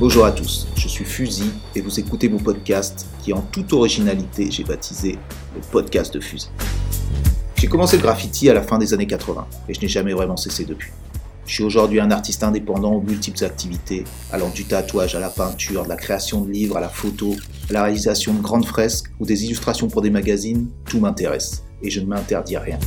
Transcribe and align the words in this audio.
Bonjour 0.00 0.24
à 0.24 0.32
tous, 0.32 0.66
je 0.76 0.88
suis 0.88 1.04
Fusil 1.04 1.50
et 1.76 1.82
vous 1.82 2.00
écoutez 2.00 2.30
mon 2.30 2.38
podcast 2.38 3.06
qui 3.22 3.34
en 3.34 3.42
toute 3.42 3.74
originalité 3.74 4.50
j'ai 4.50 4.64
baptisé 4.64 5.18
le 5.54 5.60
podcast 5.70 6.14
de 6.14 6.20
Fusil. 6.20 6.48
J'ai 7.56 7.66
commencé 7.66 7.98
le 7.98 8.02
graffiti 8.02 8.48
à 8.48 8.54
la 8.54 8.62
fin 8.62 8.78
des 8.78 8.94
années 8.94 9.06
80 9.06 9.46
et 9.68 9.74
je 9.74 9.80
n'ai 9.82 9.88
jamais 9.88 10.14
vraiment 10.14 10.38
cessé 10.38 10.64
depuis. 10.64 10.90
Je 11.44 11.52
suis 11.52 11.64
aujourd'hui 11.64 12.00
un 12.00 12.10
artiste 12.10 12.42
indépendant 12.42 12.94
aux 12.94 13.02
multiples 13.02 13.44
activités, 13.44 14.04
allant 14.32 14.48
du 14.48 14.64
tatouage 14.64 15.16
à 15.16 15.20
la 15.20 15.28
peinture, 15.28 15.84
de 15.84 15.90
la 15.90 15.96
création 15.96 16.40
de 16.40 16.50
livres 16.50 16.78
à 16.78 16.80
la 16.80 16.88
photo, 16.88 17.36
à 17.68 17.74
la 17.74 17.82
réalisation 17.82 18.32
de 18.32 18.40
grandes 18.40 18.64
fresques 18.64 19.12
ou 19.20 19.26
des 19.26 19.44
illustrations 19.44 19.88
pour 19.88 20.00
des 20.00 20.08
magazines, 20.08 20.70
tout 20.86 21.00
m'intéresse 21.00 21.62
et 21.82 21.90
je 21.90 22.00
ne 22.00 22.06
m'interdis 22.06 22.56
rien. 22.56 22.78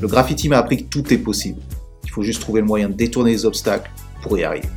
Le 0.00 0.06
graffiti 0.06 0.48
m'a 0.48 0.58
appris 0.58 0.84
que 0.84 0.90
tout 0.90 1.12
est 1.12 1.18
possible. 1.18 1.60
Il 2.04 2.10
faut 2.12 2.22
juste 2.22 2.40
trouver 2.40 2.60
le 2.60 2.68
moyen 2.68 2.88
de 2.88 2.94
détourner 2.94 3.32
les 3.32 3.44
obstacles 3.46 3.90
pour 4.22 4.38
y 4.38 4.44
arriver. 4.44 4.68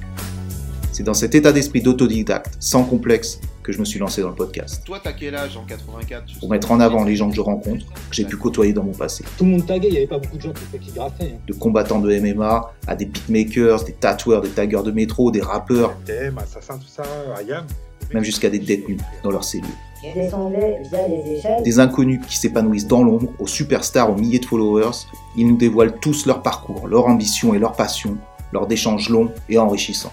C'est 0.93 1.01
dans 1.03 1.15
cet 1.15 1.33
état 1.33 1.51
d'esprit 1.51 1.81
d'autodidacte, 1.81 2.53
sans 2.59 2.83
complexe, 2.83 3.39
que 3.63 3.71
je 3.71 3.79
me 3.79 3.85
suis 3.85 3.97
lancé 3.99 4.21
dans 4.21 4.29
le 4.29 4.35
podcast. 4.35 4.83
Toi, 4.85 4.99
t'as 5.03 5.13
quel 5.13 5.33
âge 5.35 5.57
en 5.57 5.63
84 5.65 6.39
Pour 6.39 6.49
mettre 6.51 6.71
en 6.71 6.79
avant 6.79 7.03
les 7.03 7.15
gens 7.15 7.29
que 7.31 7.35
je 7.35 7.41
rencontre, 7.41 7.83
que 7.87 7.93
j'ai 8.15 8.25
pu 8.25 8.37
côtoyer 8.37 8.73
dans 8.73 8.83
mon 8.83 8.91
passé. 8.91 9.23
Tout 9.37 9.45
le 9.45 9.51
monde 9.51 9.65
taguait, 9.65 9.87
il 9.87 9.91
n'y 9.91 9.97
avait 9.97 10.05
pas 10.07 10.19
beaucoup 10.19 10.37
de 10.37 10.41
gens 10.43 10.53
qui, 10.53 10.77
qui 10.77 10.91
graffaient. 10.91 11.33
hein. 11.33 11.39
De 11.47 11.53
combattants 11.53 11.99
de 11.99 12.15
MMA 12.19 12.73
à 12.85 12.95
des 12.95 13.05
beatmakers, 13.05 13.85
des 13.85 13.93
tatoueurs, 13.93 14.41
des 14.41 14.49
taggeurs 14.49 14.83
de 14.83 14.91
métro, 14.91 15.31
des 15.31 15.41
rappeurs, 15.41 15.95
TM, 16.05 16.37
Assassin, 16.37 16.77
tout 16.77 16.87
ça, 16.87 17.01
Ayam. 17.39 17.65
même 18.13 18.23
jusqu'à 18.23 18.51
des 18.51 18.59
détenus 18.59 18.99
dans 19.23 19.31
leurs 19.31 19.43
cellules. 19.45 19.65
Je 20.03 20.13
descendais 20.21 20.77
via 20.91 21.07
les 21.07 21.37
échelles. 21.39 21.63
Des 21.63 21.79
inconnus 21.79 22.19
qui 22.27 22.37
s'épanouissent 22.37 22.87
dans 22.87 23.03
l'ombre, 23.03 23.29
aux 23.39 23.47
superstars 23.47 24.11
aux 24.11 24.15
milliers 24.15 24.39
de 24.39 24.45
followers, 24.45 24.91
ils 25.37 25.47
nous 25.47 25.57
dévoilent 25.57 25.97
tous 25.99 26.27
leur 26.27 26.43
parcours, 26.43 26.87
leur 26.87 27.07
ambition 27.07 27.55
et 27.55 27.57
leur 27.59 27.71
passion, 27.71 28.15
lors 28.51 28.67
d'échanges 28.67 29.09
longs 29.09 29.31
et 29.49 29.57
enrichissants. 29.57 30.11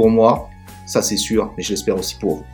Pour 0.00 0.08
moi, 0.08 0.48
ça 0.86 1.02
c'est 1.02 1.18
sûr, 1.18 1.52
mais 1.58 1.62
je 1.62 1.68
l'espère 1.68 1.98
aussi 1.98 2.14
pour 2.14 2.36
vous. 2.36 2.44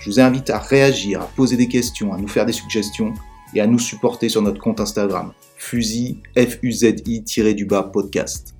Je 0.00 0.08
vous 0.08 0.18
invite 0.18 0.48
à 0.48 0.58
réagir, 0.58 1.20
à 1.20 1.26
poser 1.26 1.58
des 1.58 1.68
questions, 1.68 2.14
à 2.14 2.16
nous 2.16 2.26
faire 2.26 2.46
des 2.46 2.54
suggestions 2.54 3.12
et 3.54 3.60
à 3.60 3.66
nous 3.66 3.78
supporter 3.78 4.30
sur 4.30 4.40
notre 4.40 4.62
compte 4.62 4.80
Instagram, 4.80 5.34
fusil, 5.58 6.22
F-U-Z-I, 6.34 7.54
du 7.54 7.66
bas 7.66 7.82
podcast. 7.82 8.54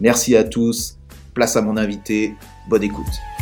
Merci 0.00 0.34
à 0.34 0.42
tous, 0.42 0.98
place 1.34 1.54
à 1.54 1.62
mon 1.62 1.76
invité, 1.76 2.34
bonne 2.68 2.82
écoute. 2.82 3.35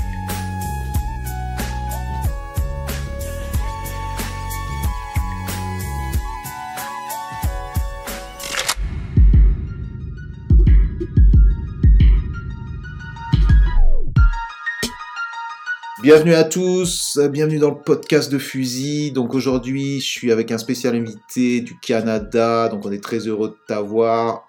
Bienvenue 16.04 16.34
à 16.34 16.44
tous, 16.44 17.18
bienvenue 17.30 17.58
dans 17.58 17.70
le 17.70 17.78
podcast 17.78 18.30
de 18.30 18.36
Fusil. 18.36 19.10
Donc 19.12 19.32
aujourd'hui, 19.32 20.02
je 20.02 20.06
suis 20.06 20.30
avec 20.30 20.52
un 20.52 20.58
spécial 20.58 20.94
invité 20.94 21.62
du 21.62 21.78
Canada, 21.78 22.68
donc 22.68 22.84
on 22.84 22.92
est 22.92 23.02
très 23.02 23.20
heureux 23.20 23.48
de 23.48 23.56
t'avoir. 23.66 24.46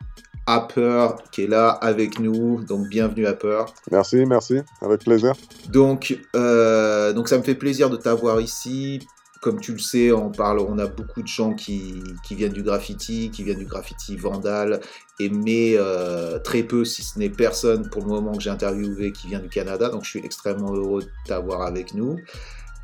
Upper 0.49 1.07
qui 1.31 1.43
est 1.43 1.47
là 1.47 1.69
avec 1.69 2.19
nous, 2.19 2.61
donc 2.65 2.89
bienvenue 2.89 3.25
Upper. 3.25 3.63
Merci, 3.89 4.25
merci, 4.25 4.57
avec 4.81 5.05
plaisir. 5.05 5.31
Donc, 5.69 6.19
euh, 6.35 7.13
donc 7.13 7.29
ça 7.29 7.37
me 7.37 7.43
fait 7.43 7.55
plaisir 7.55 7.89
de 7.89 7.95
t'avoir 7.95 8.41
ici. 8.41 8.99
Comme 9.45 9.61
tu 9.61 9.73
le 9.73 9.77
sais, 9.77 10.11
on 10.11 10.31
parle, 10.31 10.59
on 10.59 10.79
a 10.79 10.87
beaucoup 10.87 11.21
de 11.21 11.27
gens 11.27 11.53
qui, 11.53 12.01
viennent 12.31 12.51
du 12.51 12.63
graffiti, 12.63 13.29
qui 13.29 13.43
viennent 13.43 13.59
du 13.59 13.67
graffiti 13.67 14.17
vandal, 14.17 14.79
et 15.19 15.29
mais 15.29 15.75
euh, 15.75 16.39
très 16.39 16.63
peu, 16.63 16.83
si 16.83 17.03
ce 17.03 17.19
n'est 17.19 17.29
personne 17.29 17.87
pour 17.91 18.01
le 18.01 18.07
moment 18.07 18.31
que 18.31 18.41
j'ai 18.41 18.49
interviewé 18.49 19.11
qui 19.11 19.27
vient 19.27 19.37
du 19.37 19.47
Canada. 19.47 19.89
Donc 19.89 20.03
je 20.03 20.09
suis 20.09 20.25
extrêmement 20.25 20.73
heureux 20.73 21.03
de 21.03 21.09
t'avoir 21.27 21.61
avec 21.61 21.93
nous. 21.93 22.15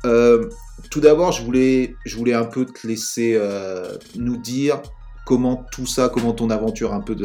Euh, 0.06 0.48
tout 0.88 1.00
d'abord, 1.00 1.32
je 1.32 1.42
voulais, 1.42 1.96
je 2.04 2.16
voulais 2.16 2.34
un 2.34 2.44
peu 2.44 2.64
te 2.64 2.86
laisser 2.86 3.34
euh, 3.34 3.98
nous 4.14 4.36
dire 4.36 4.80
comment 5.26 5.66
tout 5.72 5.86
ça, 5.86 6.10
comment 6.10 6.32
ton 6.32 6.48
aventure 6.48 6.94
un 6.94 7.00
peu 7.00 7.16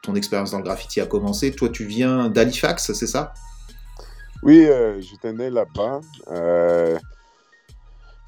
ton 0.00 0.14
expérience 0.14 0.52
dans 0.52 0.58
le 0.58 0.64
graffiti 0.64 1.02
a 1.02 1.06
commencé. 1.06 1.52
Toi, 1.52 1.68
tu 1.68 1.84
viens 1.84 2.30
d'Halifax, 2.30 2.94
c'est 2.94 3.06
ça? 3.06 3.34
Oui, 4.42 4.66
j'étais 5.00 5.34
né 5.34 5.50
là-bas. 5.50 6.00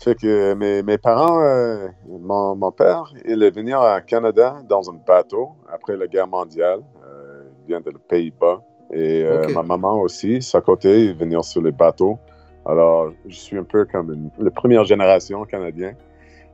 Euh, 0.03 0.11
fait 0.11 0.15
que 0.17 0.55
mes, 0.55 0.83
mes 0.83 0.99
parents, 0.99 1.41
euh, 1.43 1.89
mon, 2.09 2.55
mon 2.57 2.73
père, 2.73 3.13
il 3.25 3.43
est 3.43 3.51
venu 3.51 3.75
à 3.75 4.01
Canada 4.01 4.57
dans 4.69 4.91
un 4.91 4.95
bateau 5.07 5.51
après 5.73 5.97
la 5.97 6.07
guerre 6.07 6.27
mondiale. 6.29 6.81
Euh, 7.07 7.43
il 7.63 7.69
vient 7.69 7.81
des 7.81 7.93
Pays-Bas. 8.09 8.63
Et 8.93 9.23
euh, 9.25 9.49
ma 9.55 9.63
maman 9.63 10.01
aussi, 10.01 10.43
sa 10.43 10.61
côté, 10.61 11.05
il 11.07 11.17
venir 11.17 11.45
sur 11.45 11.63
les 11.63 11.73
bateaux. 11.73 12.19
Alors, 12.67 13.11
je 13.27 13.35
suis 13.35 13.57
un 13.57 13.65
peu 13.65 13.85
comme 13.87 14.13
une, 14.13 14.31
la 14.39 14.51
première 14.51 14.85
génération 14.85 15.45
canadien. 15.45 15.95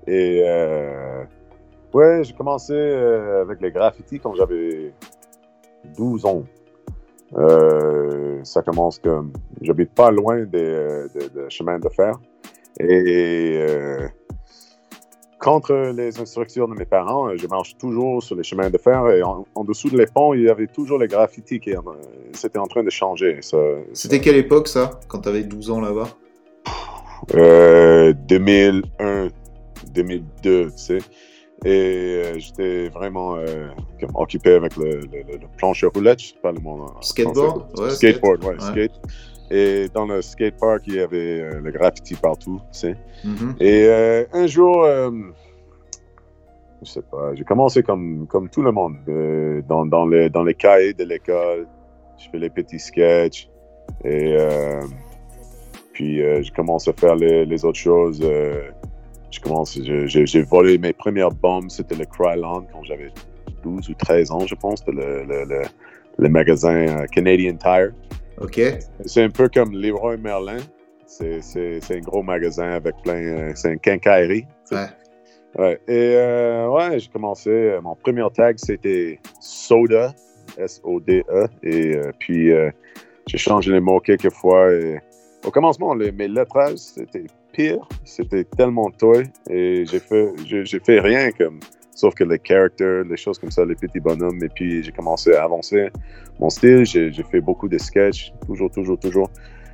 Et 0.06 0.42
euh, 0.46 1.24
ouais, 1.92 2.22
j'ai 2.24 2.32
commencé 2.34 2.72
euh, 2.74 3.42
avec 3.42 3.60
les 3.60 3.70
graffitis 3.72 4.20
quand 4.20 4.34
j'avais 4.34 4.92
12 5.96 6.24
ans. 6.26 6.44
Euh, 7.36 8.40
ça 8.44 8.62
commence 8.62 8.98
comme. 9.00 9.32
J'habite 9.60 9.92
pas 9.94 10.10
loin 10.10 10.44
des, 10.44 10.62
euh, 10.64 11.08
des- 11.14 11.28
des 11.28 11.50
chemins 11.50 11.78
de 11.78 11.88
fer. 11.90 12.14
Et 12.80 13.54
euh, 13.56 14.06
contre 15.40 15.74
les 15.94 16.20
instructions 16.20 16.68
de 16.68 16.74
mes 16.74 16.84
parents, 16.84 17.28
euh, 17.28 17.36
je 17.36 17.46
marche 17.46 17.76
toujours 17.76 18.22
sur 18.22 18.36
les 18.36 18.42
chemins 18.42 18.70
de 18.70 18.78
fer. 18.78 19.08
Et 19.10 19.22
en, 19.22 19.46
en 19.54 19.64
dessous 19.64 19.90
de 19.90 19.98
les 19.98 20.06
ponts, 20.06 20.34
il 20.34 20.42
y 20.42 20.48
avait 20.48 20.66
toujours 20.66 20.98
les 20.98 21.08
graffitis 21.08 21.60
qui 21.60 21.74
euh, 21.74 21.80
c'était 22.32 22.58
en 22.58 22.66
train 22.66 22.82
de 22.84 22.90
changer. 22.90 23.38
Ça, 23.42 23.56
C'était 23.92 24.20
quelle 24.20 24.36
époque 24.36 24.68
ça, 24.68 25.00
quand 25.08 25.20
tu 25.20 25.28
avais 25.28 25.42
12 25.44 25.70
ans 25.70 25.80
là-bas? 25.80 26.08
Euh, 27.34 28.12
2001, 28.28 29.28
2002, 29.92 30.66
tu 30.66 30.72
sais. 30.76 30.98
Et 31.64 32.22
euh, 32.24 32.38
j'étais 32.38 32.88
vraiment 32.88 33.36
euh, 33.36 33.68
comme 34.00 34.12
occupé 34.14 34.52
avec 34.52 34.76
le, 34.76 35.00
le, 35.00 35.22
le, 35.32 35.38
planche 35.56 35.82
à 35.82 35.88
roulettes, 35.88 36.20
je 36.22 36.26
sais 36.28 36.34
pas 36.40 36.52
le 36.52 36.60
mot 36.60 36.86
Skateboard? 37.00 37.80
Ouais, 37.80 37.90
Skateboard, 37.90 38.44
ouais, 38.44 38.50
Ouais. 38.50 38.60
skate. 38.60 38.92
Et 39.50 39.88
dans 39.94 40.06
le 40.06 40.20
skatepark, 40.20 40.82
il 40.86 40.94
y 40.94 41.00
avait 41.00 41.40
euh, 41.40 41.60
le 41.60 41.70
graffiti 41.70 42.14
partout, 42.14 42.60
tu 42.72 42.78
sais. 42.78 42.96
Mhm. 43.24 43.56
Et 43.60 43.84
euh, 43.86 44.24
un 44.32 44.46
jour, 44.46 44.84
euh, 44.84 45.10
je 46.82 46.90
sais 46.90 47.02
pas, 47.02 47.34
j'ai 47.34 47.44
commencé 47.44 47.82
comme, 47.82 48.26
comme 48.26 48.50
tout 48.50 48.62
le 48.62 48.72
monde, 48.72 48.96
euh, 49.08 49.62
dans, 49.68 49.86
dans, 49.86 50.06
les, 50.06 50.28
dans 50.28 50.42
les 50.42 50.54
cahiers 50.54 50.92
de 50.92 51.04
l'école. 51.04 51.66
Je 52.18 52.28
fais 52.30 52.38
les 52.38 52.50
petits 52.50 52.78
sketchs. 52.78 53.48
Et 54.04 54.36
euh, 54.36 54.82
puis, 55.92 56.18
je 56.18 56.52
commence 56.52 56.86
à 56.88 56.92
faire 56.92 57.16
les, 57.16 57.46
les 57.46 57.64
autres 57.64 57.78
choses. 57.78 58.20
je 58.20 59.40
commence, 59.40 59.78
j'ai 59.82 60.42
volé 60.42 60.78
mes 60.78 60.92
premières 60.92 61.30
bombes. 61.30 61.70
C'était 61.70 61.94
le 61.94 62.04
Kryland 62.04 62.66
quand 62.72 62.82
j'avais 62.84 63.10
12 63.62 63.88
ou 63.88 63.94
13 63.94 64.30
ans, 64.30 64.46
je 64.46 64.54
pense. 64.54 64.80
C'était 64.80 64.92
le, 64.92 65.24
le, 65.24 65.44
le, 65.44 65.62
le 66.18 66.28
magasin 66.28 67.06
Canadian 67.06 67.54
Tire. 67.56 67.92
Ok. 68.40 68.60
C'est 69.04 69.22
un 69.22 69.30
peu 69.30 69.48
comme 69.48 69.72
Leroy 69.72 70.16
Merlin. 70.16 70.58
C'est, 71.06 71.40
c'est, 71.40 71.80
c'est 71.80 71.96
un 71.96 72.00
gros 72.00 72.22
magasin 72.22 72.70
avec 72.72 72.94
plein. 73.02 73.52
C'est 73.54 73.72
un 73.72 73.76
quincaillerie. 73.76 74.44
Ouais. 74.70 74.86
Ouais. 75.56 75.80
Et 75.88 76.14
euh, 76.14 76.68
ouais, 76.68 76.98
j'ai 76.98 77.08
commencé. 77.08 77.50
euh, 77.50 77.80
mon 77.80 77.96
premier 77.96 78.26
tag, 78.34 78.56
c'était 78.58 79.18
Soda, 79.40 80.14
S-O-D-E. 80.56 81.46
Et 81.62 81.96
euh, 81.96 82.12
puis, 82.18 82.52
euh, 82.52 82.70
j'ai 83.26 83.38
changé 83.38 83.72
les 83.72 83.80
mots 83.80 84.00
quelques 84.00 84.30
fois. 84.30 84.70
Et 84.72 85.00
au 85.44 85.50
commencement, 85.50 85.94
les, 85.94 86.12
mes 86.12 86.28
lettrages, 86.28 86.76
c'était 86.76 87.24
pire. 87.52 87.88
C'était 88.04 88.44
tellement 88.44 88.90
toy. 88.90 89.24
Et 89.50 89.84
j'ai 89.86 90.00
fait, 90.00 90.32
j'ai, 90.46 90.64
j'ai 90.64 90.78
fait 90.80 91.00
rien 91.00 91.32
comme. 91.32 91.58
Sauf 91.98 92.14
que 92.14 92.22
les 92.22 92.38
characters, 92.38 93.02
les 93.02 93.16
choses 93.16 93.40
comme 93.40 93.50
ça, 93.50 93.64
les 93.64 93.74
petits 93.74 93.98
bonhommes. 93.98 94.40
Et 94.44 94.48
puis, 94.48 94.84
j'ai 94.84 94.92
commencé 94.92 95.34
à 95.34 95.42
avancer 95.42 95.88
mon 96.38 96.48
style. 96.48 96.86
J'ai, 96.86 97.10
fait 97.28 97.40
beaucoup 97.40 97.68
de 97.68 97.76
sketchs, 97.76 98.32
toujours, 98.46 98.70
toujours, 98.70 99.00
toujours. 99.00 99.28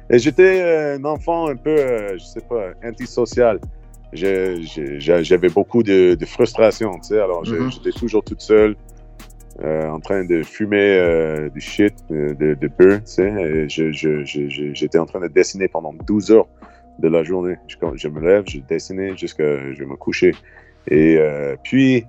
Et 0.08 0.18
j'étais 0.18 0.94
un 0.96 1.04
enfant 1.04 1.48
un 1.48 1.56
peu, 1.56 1.76
euh, 1.76 2.16
je 2.16 2.24
sais 2.24 2.40
pas, 2.40 2.70
antisocial. 2.82 3.60
J'avais 4.14 5.50
beaucoup 5.50 5.82
de, 5.82 6.14
de 6.14 6.24
frustration, 6.24 6.92
tu 6.94 7.08
sais. 7.08 7.20
Alors, 7.20 7.42
Mhm. 7.46 7.70
j'étais 7.70 7.90
toujours 7.90 8.24
toute 8.24 8.40
seule, 8.40 8.74
euh, 9.62 9.86
en 9.90 10.00
train 10.00 10.24
de 10.24 10.42
fumer 10.42 10.96
euh, 10.96 11.50
du 11.50 11.60
shit, 11.60 11.94
de, 12.08 12.32
de, 12.32 12.54
tu 12.54 13.02
sais. 13.04 13.68
J'étais 14.72 14.98
en 14.98 15.04
train 15.04 15.20
de 15.20 15.28
dessiner 15.28 15.68
pendant 15.68 15.92
12 15.92 16.30
heures 16.30 16.48
de 17.00 17.08
la 17.08 17.22
journée. 17.22 17.56
Je, 17.68 17.76
quand 17.76 17.94
je 17.94 18.08
me 18.08 18.20
lève, 18.22 18.44
je 18.48 18.60
dessinais 18.60 19.14
jusqu'à 19.14 19.74
je 19.74 19.84
me 19.84 19.96
coucher. 19.96 20.32
Et 20.90 21.18
puis, 21.62 22.06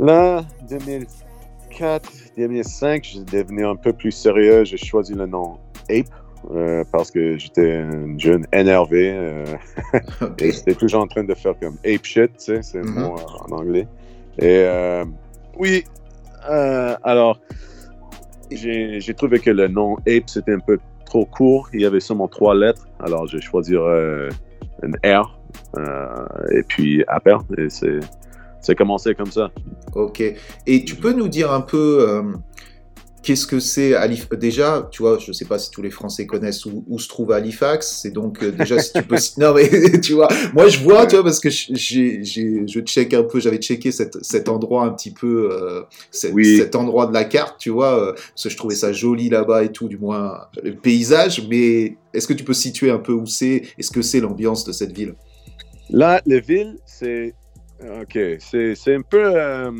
là, 0.00 0.44
2004, 0.68 2.10
2005, 2.36 3.04
j'ai 3.04 3.20
devenu 3.24 3.66
un 3.66 3.76
peu 3.76 3.92
plus 3.92 4.12
sérieux. 4.12 4.64
J'ai 4.64 4.76
choisi 4.76 5.14
le 5.14 5.26
nom 5.26 5.58
Ape. 5.90 6.06
euh, 6.52 6.84
parce 6.90 7.10
que 7.10 7.36
j'étais 7.38 7.76
un 7.76 8.16
jeune 8.18 8.46
énervé. 8.52 9.12
euh, 9.14 9.44
et 10.38 10.52
j'étais 10.52 10.74
toujours 10.74 11.02
en 11.02 11.06
train 11.06 11.24
de 11.24 11.34
faire 11.34 11.54
comme 11.60 11.76
ape 11.84 12.04
shit, 12.04 12.32
tu 12.32 12.44
sais, 12.44 12.62
c'est 12.62 12.78
un 12.78 12.82
Mhm. 12.84 12.94
mot 13.02 13.16
en 13.48 13.52
anglais. 13.52 13.86
Et 14.38 14.62
euh, 14.64 15.04
oui, 15.58 15.84
alors, 16.42 17.38
j'ai 18.50 19.00
j'ai 19.00 19.14
trouvé 19.14 19.38
que 19.38 19.50
le 19.50 19.68
nom 19.68 19.96
ape, 20.08 20.28
c'était 20.28 20.54
un 20.54 20.60
peu 20.60 20.78
trop 21.04 21.26
court. 21.26 21.68
Il 21.74 21.80
y 21.82 21.86
avait 21.86 22.00
seulement 22.00 22.28
trois 22.28 22.54
lettres. 22.54 22.88
Alors, 23.00 23.26
je 23.26 23.36
vais 23.36 23.42
choisir 23.42 23.82
euh, 23.82 24.30
une 24.82 24.96
R. 25.04 25.38
et 26.52 26.62
puis 26.62 27.04
Apple. 27.08 27.36
Et 27.58 27.68
c'est, 27.68 28.00
c'est 28.60 28.74
commencé 28.74 29.14
comme 29.14 29.30
ça. 29.30 29.50
Ok. 29.94 30.22
Et 30.66 30.84
tu 30.84 30.94
peux 30.96 31.12
nous 31.12 31.28
dire 31.28 31.50
un 31.52 31.60
peu 31.60 32.06
euh, 32.08 32.22
qu'est-ce 33.22 33.46
que 33.46 33.58
c'est 33.58 33.94
Halifax 33.94 34.38
Déjà, 34.38 34.88
tu 34.90 35.02
vois, 35.02 35.18
je 35.18 35.32
sais 35.32 35.44
pas 35.44 35.58
si 35.58 35.70
tous 35.70 35.82
les 35.82 35.90
Français 35.90 36.26
connaissent 36.26 36.66
où, 36.66 36.84
où 36.86 36.98
se 36.98 37.08
trouve 37.08 37.32
Halifax. 37.32 38.00
C'est 38.02 38.10
donc 38.10 38.42
euh, 38.42 38.50
déjà 38.52 38.78
si 38.78 38.92
tu 38.92 39.02
peux. 39.02 39.16
non 39.38 39.54
mais 39.54 40.00
tu 40.00 40.12
vois, 40.12 40.28
moi 40.54 40.68
je 40.68 40.78
vois, 40.80 41.06
tu 41.06 41.16
vois, 41.16 41.24
parce 41.24 41.40
que 41.40 41.48
j'ai, 41.50 42.22
j'ai, 42.22 42.66
je 42.66 42.80
check 42.80 43.14
un 43.14 43.22
peu, 43.22 43.40
j'avais 43.40 43.58
checké 43.58 43.92
cet, 43.92 44.22
cet 44.24 44.48
endroit 44.48 44.84
un 44.84 44.90
petit 44.90 45.10
peu, 45.10 45.50
euh, 45.52 45.82
cet, 46.10 46.32
Oui. 46.34 46.58
cet 46.58 46.74
endroit 46.76 47.06
de 47.06 47.14
la 47.14 47.24
carte, 47.24 47.56
tu 47.58 47.70
vois, 47.70 48.14
parce 48.14 48.44
que 48.44 48.50
je 48.50 48.56
trouvais 48.56 48.74
ça 48.74 48.92
joli 48.92 49.28
là-bas 49.30 49.64
et 49.64 49.72
tout, 49.72 49.88
du 49.88 49.98
moins 49.98 50.38
le 50.62 50.74
paysage. 50.74 51.46
Mais 51.48 51.96
est-ce 52.14 52.26
que 52.26 52.34
tu 52.34 52.44
peux 52.44 52.54
situer 52.54 52.90
un 52.90 52.98
peu 52.98 53.12
où 53.12 53.26
c'est? 53.26 53.62
Est-ce 53.78 53.90
que 53.90 54.02
c'est 54.02 54.20
l'ambiance 54.20 54.64
de 54.64 54.72
cette 54.72 54.92
ville? 54.92 55.14
Là, 55.90 56.20
les 56.26 56.40
villes, 56.40 56.76
c'est. 56.86 57.34
OK. 57.82 58.18
C'est, 58.38 58.94
un 58.94 59.02
peu. 59.02 59.32
euh, 59.34 59.70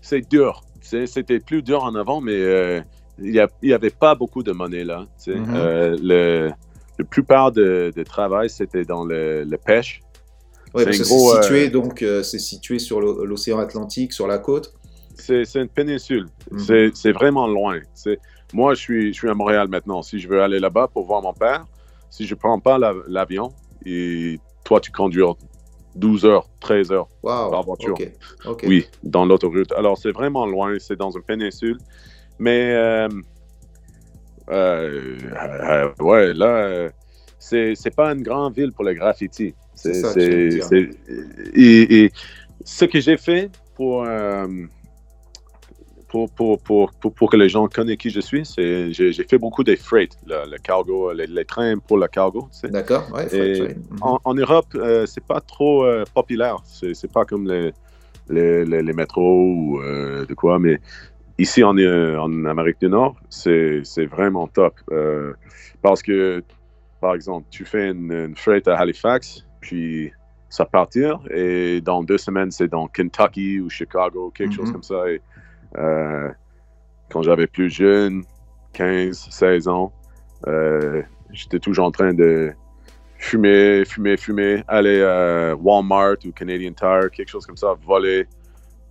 c'est 0.00 0.28
dur. 0.28 0.62
C'était 0.80 1.40
plus 1.40 1.62
dur 1.62 1.84
en 1.84 1.94
avant, 1.94 2.20
mais 2.20 2.34
euh, 2.34 2.80
il 3.18 3.46
n'y 3.62 3.72
avait 3.72 3.90
pas 3.90 4.14
beaucoup 4.14 4.42
de 4.42 4.52
monnaie 4.52 4.84
là. 4.84 5.06
Euh, 5.28 5.96
le, 6.00 6.50
la 6.98 7.04
plupart 7.04 7.52
de, 7.52 7.92
de 7.94 8.02
travail, 8.02 8.48
c'était 8.50 8.84
dans 8.84 9.04
le, 9.04 9.44
le 9.44 9.56
pêche. 9.58 10.02
C'est 10.74 10.84
parce 10.84 10.86
un 10.86 10.90
que 10.90 11.02
gros, 11.02 11.34
c'est 11.34 11.42
situé 11.42 11.68
donc 11.70 12.04
c'est 12.22 12.38
situé 12.38 12.78
sur 12.78 13.00
l'o- 13.00 13.24
l'océan 13.24 13.58
Atlantique, 13.58 14.12
sur 14.12 14.26
la 14.26 14.38
côte. 14.38 14.72
C'est, 15.14 15.44
une 15.56 15.68
péninsule. 15.68 16.28
Mhm. 16.50 16.58
C'est, 16.58 16.90
c'est 16.94 17.12
vraiment 17.12 17.46
loin. 17.46 17.78
tu 17.80 17.86
sais. 17.94 18.18
Moi, 18.52 18.74
je 18.74 18.80
suis, 18.80 19.12
je 19.12 19.18
suis 19.18 19.28
à 19.28 19.34
Montréal 19.34 19.68
maintenant. 19.68 20.02
Si 20.02 20.18
je 20.18 20.28
veux 20.28 20.42
aller 20.42 20.58
là-bas 20.58 20.88
pour 20.92 21.04
voir 21.04 21.22
mon 21.22 21.34
père, 21.34 21.64
si 22.08 22.26
je 22.26 22.34
prends 22.34 22.58
pas 22.58 22.78
la- 22.78 22.94
l'avion, 23.06 23.52
et 23.84 24.40
toi, 24.64 24.80
tu 24.80 24.90
conduis 24.90 25.22
12 26.00 26.24
heures, 26.24 26.48
13 26.60 26.90
heures. 26.92 27.08
Waouh. 27.22 27.50
Par 27.50 27.62
voiture. 27.62 27.92
Ok. 27.92 28.10
Ok. 28.46 28.64
Oui, 28.66 28.86
dans 29.02 29.24
l'autoroute. 29.26 29.72
Alors, 29.72 29.98
c'est 29.98 30.12
vraiment 30.12 30.46
loin, 30.46 30.76
c'est 30.78 30.96
dans 30.96 31.10
une 31.10 31.22
péninsule. 31.22 31.78
Mais, 32.38 32.72
euh, 32.72 33.08
euh, 34.50 35.16
euh, 35.62 35.88
ouais, 36.00 36.32
là, 36.34 36.88
c'est 37.38 37.74
c'est 37.74 37.94
pas 37.94 38.12
une 38.12 38.22
grande 38.22 38.54
ville 38.54 38.72
pour 38.72 38.84
le 38.84 38.94
graffiti. 38.94 39.54
C'est 39.74 39.94
C'est 39.94 40.02
ça 40.02 40.68
c'est- 40.68 40.90
et, 41.54 42.04
et 42.04 42.12
ce 42.64 42.84
que 42.86 43.00
j'ai 43.00 43.16
fait 43.16 43.50
pour, 43.74 44.04
pour, 46.10 46.28
pour, 46.32 46.58
pour, 46.62 46.90
pour, 47.18 47.30
que 47.30 47.36
les 47.36 47.48
gens 47.48 47.68
connaissent 47.68 47.96
qui 48.04 48.10
je 48.10 48.20
suis, 48.20 48.44
c'est 48.44 48.92
j'ai 48.92 49.12
j'ai 49.12 49.24
fait 49.30 49.38
beaucoup 49.38 49.64
de 49.70 49.74
freight, 49.76 50.12
le, 50.26 50.38
le 50.52 50.58
cargo, 50.58 51.12
les, 51.12 51.26
les 51.38 51.44
trains 51.44 51.78
pour 51.78 51.98
le 51.98 52.08
cargo. 52.08 52.42
tu 52.52 52.58
sais. 52.60 52.68
D'accord. 52.68 53.04
Ouais. 53.14 53.26
Mhm. 53.32 53.98
En, 54.02 54.18
en 54.24 54.34
Europe, 54.34 54.66
euh, 54.74 55.06
c'est 55.06 55.24
pas 55.24 55.40
trop 55.40 55.84
euh, 55.84 56.04
populaire. 56.18 56.56
C'est 56.64 56.94
c'est 56.94 57.12
pas 57.12 57.24
comme 57.24 57.46
les, 57.52 57.72
les, 58.28 58.64
les, 58.64 58.82
les 58.82 58.92
métros 58.92 59.44
ou 59.56 59.80
euh, 59.80 60.26
de 60.26 60.34
quoi, 60.34 60.58
mais 60.58 60.76
ici 61.38 61.62
en, 61.62 61.76
euh, 61.78 62.16
en 62.18 62.44
Amérique 62.44 62.80
du 62.80 62.88
Nord, 62.88 63.14
c'est 63.28 63.82
c'est 63.84 64.06
vraiment 64.06 64.46
top. 64.48 64.74
Parce 65.82 66.02
que, 66.02 66.42
par 67.00 67.14
exemple, 67.14 67.46
tu 67.50 67.64
fais 67.64 67.86
une, 67.90 68.12
une 68.12 68.36
freight 68.36 68.66
à 68.68 68.76
Halifax, 68.78 69.46
puis 69.60 70.12
ça 70.50 70.64
partir, 70.64 71.20
et 71.32 71.80
dans 71.80 72.02
deux 72.02 72.18
semaines, 72.18 72.50
c'est 72.50 72.68
dans 72.68 72.86
Kentucky 72.88 73.60
ou 73.60 73.70
Chicago, 73.70 74.30
quelque 74.34 74.50
Mhm. 74.50 74.56
chose 74.56 74.72
comme 74.72 74.82
ça. 74.82 75.08
Et, 75.10 75.20
quand 75.74 77.22
j'avais 77.22 77.46
plus 77.46 77.70
jeune, 77.70 78.24
15, 78.72 79.28
16 79.30 79.68
ans, 79.68 79.92
euh, 80.46 81.02
j'étais 81.32 81.58
toujours 81.58 81.86
en 81.86 81.90
train 81.90 82.14
de 82.14 82.52
fumer, 83.18 83.84
fumer, 83.84 84.16
fumer, 84.16 84.64
aller 84.68 85.02
à 85.02 85.54
Walmart 85.54 86.16
ou 86.24 86.32
Canadian 86.32 86.72
Tire, 86.72 87.10
quelque 87.10 87.28
chose 87.28 87.46
comme 87.46 87.56
ça, 87.56 87.74
voler 87.84 88.26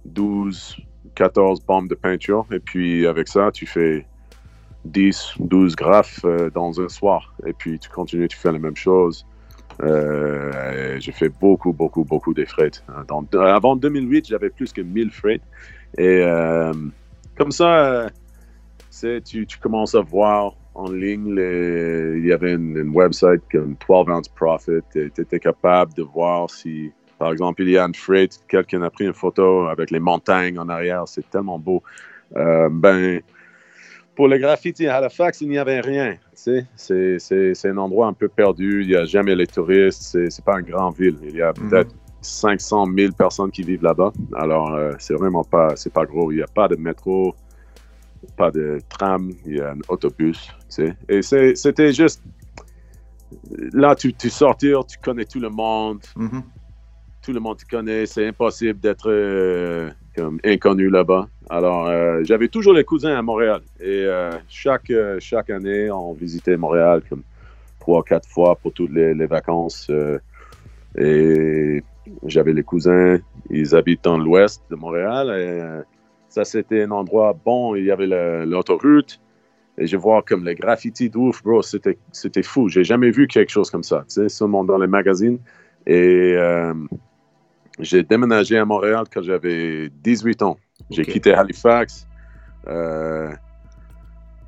12, 0.05 0.77
14 1.15 1.61
bombes 1.65 1.89
de 1.89 1.95
peinture. 1.95 2.45
Et 2.51 2.59
puis 2.59 3.07
avec 3.07 3.27
ça, 3.27 3.51
tu 3.51 3.65
fais 3.65 4.05
10, 4.85 5.33
12 5.39 5.75
graphes 5.75 6.21
euh, 6.25 6.49
dans 6.49 6.79
un 6.79 6.89
soir. 6.89 7.33
Et 7.45 7.53
puis 7.53 7.79
tu 7.79 7.89
continues, 7.89 8.27
tu 8.27 8.37
fais 8.37 8.51
la 8.51 8.59
même 8.59 8.75
chose. 8.75 9.25
Euh, 9.81 10.97
j'ai 10.99 11.11
fait 11.13 11.29
beaucoup, 11.29 11.71
beaucoup, 11.73 12.03
beaucoup 12.03 12.33
de 12.33 12.45
frais. 12.45 12.71
Dans- 13.07 13.25
avant 13.39 13.75
2008, 13.75 14.27
j'avais 14.27 14.49
plus 14.49 14.73
que 14.73 14.81
1000 14.81 15.09
frais. 15.11 15.39
Et 15.97 16.21
euh, 16.23 16.73
comme 17.37 17.51
ça, 17.51 18.09
euh, 19.03 19.19
tu, 19.25 19.45
tu 19.45 19.57
commences 19.59 19.95
à 19.95 20.01
voir 20.01 20.53
en 20.75 20.91
ligne, 20.91 21.33
les- 21.35 22.19
il 22.19 22.25
y 22.25 22.31
avait 22.31 22.53
une, 22.53 22.77
une 22.77 22.89
website 22.95 23.41
comme 23.51 23.75
12 23.87 24.07
Ounce 24.09 24.27
Profit. 24.29 24.81
Tu 24.91 25.11
étais 25.17 25.39
capable 25.39 25.93
de 25.93 26.03
voir 26.03 26.49
si, 26.49 26.91
par 27.17 27.31
exemple, 27.31 27.63
il 27.63 27.69
y 27.71 27.77
a 27.77 27.83
une 27.85 27.95
freight, 27.95 28.39
quelqu'un 28.47 28.81
a 28.83 28.89
pris 28.89 29.05
une 29.05 29.13
photo 29.13 29.65
avec 29.67 29.91
les 29.91 29.99
montagnes 29.99 30.57
en 30.59 30.69
arrière. 30.69 31.03
C'est 31.07 31.29
tellement 31.29 31.59
beau. 31.59 31.83
Euh, 32.37 32.69
ben, 32.71 33.19
pour 34.15 34.27
le 34.27 34.37
graffiti 34.37 34.85
à 34.87 34.97
Halifax, 34.97 35.41
il 35.41 35.49
n'y 35.49 35.57
avait 35.57 35.81
rien. 35.81 36.15
c'est 36.33 36.65
un 37.65 37.77
endroit 37.77 38.07
un 38.07 38.13
peu 38.13 38.27
perdu. 38.29 38.83
Il 38.83 38.89
n'y 38.89 38.95
a 38.95 39.05
jamais 39.05 39.35
les 39.35 39.47
touristes. 39.47 40.01
C'est 40.03 40.29
c'est 40.29 40.43
pas 40.45 40.59
une 40.59 40.65
grande 40.65 40.95
ville. 40.95 41.17
Il 41.23 41.35
y 41.35 41.41
a 41.41 41.53
Mhm. 41.57 41.69
peut-être 41.69 41.91
500 42.21 42.85
000 42.97 43.13
personnes 43.13 43.51
qui 43.51 43.63
vivent 43.63 43.83
là-bas. 43.83 44.11
Alors, 44.35 44.73
euh, 44.73 44.93
c'est 44.99 45.13
vraiment 45.13 45.43
pas, 45.43 45.75
c'est 45.75 45.91
pas 45.93 46.05
gros. 46.05 46.31
Il 46.31 46.37
n'y 46.37 46.41
a 46.43 46.47
pas 46.47 46.67
de 46.67 46.75
métro, 46.75 47.33
pas 48.37 48.51
de 48.51 48.79
tram, 48.89 49.31
il 49.45 49.57
y 49.57 49.61
a 49.61 49.71
un 49.71 49.79
autobus. 49.87 50.47
tu 50.47 50.53
sais. 50.69 50.95
Et 51.07 51.21
c'était 51.55 51.93
juste. 51.93 52.21
Là, 53.73 53.95
tu, 53.95 54.13
tu 54.13 54.29
sortir, 54.29 54.85
tu 54.85 54.97
connais 54.97 55.25
tout 55.25 55.39
le 55.39 55.49
monde, 55.49 55.99
Mhm. 56.15 56.41
tout 57.21 57.31
le 57.31 57.39
monde 57.39 57.57
te 57.57 57.65
connaît. 57.65 58.05
C'est 58.05 58.27
impossible 58.27 58.79
d'être 58.79 59.09
euh, 59.09 59.89
comme 60.15 60.39
inconnu 60.43 60.89
là-bas. 60.89 61.27
Alors, 61.49 61.87
euh, 61.87 62.21
j'avais 62.23 62.47
toujours 62.47 62.73
les 62.73 62.83
cousins 62.83 63.15
à 63.15 63.21
Montréal. 63.21 63.61
Et 63.79 64.03
euh, 64.05 64.31
chaque, 64.47 64.91
chaque 65.19 65.49
année, 65.51 65.89
on 65.91 66.13
visitait 66.13 66.57
Montréal 66.57 67.01
comme 67.07 67.21
trois, 67.79 68.03
quatre 68.03 68.27
fois 68.27 68.55
pour 68.55 68.73
toutes 68.73 68.91
les, 68.91 69.13
les 69.13 69.25
vacances. 69.27 69.89
et 70.97 71.83
j'avais 72.25 72.53
les 72.53 72.63
cousins, 72.63 73.17
ils 73.49 73.75
habitent 73.75 74.03
dans 74.03 74.17
l'ouest 74.17 74.63
de 74.69 74.75
Montréal. 74.75 75.27
Et 75.29 75.61
euh, 75.61 75.81
ça, 76.29 76.45
c'était 76.45 76.83
un 76.83 76.91
endroit 76.91 77.33
bon. 77.45 77.75
Il 77.75 77.85
y 77.85 77.91
avait 77.91 78.07
le- 78.07 78.45
l'autoroute. 78.45 79.19
Et 79.77 79.87
je 79.87 79.95
vois 79.95 80.21
comme 80.23 80.43
les 80.45 80.55
graffitis 80.55 81.09
d'ouf, 81.09 81.41
bro, 81.41 81.61
c'était 81.61 82.43
fou. 82.43 82.67
J'ai 82.67 82.83
jamais 82.83 83.11
vu 83.11 83.27
quelque 83.27 83.49
chose 83.49 83.71
comme 83.71 83.83
ça, 83.83 83.99
tu 84.09 84.15
sais, 84.15 84.29
seulement 84.29 84.65
dans 84.65 84.77
les 84.77 84.87
magazines. 84.87 85.39
Et 85.87 86.33
euh, 86.35 86.73
j'ai 87.79 88.03
déménagé 88.03 88.57
à 88.57 88.65
Montréal 88.65 89.05
quand 89.11 89.21
j'avais 89.23 89.89
18 90.03 90.41
ans. 90.41 90.57
J'ai 90.89 91.03
quitté 91.05 91.33
Halifax. 91.33 92.07
Euh, 92.67 93.31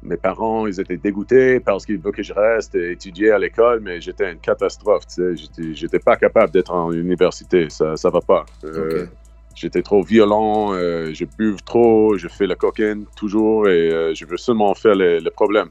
mes 0.04 0.18
parents, 0.18 0.68
ils 0.68 0.80
étaient 0.80 0.98
dégoûtés 0.98 1.60
parce 1.60 1.86
qu'ils 1.86 2.00
veulent 2.00 2.14
que 2.14 2.24
je 2.24 2.34
reste 2.34 2.76
et 2.76 2.92
étudier 2.92 3.32
à 3.32 3.38
l'école, 3.38 3.82
mais 3.82 4.02
j'étais 4.02 4.32
une 4.32 4.40
catastrophe. 4.40 5.06
Tu 5.08 5.36
sais. 5.36 5.74
J'étais, 5.74 6.00
pas 6.00 6.16
capable 6.16 6.52
d'être 6.52 6.74
en 6.74 6.92
université. 6.92 7.70
Ça, 7.70 7.96
ça 7.98 8.10
va 8.10 8.22
pas. 8.22 8.46
Euh. 8.64 9.06
J'étais 9.54 9.82
trop 9.82 10.02
violent, 10.02 10.74
euh, 10.74 11.12
je 11.14 11.26
buve 11.26 11.62
trop, 11.64 12.18
je 12.18 12.30
fais 12.30 12.48
la 12.48 12.56
cocaïne 12.56 13.06
toujours 13.18 13.68
et 13.68 13.92
euh, 13.92 14.14
je 14.16 14.26
veux 14.26 14.38
seulement 14.38 14.74
faire 14.74 14.96
le, 14.96 15.20
le 15.20 15.30
problème. 15.30 15.68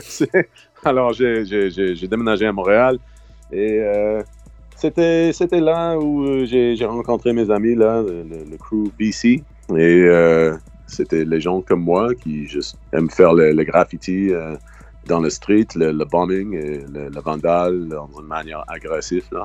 C'est- 0.00 0.48
Alors 0.84 1.12
j'ai, 1.14 1.42
déménagé 2.08 2.46
à 2.46 2.52
Montréal 2.52 2.98
et 3.50 3.82
c'était, 4.76 5.32
là 5.60 5.98
où 5.98 6.44
j'ai, 6.44 6.76
rencontré 6.84 7.32
mes 7.32 7.50
amis, 7.50 7.74
là, 7.74 8.02
le, 8.02 8.22
le- 8.22 8.56
crew 8.56 8.90
BC. 8.98 9.42
Et 9.76 10.08
c'était 10.86 11.24
les 11.24 11.40
gens 11.40 11.60
comme 11.62 11.80
moi 11.82 12.14
qui 12.14 12.46
juste 12.46 12.76
aiment 12.92 13.10
faire 13.10 13.34
le, 13.34 13.52
le 13.52 13.64
graffiti 13.64 14.32
euh, 14.32 14.56
dans 15.06 15.20
le 15.20 15.30
street, 15.30 15.66
le, 15.74 15.92
le 15.92 16.04
bombing 16.04 16.54
et 16.54 16.78
le, 16.92 17.08
le 17.08 17.20
vandal 17.20 17.88
d'une 17.88 18.26
manière 18.26 18.64
agressive. 18.68 19.24
Là. 19.32 19.44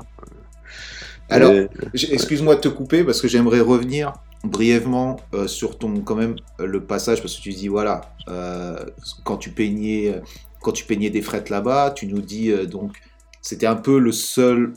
Alors, 1.30 1.52
Et- 1.52 1.68
J- 1.94 2.10
Excuse-moi 2.14 2.56
de 2.56 2.62
te 2.62 2.68
couper 2.70 3.04
parce 3.04 3.22
que 3.22 3.28
j'aimerais 3.28 3.60
revenir 3.60 4.14
brièvement 4.44 5.18
euh, 5.34 5.48
sur 5.48 5.78
ton 5.78 6.00
quand 6.02 6.16
même 6.16 6.36
euh, 6.60 6.66
le 6.66 6.82
passage 6.82 7.22
parce 7.22 7.36
que 7.36 7.42
tu 7.42 7.50
dis 7.50 7.68
voilà 7.68 8.02
euh, 8.30 8.78
quand 9.26 9.36
tu 9.38 9.50
peignais 9.50 10.14
euh, 10.16 10.22
quand 10.62 10.72
tu 10.72 10.86
peignais 10.86 11.10
des 11.10 11.22
frettes 11.22 11.50
là-bas 11.50 11.92
tu 11.92 12.08
nous 12.08 12.22
dis 12.22 12.50
euh, 12.50 12.66
donc 12.66 12.94
c'était 13.42 13.68
un 13.68 13.76
peu 13.76 14.00
le 14.00 14.14
seul 14.14 14.72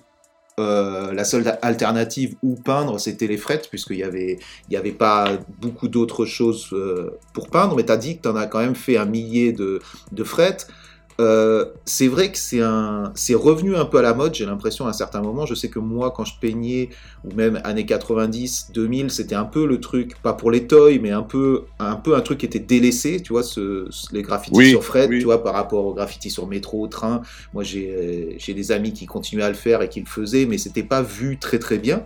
euh, 0.60 1.12
la 1.14 1.24
seule 1.24 1.58
alternative 1.62 2.36
où 2.42 2.56
peindre 2.56 3.00
c'était 3.00 3.26
les 3.26 3.38
frettes 3.38 3.70
puisqu'il 3.70 3.96
y 3.96 4.02
avait 4.02 4.38
y 4.68 4.76
avait 4.76 4.92
pas 4.92 5.38
beaucoup 5.60 5.88
d'autres 5.88 6.26
choses 6.26 6.68
euh, 6.72 7.18
pour 7.32 7.48
peindre. 7.48 7.74
Mais 7.74 7.84
tu 7.84 7.92
as 7.92 7.96
dit 7.96 8.18
que 8.18 8.22
tu 8.22 8.36
as 8.36 8.46
quand 8.46 8.60
même 8.60 8.74
fait 8.74 8.98
un 8.98 9.06
millier 9.06 9.52
de, 9.52 9.80
de 10.12 10.24
frettes 10.24 10.68
euh, 11.22 11.64
c'est 11.86 12.08
vrai 12.08 12.32
que 12.32 12.38
c'est 12.38 12.60
un, 12.62 13.12
c'est 13.14 13.34
revenu 13.34 13.76
un 13.76 13.84
peu 13.86 13.98
à 13.98 14.02
la 14.02 14.14
mode. 14.14 14.34
J'ai 14.34 14.46
l'impression 14.46 14.86
à 14.86 14.90
un 14.90 14.92
certain 14.92 15.22
moment. 15.22 15.46
Je 15.46 15.54
sais 15.54 15.70
que 15.70 15.78
moi, 15.78 16.10
quand 16.10 16.24
je 16.24 16.34
peignais, 16.40 16.90
ou 17.24 17.32
même 17.34 17.60
années 17.64 17.86
90, 17.86 18.70
2000, 18.72 19.10
c'était 19.10 19.34
un 19.34 19.44
peu 19.44 19.66
le 19.66 19.80
truc, 19.80 20.20
pas 20.22 20.34
pour 20.34 20.50
les 20.50 20.66
toys, 20.66 20.98
mais 21.00 21.10
un 21.10 21.22
peu, 21.22 21.70
un 21.78 21.96
peu 21.96 22.16
un 22.16 22.20
truc 22.20 22.38
qui 22.40 22.46
était 22.46 22.58
délaissé. 22.60 23.22
Tu 23.22 23.32
vois, 23.32 23.42
ce, 23.42 23.86
ce- 23.90 24.14
les 24.14 24.22
graffitis 24.22 24.54
Oui, 24.56 24.70
sur 24.70 24.82
oui. 25.08 25.18
tu 25.18 25.24
vois, 25.24 25.42
par 25.42 25.54
rapport 25.54 25.84
aux 25.86 25.94
graffitis 25.94 26.30
sur 26.30 26.46
métro, 26.48 26.86
train. 26.88 27.22
Moi, 27.52 27.64
j'ai, 27.64 27.90
euh, 27.90 28.34
j'ai 28.38 28.54
des 28.54 28.72
amis 28.72 28.92
qui 28.92 29.06
continuaient 29.06 29.44
à 29.44 29.48
le 29.48 29.54
faire 29.54 29.82
et 29.82 29.88
qui 29.88 30.00
le 30.00 30.06
faisaient, 30.06 30.46
mais 30.46 30.58
c'était 30.58 30.82
pas 30.82 31.02
vu 31.02 31.38
très 31.38 31.58
très 31.58 31.78
bien. 31.78 32.04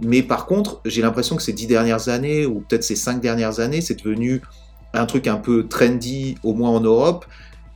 Mais 0.00 0.22
par 0.22 0.46
contre, 0.46 0.80
j'ai 0.84 1.02
l'impression 1.02 1.36
que 1.36 1.42
ces 1.42 1.52
dix 1.52 1.66
dernières 1.66 2.08
années, 2.08 2.46
ou 2.46 2.60
peut-être 2.60 2.84
ces 2.84 2.96
cinq 2.96 3.20
dernières 3.20 3.60
années, 3.60 3.80
c'est 3.80 3.96
devenu 3.96 4.42
un 4.92 5.06
truc 5.06 5.26
un 5.26 5.36
peu 5.36 5.68
trendy, 5.68 6.36
au 6.42 6.54
moins 6.54 6.70
en 6.70 6.80
Europe. 6.80 7.26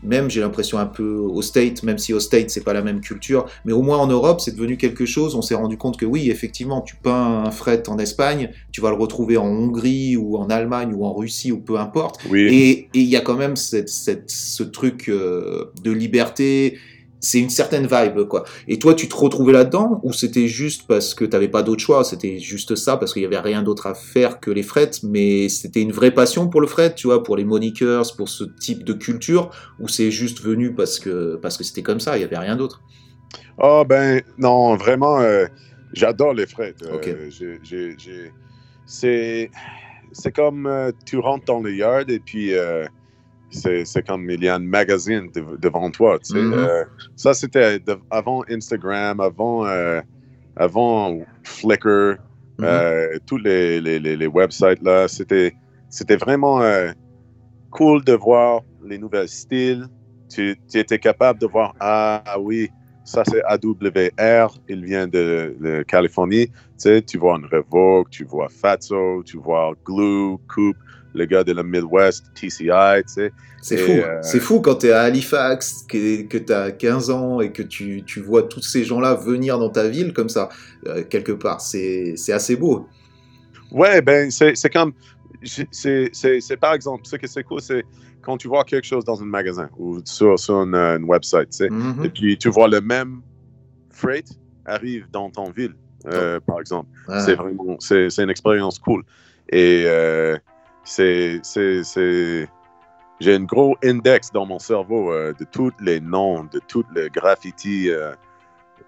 Même, 0.02 0.28
j'ai 0.30 0.40
l'impression 0.40 0.78
un 0.78 0.86
peu 0.86 1.14
au 1.16 1.42
State, 1.42 1.82
même 1.84 1.98
si 1.98 2.12
au 2.12 2.20
State, 2.20 2.50
c'est 2.50 2.64
pas 2.64 2.72
la 2.72 2.82
même 2.82 3.00
culture, 3.00 3.46
mais 3.64 3.72
au 3.72 3.82
moins 3.82 3.98
en 3.98 4.06
Europe, 4.08 4.40
c'est 4.40 4.54
devenu 4.54 4.76
quelque 4.76 5.06
chose. 5.06 5.34
On 5.34 5.42
s'est 5.42 5.54
rendu 5.54 5.76
compte 5.76 5.96
que 5.96 6.06
oui, 6.06 6.30
effectivement, 6.30 6.80
tu 6.80 6.96
peins 6.96 7.44
un 7.46 7.50
fret 7.50 7.88
en 7.88 7.98
Espagne, 7.98 8.50
tu 8.72 8.80
vas 8.80 8.90
le 8.90 8.96
retrouver 8.96 9.36
en 9.36 9.46
Hongrie 9.46 10.16
ou 10.16 10.36
en 10.36 10.48
Allemagne 10.50 10.92
ou 10.94 11.04
en 11.04 11.12
Russie 11.12 11.52
ou 11.52 11.58
peu 11.58 11.78
importe. 11.78 12.18
Oui. 12.30 12.48
Et 12.52 12.88
il 12.94 13.04
y 13.08 13.16
a 13.16 13.20
quand 13.20 13.36
même 13.36 13.56
cette, 13.56 13.88
cette- 13.88 14.30
ce 14.30 14.62
truc 14.62 15.08
euh, 15.08 15.66
de 15.84 15.90
liberté. 15.92 16.78
C'est 17.24 17.38
une 17.38 17.50
certaine 17.50 17.86
vibe, 17.86 18.24
quoi. 18.24 18.42
Et 18.66 18.80
toi, 18.80 18.94
tu 18.94 19.08
te 19.08 19.14
retrouvais 19.14 19.52
là-dedans 19.52 20.00
ou 20.02 20.12
c'était 20.12 20.48
juste 20.48 20.88
parce 20.88 21.14
que 21.14 21.24
t'avais 21.24 21.46
pas 21.46 21.62
d'autre 21.62 21.80
choix? 21.80 22.02
C'était 22.02 22.40
juste 22.40 22.74
ça 22.74 22.96
parce 22.96 23.12
qu'il 23.12 23.22
y 23.22 23.24
avait 23.24 23.38
rien 23.38 23.62
d'autre 23.62 23.86
à 23.86 23.94
faire 23.94 24.40
que 24.40 24.50
les 24.50 24.64
frettes, 24.64 25.04
mais 25.04 25.48
c'était 25.48 25.82
une 25.82 25.92
vraie 25.92 26.10
passion 26.10 26.48
pour 26.48 26.60
le 26.60 26.66
fret, 26.66 26.96
tu 26.96 27.06
vois, 27.06 27.22
pour 27.22 27.36
les 27.36 27.44
moniqueurs, 27.44 28.04
pour 28.16 28.28
ce 28.28 28.42
type 28.42 28.82
de 28.82 28.92
culture, 28.92 29.50
ou 29.78 29.86
c'est 29.86 30.10
juste 30.10 30.42
venu 30.42 30.74
parce 30.74 30.98
que 30.98 31.36
parce 31.36 31.56
que 31.56 31.62
c'était 31.62 31.82
comme 31.82 32.00
ça, 32.00 32.18
il 32.18 32.22
y 32.22 32.24
avait 32.24 32.38
rien 32.38 32.56
d'autre? 32.56 32.82
Ah 33.56 33.84
ben 33.88 34.22
non, 34.38 34.74
vraiment, 34.74 35.20
euh, 35.20 35.46
j'adore 35.92 36.34
les 36.34 36.46
frettes. 36.46 36.82
Euh, 36.82 37.30
C'est 38.84 39.50
c'est 40.10 40.32
comme 40.32 40.66
euh, 40.66 40.90
tu 41.06 41.18
rentres 41.18 41.44
dans 41.44 41.60
le 41.60 41.72
yard 41.72 42.10
et 42.10 42.18
puis 42.18 42.52
c'est 43.52 43.84
c'est 43.84 44.02
comme 44.06 44.30
il 44.30 44.42
y 44.44 44.48
a 44.48 44.56
un 44.56 44.58
magazine 44.58 45.30
de- 45.34 45.56
devant 45.58 45.90
toi. 45.90 46.18
Tu 46.20 46.32
sais. 46.32 46.38
Mhm. 46.40 46.54
Euh, 46.54 46.84
ça, 47.16 47.34
c'était 47.34 47.78
de- 47.80 47.98
avant 48.10 48.44
Instagram, 48.50 49.20
avant, 49.20 49.66
euh, 49.66 50.00
avant 50.56 51.20
Flickr, 51.44 52.16
Mhm. 52.58 52.64
euh, 52.66 53.18
tous 53.26 53.38
les, 53.38 53.80
les, 53.80 53.98
les, 53.98 54.16
les 54.16 54.26
websites 54.26 54.82
là. 54.82 55.08
C'était 55.08 55.56
c'était 55.88 56.16
vraiment 56.16 56.60
cool 57.70 58.04
de 58.04 58.12
voir 58.12 58.62
les 58.82 58.98
nouvelles 58.98 59.28
styles. 59.28 59.86
Tu, 60.28 60.56
tu 60.70 60.78
étais 60.78 60.98
capable 60.98 61.38
de 61.40 61.46
voir, 61.46 61.74
ah 61.80 62.36
oui, 62.40 62.70
ça 63.04 63.22
c'est 63.26 63.42
AWR, 63.44 64.58
il 64.68 64.84
vient 64.84 65.06
de, 65.06 65.56
de 65.60 65.82
Californie. 65.82 66.48
Tu 66.48 66.54
sais, 66.78 67.02
tu 67.02 67.18
vois 67.18 67.36
un 67.36 67.46
Revoke, 67.50 68.08
tu 68.10 68.24
vois 68.24 68.48
Fatso, 68.48 69.22
tu 69.24 69.36
vois 69.38 69.74
Glue, 69.84 70.36
Coupe, 70.48 70.78
le 71.14 71.24
gars 71.26 71.44
de 71.44 71.52
la 71.52 71.62
Midwest, 71.62 72.32
TCI, 72.34 72.66
tu 72.68 73.02
sais. 73.06 73.32
C'est 73.60 73.76
fou, 73.76 73.92
euh, 73.92 74.18
c'est 74.22 74.40
fou 74.40 74.60
quand 74.60 74.76
tu 74.76 74.86
es 74.86 74.92
à 74.92 75.02
Halifax, 75.02 75.84
que, 75.88 76.22
que 76.22 76.38
tu 76.38 76.52
as 76.52 76.72
15 76.72 77.10
ans 77.10 77.40
et 77.40 77.52
que 77.52 77.62
tu, 77.62 78.02
tu 78.04 78.20
vois 78.20 78.42
tous 78.42 78.62
ces 78.62 78.82
gens-là 78.84 79.14
venir 79.14 79.58
dans 79.58 79.70
ta 79.70 79.88
ville 79.88 80.12
comme 80.12 80.28
ça, 80.28 80.48
euh, 80.88 81.04
quelque 81.08 81.32
part. 81.32 81.60
C'est 81.60 82.14
assez 82.32 82.56
beau. 82.56 82.88
Ouais, 83.70 84.02
ben, 84.02 84.30
c'est 84.30 84.54
comme. 84.72 84.92
c'est- 85.44 86.56
par 86.60 86.74
exemple, 86.74 87.02
ce 87.06 87.16
que 87.16 87.26
c'est 87.26 87.42
cool, 87.44 87.60
c'est 87.60 87.84
quand 88.20 88.36
tu 88.36 88.48
vois 88.48 88.64
quelque 88.64 88.86
chose 88.86 89.04
dans 89.04 89.20
un 89.22 89.26
magasin 89.26 89.68
ou 89.78 90.00
sur, 90.04 90.38
sur 90.38 90.62
une, 90.62 90.74
une 90.74 91.04
website, 91.04 91.50
tu 91.50 91.56
sais, 91.58 91.70
Mhm. 91.70 92.04
et 92.04 92.08
puis 92.08 92.38
tu 92.38 92.48
vois 92.48 92.68
le 92.68 92.80
même 92.80 93.20
freight 93.90 94.26
arrive 94.64 95.06
dans 95.12 95.28
ton 95.30 95.50
ville, 95.50 95.74
euh, 96.06 96.38
par 96.40 96.60
exemple. 96.60 96.88
Ah. 97.08 97.20
C'est 97.20 97.34
vraiment, 97.34 97.76
c'est 97.80 98.10
c'est 98.10 98.22
une 98.22 98.30
expérience 98.30 98.78
cool. 98.78 99.02
Et 99.50 99.84
c'est, 100.84 101.40
c'est, 101.42 101.82
c'est- 101.84 102.48
j'ai 103.20 103.34
un 103.36 103.44
gros 103.44 103.76
index 103.84 104.32
dans 104.32 104.46
mon 104.46 104.58
cerveau 104.58 105.12
euh, 105.12 105.32
de 105.38 105.44
tous 105.44 105.70
les 105.80 106.00
noms, 106.00 106.44
de 106.44 106.58
tous 106.66 106.84
les 106.94 107.08
graffitis, 107.08 107.88
euh, 107.90 108.14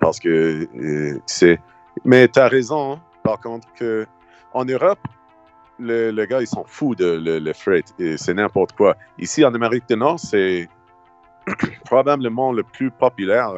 parce 0.00 0.18
que 0.18 0.66
euh, 0.76 1.20
c'est. 1.26 1.60
Mais 2.04 2.26
tu 2.28 2.40
as 2.40 2.48
raison, 2.48 2.94
hein, 2.94 3.00
par 3.22 3.38
contre, 3.38 3.68
que 3.74 4.06
en 4.52 4.64
Europe, 4.64 4.98
le, 5.78 6.10
le 6.10 6.24
gars, 6.26 6.40
ils 6.40 6.46
s'en 6.48 6.64
fout 6.64 6.98
de 6.98 7.06
le, 7.06 7.38
le 7.38 7.52
freight 7.52 7.94
et 8.00 8.16
c'est 8.16 8.34
n'importe 8.34 8.72
quoi. 8.72 8.96
Ici, 9.18 9.44
en 9.44 9.54
Amérique 9.54 9.86
du 9.88 9.96
Nord, 9.96 10.18
c'est 10.18 10.68
probablement 11.84 12.52
le 12.52 12.62
plus 12.64 12.90
populaire. 12.90 13.52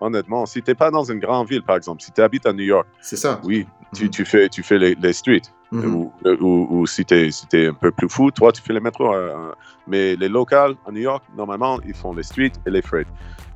honnêtement, 0.00 0.46
si 0.46 0.62
tu 0.62 0.70
n'es 0.70 0.74
pas 0.74 0.90
dans 0.90 1.04
une 1.04 1.18
grande 1.20 1.48
ville, 1.48 1.62
par 1.62 1.76
exemple, 1.76 2.02
si 2.02 2.12
tu 2.12 2.20
habites 2.22 2.46
à 2.46 2.52
New 2.52 2.64
York, 2.64 2.86
C'est 3.00 3.16
ça. 3.16 3.40
oui, 3.44 3.66
tu, 3.94 4.04
Mhm. 4.04 4.10
tu 4.10 4.24
fais, 4.24 4.48
tu 4.48 4.62
fais 4.62 4.78
les, 4.78 4.94
les 4.94 5.12
streets. 5.12 5.42
Mhm. 5.72 5.94
Ou, 5.94 6.12
ou, 6.40 6.66
ou 6.70 6.86
si 6.86 7.04
tu 7.04 7.14
es, 7.14 7.30
si 7.30 7.46
un 7.54 7.72
peu 7.74 7.90
plus 7.90 8.08
fou, 8.08 8.30
toi, 8.30 8.52
tu 8.52 8.60
fais 8.62 8.72
les 8.74 8.80
métros. 8.80 9.12
euh, 9.14 9.52
mais 9.88 10.14
les 10.16 10.28
locales 10.28 10.74
à 10.86 10.90
New 10.92 11.00
York, 11.00 11.24
normalement, 11.36 11.80
ils 11.86 11.94
font 11.94 12.12
les 12.14 12.22
streets 12.22 12.52
et 12.66 12.70
les 12.70 12.82
freight. 12.82 13.08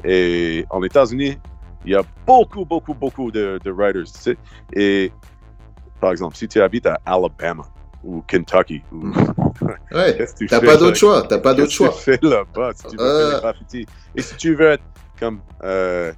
Et 0.04 0.64
en 0.70 0.82
États-Unis, 0.82 1.38
il 1.84 1.92
y 1.92 1.94
a 1.94 2.02
beaucoup, 2.26 2.64
beaucoup, 2.64 2.94
beaucoup 2.94 3.30
de, 3.30 3.60
de 3.62 3.70
riders. 3.70 4.04
Tu 4.06 4.18
sais. 4.20 4.36
Et 4.72 5.12
par 6.00 6.10
exemple, 6.10 6.36
si 6.36 6.48
tu 6.48 6.60
habites 6.60 6.86
à 6.86 6.98
Alabama 7.06 7.64
ou 8.02 8.22
Kentucky, 8.22 8.82
ou, 8.90 9.12
Ouais. 9.92 10.16
que 10.16 10.34
tu 10.36 10.46
T'as 10.46 10.60
fais 10.60 10.66
pas 10.66 10.76
d'autre 10.76 10.96
choix. 10.96 11.22
T'as 11.22 11.38
pas 11.38 11.54
d'autre 11.54 11.70
choix. 11.72 11.88
tu 11.90 12.00
fais 12.02 12.18
là-bas 12.22 12.72
si 12.74 12.86
tu 12.88 12.96
veux 12.96 13.02
Euh. 13.04 13.30
faire 13.30 13.36
des 13.36 13.40
graffitis? 13.42 13.86
Et 14.14 14.22
si 14.22 14.36
tu 14.36 14.54
veux 14.54 14.70
être 14.72 14.84
comme 15.20 15.40
euh, 15.64 16.12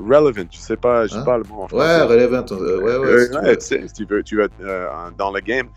relevant, 0.00 0.48
je 0.50 0.58
sais 0.58 0.76
pas, 0.76 1.06
je 1.06 1.14
Hein? 1.14 1.22
pas 1.24 1.38
le 1.38 1.44
mot 1.44 1.62
en 1.62 1.62
Ouais, 1.62 1.68
français. 1.68 2.04
relevant. 2.04 2.44
euh, 2.52 2.78
ouais, 2.80 2.96
ouais. 2.98 3.06
Euh, 3.06 3.24
si 3.24 3.30
tu 3.30 3.36
ouais, 3.36 3.60
sais, 3.60 3.88
si 3.88 3.92
tu 3.94 4.04
veux, 4.06 4.22
tu 4.22 4.40
euh, 4.60 4.88
dans 5.16 5.30
le 5.30 5.40
game, 5.40 5.68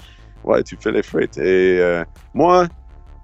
ouais, 0.44 0.64
tu 0.64 0.78
fais 0.80 0.92
les 0.92 1.04
freights. 1.04 1.38
Et 1.38 1.80
moi, 2.34 2.68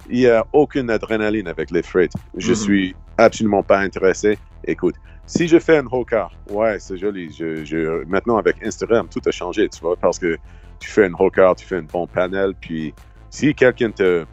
il 0.10 0.20
n'y 0.20 0.28
a 0.28 0.46
aucune 0.54 0.90
adrénaline 0.90 1.48
avec 1.48 1.72
les 1.72 1.84
freights. 1.84 2.14
Je 2.38 2.50
Mhm. 2.50 2.56
suis 2.56 2.96
absolument 3.18 3.64
pas 3.64 3.80
intéressé. 3.80 4.38
Écoute, 4.66 4.96
si 5.26 5.48
je 5.48 5.60
fais 5.60 5.78
un 5.78 5.86
car, 6.08 6.32
ouais, 6.50 6.80
c'est 6.80 6.98
joli. 6.98 7.32
Je, 7.32 7.64
je- 7.64 8.04
maintenant, 8.06 8.38
avec 8.38 8.56
Instagram, 8.64 9.08
tout 9.10 9.22
a 9.26 9.32
changé, 9.32 9.70
tu 9.70 9.80
vois, 9.82 9.96
parce 9.96 10.18
que 10.18 10.38
tu 10.80 10.90
fais 10.90 11.06
un 11.06 11.30
car, 11.30 11.56
tu 11.56 11.66
fais 11.66 11.78
un 11.78 11.84
bon 11.84 12.08
panel, 12.08 12.54
puis 12.60 12.94
si 13.30 13.54
quelqu'un 13.54 13.92
te 13.92 14.26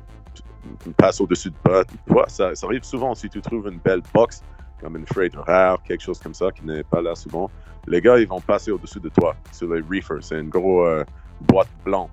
passe 0.96 1.20
au-dessus 1.20 1.50
de 1.50 1.54
toi, 1.64 1.84
toi, 2.08 2.24
ça, 2.28 2.54
ça 2.54 2.66
arrive 2.66 2.82
souvent 2.82 3.14
si 3.14 3.28
tu 3.28 3.40
trouves 3.40 3.68
une 3.68 3.78
belle 3.78 4.00
box, 4.14 4.42
comme 4.80 4.96
une 4.96 5.06
freight 5.06 5.34
rare, 5.36 5.82
quelque 5.82 6.02
chose 6.02 6.18
comme 6.18 6.34
ça, 6.34 6.50
qui 6.52 6.64
n'est 6.64 6.84
pas 6.84 7.00
là 7.00 7.14
souvent, 7.14 7.50
les 7.86 8.00
gars, 8.00 8.18
ils 8.18 8.28
vont 8.28 8.40
passer 8.40 8.70
au-dessus 8.70 9.00
de 9.00 9.08
toi 9.08 9.36
sur 9.52 9.72
les 9.72 9.80
reefers. 9.80 10.18
C'est 10.20 10.40
une 10.40 10.48
grosse 10.48 11.04
boîte 11.40 11.68
blanc. 11.84 12.10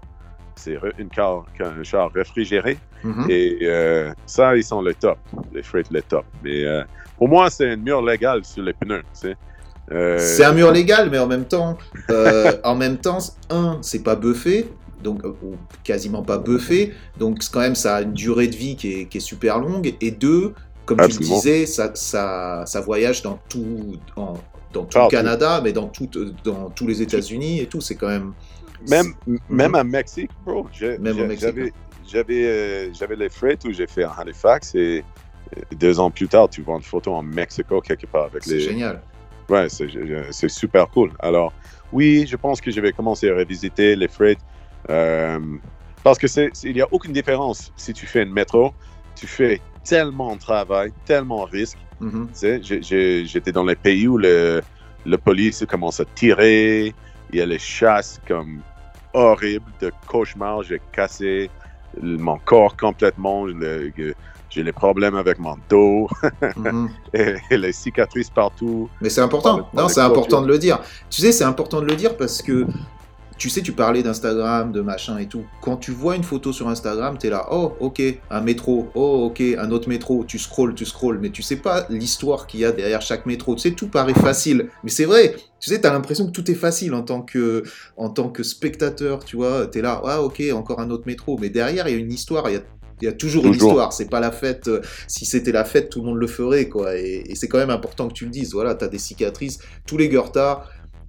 C'est 0.55 0.77
une 0.99 1.09
car, 1.09 1.45
un 1.59 1.83
char 1.83 2.11
réfrigéré. 2.13 2.77
Mhm. 3.03 3.25
Et 3.27 3.57
euh, 3.63 4.13
ça, 4.25 4.55
ils 4.55 4.63
sont 4.63 4.81
le 4.81 4.93
top. 4.93 5.17
Les 5.51 5.63
freight, 5.63 5.89
le 5.89 6.01
top. 6.03 6.25
Mais 6.43 6.63
euh, 6.63 6.83
pour 7.17 7.27
moi, 7.27 7.49
c'est 7.49 7.71
un 7.71 7.75
mur 7.75 8.01
légal 8.03 8.45
sur 8.45 8.63
les 8.63 8.73
pneus. 8.73 9.01
Tu 9.01 9.29
sais. 9.29 9.35
Euh, 9.91 10.17
C'est 10.19 10.45
un 10.45 10.53
mur 10.53 10.71
légal, 10.71 11.09
mais 11.09 11.19
en 11.19 11.27
même 11.27 11.45
temps, 11.45 11.77
euh, 12.09 12.53
en 12.63 12.75
même 12.75 12.97
temps, 12.97 13.17
un, 13.49 13.79
c'est 13.81 14.03
pas 14.03 14.15
buffé, 14.15 14.69
donc 15.03 15.25
euh, 15.25 15.33
ou 15.43 15.55
quasiment 15.83 16.23
pas 16.23 16.37
buffé, 16.37 16.93
donc 17.19 17.39
quand 17.51 17.59
même 17.59 17.75
ça 17.75 17.97
a 17.97 18.01
une 18.01 18.13
durée 18.13 18.47
de 18.47 18.55
vie 18.55 18.77
qui 18.77 19.01
est, 19.01 19.05
qui 19.05 19.17
est 19.17 19.21
super 19.21 19.59
longue. 19.59 19.93
Et 19.99 20.11
deux, 20.11 20.53
comme 20.85 20.97
tu 21.07 21.19
le 21.19 21.25
disais, 21.35 21.65
ça, 21.65 21.91
ça, 21.95 22.63
ça 22.65 22.81
voyage 22.81 23.21
dans 23.21 23.39
tout, 23.49 23.97
en- 24.15 24.33
dans 24.71 24.85
tout 24.85 24.97
le. 24.97 25.09
Canada, 25.09 25.61
mais 25.63 25.71
dans, 25.71 25.87
tout, 25.87 26.09
euh, 26.15 26.33
dans 26.43 26.69
tous 26.69 26.87
les 26.87 27.01
États-Unis 27.01 27.59
et 27.61 27.67
tout. 27.67 27.81
C'est 27.81 27.95
quand 27.95 28.07
même. 28.09 28.33
Même, 28.89 29.13
même 29.49 29.75
à 29.75 29.83
Mexique, 29.83 30.31
bro. 30.45 30.67
Même 30.99 31.19
au 31.19 31.25
Mexique, 31.25 31.39
J'avais, 31.39 31.73
j'avais, 32.05 32.43
euh, 32.45 32.93
j'avais 32.93 33.15
les 33.15 33.29
freights 33.29 33.63
où 33.65 33.71
j'ai 33.71 33.87
fait 33.87 34.03
à 34.03 34.11
Halifax 34.17 34.75
et 34.75 35.03
deux 35.77 35.99
ans 35.99 36.09
plus 36.11 36.27
tard, 36.27 36.49
tu 36.49 36.61
vois 36.61 36.75
une 36.75 36.81
photo 36.83 37.13
en 37.13 37.21
Mexico 37.23 37.79
quelque 37.79 38.07
part 38.07 38.25
avec 38.25 38.43
C'est 38.43 38.55
les. 38.55 38.59
génial. 38.59 39.01
Ouais, 39.49 39.69
c'est, 39.69 39.87
c'est 40.31 40.49
super 40.49 40.89
cool. 40.89 41.11
Alors, 41.19 41.53
oui, 41.91 42.25
je 42.27 42.35
pense 42.35 42.59
que 42.59 42.71
je 42.71 42.81
vais 42.81 42.91
commencer 42.91 43.29
à 43.29 43.35
revisiter 43.35 43.95
les 43.95 44.07
freights 44.07 44.39
euh, 44.89 45.39
parce 46.03 46.17
que 46.17 46.27
c'est, 46.27 46.49
c'est- 46.53 46.69
il 46.69 46.73
n'y 46.75 46.81
a 46.81 46.87
aucune 46.91 47.13
différence 47.13 47.71
si 47.77 47.93
tu 47.93 48.05
fais 48.05 48.23
une 48.23 48.33
métro, 48.33 48.73
tu 49.15 49.27
fais 49.27 49.61
tellement 49.83 50.35
de 50.35 50.39
travail, 50.39 50.91
tellement 51.05 51.45
de 51.45 51.51
risques. 51.51 51.77
J'ai- 52.33 52.81
j'ai- 52.81 53.25
j'étais 53.25 53.51
dans 53.51 53.63
les 53.63 53.75
pays 53.75 54.07
où 54.07 54.17
le, 54.17 54.61
le 55.05 55.17
police 55.17 55.63
commence 55.69 55.99
à 55.99 56.05
tirer, 56.05 56.93
il 57.31 57.39
y 57.39 57.41
a 57.41 57.45
les 57.45 57.59
chasses 57.59 58.19
comme 58.27 58.61
horribles, 59.13 59.69
de 59.81 59.91
cauchemar, 60.07 60.63
j'ai 60.63 60.81
cassé 60.91 61.49
mon 62.01 62.37
corps 62.39 62.75
complètement, 62.75 63.45
j'ai 64.49 64.63
les 64.63 64.71
problèmes 64.71 65.15
avec 65.15 65.37
mon 65.39 65.55
dos 65.69 66.07
Mhm. 66.57 66.89
et, 67.13 67.35
et 67.51 67.57
les 67.57 67.71
cicatrices 67.71 68.29
partout. 68.29 68.89
Mais 69.01 69.09
c'est 69.09 69.21
important. 69.21 69.69
Non, 69.73 69.87
c'est 69.87 70.01
important 70.01 70.41
de 70.41 70.47
le 70.47 70.57
dire. 70.57 70.79
Tu 71.09 71.21
sais, 71.21 71.31
c'est 71.31 71.43
important 71.43 71.81
de 71.81 71.85
le 71.85 71.95
dire 71.95 72.17
parce 72.17 72.41
que 72.41 72.65
tu 73.37 73.49
sais, 73.49 73.61
tu 73.61 73.71
parlais 73.71 74.03
d'Instagram, 74.03 74.71
de 74.71 74.81
machin 74.81 75.17
et 75.17 75.27
tout. 75.27 75.43
Quand 75.61 75.77
tu 75.77 75.91
vois 75.91 76.15
une 76.15 76.23
photo 76.23 76.53
sur 76.53 76.67
Instagram, 76.67 77.17
tu 77.19 77.27
es 77.27 77.29
là, 77.29 77.47
oh, 77.51 77.73
ok, 77.79 78.01
un 78.29 78.41
métro, 78.41 78.87
oh, 78.95 79.25
ok, 79.25 79.41
un 79.57 79.71
autre 79.71 79.89
métro. 79.89 80.23
Tu 80.25 80.39
scrolls, 80.39 80.75
tu 80.75 80.85
scrolls, 80.85 81.19
mais 81.19 81.29
tu 81.29 81.41
sais 81.41 81.55
pas 81.57 81.85
l'histoire 81.89 82.47
qu'il 82.47 82.61
y 82.61 82.65
a 82.65 82.71
derrière 82.71 83.01
chaque 83.01 83.25
métro. 83.25 83.55
Tu 83.55 83.61
sais, 83.61 83.71
tout 83.71 83.87
paraît 83.87 84.13
facile. 84.13 84.69
Mais 84.83 84.89
c'est 84.89 85.05
vrai, 85.05 85.35
tu 85.59 85.69
sais, 85.69 85.81
tu 85.81 85.87
as 85.87 85.91
l'impression 85.93 86.25
que 86.27 86.31
tout 86.31 86.49
est 86.49 86.55
facile 86.55 86.93
en 86.93 87.03
tant 87.03 87.21
que, 87.21 87.63
en 87.97 88.09
tant 88.09 88.29
que 88.29 88.43
spectateur, 88.43 89.25
tu 89.25 89.35
vois. 89.35 89.67
Tu 89.67 89.79
es 89.79 89.81
là, 89.81 90.01
ah, 90.05 90.21
ok, 90.21 90.41
encore 90.53 90.79
un 90.79 90.89
autre 90.89 91.03
métro. 91.07 91.37
Mais 91.39 91.49
derrière, 91.49 91.87
il 91.87 91.93
y 91.93 91.97
a 91.97 91.99
une 91.99 92.11
histoire, 92.11 92.49
il 92.49 92.53
y 92.53 92.57
a 92.57 92.61
il 93.01 93.05
y 93.05 93.09
a 93.09 93.11
toujours, 93.11 93.45
une 93.47 93.53
histoire, 93.53 93.91
c'est 93.91 94.09
pas 94.09 94.21
la 94.21 94.31
fête. 94.31 94.69
euh, 94.69 94.79
Si 95.07 95.25
c'était 95.25 95.51
la 95.51 95.65
fête, 95.65 95.89
tout 95.89 95.99
le 95.99 96.05
monde 96.05 96.19
le 96.19 96.27
ferait, 96.27 96.69
quoi. 96.69 96.95
Et, 96.95 97.23
et 97.27 97.35
c'est 97.35 97.49
quand 97.49 97.57
même 97.57 97.71
important 97.71 98.07
que 98.07 98.13
tu 98.13 98.23
le 98.23 98.31
dises. 98.31 98.53
Voilà, 98.53 98.75
t'as 98.75 98.87
des 98.87 98.99
cicatrices. 98.99 99.59
Tous 99.85 99.97
les 99.97 100.07
Goethe, 100.07 100.37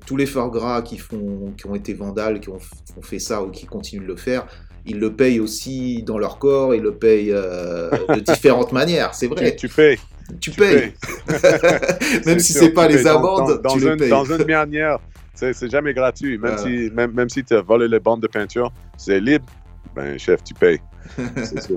tous 0.06 0.16
les 0.16 0.26
forts 0.26 0.50
gras 0.50 0.82
qui, 0.82 0.98
font, 0.98 1.52
qui 1.56 1.66
ont 1.66 1.74
été 1.74 1.94
vandales, 1.94 2.40
qui 2.40 2.48
ont, 2.50 2.58
qui 2.58 2.98
ont 2.98 3.02
fait 3.02 3.18
ça 3.18 3.42
ou 3.42 3.50
qui 3.50 3.66
continuent 3.66 4.02
de 4.02 4.08
le 4.08 4.16
faire, 4.16 4.46
ils 4.86 4.98
le 4.98 5.12
payent 5.14 5.40
aussi 5.40 6.02
dans 6.02 6.18
leur 6.18 6.38
corps, 6.38 6.74
ils 6.74 6.82
le 6.82 6.94
payent 6.94 7.32
euh, 7.32 7.90
de 8.08 8.20
différentes 8.32 8.72
manières. 8.72 9.14
C'est 9.14 9.28
vrai, 9.28 9.56
Tu, 9.56 9.68
tu 9.68 9.74
payes. 9.74 9.98
tu, 10.40 10.50
tu 10.50 10.60
payes. 10.60 10.92
Même 12.26 12.38
si 12.38 12.52
c'est 12.52 12.70
pas 12.70 12.86
les. 12.88 13.02
Dans- 13.02 13.16
amendes, 13.18 13.62
dans, 13.62 13.74
tu 13.74 13.80
dans 13.80 13.86
les 13.86 13.92
une, 13.92 13.96
payes. 13.96 14.10
Dans 14.10 14.24
une 14.24 14.44
manière, 14.44 14.98
c'est 15.34 15.70
jamais 15.70 15.94
gratuit. 15.94 16.38
Même 16.38 16.54
Ah. 16.56 16.58
si, 16.62 16.90
même, 16.94 17.12
même 17.12 17.28
si 17.28 17.42
tu 17.44 17.54
as 17.54 17.62
volé 17.62 17.88
les 17.88 18.00
bandes 18.00 18.20
de 18.22 18.26
peinture, 18.28 18.70
c'est 18.96 19.20
libre. 19.20 19.46
Ben, 19.94 20.18
chef, 20.18 20.42
tu 20.44 20.54
payes. 20.54 20.80
C'est 21.44 21.60
sûr. 21.62 21.76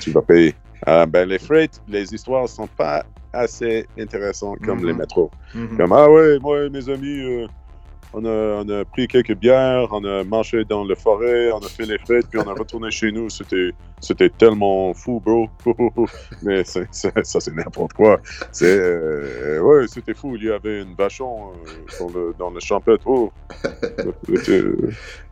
tu 0.00 0.10
vas 0.12 0.22
payer. 0.22 0.54
Euh, 0.86 1.04
ben, 1.04 1.28
les 1.28 1.38
freights, 1.40 1.82
les 1.88 2.14
histoires 2.14 2.48
sont 2.48 2.68
pas 2.68 3.04
assez 3.32 3.86
intéressantes 3.98 4.60
comme 4.64 4.78
Mhm. 4.80 4.86
les 4.86 4.92
métros. 4.94 5.30
Mhm. 5.54 5.76
Comme, 5.76 5.92
ah 5.92 6.08
ouais, 6.10 6.38
moi 6.38 6.64
et 6.64 6.70
mes 6.70 6.88
amis, 6.88 7.20
euh, 7.20 7.46
on, 8.14 8.24
a, 8.24 8.62
on 8.64 8.68
a 8.68 8.84
pris 8.84 9.06
quelques 9.06 9.34
bières, 9.34 9.88
on 9.92 10.02
a 10.04 10.24
marché 10.24 10.64
dans 10.64 10.84
la 10.84 10.94
forêt, 10.94 11.52
on 11.52 11.58
a 11.58 11.68
fait 11.68 11.84
les 11.86 11.98
fêtes, 11.98 12.26
puis 12.30 12.38
on 12.38 12.48
a 12.48 12.54
retourné 12.54 12.90
chez 12.90 13.12
nous. 13.12 13.28
C'était, 13.28 13.70
c'était 14.00 14.30
tellement 14.30 14.94
fou, 14.94 15.20
bro. 15.24 15.48
Mais 16.42 16.64
c'est- 16.64 16.88
c'est- 16.90 17.24
ça, 17.24 17.40
c'est 17.40 17.54
n'importe 17.54 17.92
quoi. 17.92 18.18
C'est, 18.52 18.66
euh, 18.78 19.60
ouais, 19.60 19.86
c'était 19.88 20.14
fou. 20.14 20.36
Il 20.36 20.44
y 20.44 20.50
avait 20.50 20.82
une 20.82 20.94
vachon 20.94 21.52
euh, 22.00 22.08
le- 22.14 22.34
dans 22.38 22.50
le 22.50 22.60
champêtre. 22.60 23.02
Oh. 23.06 23.32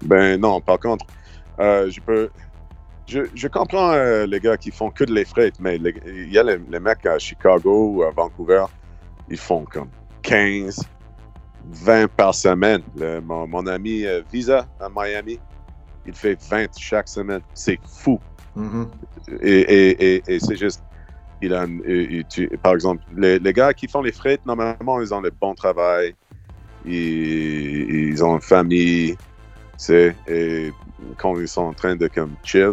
Ben 0.02 0.40
non, 0.40 0.61
par 0.61 0.78
contre, 0.78 1.06
euh, 1.61 1.90
je 1.90 2.00
peux. 2.00 2.28
Je, 3.09 3.21
je 3.35 3.47
comprends 3.49 3.92
euh, 3.92 4.26
les 4.26 4.40
gars 4.40 4.56
qui 4.56 4.73
font 4.73 4.90
que 4.90 5.04
de 5.04 5.14
les 5.14 5.25
freights, 5.25 5.61
mais 5.61 5.76
il 5.76 6.33
y 6.33 6.38
a 6.38 6.42
les, 6.42 6.59
les 6.68 6.80
mecs 6.80 7.06
à 7.06 7.18
Chicago 7.21 7.92
ou 7.95 8.02
à 8.02 8.11
Vancouver, 8.11 8.64
ils 9.30 9.37
font 9.37 9.64
comme 9.64 9.88
15, 10.23 10.80
20 11.70 12.08
par 12.08 12.35
semaine. 12.35 12.82
Le- 12.96 13.20
mon, 13.20 13.46
mon 13.46 13.66
ami 13.66 14.04
euh, 14.04 14.23
Visa 14.32 14.66
à 14.80 14.88
Miami, 14.88 15.38
il 16.06 16.14
fait 16.14 16.38
20 16.49 16.68
chaque 16.76 17.08
semaine. 17.08 17.40
C'est 17.54 17.80
fou. 17.85 18.20
Mhm. 18.54 18.88
Et, 19.42 19.61
et, 19.61 20.14
et, 20.16 20.23
et 20.26 20.40
c'est 20.40 20.56
juste, 20.56 20.82
il 21.42 21.52
a, 21.52 21.66
tu- 22.28 22.49
par 22.62 22.75
exemple, 22.75 23.02
les, 23.16 23.38
les 23.38 23.52
gars 23.52 23.75
qui 23.75 23.88
font 23.88 24.02
les 24.02 24.12
freights, 24.12 24.44
normalement, 24.46 25.00
ils 25.00 25.12
ont 25.12 25.20
le 25.20 25.30
bon 25.30 25.54
travail, 25.54 26.14
ils, 26.85 28.11
ils 28.11 28.25
ont 28.25 28.35
une 28.37 28.40
famille, 28.40 29.16
et 29.90 30.70
quand 31.18 31.38
ils 31.38 31.49
sont 31.49 31.62
en 31.62 31.75
train 31.75 31.96
de 31.96 32.08
comme 32.08 32.35
chill, 32.42 32.73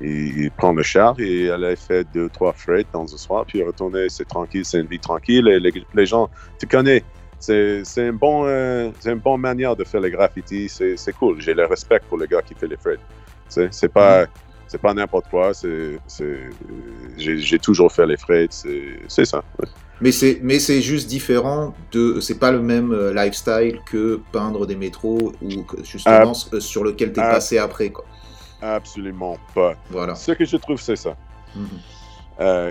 ils, 0.00 0.44
ils 0.44 0.50
prennent 0.52 0.76
le 0.76 0.82
char 0.82 1.18
et 1.18 1.50
aller 1.50 1.74
faire 1.76 2.04
deux, 2.12 2.28
trois 2.28 2.52
freights 2.52 2.88
dans 2.92 3.12
un 3.12 3.16
soir, 3.16 3.44
puis 3.46 3.62
retourner, 3.62 4.08
c'est 4.08 4.26
tranquille, 4.26 4.64
c'est 4.64 4.80
une 4.80 4.86
vie 4.86 5.00
tranquille, 5.00 5.48
et 5.48 5.58
les, 5.58 5.72
les 5.94 6.06
gens, 6.06 6.28
tu 6.60 6.66
connais, 6.66 7.02
c'est 7.38 7.84
c'est 7.84 8.08
une, 8.08 8.16
bon, 8.16 8.44
euh, 8.46 8.90
une 9.04 9.14
bonne 9.14 9.40
manière 9.40 9.76
de 9.76 9.84
faire 9.84 10.00
les 10.00 10.10
graffitis, 10.10 10.68
c'est 10.68 10.96
c'est 10.96 11.12
cool, 11.12 11.40
j'ai 11.40 11.54
le 11.54 11.66
respect 11.66 12.00
pour 12.08 12.18
les 12.18 12.26
gars 12.26 12.42
qui 12.42 12.54
font 12.54 12.66
les 12.66 12.78
sais, 13.48 13.68
c'est 13.70 13.92
pas 13.92 14.26
c'est 14.66 14.80
pas 14.80 14.94
n'importe 14.94 15.28
quoi. 15.30 15.54
C'est, 15.54 15.98
c'est, 16.06 16.50
j'ai, 17.16 17.58
toujours 17.58 17.92
fait 17.92 18.06
les 18.06 18.16
freights. 18.16 18.52
C'est, 18.52 18.98
c'est 19.08 19.24
ça. 19.24 19.44
ouais. 19.60 19.68
Mais 20.00 20.10
c'est 20.10 20.40
mais 20.42 20.58
c'est 20.58 20.82
juste 20.82 21.08
différent 21.08 21.72
de 21.92 22.18
c'est 22.18 22.40
pas 22.40 22.50
le 22.50 22.60
même 22.60 22.92
euh, 22.92 23.14
lifestyle 23.14 23.78
que 23.86 24.20
peindre 24.32 24.66
des 24.66 24.74
métros 24.74 25.32
ou 25.40 25.64
justement 25.84 26.32
euh, 26.52 26.58
sur 26.58 26.82
lequel 26.82 27.12
t'es 27.12 27.20
passé 27.20 27.58
après 27.58 27.90
quoi. 27.90 28.04
Absolument 28.60 29.36
pas. 29.54 29.74
Voilà. 29.90 30.16
Ce 30.16 30.32
que 30.32 30.44
je 30.44 30.56
trouve, 30.56 30.80
c'est 30.80 30.96
ça. 30.96 31.16
Mhm. 31.54 31.68
Euh, 32.40 32.70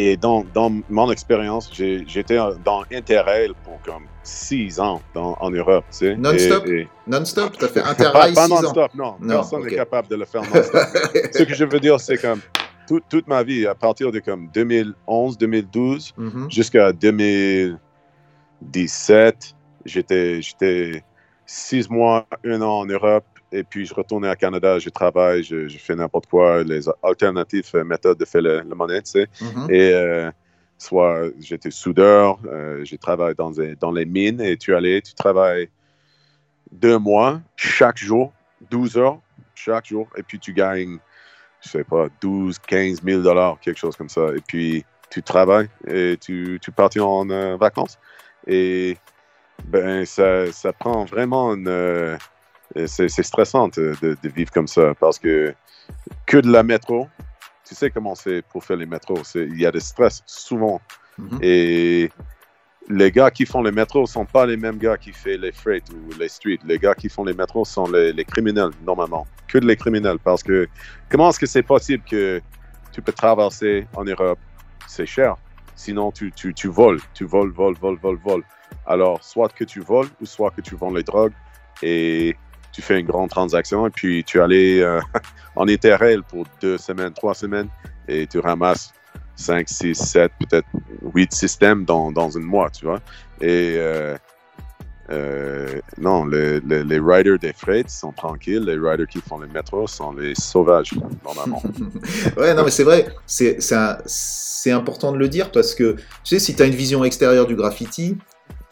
et 0.00 0.16
dans, 0.16 0.44
dans 0.54 0.70
mon 0.88 1.10
expérience, 1.10 1.70
j'étais 1.74 2.38
dans 2.64 2.84
Interrail 2.92 3.50
pour 3.64 3.80
comme 3.82 4.04
six 4.22 4.78
ans 4.78 5.02
dans, 5.12 5.36
en 5.40 5.50
Europe. 5.50 5.84
Tu 5.90 5.96
sais, 5.98 6.16
Non-stop? 6.16 6.64
Non-stop, 7.06 7.56
t'as 7.58 7.66
fait 7.68 7.82
Interrail 7.82 8.32
pas 8.32 8.46
6 8.46 8.52
ans? 8.52 8.62
non-stop, 8.62 8.94
non. 8.94 9.16
Non, 9.20 9.34
Personne 9.36 9.64
n'est 9.64 9.74
capable 9.74 10.06
de 10.08 10.14
le 10.16 10.24
faire 10.24 10.42
non-stop. 10.42 10.82
Ce 11.32 11.42
que 11.42 11.52
je 11.54 11.64
veux 11.64 11.80
dire, 11.80 11.98
c'est 11.98 12.16
comme 12.18 12.40
tout- 12.86 13.00
toute 13.10 13.26
ma 13.26 13.42
vie, 13.42 13.66
à 13.66 13.74
partir 13.74 14.12
de 14.12 14.20
comme 14.20 14.48
2011, 14.54 15.36
2012, 15.36 16.14
Mhm. 16.16 16.48
jusqu'à 16.50 16.92
2017, 16.92 19.54
j'étais, 19.84 20.40
j'étais 20.42 21.02
six 21.46 21.88
mois, 21.90 22.26
un 22.44 22.60
an 22.62 22.80
en 22.80 22.86
Europe, 22.86 23.24
et 23.52 23.62
puis 23.64 23.86
je 23.86 23.94
retournais 23.94 24.28
à 24.28 24.36
Canada, 24.36 24.78
je 24.78 24.90
travaille, 24.90 25.42
je, 25.42 25.68
je 25.68 25.78
fais 25.78 25.94
n'importe 25.94 26.26
quoi, 26.26 26.62
les 26.62 26.86
alternatives 27.02 27.70
euh, 27.74 27.84
méthodes 27.84 28.18
de 28.18 28.24
faire 28.24 28.42
le, 28.42 28.60
le 28.60 28.74
monnaie, 28.74 29.02
tu 29.02 29.10
sais. 29.12 29.26
Mhm. 29.40 29.70
Et 29.70 29.92
euh, 29.92 30.30
soit 30.76 31.22
j'étais 31.40 31.70
soudeur, 31.70 32.38
euh, 32.46 32.84
j'ai 32.84 32.98
travaillé 32.98 33.34
dans, 33.34 33.50
les- 33.50 33.74
dans 33.76 33.90
les 33.90 34.04
mines, 34.04 34.40
et 34.40 34.56
tu 34.56 34.74
allais, 34.74 35.00
tu 35.00 35.14
travailles 35.14 35.68
deux 36.72 36.98
mois, 36.98 37.40
chaque 37.56 37.98
jour, 37.98 38.32
12 38.70 38.96
heures, 38.96 39.18
chaque 39.54 39.86
jour, 39.86 40.08
et 40.16 40.22
puis 40.22 40.38
tu 40.38 40.52
gagnes, 40.52 40.98
je 41.62 41.68
sais 41.70 41.84
pas, 41.84 42.06
12, 42.20 42.58
15 42.58 43.02
000 43.02 43.22
dollars, 43.22 43.58
quelque 43.60 43.78
chose 43.78 43.96
comme 43.96 44.08
ça. 44.08 44.28
Et 44.36 44.40
puis 44.46 44.84
tu 45.10 45.22
travailles 45.22 45.68
et 45.86 46.16
tu, 46.20 46.58
tu 46.62 46.70
partis 46.70 47.00
en 47.00 47.28
euh, 47.30 47.56
vacances. 47.56 47.98
Et 48.46 48.96
ben, 49.64 50.04
ça, 50.04 50.52
ça 50.52 50.72
prend 50.72 51.04
vraiment 51.04 51.54
une. 51.54 51.66
C'est 52.86 53.08
stressant 53.22 53.68
de, 53.68 53.94
de- 54.02 54.16
de 54.22 54.28
vivre 54.28 54.50
comme 54.52 54.68
ça 54.68 54.94
parce 54.98 55.18
que 55.18 55.54
que 56.26 56.36
de 56.36 56.50
la 56.50 56.62
métro, 56.62 57.08
tu 57.66 57.74
sais 57.74 57.90
comment 57.90 58.14
c'est 58.14 58.42
pour 58.42 58.64
faire 58.64 58.76
les 58.76 58.86
métros. 58.86 59.22
Il 59.34 59.58
y 59.58 59.66
a 59.66 59.70
des 59.72 59.80
stress 59.80 60.22
souvent. 60.26 60.80
Mhm. 61.18 61.38
Et 61.42 62.10
les 62.88 63.10
gars 63.10 63.30
qui 63.30 63.44
font 63.44 63.62
les 63.62 63.72
métros 63.72 64.06
sont 64.06 64.24
pas 64.24 64.46
les 64.46 64.56
mêmes 64.56 64.78
gars 64.78 64.96
qui 64.96 65.12
font 65.12 65.36
les 65.38 65.52
freight 65.52 65.84
ou 65.90 66.12
les 66.18 66.28
streets. 66.28 66.60
Les 66.64 66.78
gars 66.78 66.94
qui 66.94 67.08
font 67.08 67.24
les 67.24 67.34
métros 67.34 67.64
sont 67.64 67.90
les, 67.90 68.12
les 68.12 68.24
criminels, 68.24 68.70
normalement. 68.86 69.26
Que 69.46 69.58
de 69.58 69.66
les 69.66 69.76
criminels. 69.76 70.18
Parce 70.18 70.42
que 70.42 70.68
comment 71.10 71.30
est-ce 71.30 71.40
que 71.40 71.46
c'est 71.46 71.62
possible 71.62 72.02
que 72.04 72.40
tu 72.92 73.02
peux 73.02 73.12
traverser 73.12 73.86
en 73.94 74.04
Europe? 74.04 74.38
C'est 74.86 75.06
cher. 75.06 75.36
Sinon, 75.74 76.10
tu, 76.12 76.32
tu, 76.32 76.54
tu 76.54 76.68
voles. 76.68 77.00
Tu 77.14 77.24
voles, 77.24 77.50
voles, 77.52 77.76
voles, 77.80 77.98
voles, 77.98 78.18
voles. 78.24 78.44
Alors, 78.86 79.22
soit 79.22 79.52
que 79.52 79.64
tu 79.64 79.80
voles 79.80 80.08
ou 80.20 80.26
soit 80.26 80.50
que 80.50 80.60
tu 80.60 80.74
vends 80.74 80.92
les 80.92 81.02
drogues 81.02 81.34
et 81.82 82.36
tu 82.78 82.82
fais 82.82 83.00
une 83.00 83.06
grande 83.06 83.28
transaction 83.28 83.88
et 83.88 83.90
puis 83.90 84.22
tu 84.22 84.40
allais 84.40 84.80
euh, 84.80 85.00
en 85.56 85.66
Interrail 85.66 86.20
pour 86.28 86.44
deux 86.62 86.78
semaines, 86.78 87.12
trois 87.12 87.34
semaines 87.34 87.66
et 88.06 88.24
tu 88.28 88.38
ramasses 88.38 88.92
5, 89.34 89.68
6, 89.68 89.96
7, 89.96 90.30
peut-être 90.38 90.68
8 91.12 91.32
systèmes 91.34 91.84
dans, 91.84 92.12
dans 92.12 92.38
un 92.38 92.40
mois, 92.40 92.70
tu 92.70 92.84
vois. 92.86 93.00
Et 93.40 93.74
euh, 93.78 94.16
euh, 95.10 95.80
non, 95.96 96.24
le- 96.24 96.60
le- 96.60 96.82
les 96.82 97.00
riders 97.00 97.38
des 97.40 97.52
freights 97.52 97.90
sont 97.90 98.12
tranquilles, 98.12 98.62
les 98.64 98.78
riders 98.78 99.08
qui 99.08 99.20
font 99.20 99.40
les 99.40 99.48
métros 99.48 99.88
sont 99.88 100.12
les 100.12 100.36
sauvages, 100.36 100.92
normalement. 101.24 101.60
ouais, 102.36 102.54
non, 102.54 102.62
mais 102.64 102.70
c'est 102.70 102.84
vrai, 102.84 103.08
c'est 103.26 104.70
important 104.70 105.10
de 105.10 105.18
le 105.18 105.28
dire 105.28 105.50
parce 105.50 105.74
que, 105.74 105.94
tu 105.94 106.04
sais, 106.24 106.38
si 106.38 106.54
tu 106.54 106.62
as 106.62 106.66
une 106.66 106.74
vision 106.76 107.02
extérieure 107.02 107.46
du 107.48 107.56
graffiti, 107.56 108.16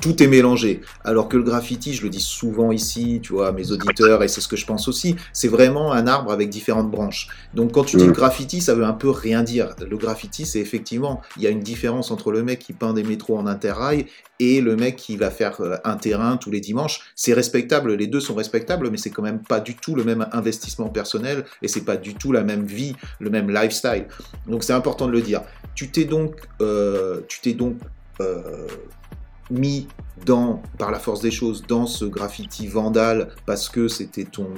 tout 0.01 0.23
est 0.23 0.27
mélangé. 0.27 0.83
Alors 1.05 1.29
que 1.29 1.37
le 1.37 1.43
graffiti, 1.43 1.95
je 1.95 2.03
le 2.03 2.09
dis 2.09 2.21
souvent 2.21 2.73
ici, 2.73 3.21
tu 3.23 3.33
vois, 3.33 3.49
à 3.49 3.53
mes 3.53 3.71
auditeurs, 3.73 4.23
et 4.23 4.29
c'est 4.29 4.41
ce 4.41 4.49
que 4.49 4.57
je 4.57 4.67
pense 4.67 4.89
aussi, 4.89 5.17
c'est 5.33 5.49
vraiment 5.49 5.93
un 5.93 6.07
arbre 6.07 6.33
avec 6.33 6.51
différentes 6.51 6.91
branches. 6.91 7.29
Donc 7.55 7.73
quand 7.73 7.85
tu 7.85 7.97
dis 7.97 8.07
graffiti, 8.09 8.61
ça 8.61 8.75
veut 8.75 8.85
un 8.85 8.93
peu 8.93 9.11
rien 9.11 9.43
dire. 9.43 9.75
Le 9.89 9.97
graffiti, 9.97 10.47
c'est 10.47 10.61
effectivement, 10.61 11.23
il 11.37 11.43
y 11.43 11.47
a 11.47 11.51
une 11.51 11.61
différence 11.61 12.11
entre 12.11 12.31
le 12.31 12.43
mec 12.43 12.59
qui 12.59 12.73
peint 12.73 12.93
des 12.93 13.03
métros 13.03 13.39
en 13.39 13.47
interrail 13.47 14.07
et 14.39 14.61
le 14.61 14.77
mec 14.77 14.97
qui 14.97 15.17
va 15.17 15.31
faire 15.31 15.61
euh, 15.61 15.77
un 15.85 15.97
terrain 15.97 16.37
tous 16.37 16.51
les 16.51 16.61
dimanches. 16.61 17.01
C'est 17.15 17.33
respectable, 17.33 17.95
les 17.95 18.07
deux 18.07 18.21
sont 18.21 18.35
respectables, 18.35 18.91
mais 18.91 18.99
c'est 18.99 19.11
quand 19.11 19.23
même 19.23 19.41
pas 19.41 19.61
du 19.61 19.75
tout 19.75 19.95
le 19.95 20.05
même 20.05 20.27
investissement 20.33 20.89
personnel 20.89 21.45
et 21.63 21.69
c'est 21.69 21.85
pas 21.85 21.97
du 21.97 22.15
tout 22.15 22.33
la 22.33 22.43
même 22.43 22.65
vie, 22.65 22.95
le 23.19 23.31
même 23.31 23.51
lifestyle. 23.51 24.07
Donc 24.47 24.63
c'est 24.63 24.75
important 24.75 25.07
de 25.07 25.13
le 25.13 25.23
dire. 25.23 25.43
Tu 25.75 25.91
t'es 25.91 26.05
donc, 26.05 26.37
euh, 26.61 27.21
tu 27.29 27.41
t'es 27.41 27.55
donc 27.55 27.77
euh, 28.21 28.67
mis 29.51 29.87
dans, 30.25 30.63
par 30.79 30.91
la 30.91 30.99
force 30.99 31.21
des 31.21 31.31
choses, 31.31 31.63
dans 31.67 31.87
ce 31.87 32.05
graffiti 32.05 32.67
vandal 32.67 33.29
parce 33.45 33.69
que 33.69 33.89
c'était 33.89 34.25
ton, 34.25 34.49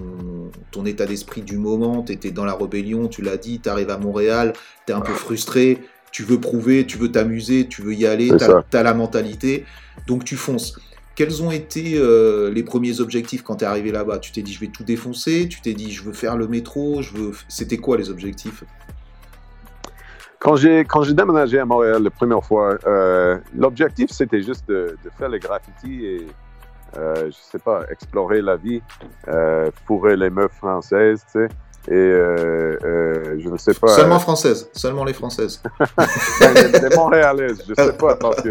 ton 0.71 0.87
état 0.87 1.07
d'esprit 1.07 1.43
du 1.43 1.59
moment, 1.59 2.03
tu 2.03 2.13
étais 2.13 2.31
dans 2.31 2.45
la 2.45 2.55
rébellion, 2.55 3.09
tu 3.09 3.23
l'as 3.23 3.37
dit, 3.37 3.61
tu 3.61 3.69
arrives 3.69 3.91
à 3.91 3.99
Montréal, 3.99 4.53
tu 4.87 4.93
es 4.93 4.95
un 4.95 5.01
peu 5.01 5.13
frustré, 5.13 5.83
tu 6.13 6.23
veux 6.23 6.41
prouver, 6.41 6.87
tu 6.87 6.97
veux 6.99 7.11
t'amuser, 7.11 7.67
tu 7.69 7.83
veux 7.83 7.95
y 7.95 8.07
aller, 8.07 8.31
tu 8.39 8.77
as, 8.77 8.83
la 8.83 8.95
mentalité, 8.95 9.65
donc 10.07 10.25
tu 10.25 10.37
fonces. 10.37 10.79
quels 11.15 11.43
ont 11.43 11.51
été 11.51 11.95
euh, 11.97 12.51
les 12.51 12.63
premiers 12.63 13.01
objectifs 13.01 13.43
quand 13.43 13.57
tu 13.57 13.65
es 13.65 13.67
arrivé 13.67 13.91
là-bas? 13.91 14.19
Tu 14.19 14.33
t'es 14.33 14.43
dit 14.43 14.53
je 14.53 14.61
vais 14.61 14.69
tout 14.69 14.85
défoncer 14.85 15.49
Tu 15.49 15.61
t'es 15.61 15.75
dit 15.75 15.91
je 15.91 16.03
veux 16.03 16.13
faire 16.13 16.37
le 16.37 16.49
métro 16.49 17.03
je 17.03 17.15
veux... 17.15 17.33
C'était 17.49 17.79
quoi 17.79 17.99
les 17.99 18.11
objectifs? 18.11 18.65
Quand 20.41 20.57
j'ai 20.57 20.81
quand 20.85 21.03
j'ai 21.03 21.15
déménagé 21.15 21.59
à 21.59 21.65
Montréal 21.65 22.03
la 22.03 22.11
première 22.11 22.45
fois, 22.45 22.79
euh, 22.87 23.39
l'objectif 23.57 24.11
c'était 24.11 24.43
juste 24.43 24.69
de, 24.69 24.97
de 25.05 25.11
faire 25.19 25.29
le 25.29 25.39
graffiti 25.39 26.07
et 26.07 26.27
euh, 26.97 27.27
je 27.27 27.37
sais 27.37 27.59
pas 27.59 27.83
explorer 27.91 28.41
la 28.41 28.57
vie, 28.57 28.81
euh, 29.29 29.71
fourrer 29.87 30.17
les 30.17 30.31
meufs 30.31 30.53
françaises, 30.53 31.25
tu 31.33 31.41
sais. 31.41 31.49
Et 31.89 31.95
euh, 31.95 32.77
euh, 32.85 33.37
je 33.39 33.49
ne 33.49 33.57
sais 33.57 33.73
pas. 33.73 33.89
Seulement 33.89 34.19
françaises, 34.19 34.69
seulement 34.73 35.05
les 35.05 35.13
françaises. 35.15 35.63
Ben, 35.97 36.55
les, 36.55 36.89
les 36.89 36.97
Montréalaises, 36.97 37.65
je 37.67 37.75
sais 37.75 37.93
pas, 37.95 38.15
parce 38.17 38.43
que 38.43 38.51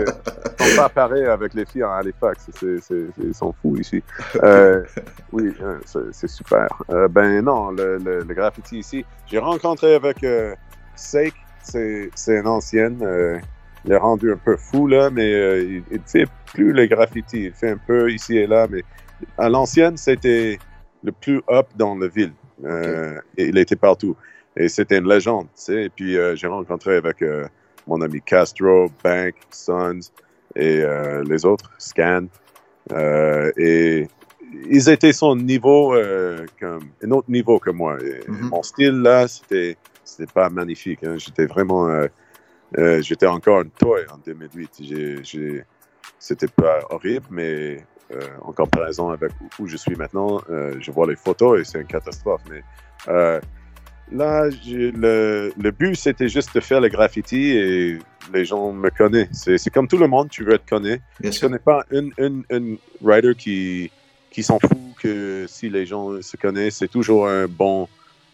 ils 0.60 0.66
sont 0.66 0.82
pas 0.82 0.90
pareils 0.90 1.26
avec 1.26 1.54
les 1.54 1.66
filles 1.66 1.84
en 1.84 1.92
Halifax. 1.92 2.48
C'est, 2.60 2.80
c'est, 2.82 3.06
ils 3.24 3.36
sont 3.36 3.54
fous 3.62 3.78
ici. 3.78 4.04
Euh, 4.44 4.84
oui, 5.32 5.54
c'est, 5.86 6.00
c'est 6.14 6.28
super. 6.28 6.68
Ben 7.12 7.42
non, 7.44 7.72
le, 7.72 7.98
le, 7.98 8.20
le 8.22 8.34
graffiti 8.34 8.80
ici, 8.80 9.06
j'ai 9.28 9.40
rencontré 9.40 9.94
avec 9.96 10.24
euh, 10.24 10.56
Sake, 10.96 11.36
c'est, 11.68 12.12
une 12.40 12.48
ancienne. 12.48 13.00
Euh, 13.02 13.40
il 13.86 13.92
est 13.92 13.98
rendu 13.98 14.32
un 14.32 14.38
peu 14.38 14.58
fou, 14.58 14.88
là, 14.88 15.10
mais 15.10 15.34
euh, 15.34 15.64
il, 15.64 15.84
il 15.92 16.02
fait 16.06 16.28
plus 16.54 16.72
le 16.74 16.86
graffiti. 16.88 17.46
Il 17.46 17.54
fait 17.54 17.72
un 17.72 17.78
peu 17.78 18.12
ici 18.12 18.38
et 18.38 18.48
là, 18.48 18.68
mais 18.70 18.84
à 19.38 19.50
l'ancienne, 19.50 19.98
c'était 19.98 20.60
le 21.04 21.12
plus 21.12 21.42
up 21.50 21.68
dans 21.76 21.96
la 21.96 22.08
ville. 22.08 22.34
Euh, 22.66 23.20
et 23.38 23.46
il 23.48 23.58
était 23.58 23.76
partout. 23.76 24.16
Et 24.56 24.68
c'était 24.70 24.98
une 24.98 25.08
légende, 25.08 25.48
tu 25.56 25.62
sais. 25.64 25.84
Et 25.84 25.90
puis, 25.90 26.18
j'ai 26.34 26.48
rencontré 26.48 26.96
avec 26.96 27.24
mon 27.86 28.02
ami 28.02 28.22
Castro, 28.22 28.88
Bank, 29.04 29.36
Sons 29.52 30.00
et 30.56 30.84
les 31.30 31.46
autres, 31.46 31.72
Scan. 31.78 32.26
Et 33.58 34.08
ils 34.70 34.90
étaient 34.90 35.14
son 35.14 35.36
niveau, 35.36 35.94
euh, 35.94 36.46
comme 36.60 36.90
un 37.04 37.12
autre 37.12 37.30
niveau 37.30 37.60
que 37.60 37.70
moi. 37.70 37.98
Et 38.02 38.30
Mhm. 38.30 38.50
Mon 38.50 38.64
style, 38.64 39.02
là, 39.02 39.28
c'était, 39.28 39.78
c'était 40.08 40.32
pas 40.32 40.50
magnifique. 40.50 41.04
hein. 41.04 41.18
J'étais 41.18 41.46
vraiment... 41.46 41.88
euh, 41.90 42.08
euh, 42.78 43.02
j'étais 43.02 43.28
encore 43.28 43.60
un 43.60 43.66
toy 43.66 44.06
en 44.12 44.18
2008. 44.18 44.72
J'ai, 44.82 45.24
j'ai, 45.24 45.64
c'était 46.20 46.48
pas 46.48 46.80
horrible, 46.90 47.26
mais 47.32 47.86
euh, 48.12 48.20
en 48.42 48.52
comparaison 48.54 49.10
avec 49.10 49.32
où, 49.42 49.64
où 49.64 49.68
je 49.68 49.78
suis 49.78 49.96
maintenant, 49.96 50.42
je 50.80 50.92
vois 50.92 51.08
les 51.08 51.16
photos 51.16 51.60
et 51.60 51.64
c'est 51.64 51.80
une 51.80 51.88
catastrophe. 51.88 52.42
Mais 52.50 52.62
là, 54.12 54.50
j'ai- 54.50 54.92
le, 54.92 55.54
le 55.58 55.72
but, 55.72 55.96
c'était 55.96 56.30
juste 56.30 56.54
de 56.56 56.60
faire 56.60 56.82
le 56.82 56.90
graffiti 56.90 57.52
et 57.52 58.00
les 58.34 58.46
gens 58.46 58.72
me 58.72 58.90
connaissent. 58.90 59.30
C'est, 59.32 59.58
c'est 59.58 59.70
comme 59.70 59.88
tout 59.88 59.98
le 59.98 60.08
monde, 60.08 60.30
tu 60.30 60.44
veux 60.44 60.54
être 60.54 60.68
connu. 60.68 61.00
Bien 61.20 61.32
Je 61.32 61.38
sûr. 61.38 61.48
connais 61.48 61.60
pas 61.60 61.84
une, 61.92 62.12
une, 62.18 62.44
une 62.50 62.78
writer 63.02 63.36
qui, 63.36 63.92
qui 64.32 64.44
s'en 64.44 64.60
fout 64.60 64.78
que 65.02 65.46
si 65.48 65.70
les 65.70 65.86
gens 65.86 66.22
se 66.22 66.38
connaissent, 66.38 66.78
c'est 66.78 66.88
toujours 66.88 67.28
un 67.28 67.48
bon. 67.48 67.88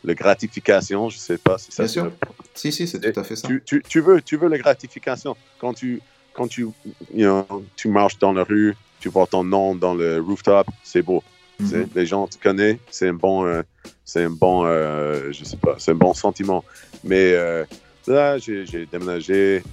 Le 0.03 0.13
gratification, 0.13 1.09
je 1.09 1.17
sais 1.17 1.37
pas 1.37 1.57
si 1.57 1.71
ça 1.71 1.83
Bien 1.83 1.91
sûr. 1.91 2.11
Si, 2.53 2.71
si, 2.71 2.87
c'est 2.87 2.99
tout 2.99 3.19
à 3.19 3.23
fait 3.23 3.35
ça. 3.35 3.47
tu, 3.47 3.61
tu, 3.65 3.81
tu 3.87 3.99
veux, 4.01 4.21
tu 4.21 4.37
veux 4.37 4.49
la 4.49 4.57
gratification. 4.57 5.35
Quand 5.59 5.73
tu, 5.73 6.01
quand 6.33 6.47
tu, 6.47 6.67
you 7.13 7.25
know, 7.25 7.63
tu 7.75 7.87
marches 7.87 8.19
dans 8.19 8.33
la 8.33 8.43
rue, 8.43 8.75
tu 8.99 9.09
vois 9.09 9.27
ton 9.27 9.43
nom 9.43 9.75
dans 9.75 9.93
le 9.93 10.19
rooftop, 10.19 10.67
c'est 10.83 11.01
beau. 11.01 11.23
Mhm. 11.59 11.87
Les 11.95 12.05
gens 12.05 12.27
te 12.27 12.37
connaissent, 12.37 12.77
c'est 12.89 13.09
un 13.09 13.13
bon, 13.13 13.45
euh, 13.45 13.61
c'est 14.05 14.23
un 14.23 14.29
bon, 14.29 14.65
euh, 14.65 15.31
je 15.31 15.43
sais 15.43 15.57
pas, 15.57 15.75
c'est 15.77 15.91
un 15.91 15.95
bon 15.95 16.13
sentiment. 16.13 16.63
Mais 17.03 17.33
euh, 17.33 17.63
là, 18.07 18.37
j'ai 18.37 18.87
déménagé 18.91 19.63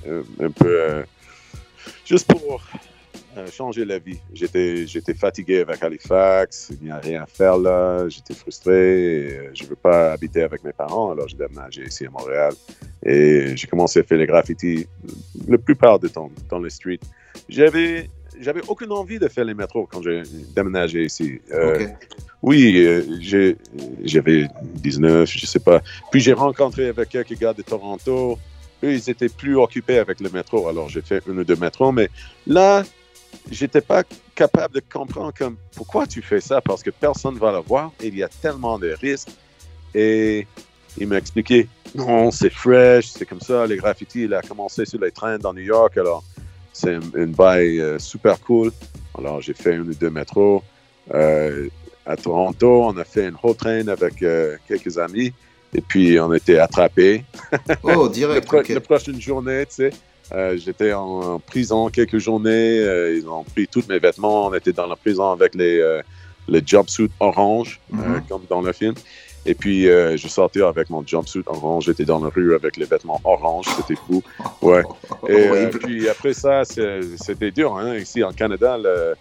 un 0.40 0.50
peu 0.50 1.04
juste 2.04 2.26
pour 2.26 2.62
euh, 3.36 3.46
changer 3.50 3.84
la 3.84 3.98
vie. 3.98 4.18
J'étais, 4.32 4.86
j'étais 4.86 5.14
fatigué 5.14 5.60
avec 5.60 5.82
Halifax, 5.82 6.72
il 6.80 6.86
n'y 6.86 6.90
a 6.90 6.98
rien 6.98 7.22
à 7.22 7.26
faire 7.26 7.56
là, 7.58 8.08
j'étais 8.08 8.34
frustré, 8.34 8.72
euh, 8.74 9.50
je 9.54 9.64
ne 9.64 9.68
veux 9.68 9.76
pas 9.76 10.12
habiter 10.12 10.42
avec 10.42 10.64
mes 10.64 10.72
parents, 10.72 11.12
alors 11.12 11.28
j'ai 11.28 11.36
déménagé 11.36 11.84
ici 11.84 12.06
à 12.06 12.10
Montréal. 12.10 12.52
Et 13.04 13.56
j'ai 13.56 13.66
commencé 13.66 14.00
à 14.00 14.02
faire 14.02 14.18
les 14.18 14.26
graffitis 14.26 14.86
la 15.48 15.58
plupart 15.58 15.98
du 15.98 16.10
temps 16.10 16.30
dans 16.48 16.58
les 16.58 16.70
streets. 16.70 17.00
J'avais, 17.48 18.10
j'avais 18.40 18.62
aucune 18.68 18.92
envie 18.92 19.18
de 19.18 19.28
faire 19.28 19.44
les 19.44 19.54
métros 19.54 19.86
quand 19.86 20.02
j'ai 20.02 20.22
déménagé 20.54 21.04
ici. 21.04 21.40
Euh, 21.52 21.86
oui, 22.42 22.84
euh, 22.84 23.02
j'ai- 23.20 23.56
j'avais 24.04 24.48
19, 24.62 25.30
je 25.30 25.46
sais 25.46 25.60
pas. 25.60 25.80
Puis 26.10 26.20
j'ai 26.20 26.32
rencontré 26.32 26.88
avec 26.88 27.08
quelques 27.10 27.38
gars 27.38 27.52
de 27.52 27.62
Toronto. 27.62 28.38
Eux, 28.82 28.92
ils 28.94 29.10
étaient 29.10 29.28
plus 29.28 29.56
occupés 29.56 29.98
avec 29.98 30.20
le 30.20 30.30
métro. 30.30 30.68
Alors 30.68 30.88
j'ai 30.88 31.02
fait 31.02 31.22
une 31.28 31.38
ou 31.40 31.44
deux 31.44 31.56
métros. 31.56 31.92
Mais 31.92 32.08
là, 32.46 32.82
j'étais 33.50 33.80
pas 33.80 34.02
capable 34.34 34.74
de 34.74 34.82
comprendre 34.92 35.32
comme 35.36 35.56
pourquoi 35.74 36.06
tu 36.06 36.22
fais 36.22 36.40
ça? 36.40 36.60
Parce 36.60 36.82
que 36.82 36.90
personne 36.90 37.36
va 37.38 37.52
le 37.52 37.58
voir. 37.58 37.92
Il 38.02 38.16
y 38.16 38.22
a 38.22 38.28
tellement 38.28 38.78
de 38.78 38.90
risques. 38.92 39.30
Et 39.94 40.46
il 40.98 41.06
m'a 41.08 41.16
expliqué 41.18 41.68
non, 41.94 42.30
c'est 42.30 42.50
fresh, 42.50 43.06
c'est 43.08 43.26
comme 43.26 43.40
ça. 43.40 43.66
Les 43.66 43.76
graffitis, 43.76 44.22
il 44.22 44.34
a 44.34 44.42
commencé 44.42 44.84
sur 44.84 45.00
les 45.00 45.10
trains 45.10 45.38
dans 45.38 45.52
New 45.52 45.62
York. 45.62 45.96
Alors 45.98 46.22
c'est 46.72 46.94
une, 46.94 47.10
une 47.16 47.32
bail 47.32 47.80
euh, 47.80 47.98
super 47.98 48.38
cool. 48.40 48.70
Alors 49.18 49.40
j'ai 49.40 49.54
fait 49.54 49.74
une 49.74 49.88
ou 49.90 49.94
deux 49.94 50.10
métros. 50.10 50.62
Euh, 51.12 51.68
à 52.06 52.16
Toronto, 52.16 52.84
on 52.84 52.96
a 52.96 53.04
fait 53.04 53.28
une 53.28 53.36
whole 53.42 53.56
train 53.56 53.88
avec 53.88 54.22
euh, 54.22 54.56
quelques 54.68 54.98
amis. 54.98 55.32
Et 55.74 55.80
puis, 55.80 56.18
on 56.18 56.32
a 56.32 56.36
été 56.36 56.58
attrapés. 56.58 57.24
Oh, 57.84 58.08
direct. 58.08 58.46
pro- 58.46 58.58
ok. 58.58 58.68
la 58.70 58.80
prochaine 58.80 59.20
journée, 59.20 59.64
tu 59.66 59.74
sais, 59.76 59.90
euh, 60.32 60.56
j'étais 60.56 60.92
en, 60.92 61.38
prison 61.40 61.88
quelques 61.88 62.18
journées. 62.18 62.78
euh, 62.80 63.16
ils 63.16 63.28
ont 63.28 63.44
pris 63.44 63.66
tous 63.66 63.86
mes 63.88 63.98
vêtements. 63.98 64.46
On 64.46 64.54
était 64.54 64.72
dans 64.72 64.86
la 64.86 64.96
prison 64.96 65.30
avec 65.30 65.54
les, 65.54 65.78
euh, 65.80 66.00
les 66.48 66.62
jumpsuits 66.64 67.10
orange, 67.20 67.80
euh, 67.92 67.96
Mhm. 67.96 68.22
comme 68.28 68.42
dans 68.48 68.60
le 68.62 68.72
film. 68.72 68.94
Et 69.46 69.54
puis, 69.54 69.84
je 69.84 70.28
sortais 70.28 70.60
avec 70.60 70.90
mon 70.90 71.02
jumpsuit 71.06 71.42
orange. 71.46 71.86
J'étais 71.86 72.04
dans 72.04 72.22
la 72.22 72.28
rue 72.28 72.54
avec 72.54 72.76
les 72.76 72.84
vêtements 72.84 73.20
orange. 73.24 73.64
C'était 73.74 73.98
fou. 74.06 74.22
Ouais. 74.60 74.82
Et 75.28 75.66
puis 75.68 76.10
après 76.10 76.34
ça, 76.34 76.62
c'était 76.64 77.50
dur. 77.50 77.74
Hein? 77.78 77.96
Ici 77.96 78.22
en 78.22 78.32
Canada, 78.32 78.76
le, 78.76 79.14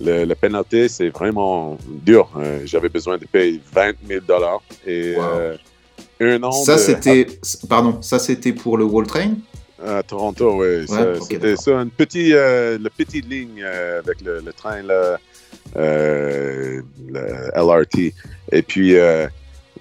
le, 0.00 0.24
la 0.24 0.34
pénalité, 0.36 0.88
c'est 0.88 1.08
vraiment 1.08 1.76
dur. 1.88 2.30
Euh, 2.36 2.60
J'avais 2.64 2.88
besoin 2.88 3.18
de 3.18 3.24
payer 3.24 3.60
20 3.74 3.94
000 4.06 4.20
dollars 4.24 4.62
et 4.86 5.16
Wow. 5.16 5.22
euh, 5.24 5.56
un 6.20 6.42
an 6.44 6.52
Ça, 6.52 6.74
de- 6.74 6.78
c'était. 6.78 7.26
Pardon, 7.68 8.00
ça, 8.02 8.20
c'était 8.20 8.52
pour 8.52 8.78
le 8.78 8.84
Wall 8.84 9.08
Train? 9.08 9.32
À 9.84 10.02
Toronto. 10.02 10.56
Ouais, 10.56 10.84
ok, 10.88 11.26
c'était 11.30 11.56
ça, 11.56 11.72
une 11.72 11.90
petite, 11.90 12.32
euh, 12.32 12.78
la 12.80 12.90
petite 12.90 13.26
ligne 13.28 13.62
euh, 13.62 13.98
avec 14.00 14.20
le, 14.22 14.40
le 14.40 14.52
train 14.52 14.82
là, 14.82 15.18
euh, 15.76 16.80
le 17.08 17.50
LRT. 17.54 18.12
Et 18.52 18.62
puis 18.62 18.96
euh, 18.96 19.26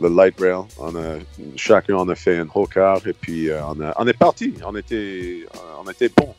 le 0.01 0.09
light 0.09 0.39
rail. 0.39 0.65
On 0.77 0.95
a, 0.95 1.17
chacun 1.55 1.95
on 1.95 2.09
a 2.09 2.15
fait 2.15 2.37
un 2.37 2.47
whole 2.53 2.67
car 2.67 3.05
et 3.07 3.13
puis 3.13 3.49
on, 3.51 3.81
a- 3.81 3.93
on 3.97 4.07
est 4.07 4.17
parti. 4.17 4.53
On 4.65 4.75
était, 4.75 5.45
on 5.85 5.89
était 5.89 6.09
bon. 6.09 6.33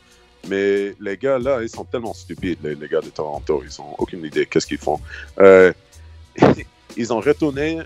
Mais 0.49 0.93
les 1.01 1.17
gars 1.17 1.39
là, 1.39 1.59
ils 1.61 1.69
sont 1.69 1.83
tellement 1.83 2.13
stupides, 2.13 2.59
les, 2.63 2.75
les 2.75 2.87
gars 2.87 3.01
de 3.01 3.09
Toronto. 3.09 3.63
Ils 3.65 3.81
ont 3.81 3.95
aucune 3.97 4.23
idée 4.23 4.45
qu'est-ce 4.45 4.67
qu'ils 4.67 4.77
font. 4.77 4.99
Ils 6.95 7.13
ont 7.13 7.19
retourné 7.19 7.79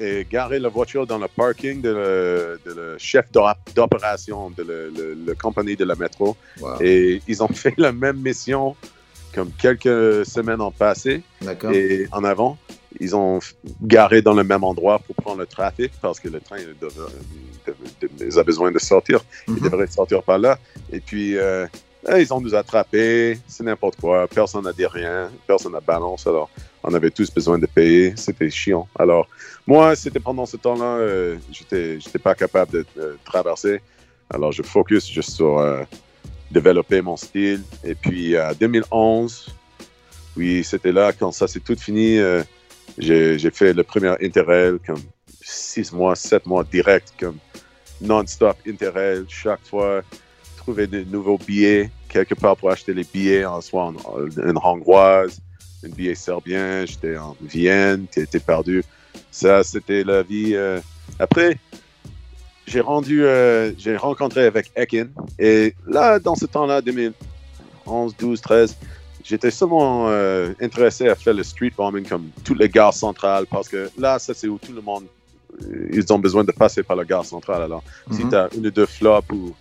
et 0.00 0.26
garé 0.30 0.58
la 0.58 0.68
voiture 0.68 1.06
dans 1.06 1.18
le 1.18 1.28
parking 1.28 1.80
de 1.80 1.90
le, 1.90 2.60
de 2.66 2.72
le 2.72 2.96
chef 2.98 3.30
d'op- 3.32 3.56
d'opération 3.74 4.50
de 4.50 4.62
le- 4.62 5.34
compagnie 5.34 5.76
de 5.76 5.84
la 5.84 5.94
métro. 5.94 6.36
Wow. 6.60 6.80
Et 6.80 7.20
ils 7.26 7.42
ont 7.42 7.48
fait 7.62 7.74
la 7.76 7.92
même 7.92 8.18
mission 8.20 8.76
comme 9.34 9.50
quelques 9.58 10.24
semaines 10.26 10.60
en 10.60 10.70
passé 10.70 11.22
D'accord. 11.42 11.72
et 11.72 12.06
en 12.12 12.24
avant. 12.24 12.58
Ils 13.00 13.14
ont 13.14 13.38
garé 13.82 14.22
dans 14.22 14.32
le 14.32 14.42
même 14.42 14.64
endroit 14.64 14.98
pour 14.98 15.14
prendre 15.16 15.38
le 15.40 15.46
trafic 15.46 15.92
parce 16.00 16.18
que 16.18 16.28
le 16.28 16.40
train 16.40 16.56
il 16.58 18.38
a 18.38 18.42
besoin 18.42 18.70
de 18.72 18.78
sortir. 18.78 19.20
Ils 19.46 19.54
Mhm. 19.54 19.60
devraient 19.60 19.86
sortir 19.86 20.22
par 20.22 20.38
là. 20.38 20.58
Et 20.90 21.00
puis, 21.00 21.36
euh, 21.36 21.66
eh, 22.06 22.20
ils 22.20 22.32
ont 22.32 22.40
nous 22.40 22.54
attrapés. 22.54 23.38
C'est 23.46 23.64
n'importe 23.64 23.96
quoi. 24.00 24.28
Personne 24.28 24.64
n'a 24.64 24.72
dit 24.72 24.86
rien. 24.86 25.30
Personne 25.46 25.72
n'a 25.72 25.80
balance. 25.80 26.26
Alors, 26.26 26.48
on 26.82 26.94
avait 26.94 27.10
tous 27.10 27.32
besoin 27.32 27.58
de 27.58 27.66
payer. 27.66 28.14
C'était 28.16 28.50
chiant. 28.50 28.86
Alors, 28.98 29.26
moi, 29.66 29.96
c'était 29.96 30.20
pendant 30.20 30.46
ce 30.46 30.56
temps-là, 30.56 30.98
euh, 30.98 31.36
j'étais, 31.50 32.00
j'étais 32.00 32.18
pas 32.18 32.34
capable 32.34 32.72
de, 32.72 32.86
de 32.96 33.18
traverser. 33.24 33.80
Alors, 34.30 34.52
je 34.52 34.62
focus 34.62 35.08
juste 35.08 35.30
sur 35.30 35.58
euh, 35.58 35.82
développer 36.50 37.00
mon 37.02 37.16
style. 37.16 37.62
Et 37.84 37.94
puis, 37.94 38.38
en 38.38 38.52
2011, 38.52 39.54
oui, 40.36 40.62
c'était 40.62 40.92
là, 40.92 41.12
quand 41.12 41.32
ça 41.32 41.48
s'est 41.48 41.60
tout 41.60 41.76
fini, 41.76 42.18
euh, 42.18 42.42
j'ai, 42.96 43.38
j'ai 43.38 43.50
fait 43.50 43.72
le 43.72 43.82
premier 43.82 44.14
Interrail 44.22 44.78
comme 44.86 45.02
six 45.42 45.92
mois, 45.92 46.14
sept 46.14 46.46
mois 46.46 46.64
direct, 46.64 47.12
comme 47.18 47.38
non-stop 48.00 48.56
Interrail, 48.66 49.24
chaque 49.28 49.64
fois, 49.66 50.02
trouver 50.68 50.86
de 50.86 51.02
nouveaux 51.04 51.38
billets, 51.38 51.88
quelque 52.10 52.34
part 52.34 52.54
pour 52.54 52.70
acheter 52.70 52.92
les 52.92 53.04
billets, 53.04 53.46
en 53.46 53.62
soit 53.62 53.84
en, 53.84 53.94
en- 54.04 54.26
une 54.50 54.58
hongroise, 54.62 55.40
un 55.82 55.88
billet 55.88 56.14
serbien, 56.14 56.84
j'étais 56.84 57.16
en 57.16 57.34
Vienne, 57.40 58.06
t'étais 58.06 58.38
perdu. 58.38 58.84
Ça, 59.30 59.62
c'était 59.64 60.04
la 60.04 60.22
vie. 60.22 60.52
euh. 60.54 60.78
Après, 61.18 61.56
j'ai 62.66 62.80
rendu, 62.82 63.24
euh, 63.24 63.72
j'ai 63.78 63.96
rencontré 63.96 64.44
avec 64.44 64.70
Ekin, 64.76 65.06
et 65.38 65.74
là, 65.86 66.18
dans 66.18 66.34
ce 66.34 66.44
temps-là, 66.44 66.82
2011, 66.82 68.14
12, 68.18 68.38
13, 68.42 68.76
j'étais 69.24 69.50
seulement 69.50 70.08
euh, 70.10 70.52
intéressé 70.60 71.08
à 71.08 71.14
faire 71.14 71.32
le 71.32 71.44
street 71.44 71.72
bombing 71.78 72.04
comme 72.06 72.28
toutes 72.44 72.58
les 72.58 72.68
gares 72.68 72.92
centrales 72.92 73.46
parce 73.46 73.68
que 73.70 73.88
là, 73.96 74.18
ça 74.18 74.34
c'est 74.34 74.48
où 74.48 74.58
tout 74.58 74.72
le 74.74 74.82
monde, 74.82 75.04
ils 75.90 76.12
ont 76.12 76.18
besoin 76.18 76.44
de 76.44 76.52
passer 76.52 76.82
par 76.82 76.94
la 76.96 77.06
gare 77.06 77.24
centrale. 77.24 77.62
Alors, 77.62 77.82
si 78.10 78.22
Mhm. 78.24 78.28
tu 78.30 78.36
as 78.36 78.48
une 78.54 78.66
ou 78.66 78.70
deux 78.70 78.84
flops 78.86 79.32
ou 79.32 79.54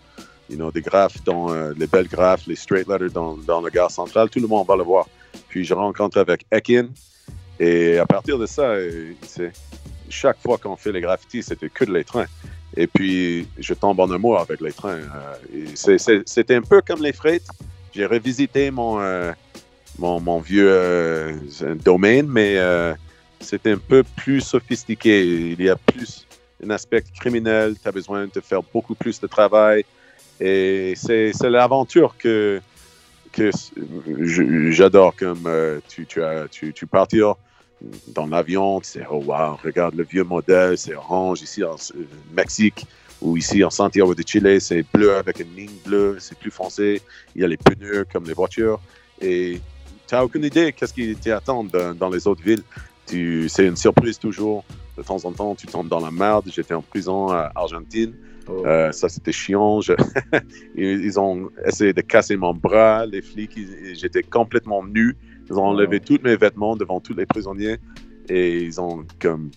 you 0.49 0.55
know, 0.55 0.71
des 0.71 0.81
graphes, 0.81 1.23
dans, 1.23 1.51
euh, 1.51 1.73
les 1.77 1.87
belles 1.87 2.07
graphes, 2.07 2.47
les 2.47 2.55
straight 2.55 2.87
letters 2.87 3.11
dans, 3.11 3.35
dans 3.35 3.61
la 3.61 3.69
gare 3.69 3.91
centrale, 3.91 4.29
tout 4.29 4.39
le 4.39 4.47
monde 4.47 4.67
va 4.67 4.75
le 4.75 4.83
voir. 4.83 5.07
Puis 5.49 5.63
je 5.65 5.73
rencontre 5.73 6.17
avec 6.19 6.45
Ekin 6.51 6.89
et 7.59 7.97
à 7.97 8.05
partir 8.05 8.37
de 8.37 8.45
ça, 8.45 8.63
euh, 8.63 9.13
chaque 10.09 10.37
fois 10.41 10.57
qu'on 10.57 10.75
fait 10.75 10.91
les 10.91 11.01
graffitis, 11.01 11.43
c'était 11.43 11.69
que 11.69 11.85
de 11.85 11.93
les 11.93 12.03
trains. 12.03 12.27
Et 12.75 12.87
puis, 12.87 13.47
je 13.57 13.73
tombe 13.73 13.99
en 13.99 14.11
amour 14.11 14.39
avec 14.39 14.61
les 14.61 14.71
trains. 14.71 14.99
C'était 16.25 16.55
un 16.55 16.61
peu 16.61 16.81
comme 16.81 17.01
les 17.01 17.13
freights. 17.13 17.47
J'ai 17.93 18.05
revisité 18.05 18.69
mon, 18.69 18.99
euh, 18.99 19.31
mon, 19.97 20.19
mon 20.19 20.39
vieux 20.39 20.69
euh, 20.69 21.35
domaine, 21.83 22.27
mais 22.27 22.57
euh, 22.57 22.93
c'était 23.39 23.71
un 23.71 23.77
peu 23.77 24.03
plus 24.03 24.41
sophistiqué. 24.41 25.25
Il 25.25 25.61
y 25.61 25.69
a 25.69 25.75
plus 25.75 26.27
un 26.63 26.69
aspect 26.69 27.03
criminel. 27.15 27.75
Tu 27.81 27.87
as 27.87 27.91
besoin 27.91 28.27
de 28.27 28.41
faire 28.41 28.61
beaucoup 28.61 28.95
plus 28.95 29.19
de 29.19 29.27
travail. 29.27 29.85
Et 30.39 30.93
c'est 30.95 31.31
c'est 31.33 31.49
l'aventure 31.49 32.15
que, 32.17 32.61
que 33.31 33.51
j'adore. 34.71 35.15
Comme 35.15 35.43
euh, 35.45 35.79
tu, 35.87 36.05
tu, 36.05 36.23
as, 36.23 36.47
tu, 36.47 36.73
tu 36.73 36.85
partir 36.87 37.35
dans 38.07 38.25
l'avion, 38.25 38.81
sais, 38.81 39.03
oh 39.09 39.23
wow, 39.25 39.57
regarde 39.63 39.95
le 39.95 40.03
vieux 40.03 40.23
modèle, 40.23 40.77
c'est 40.77 40.95
orange 40.95 41.41
ici 41.41 41.63
en 41.63 41.75
euh, 41.75 42.03
Mexique 42.33 42.85
ou 43.21 43.37
ici 43.37 43.63
en 43.63 43.69
Santiago 43.69 44.13
de 44.15 44.23
Chile, 44.25 44.59
c'est 44.61 44.83
bleu 44.93 45.15
avec 45.15 45.39
une 45.39 45.55
ligne 45.55 45.77
bleue, 45.85 46.17
c'est 46.19 46.37
plus 46.37 46.51
foncé. 46.51 47.01
Il 47.35 47.41
y 47.41 47.45
a 47.45 47.47
les 47.47 47.57
pneus 47.57 48.05
comme 48.11 48.25
les 48.25 48.33
voitures 48.33 48.79
et 49.21 49.59
tu 50.07 50.15
n'as 50.15 50.23
aucune 50.23 50.43
idée 50.43 50.73
qu'est-ce 50.73 50.93
qui 50.93 51.15
t'attend 51.15 51.63
dans, 51.63 51.93
dans 51.93 52.09
les 52.09 52.27
autres 52.27 52.43
villes. 52.43 52.63
C'est 53.05 53.65
une 53.65 53.77
surprise 53.77 54.19
toujours. 54.19 54.63
De 54.97 55.03
temps 55.03 55.23
en 55.25 55.31
temps, 55.31 55.55
tu 55.55 55.67
tombes 55.67 55.87
dans 55.87 55.99
la 55.99 56.11
merde. 56.11 56.45
J'étais 56.53 56.73
en 56.73 56.81
prison 56.81 57.29
à 57.29 57.51
Argentine. 57.55 58.13
Oh. 58.49 58.65
Euh, 58.65 58.91
ça, 58.91 59.09
c'était 59.09 59.31
chiant. 59.31 59.81
Je- 59.81 59.93
ils, 60.75 61.05
ils 61.05 61.19
ont 61.19 61.49
essayé 61.65 61.93
de 61.93 62.01
casser 62.01 62.37
mon 62.37 62.53
bras, 62.53 63.05
les 63.05 63.21
flics. 63.21 63.57
J'étais 63.93 64.23
complètement 64.23 64.83
nu. 64.85 65.15
Ils 65.49 65.57
ont 65.57 65.63
enlevé 65.65 65.99
tous 65.99 66.19
mes 66.23 66.35
vêtements 66.35 66.75
devant 66.75 66.99
tous 66.99 67.13
les 67.13 67.25
prisonniers 67.25 67.77
et 68.29 68.59
ils 68.61 68.79
ont 68.81 69.05
comme 69.19 69.49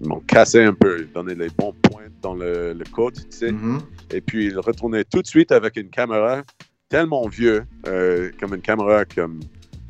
m'ont 0.00 0.20
cassé 0.20 0.62
un 0.62 0.74
peu, 0.74 1.06
donné 1.14 1.34
les 1.34 1.48
bons 1.48 1.72
points 1.82 2.04
dans 2.20 2.34
le, 2.34 2.74
le 2.74 2.84
côte, 2.92 3.14
tu 3.14 3.36
sais. 3.36 3.52
Mhm. 3.52 3.78
Et 4.12 4.20
puis 4.20 4.46
ils 4.46 4.58
retournaient 4.58 5.04
tout 5.04 5.22
de 5.22 5.26
suite 5.26 5.52
avec 5.52 5.76
une 5.76 5.88
caméra 5.88 6.42
tellement 6.88 7.26
vieux, 7.28 7.64
euh, 7.86 8.30
comme 8.38 8.54
une 8.54 8.60
caméra 8.60 9.04
comme 9.04 9.40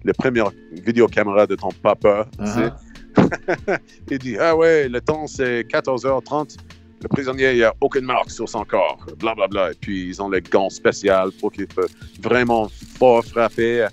la 0.05 0.13
première 0.15 0.51
vidéocaméra 0.73 1.47
de 1.47 1.57
ton 1.57 1.71
papa. 1.83 2.29
tu 2.39 2.47
sais. 2.47 2.71
Uh-huh. 3.17 3.79
il 4.11 4.19
dit 4.19 4.37
Ah 4.39 4.55
ouais, 4.57 4.89
le 4.89 5.01
temps 5.01 5.27
c'est 5.27 5.63
14h30. 5.63 6.57
Le 7.03 7.09
prisonnier, 7.09 7.51
il 7.53 7.57
n'y 7.59 7.63
a 7.63 7.75
aucune 7.81 8.05
marque 8.05 8.31
sur 8.31 8.49
son 8.49 8.65
corps. 8.65 8.99
Blablabla. 9.19 9.35
Bla, 9.47 9.47
bla. 9.67 9.73
Et 9.73 9.77
puis, 9.81 10.09
ils 10.09 10.23
ont 10.23 10.29
les 10.31 10.41
gants 10.41 10.71
spéciaux 10.71 11.31
pour 11.41 11.53
qu'il 11.53 11.67
peut 11.67 11.89
vraiment 12.21 12.69
fort 12.99 13.25
frapper. 13.25 13.87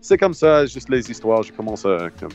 C'est 0.00 0.16
comme 0.18 0.34
ça, 0.34 0.64
juste 0.66 0.88
les 0.88 1.10
histoires. 1.10 1.42
Je 1.42 1.52
commence 1.52 1.84
à 1.84 2.08
comme, 2.18 2.30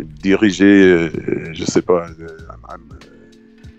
diriger, 0.00 0.64
euh, 0.64 1.10
je 1.52 1.64
sais 1.64 1.82
pas. 1.82 2.06
euh, 2.18 2.26
I'm- 2.48 2.66
I'm, 2.70 2.80
euh, 2.92 3.06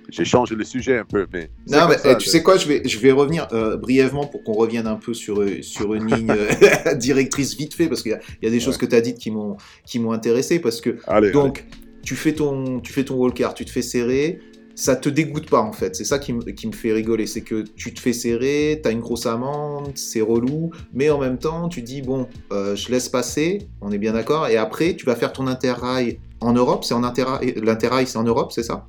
J'ai 0.10 0.26
changé 0.26 0.54
le 0.56 0.64
sujet 0.64 1.00
un 1.00 1.06
peu, 1.06 1.26
mais. 1.34 1.50
Non, 1.68 1.88
mais 1.90 1.98
ça, 1.98 2.12
eh, 2.12 2.18
tu 2.18 2.30
sais 2.30 2.44
quoi, 2.44 2.58
je 2.58 2.68
vais, 2.68 2.84
je 2.88 3.00
vais 3.00 3.12
revenir 3.12 3.48
euh, 3.52 3.78
brièvement 3.78 4.28
pour 4.28 4.44
qu'on 4.44 4.54
revienne 4.54 4.86
un 4.86 4.98
peu 4.98 5.16
sur, 5.16 5.42
euh, 5.42 5.62
sur 5.64 5.96
une 5.96 6.06
ligne 6.14 6.30
euh, 6.30 6.94
directrice 6.96 7.58
vite 7.58 7.74
fait, 7.74 7.88
parce 7.88 8.04
qu'il 8.04 8.12
y, 8.12 8.16
a- 8.16 8.20
il 8.42 8.46
y 8.46 8.48
a 8.48 8.52
des 8.52 8.60
choses 8.60 8.78
que 8.78 8.86
tu 8.86 8.96
as 8.96 9.02
dites 9.02 9.18
qui 9.18 9.32
m'ont 9.32 9.58
qui 9.88 9.98
m'ont 9.98 10.12
intéressé, 10.12 10.60
parce 10.60 10.82
que 10.82 10.98
Allez, 11.08 11.32
donc 11.32 11.66
tu 12.04 12.16
fais 12.16 12.34
ton 12.34 12.80
tu 12.80 12.94
fais 12.94 13.04
ton 13.06 13.28
tu 13.32 13.66
te 13.66 13.72
fais 13.72 13.82
serrer, 13.82 14.40
ça 14.76 14.96
te 14.96 15.10
dégoûte 15.10 15.50
pas 15.50 15.62
en 15.62 15.72
fait, 15.72 15.96
c'est 15.96 16.06
ça 16.06 16.20
qui, 16.20 16.34
me- 16.34 16.44
qui 16.44 16.68
me 16.68 16.72
fait 16.74 16.94
rigoler, 16.94 17.28
c'est 17.28 17.42
que 17.42 17.64
tu 17.76 17.94
te 17.94 18.00
fais 18.00 18.14
serrer, 18.14 18.80
t'as 18.84 18.92
une 18.92 19.02
grosse 19.02 19.26
amende, 19.26 19.92
c'est 19.96 20.22
relou, 20.22 20.72
mais 20.94 21.10
en 21.10 21.20
même 21.20 21.38
temps 21.38 21.70
tu 21.70 21.82
dis 21.82 22.02
bon, 22.02 22.28
euh, 22.52 22.76
je 22.76 22.90
laisse 22.92 23.10
passer, 23.10 23.68
on 23.82 23.92
est 23.92 23.98
bien 24.00 24.14
d'accord, 24.14 24.48
et 24.48 24.58
après 24.58 24.96
tu 24.96 25.06
vas 25.06 25.16
faire 25.16 25.34
ton 25.34 25.48
interrail 25.48 26.20
en 26.42 26.54
Europe, 26.54 26.84
c'est 26.84 26.94
en 26.94 27.04
interrail, 27.04 27.54
l'interrail 27.62 28.08
c'est 28.08 28.18
en 28.18 28.24
Europe, 28.24 28.52
c'est 28.52 28.64
ça? 28.64 28.88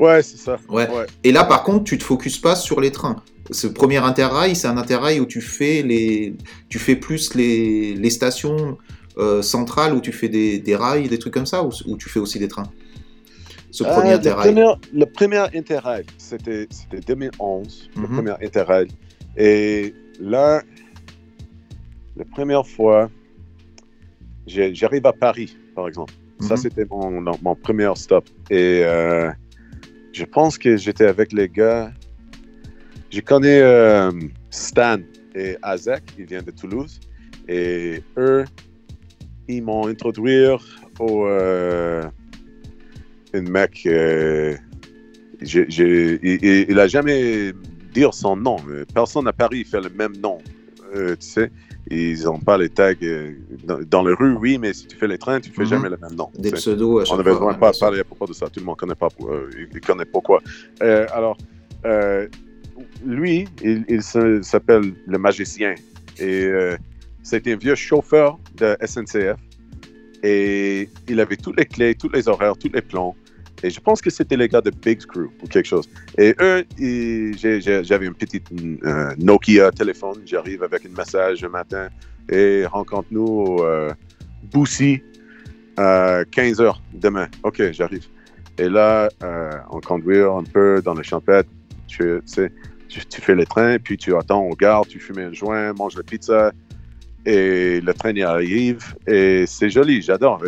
Ouais, 0.00 0.22
c'est 0.22 0.38
ça. 0.38 0.58
Ouais. 0.68 0.88
Et 1.22 1.30
là, 1.30 1.44
par 1.44 1.62
contre, 1.62 1.84
tu 1.84 1.96
te 1.98 2.02
focuses 2.02 2.38
pas 2.38 2.56
sur 2.56 2.80
les 2.80 2.90
trains. 2.90 3.22
Ce 3.52 3.68
premier 3.68 3.98
interrail, 3.98 4.56
c'est 4.56 4.66
un 4.66 4.76
interrail 4.76 5.20
où 5.20 5.26
tu 5.26 5.40
fais 5.40 5.82
les, 5.82 6.34
tu 6.68 6.80
fais 6.80 6.96
plus 6.96 7.34
les, 7.34 7.94
les 7.94 8.10
stations 8.10 8.76
euh, 9.18 9.40
centrales 9.40 9.94
où 9.94 10.00
tu 10.00 10.10
fais 10.10 10.28
des, 10.28 10.58
des 10.58 10.74
rails, 10.74 11.08
des 11.08 11.18
trucs 11.20 11.32
comme 11.34 11.46
ça, 11.46 11.62
ou 11.64 11.70
où 11.86 11.96
tu 11.96 12.08
fais 12.08 12.18
aussi 12.18 12.40
des 12.40 12.48
trains? 12.48 12.68
Ce 13.74 13.82
premier 13.82 14.12
Ah, 14.12 14.16
interrail. 14.18 14.54
Le 14.92 15.04
premier, 15.04 15.38
Interrail, 15.52 16.04
c'était 16.16 16.68
c'était 16.70 17.00
2011, 17.00 17.90
le 17.96 18.02
Mhm. 18.02 18.08
premier 18.14 18.34
Interrail. 18.40 18.86
Et 19.36 19.92
là, 20.20 20.62
la 22.16 22.24
première 22.24 22.64
fois, 22.64 23.10
j'arrive 24.46 25.04
à 25.06 25.12
Paris, 25.12 25.56
par 25.74 25.88
exemple. 25.88 26.14
Ça, 26.38 26.54
Mhm. 26.54 26.60
c'était 26.60 26.86
mon, 26.88 27.20
mon, 27.42 27.54
premier 27.56 27.90
stop. 27.96 28.24
Et 28.48 28.82
euh, 28.84 29.28
je 30.12 30.24
pense 30.24 30.56
que 30.56 30.76
j'étais 30.76 31.06
avec 31.06 31.32
les 31.32 31.48
gars. 31.48 31.90
Je 33.10 33.20
connais 33.20 33.60
euh, 33.60 34.12
Stan 34.50 34.98
et 35.34 35.56
Azek, 35.62 36.04
ils 36.16 36.26
viennent 36.26 36.44
de 36.44 36.52
Toulouse. 36.52 37.00
Et 37.48 38.04
eux, 38.18 38.44
ils 39.48 39.64
m'ont 39.64 39.88
introduit 39.88 40.46
au. 41.00 41.26
euh, 41.26 42.04
mec. 43.42 43.82
euh, 43.86 44.56
il, 45.40 46.66
il- 46.70 46.78
a 46.78 46.86
jamais 46.86 47.52
dit 47.92 48.04
son 48.12 48.36
nom. 48.36 48.56
Personne 48.94 49.28
à 49.28 49.32
Paris 49.32 49.64
fait 49.64 49.80
le 49.80 49.90
même 49.90 50.16
nom. 50.16 50.38
euh, 50.94 51.16
tu 51.18 51.26
sais, 51.26 51.50
ils 51.90 52.22
n'ont 52.22 52.38
pas 52.38 52.56
les 52.56 52.68
tags. 52.68 52.92
euh, 53.02 53.32
dans, 53.64 53.80
dans 53.80 54.04
les 54.04 54.14
rues, 54.14 54.36
oui, 54.36 54.58
mais 54.58 54.72
si 54.72 54.86
tu 54.86 54.96
fais 54.96 55.08
les 55.08 55.18
trains, 55.18 55.40
tu 55.40 55.50
fais 55.50 55.62
Mhm. 55.62 55.68
jamais 55.68 55.88
le 55.90 55.96
même 56.00 56.14
nom. 56.14 56.30
Des 56.38 56.52
pseudos 56.52 57.10
On 57.10 57.16
n'avait 57.16 57.32
vraiment 57.32 57.54
pas 57.54 57.72
parlé 57.78 57.98
à 58.00 58.04
propos 58.04 58.26
de 58.26 58.32
ça. 58.32 58.46
Tout 58.48 58.60
le 58.60 58.66
monde 58.66 58.76
connaît 58.76 58.94
pas, 58.94 59.08
il 59.72 59.80
connaît 59.80 60.04
pourquoi. 60.04 60.40
Alors, 60.80 61.36
lui, 63.04 63.46
il, 63.62 63.84
il 63.88 64.02
s'appelle 64.02 64.92
le 65.06 65.18
magicien. 65.18 65.74
Et 66.20 66.48
c'était 67.24 67.52
un 67.52 67.56
vieux 67.56 67.74
chauffeur 67.74 68.38
de 68.56 68.76
SNCF. 68.80 69.36
Et 70.22 70.88
il 71.08 71.20
avait 71.20 71.36
toutes 71.36 71.58
les 71.58 71.66
clés, 71.66 71.94
tous 71.94 72.08
les 72.10 72.28
horaires, 72.28 72.56
tous 72.56 72.70
les 72.72 72.80
plans. 72.82 73.14
Et 73.64 73.70
je 73.70 73.80
pense 73.80 74.02
que 74.02 74.10
c'était 74.10 74.36
les 74.36 74.46
gars 74.46 74.60
de 74.60 74.70
Big 74.70 75.00
Screw 75.00 75.30
ou 75.42 75.46
quelque 75.48 75.64
chose. 75.64 75.88
Et 76.18 76.34
eux, 76.38 76.66
j'avais 77.82 78.04
une 78.04 78.14
petite 78.14 78.46
euh, 78.52 79.14
Nokia 79.16 79.70
téléphone. 79.70 80.20
J'arrive 80.26 80.62
avec 80.62 80.84
un 80.84 80.90
message 80.94 81.42
un 81.42 81.48
matin 81.48 81.88
et 82.30 82.66
rencontre-nous 82.66 83.26
au 83.26 83.64
euh, 83.64 83.90
Boussy 84.52 85.02
à 85.78 86.24
15 86.30 86.60
heures 86.60 86.82
demain. 86.92 87.26
OK, 87.42 87.72
j'arrive. 87.72 88.06
Et 88.58 88.68
là, 88.68 89.08
euh, 89.22 89.52
on 89.70 89.80
conduit 89.80 90.20
un 90.20 90.44
peu 90.44 90.82
dans 90.84 90.92
les 90.92 91.02
champettes. 91.02 91.48
Tu, 91.86 92.20
fais 92.26 93.34
les 93.34 93.46
trains, 93.46 93.78
puis 93.78 93.96
tu 93.96 94.14
attends 94.14 94.42
au 94.42 94.54
gare, 94.54 94.84
tu 94.86 95.00
fumes 95.00 95.20
un 95.20 95.32
joint, 95.32 95.72
mange 95.72 95.96
la 95.96 96.02
pizza, 96.02 96.52
et 97.24 97.80
le 97.80 97.94
train 97.94 98.12
y 98.12 98.22
arrive. 98.22 98.94
Et 99.06 99.46
c'est 99.46 99.70
joli, 99.70 100.02
j'adore. 100.02 100.42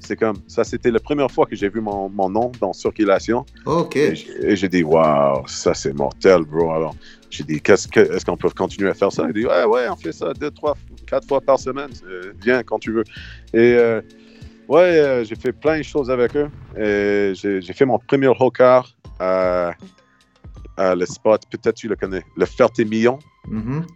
C'est 0.00 0.16
comme 0.16 0.36
ça, 0.48 0.64
c'était 0.64 0.90
la 0.90 1.00
première 1.00 1.30
fois 1.30 1.46
que 1.46 1.54
j'ai 1.54 1.68
vu 1.68 1.80
mon, 1.80 2.08
mon 2.08 2.28
nom 2.28 2.50
dans 2.60 2.72
circulation. 2.72 3.44
Ok. 3.66 3.96
Et 3.96 4.56
j'ai 4.56 4.68
dit, 4.68 4.82
waouh, 4.82 5.46
ça 5.46 5.74
c'est 5.74 5.92
mortel, 5.92 6.42
bro. 6.42 6.72
Alors, 6.72 6.94
j'ai 7.30 7.44
dit, 7.44 7.60
qu'est-ce 7.60 7.86
que, 7.86 8.00
est-ce 8.00 8.24
qu'on 8.24 8.36
peut 8.36 8.50
continuer 8.50 8.90
à 8.90 8.94
faire 8.94 9.12
ça? 9.12 9.24
Il 9.28 9.34
dit, 9.34 9.46
ouais, 9.46 9.64
ouais, 9.64 9.88
on 9.88 9.96
fait 9.96 10.12
ça 10.12 10.32
deux, 10.32 10.50
trois, 10.50 10.76
quatre 11.06 11.28
fois 11.28 11.40
par 11.40 11.58
semaine. 11.58 11.90
Euh, 12.06 12.32
Viens 12.42 12.62
quand 12.62 12.78
tu 12.78 12.92
veux. 12.92 13.04
Et 13.52 13.74
euh, 13.74 14.00
ouais, 14.68 14.98
euh, 14.98 15.24
j'ai 15.24 15.36
fait 15.36 15.52
plein 15.52 15.78
de 15.78 15.84
choses 15.84 16.10
avec 16.10 16.34
eux. 16.36 16.48
Et 16.76 17.32
j'ai, 17.34 17.60
j'ai 17.60 17.72
fait 17.72 17.84
mon 17.84 17.98
premier 17.98 18.28
rocar 18.28 18.88
à, 19.18 19.72
à 20.76 20.94
le 20.94 21.06
spot, 21.06 21.42
peut-être 21.50 21.76
tu 21.76 21.88
le 21.88 21.96
connais, 21.96 22.24
le 22.36 22.46
Ferté-Millon. 22.46 23.18
Mhm. 23.48 23.86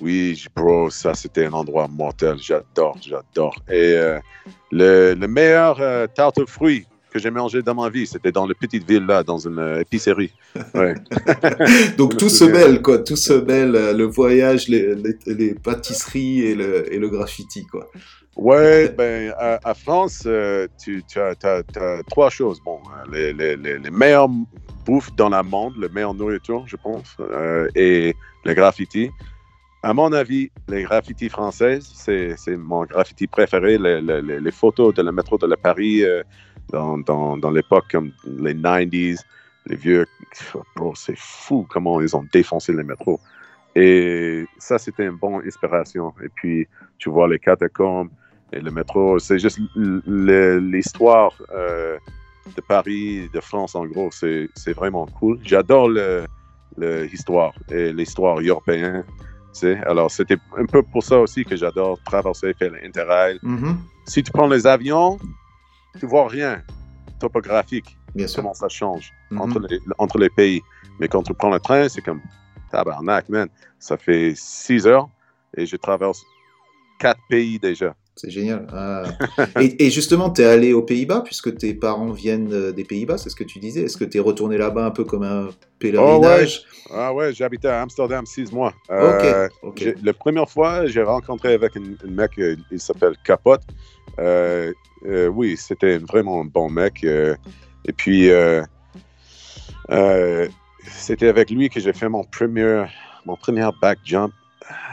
Oui, 0.00 0.44
bro, 0.56 0.90
ça 0.90 1.14
c'était 1.14 1.46
un 1.46 1.52
endroit 1.52 1.86
mortel. 1.86 2.36
J'adore, 2.40 2.96
j'adore. 3.00 3.56
Et 3.68 3.94
euh, 3.94 4.18
le, 4.72 5.14
le 5.14 5.28
meilleur 5.28 5.80
euh, 5.80 6.06
tarte 6.08 6.38
aux 6.38 6.46
fruits 6.46 6.84
que 7.12 7.20
j'ai 7.20 7.30
mangé 7.30 7.62
dans 7.62 7.76
ma 7.76 7.88
vie, 7.88 8.08
c'était 8.08 8.32
dans 8.32 8.44
la 8.44 8.54
petite 8.54 8.88
ville 8.88 9.06
là, 9.06 9.22
dans 9.22 9.38
une 9.38 9.60
euh, 9.60 9.80
épicerie. 9.80 10.32
Ouais. 10.74 10.94
Donc 11.96 12.16
tout 12.16 12.28
se 12.28 12.44
mêle, 12.44 12.82
quoi. 12.82 12.98
Tout 12.98 13.14
se 13.16 13.34
mêle, 13.34 13.72
le 13.96 14.04
voyage, 14.04 14.66
les, 14.68 14.96
les, 14.96 15.16
les 15.26 15.54
pâtisseries 15.54 16.40
et 16.40 16.54
le, 16.56 16.92
et 16.92 16.98
le 16.98 17.08
graffiti, 17.08 17.64
quoi. 17.66 17.88
Ouais, 18.36 18.88
ben, 18.88 19.32
à, 19.38 19.60
à 19.62 19.74
France, 19.74 20.26
tu, 20.82 21.04
tu 21.08 21.20
as, 21.20 21.62
trois 22.10 22.30
choses. 22.30 22.60
Bon, 22.64 22.80
les, 23.12 23.32
les, 23.32 23.90
meilleures 23.92 24.28
bouffes 24.84 25.14
dans 25.14 25.28
la 25.28 25.44
monde, 25.44 25.74
les 25.80 25.88
meilleures 25.88 26.14
nourritures, 26.14 26.64
je 26.66 26.76
pense, 26.76 27.16
et 27.76 28.16
le 28.44 28.54
graffiti. 28.54 29.10
À 29.84 29.92
mon 29.92 30.12
avis, 30.14 30.50
les 30.68 30.82
graffitis 30.84 31.28
françaises, 31.28 31.92
c'est 31.94 32.56
mon 32.56 32.84
graffiti 32.84 33.26
préféré. 33.26 33.76
Les, 33.76 34.50
photos 34.50 34.94
de 34.94 35.02
la 35.02 35.12
métro 35.12 35.36
de 35.36 35.54
Paris 35.56 36.02
euh, 36.02 36.22
dans, 36.72 37.50
l'époque 37.50 37.84
comme 37.90 38.10
les 38.24 38.54
90s, 38.54 39.20
les 39.66 39.76
vieux. 39.76 40.06
Bro, 40.74 40.94
c'est 40.94 41.18
fou 41.18 41.66
comment 41.68 42.00
ils 42.00 42.16
ont 42.16 42.24
défoncé 42.32 42.72
les 42.72 42.82
métros. 42.82 43.20
Et 43.74 44.46
ça, 44.58 44.78
c'était 44.78 45.04
une 45.04 45.18
bonne 45.18 45.42
inspiration. 45.46 46.14
Et 46.22 46.30
puis, 46.34 46.66
tu 46.96 47.10
vois 47.10 47.28
les 47.28 47.38
catacombes 47.38 48.08
et 48.54 48.60
le 48.60 48.70
métro. 48.70 49.18
C'est 49.18 49.38
juste 49.38 49.60
l'histoire 49.76 51.32
euh, 51.52 51.98
de 52.56 52.60
Paris, 52.62 53.28
de 53.34 53.40
France 53.40 53.74
en 53.74 53.84
gros. 53.84 54.08
C'est 54.10 54.72
vraiment 54.74 55.04
cool. 55.18 55.38
J'adore 55.42 55.90
l'histoire 56.78 57.52
et 57.70 57.92
l'histoire 57.92 58.40
européenne. 58.40 59.04
Alors, 59.62 60.10
c'était 60.10 60.36
un 60.56 60.66
peu 60.66 60.82
pour 60.82 61.02
ça 61.02 61.18
aussi 61.20 61.44
que 61.44 61.54
j'adore 61.56 61.98
traverser, 62.04 62.54
faire 62.54 62.72
l'Interrail. 62.72 63.38
Mhm. 63.42 63.78
Si 64.06 64.22
tu 64.22 64.32
prends 64.32 64.48
les 64.48 64.66
avions, 64.66 65.18
tu 65.98 66.06
vois 66.06 66.28
rien 66.28 66.62
topographique, 67.20 67.96
Bien 68.14 68.26
sûr. 68.26 68.42
comment 68.42 68.54
ça 68.54 68.68
change 68.68 69.12
Mhm. 69.30 69.40
entre, 69.40 69.60
les, 69.60 69.80
entre 69.98 70.18
les 70.18 70.28
pays. 70.28 70.62
Mais 70.98 71.08
quand 71.08 71.22
tu 71.22 71.32
prends 71.34 71.50
le 71.50 71.60
train, 71.60 71.88
c'est 71.88 72.02
comme 72.02 72.20
tabarnak, 72.70 73.28
man. 73.28 73.48
Ça 73.78 73.96
fait 73.96 74.32
six 74.36 74.86
heures 74.86 75.08
et 75.56 75.66
je 75.66 75.76
traverse 75.76 76.24
quatre 76.98 77.20
pays 77.28 77.58
déjà. 77.58 77.94
C'est 78.16 78.30
génial. 78.30 78.66
Ah. 78.72 79.02
et, 79.60 79.86
et 79.86 79.90
justement, 79.90 80.30
tu 80.30 80.42
es 80.42 80.44
allé 80.44 80.72
aux 80.72 80.82
Pays-Bas, 80.82 81.22
puisque 81.24 81.56
tes 81.56 81.74
parents 81.74 82.12
viennent 82.12 82.52
euh, 82.52 82.72
des 82.72 82.84
Pays-Bas, 82.84 83.18
c'est 83.18 83.28
ce 83.28 83.34
que 83.34 83.42
tu 83.42 83.58
disais. 83.58 83.82
Est-ce 83.82 83.96
que 83.96 84.04
tu 84.04 84.18
es 84.18 84.20
retourné 84.20 84.56
là-bas 84.56 84.86
un 84.86 84.90
peu 84.92 85.04
comme 85.04 85.24
un 85.24 85.48
pèlerinage? 85.80 86.62
Ah 86.92 87.12
ouais, 87.12 87.32
j'habitais 87.32 87.68
à 87.68 87.82
Amsterdam 87.82 88.24
six 88.24 88.52
mois. 88.52 88.72
Euh, 88.90 89.48
Ok, 89.62 89.84
La 90.02 90.12
première 90.12 90.48
fois, 90.48 90.86
j'ai 90.86 91.02
rencontré 91.02 91.54
avec 91.54 91.74
une 91.74 91.96
mec, 92.08 92.38
euh, 92.38 92.56
il 92.70 92.78
s'appelle 92.78 93.14
Capote. 93.24 93.62
Euh, 94.20 94.72
euh, 95.06 95.26
oui, 95.26 95.56
c'était 95.56 95.98
vraiment 95.98 96.40
un 96.42 96.44
bon 96.44 96.70
mec. 96.70 97.02
et 97.02 97.92
puis, 97.96 98.30
c'était 100.86 101.28
avec 101.28 101.50
lui 101.50 101.68
que 101.68 101.80
j'ai 101.80 101.92
fait 101.92 102.08
mon 102.08 102.22
premier, 102.22 102.84
mon 103.26 103.36
premier 103.36 103.68
back 103.82 103.98
jump. 104.04 104.32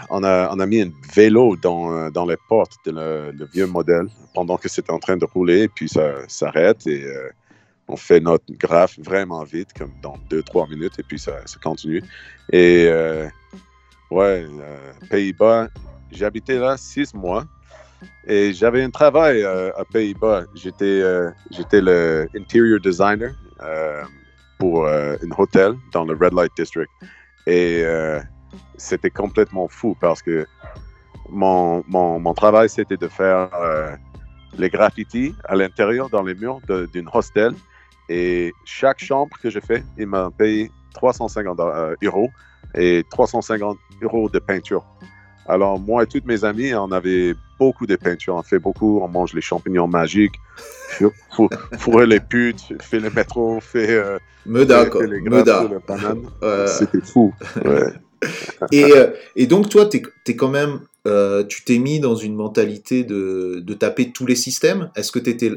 On 0.09 0.23
a, 0.23 0.53
on 0.53 0.59
a 0.59 0.65
mis 0.65 0.81
un 0.81 0.91
vélo 1.13 1.55
dans, 1.55 1.93
euh, 1.93 2.09
dans 2.09 2.25
les 2.25 2.37
portes 2.49 2.75
de 2.85 2.91
le, 2.91 3.45
vieux 3.53 3.67
modèle 3.67 4.07
pendant 4.33 4.57
que 4.57 4.67
c'était 4.67 4.91
en 4.91 4.99
train 4.99 5.17
de 5.17 5.25
rouler, 5.25 5.67
puis 5.67 5.87
ça 5.87 6.27
s'arrête 6.27 6.85
et 6.87 7.03
euh, 7.05 7.29
on 7.87 7.95
fait 7.95 8.19
notre 8.19 8.45
graphe 8.51 8.97
vraiment 8.99 9.43
vite, 9.43 9.69
comme 9.77 9.91
dans 10.01 10.17
2-3 10.29 10.69
minutes, 10.69 10.99
et 10.99 11.03
puis 11.03 11.19
ça, 11.19 11.37
continue. 11.61 12.03
Et 12.51 12.87
euh, 12.87 13.27
ouais, 14.09 14.45
euh, 14.47 14.91
Pays-Bas, 15.09 15.67
j'habitais 16.11 16.57
là 16.57 16.77
six 16.77 17.13
mois 17.13 17.45
et 18.27 18.53
j'avais 18.53 18.83
un 18.83 18.89
travail 18.89 19.43
à 19.43 19.83
Pays-Bas. 19.91 20.45
J'étais 20.55 21.03
j'étais 21.51 21.81
le 21.81 22.27
interior 22.35 22.79
designer 22.79 23.31
pour 24.57 24.87
un 24.87 25.17
hôtel 25.37 25.75
dans 25.91 26.05
le 26.05 26.15
Red 26.15 26.33
Light 26.33 26.51
District. 26.57 26.89
Et 27.45 27.83
c'était 28.77 29.09
complètement 29.09 29.67
fou 29.67 29.95
parce 29.99 30.21
que 30.21 30.45
mon, 31.29 31.83
mon, 31.87 32.19
mon 32.19 32.33
travail, 32.33 32.69
c'était 32.69 32.97
de 32.97 33.07
faire 33.07 33.49
euh, 33.61 33.91
les 34.57 34.69
graffitis 34.69 35.33
à 35.45 35.55
l'intérieur, 35.55 36.09
dans 36.09 36.23
les 36.23 36.35
murs 36.35 36.59
d'une 36.93 37.09
hostel. 37.13 37.53
Et 38.09 38.53
chaque 38.65 38.99
chambre 39.03 39.37
que 39.41 39.49
je 39.49 39.59
fais, 39.59 39.83
il 39.97 40.07
m'a 40.07 40.29
payé 40.37 40.69
350 40.93 41.59
euh, 41.59 41.95
euros 42.03 42.29
et 42.75 43.05
350 43.09 43.77
euros 44.01 44.29
de 44.29 44.39
peinture. 44.39 44.83
Alors, 45.47 45.79
moi 45.79 46.03
et 46.03 46.07
toutes 46.07 46.25
mes 46.25 46.43
amis, 46.43 46.73
on 46.75 46.91
avait 46.91 47.33
beaucoup 47.57 47.85
de 47.85 47.95
peinture. 47.95 48.35
On 48.35 48.43
fait 48.43 48.59
beaucoup, 48.59 48.99
on 49.01 49.07
mange 49.07 49.33
les 49.33 49.41
champignons 49.41 49.87
magiques, 49.87 50.35
fou- 50.57 51.11
fou- 51.31 51.49
fourrer 51.77 52.05
les 52.05 52.19
putes, 52.19 52.73
fait 52.81 52.99
le 52.99 53.09
métro, 53.09 53.59
fait, 53.61 53.91
euh, 53.91 54.19
fait- 54.83 54.89
fait 54.99 55.07
les 55.07 55.21
C'était 56.67 57.01
fou. 57.01 57.33
Ouais. 57.65 57.93
et, 58.71 58.83
euh, 58.95 59.11
et 59.35 59.47
donc, 59.47 59.69
toi, 59.69 59.85
tu 59.87 59.97
es, 60.27 60.35
quand 60.35 60.49
même. 60.49 60.81
euh, 61.07 61.43
tu 61.43 61.63
t'es 61.63 61.79
mis 61.79 61.99
dans 61.99 62.15
une 62.15 62.35
mentalité 62.35 63.03
de, 63.03 63.59
de 63.65 63.73
taper 63.73 64.11
tous 64.11 64.25
les 64.27 64.35
systèmes 64.35 64.91
Est-ce 64.95 65.11
que 65.11 65.19
tu 65.19 65.29
étais. 65.31 65.51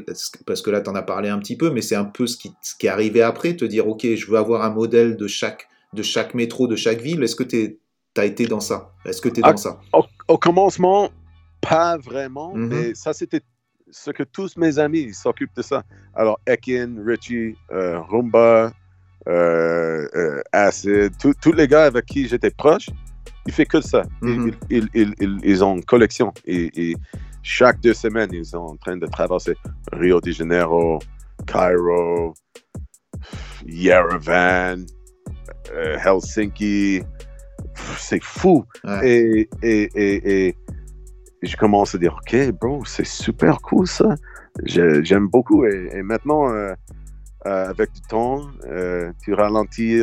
Parce 0.47 0.61
que 0.61 0.71
là, 0.71 0.81
tu 0.81 0.89
en 0.89 0.95
as 0.95 1.03
parlé 1.03 1.29
un 1.29 1.39
petit 1.39 1.55
peu, 1.57 1.69
mais 1.69 1.81
c'est 1.81 1.95
un 1.95 2.05
peu 2.05 2.25
ce 2.27 2.37
qui, 2.37 2.51
ce 2.61 2.75
qui 2.75 2.87
est 2.87 2.89
arrivé 2.89 3.21
après, 3.21 3.55
te 3.55 3.65
dire, 3.65 3.87
OK, 3.87 4.05
je 4.15 4.25
veux 4.27 4.37
avoir 4.37 4.63
un 4.63 4.71
modèle 4.71 5.17
de 5.17 5.27
chaque, 5.27 5.67
de 5.93 6.01
chaque 6.03 6.33
métro, 6.33 6.67
de 6.67 6.75
chaque 6.75 7.01
ville. 7.01 7.21
Est-ce 7.23 7.35
que 7.35 7.43
tu 7.43 7.77
as 8.17 8.25
été 8.25 8.47
dans 8.47 8.59
ça? 8.59 8.91
Est-ce 9.05 9.21
que 9.21 9.29
tu 9.29 9.41
es 9.41 9.43
Ah, 9.45 9.51
dans 9.51 9.57
ça? 9.57 9.79
Au, 9.93 10.03
au 10.27 10.37
commencement, 10.37 11.11
pas 11.61 11.97
vraiment, 11.97 12.55
Mhm. 12.55 12.67
mais 12.67 12.95
ça, 12.95 13.13
c'était 13.13 13.41
ce 13.91 14.09
que 14.09 14.23
tous 14.23 14.57
mes 14.57 14.79
amis 14.79 15.13
s'occupent 15.13 15.55
de 15.55 15.61
ça. 15.61 15.83
Alors, 16.15 16.39
Ekin, 16.47 16.95
Richie, 17.05 17.55
euh, 17.71 17.99
Rumba, 17.99 18.71
Acid, 20.51 21.17
tous 21.19 21.33
tous 21.41 21.51
les 21.53 21.67
gars 21.67 21.85
avec 21.85 22.05
qui 22.05 22.27
j'étais 22.27 22.51
proche, 22.51 22.89
ils 23.47 23.53
font 23.53 23.63
que 23.65 23.81
ça. 23.81 24.03
Ils- 24.21 24.27
Mhm. 24.39 24.51
ils, 24.69 24.89
ils, 24.93 25.13
ils- 25.19 25.39
ils 25.43 25.63
ont 25.63 25.75
une 25.75 25.83
collection. 25.85 26.33
Et, 26.45 26.91
et 26.91 26.95
chaque 27.43 27.79
deux 27.81 27.93
semaines, 27.93 28.29
ils 28.33 28.45
sont 28.45 28.57
en 28.57 28.75
train 28.77 28.97
de 28.97 29.05
traverser 29.07 29.55
Rio 29.93 30.19
de 30.21 30.31
Janeiro, 30.31 30.99
Cairo, 31.45 32.33
Yerevan, 33.65 34.85
euh, 35.73 35.97
Helsinki. 35.97 37.03
C'est 37.97 38.23
fou. 38.23 38.65
Ouais. 38.83 39.09
Et, 39.09 39.49
et, 39.61 39.83
et, 39.95 40.47
et 40.47 40.55
je 41.41 41.55
commence 41.57 41.93
à 41.95 41.97
dire, 41.97 42.15
OK, 42.21 42.51
bro, 42.51 42.83
c'est 42.85 43.05
super 43.05 43.59
cool 43.61 43.87
ça. 43.87 44.15
J'aime 44.65 45.27
beaucoup. 45.27 45.65
Et, 45.65 45.89
et 45.93 46.01
maintenant, 46.01 46.49
euh, 46.53 46.73
euh, 47.45 47.69
avec 47.69 47.91
du 47.93 48.01
temps, 48.01 48.47
euh, 48.65 49.11
tu 49.23 49.33
ralentis, 49.33 50.01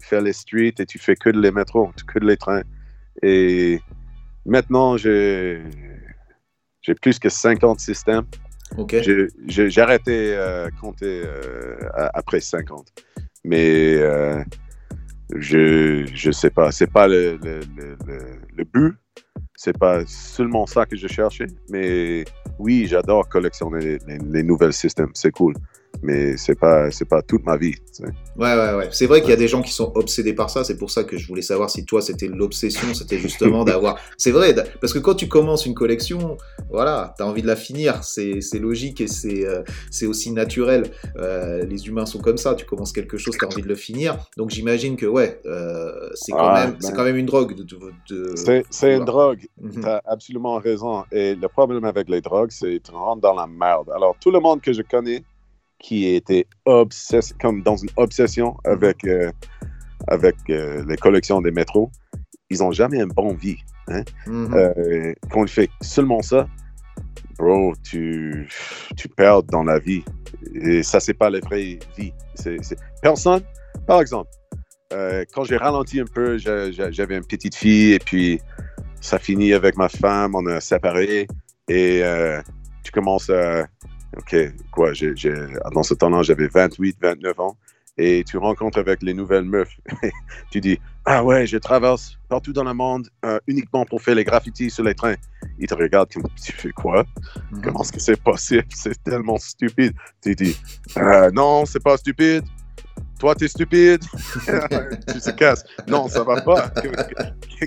fais 0.00 0.20
les 0.20 0.32
streets 0.32 0.74
et 0.78 0.86
tu 0.86 0.98
fais 0.98 1.14
que 1.16 1.30
les 1.30 1.50
métros, 1.52 1.90
que 2.06 2.18
les 2.18 2.36
trains. 2.36 2.62
Et 3.22 3.80
maintenant, 4.46 4.96
j'ai 4.96 5.62
plus 7.00 7.18
que 7.18 7.28
50 7.28 7.78
systèmes. 7.80 8.24
Ok. 8.76 8.96
J'ai- 9.46 9.80
arrêté 9.80 10.34
euh, 10.36 10.68
compter 10.80 11.22
euh, 11.24 11.76
après 12.14 12.40
50. 12.40 12.86
Mais 13.44 13.94
euh, 13.96 14.42
je 15.36 16.04
je 16.12 16.30
sais 16.30 16.50
pas. 16.50 16.70
C'est 16.72 16.90
pas 16.90 17.06
le, 17.08 17.36
le, 17.42 17.60
le, 17.76 17.96
le- 18.06 18.40
le 18.56 18.64
but. 18.64 18.94
C'est 19.56 19.76
pas 19.78 20.02
seulement 20.06 20.66
ça 20.66 20.86
que 20.86 20.96
je 20.96 21.06
cherchais. 21.06 21.46
Mais 21.68 22.24
oui, 22.58 22.86
j'adore 22.86 23.28
collectionner 23.28 23.80
les, 23.80 23.98
les- 24.06 24.18
les 24.18 24.42
nouvelles 24.42 24.72
systèmes. 24.72 25.10
C'est 25.14 25.30
cool. 25.32 25.54
Mais 26.02 26.36
c'est 26.38 26.54
pas 26.58 26.90
c'est 26.90 27.04
pas 27.04 27.20
toute 27.20 27.44
ma 27.44 27.56
vie. 27.56 27.74
Ouais, 28.36 28.54
ouais, 28.54 28.74
ouais. 28.74 28.88
C'est 28.90 29.04
vrai 29.06 29.20
qu'il 29.20 29.28
y 29.30 29.34
a 29.34 29.36
des 29.36 29.48
gens 29.48 29.60
qui 29.60 29.72
sont 29.72 29.92
obsédés 29.96 30.32
par 30.32 30.48
ça. 30.48 30.64
C'est 30.64 30.78
pour 30.78 30.90
ça 30.90 31.04
que 31.04 31.18
je 31.18 31.26
voulais 31.28 31.42
savoir 31.42 31.68
si 31.68 31.84
toi, 31.84 32.00
c'était 32.00 32.28
l'obsession. 32.28 32.94
C'était 32.94 33.18
justement 33.18 33.64
d'avoir. 33.64 33.98
C'est 34.16 34.30
vrai, 34.30 34.54
parce 34.80 34.94
que 34.94 34.98
quand 34.98 35.14
tu 35.14 35.28
commences 35.28 35.66
une 35.66 35.74
collection, 35.74 36.38
voilà, 36.70 37.12
tu 37.18 37.22
as 37.22 37.26
envie 37.26 37.42
de 37.42 37.46
la 37.46 37.56
finir. 37.56 38.02
C'est 38.02 38.40
c'est 38.40 38.58
logique 38.58 39.00
et 39.02 39.08
c'est 39.08 39.46
euh, 39.46 39.62
c'est 39.90 40.06
aussi 40.06 40.30
naturel. 40.30 40.84
Euh, 41.18 41.64
les 41.66 41.86
humains 41.86 42.06
sont 42.06 42.20
comme 42.20 42.38
ça. 42.38 42.54
Tu 42.54 42.64
commences 42.64 42.92
quelque 42.92 43.18
chose, 43.18 43.36
tu 43.38 43.44
as 43.44 43.48
envie 43.48 43.62
de 43.62 43.68
le 43.68 43.74
finir. 43.74 44.16
Donc 44.38 44.50
j'imagine 44.50 44.96
que, 44.96 45.06
ouais, 45.06 45.40
euh, 45.44 46.08
c'est 46.14 46.32
quand, 46.32 46.38
Ah, 46.38 46.66
même 46.66 46.76
c'est 46.80 46.90
ben. 46.92 46.96
quand 46.96 47.04
même 47.04 47.16
une 47.16 47.26
drogue. 47.26 47.54
De, 47.54 47.62
de, 47.64 47.76
de- 48.08 48.36
C'est 48.36 48.64
c'est 48.70 48.96
une 48.96 49.04
drogue. 49.04 49.46
Mhm. 49.60 49.82
Tu 49.82 49.86
as 49.86 50.00
absolument 50.06 50.56
raison. 50.58 51.04
Et 51.12 51.34
le 51.34 51.48
problème 51.48 51.84
avec 51.84 52.08
les 52.08 52.22
drogues, 52.22 52.50
c'est 52.52 52.78
que 52.78 52.88
tu 52.88 52.92
rentres 52.92 53.20
dans 53.20 53.34
la 53.34 53.46
merde. 53.46 53.90
Alors, 53.94 54.16
tout 54.20 54.30
le 54.30 54.40
monde 54.40 54.60
que 54.62 54.72
je 54.72 54.82
connais 54.82 55.22
qui 55.80 56.06
était 56.14 56.46
obsessé, 56.66 57.34
comme 57.40 57.62
dans 57.62 57.76
une 57.76 57.88
obsession 57.96 58.56
avec, 58.64 59.04
euh, 59.04 59.32
avec 60.08 60.36
euh, 60.50 60.84
les 60.86 60.96
collections 60.96 61.40
des 61.40 61.50
métros, 61.50 61.90
ils 62.50 62.58
n'ont 62.58 62.70
jamais 62.72 63.00
une 63.00 63.08
bonne 63.12 63.34
vie. 63.36 63.58
Mhm. 64.26 64.54
Euh, 64.54 65.14
quand 65.30 65.44
tu 65.46 65.52
fais 65.54 65.70
seulement 65.80 66.22
ça, 66.22 66.46
bro, 67.38 67.74
tu, 67.82 68.48
tu 68.96 69.08
perds 69.08 69.42
dans 69.44 69.64
la 69.64 69.78
vie. 69.78 70.04
Et 70.54 70.82
ça, 70.82 71.00
c'est 71.00 71.14
pas 71.14 71.30
la 71.30 71.40
vraie 71.40 71.78
vie. 71.96 72.12
C'est- 72.34 72.76
Personne, 73.02 73.42
par 73.86 74.00
exemple, 74.00 74.30
quand 75.32 75.44
j'ai 75.44 75.56
ralenti 75.56 76.00
un 76.00 76.04
peu, 76.04 76.36
j'a- 76.38 76.70
j'a- 76.70 76.90
j'avais 76.90 77.16
une 77.16 77.24
petite 77.24 77.54
fille 77.54 77.92
et 77.94 77.98
puis 77.98 78.40
ça 79.00 79.18
finit 79.18 79.52
avec 79.54 79.76
ma 79.76 79.88
femme, 79.88 80.34
on 80.34 80.44
a 80.46 80.60
séparé 80.60 81.26
et 81.68 82.02
tu 82.82 82.90
commences 82.92 83.30
à. 83.30 83.66
OK, 84.16 84.36
quoi, 84.72 84.92
j'ai, 84.92 85.12
j'ai- 85.14 85.34
dans 85.72 85.82
ce 85.82 85.94
temps-là, 85.94 86.22
j'avais 86.22 86.48
28, 86.48 86.96
29 87.00 87.38
ans 87.40 87.56
et 87.98 88.24
tu 88.26 88.38
rencontres 88.38 88.78
avec 88.78 89.02
les 89.02 89.14
nouvelles 89.14 89.44
meufs. 89.44 89.76
tu 90.50 90.60
dis 90.60 90.78
Ah 91.04 91.22
ouais, 91.24 91.46
je 91.46 91.58
traverse 91.58 92.18
partout 92.28 92.52
dans 92.52 92.64
le 92.64 92.72
monde 92.74 93.08
euh, 93.24 93.38
uniquement 93.46 93.84
pour 93.84 94.00
faire 94.02 94.14
les 94.14 94.24
graffitis 94.24 94.70
sur 94.70 94.84
les 94.84 94.94
trains. 94.94 95.16
Ils 95.58 95.66
te 95.66 95.74
regardent 95.74 96.10
comme 96.12 96.24
Tu 96.42 96.52
fais 96.52 96.70
quoi? 96.70 97.04
Mhm. 97.52 97.62
Comment 97.62 97.82
est-ce 97.82 97.92
que 97.92 98.00
c'est 98.00 98.20
possible? 98.20 98.64
C'est 98.70 99.00
tellement 99.02 99.38
stupide. 99.38 99.92
Tu 100.22 100.34
dis 100.34 100.56
Euh, 100.96 101.30
Non, 101.32 101.64
c'est 101.66 101.82
pas 101.82 101.96
stupide. 101.96 102.44
Toi, 103.20 103.34
t'es 103.34 103.48
stupide. 103.48 104.02
tu 105.12 105.20
te 105.20 105.30
casses. 105.30 105.62
Non, 105.86 106.08
ça 106.08 106.24
va 106.24 106.40
pas. 106.40 106.70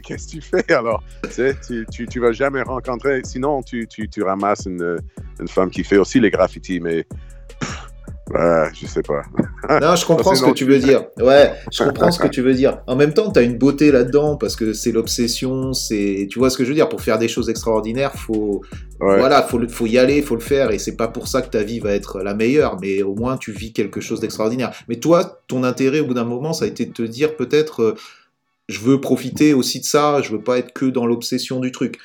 Qu'est-ce 0.03 0.27
que 0.27 0.31
tu 0.31 0.41
fais 0.41 0.73
alors? 0.73 1.01
Tu, 1.33 1.85
tu, 1.91 2.07
tu, 2.07 2.19
vas 2.19 2.31
jamais 2.31 2.63
rencontrer. 2.63 3.21
Sinon, 3.23 3.61
tu 3.61 3.87
ramasses 4.23 4.65
une, 4.65 4.97
une 5.39 5.47
femme 5.47 5.69
qui 5.69 5.83
fait 5.83 5.97
aussi 5.97 6.19
les 6.19 6.31
graffitis, 6.31 6.79
mais 6.79 7.05
Ouais, 8.33 8.69
je 8.73 8.87
sais 8.87 9.03
pas. 9.03 9.21
non, 9.79 9.95
je 9.95 10.05
comprends 10.07 10.33
ce 10.33 10.43
que 10.43 10.51
tu 10.51 10.65
veux 10.65 10.79
dire. 10.79 11.05
Ouais, 11.17 11.53
je 11.71 11.83
comprends 11.83 12.11
ce 12.11 12.19
que 12.19 12.27
tu 12.27 12.41
veux 12.41 12.53
dire. 12.53 12.79
En 12.87 12.95
même 12.95 13.13
temps, 13.13 13.31
tu 13.31 13.39
as 13.39 13.43
une 13.43 13.57
beauté 13.57 13.91
là-dedans 13.91 14.37
parce 14.37 14.55
que 14.55 14.73
c'est 14.73 14.91
l'obsession, 14.91 15.73
c'est 15.73 16.27
tu 16.29 16.39
vois 16.39 16.49
ce 16.49 16.57
que 16.57 16.63
je 16.63 16.69
veux 16.69 16.75
dire? 16.75 16.89
Pour 16.89 17.01
faire 17.01 17.19
des 17.19 17.27
choses 17.27 17.49
extraordinaires, 17.49 18.13
faut 18.15 18.61
voilà, 18.99 19.43
faut 19.43 19.61
faut 19.67 19.85
y 19.85 19.97
aller, 19.97 20.21
faut 20.21 20.35
le 20.35 20.41
faire 20.41 20.71
et 20.71 20.79
c'est 20.79 20.95
pas 20.95 21.07
pour 21.07 21.27
ça 21.27 21.41
que 21.41 21.49
ta 21.49 21.61
vie 21.61 21.79
va 21.79 21.91
être 21.91 22.21
la 22.21 22.33
meilleure, 22.33 22.79
mais 22.81 23.03
au 23.03 23.15
moins 23.15 23.37
tu 23.37 23.51
vis 23.51 23.71
quelque 23.71 24.01
chose 24.01 24.19
d'extraordinaire. 24.19 24.71
Mais 24.87 24.95
toi, 24.95 25.41
ton 25.47 25.63
intérêt 25.63 25.99
au 25.99 26.07
bout 26.07 26.13
d'un 26.13 26.23
moment, 26.23 26.53
ça 26.53 26.65
a 26.65 26.67
été 26.67 26.85
de 26.85 26.93
te 26.93 27.03
dire 27.03 27.35
peut-être 27.35 27.81
euh, 27.81 27.95
je 28.67 28.79
veux 28.79 28.99
profiter 28.99 29.53
aussi 29.53 29.79
de 29.79 29.85
ça, 29.85 30.21
je 30.21 30.31
veux 30.31 30.41
pas 30.41 30.57
être 30.57 30.73
que 30.73 30.85
dans 30.85 31.05
l'obsession 31.05 31.59
du 31.59 31.71
truc. 31.71 31.99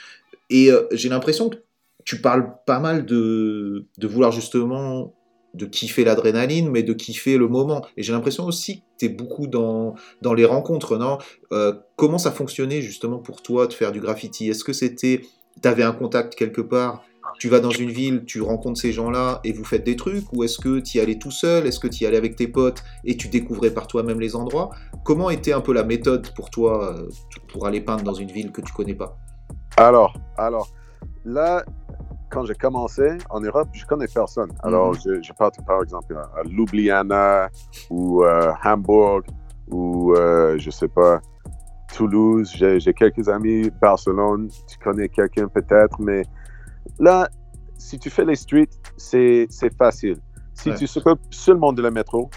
Et 0.51 0.71
euh, 0.71 0.83
j'ai 0.93 1.09
l'impression 1.09 1.49
que 1.49 1.57
tu 2.05 2.21
parles 2.21 2.53
pas 2.67 2.81
mal 2.81 3.07
de, 3.07 3.85
de 3.99 4.07
vouloir 4.07 4.33
justement 4.33 5.15
de 5.55 5.67
kiffer 5.67 6.05
l'adrénaline, 6.05 6.71
mais 6.71 6.83
de 6.83 6.93
kiffer 6.93 7.37
le 7.39 7.49
moment. 7.49 7.85
Et 7.97 8.03
j'ai 8.03 8.13
l'impression 8.13 8.45
aussi 8.45 8.81
que 8.81 8.85
tu 8.99 9.05
es 9.07 9.09
beaucoup 9.09 9.47
dans, 9.47 9.95
dans 10.23 10.35
les 10.35 10.45
rencontres, 10.45 10.97
non? 10.97 11.19
Euh, 11.53 11.73
Comment 11.97 12.19
ça 12.19 12.31
fonctionnait 12.31 12.83
justement 12.83 13.19
pour 13.19 13.43
toi 13.43 13.67
de 13.67 13.73
faire 13.73 13.93
du 13.93 14.01
graffiti? 14.01 14.49
Est-ce 14.49 14.63
que 14.63 14.73
c'était, 14.73 15.23
tu 15.61 15.69
avais 15.69 15.83
un 15.83 15.93
contact 15.93 16.35
quelque 16.35 16.61
part? 16.61 17.03
Tu 17.39 17.49
vas 17.49 17.61
dans 17.61 17.71
une 17.71 17.91
ville, 17.91 18.25
tu 18.25 18.41
rencontres 18.41 18.81
ces 18.81 18.93
gens-là 18.93 19.41
et 19.45 19.53
vous 19.53 19.65
faites 19.65 19.85
des 19.85 19.97
trucs? 19.97 20.33
Ou 20.33 20.45
est-ce 20.45 20.59
que 20.59 20.81
tu 20.81 20.99
y 20.99 21.01
allais 21.01 21.19
tout 21.19 21.31
seul? 21.31 21.67
Est-ce 21.67 21.79
que 21.79 21.89
tu 21.89 22.05
y 22.05 22.07
allais 22.07 22.17
avec 22.17 22.37
tes 22.37 22.49
potes 22.49 22.83
et 23.05 23.17
tu 23.17 23.29
découvrais 23.29 23.71
par 23.71 23.87
toi-même 23.87 24.21
les 24.21 24.35
endroits? 24.35 24.71
Comment 25.05 25.29
était 25.29 25.53
un 25.53 25.61
peu 25.61 25.73
la 25.73 25.85
méthode 25.85 26.33
pour 26.35 26.51
toi 26.51 26.95
euh, 26.95 27.09
pour 27.53 27.67
aller 27.67 27.81
peindre 27.81 28.03
dans 28.03 28.15
une 28.15 28.31
ville 28.31 28.51
que 28.51 28.61
tu 28.61 28.73
connais 28.73 28.95
pas? 28.95 29.19
Alors, 29.77 30.15
alors, 30.37 30.69
là, 31.25 31.65
quand 32.31 32.45
j'ai 32.45 32.55
commencé 32.55 33.19
en 33.31 33.41
Europe, 33.41 33.69
je 33.73 33.85
connais 33.87 34.07
personne. 34.07 34.51
Alors, 34.63 34.93
mhm. 34.93 35.23
je, 35.23 35.33
partais 35.33 35.63
par 35.63 35.83
exemple 35.83 36.17
à, 36.17 36.43
Ljubljana 36.45 37.49
ou 37.91 38.23
euh, 38.25 38.53
Hambourg 38.65 39.23
ou 39.71 40.15
euh, 40.15 40.59
je 40.59 40.71
sais 40.71 40.89
pas, 40.89 41.21
Toulouse. 41.95 42.53
J'ai 42.55 42.95
quelques 42.95 43.29
amis, 43.29 43.71
Barcelone, 43.81 44.49
tu 44.67 44.79
connais 44.79 45.09
quelqu'un 45.09 45.49
peut-être, 45.49 46.01
mais 46.01 46.23
là, 46.99 47.29
si 47.77 47.99
tu 47.99 48.11
fais 48.11 48.25
les 48.25 48.37
streets, 48.37 48.69
c'est 48.97 49.49
facile. 49.77 50.19
Si 50.55 50.75
tu 50.75 50.87
s'occupes 50.87 51.21
seulement 51.31 51.73
de 51.73 51.83
le 51.83 51.91
métro, 51.91 52.31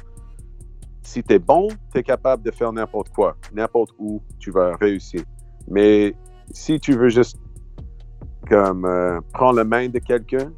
si 1.01 1.23
tu 1.23 1.33
es 1.33 1.39
bon, 1.39 1.67
tu 1.91 1.99
es 1.99 2.03
capable 2.03 2.43
de 2.43 2.51
faire 2.51 2.71
n'importe 2.71 3.09
quoi, 3.09 3.35
n'importe 3.53 3.91
où, 3.97 4.21
tu 4.39 4.51
vas 4.51 4.75
réussir. 4.75 5.23
Mais 5.67 6.15
si 6.51 6.79
tu 6.79 6.93
veux 6.93 7.09
juste 7.09 7.37
comme 8.51 8.83
euh, 8.83 9.21
prends 9.33 9.53
la 9.53 9.63
main 9.63 9.87
de 9.87 9.99
quelqu'un, 9.99 10.51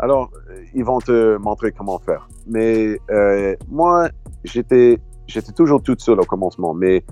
alors 0.00 0.30
ils 0.74 0.84
vont 0.84 0.98
te 0.98 1.36
montrer 1.36 1.70
comment 1.70 1.98
faire. 2.00 2.28
Mais 2.46 2.98
euh, 3.10 3.54
moi, 3.68 4.08
j'étais 4.42 4.98
j'étais 5.28 5.52
toujours 5.52 5.80
toute 5.82 6.00
seule 6.00 6.20
au 6.20 6.24
commencement, 6.24 6.74
mais 6.74 7.04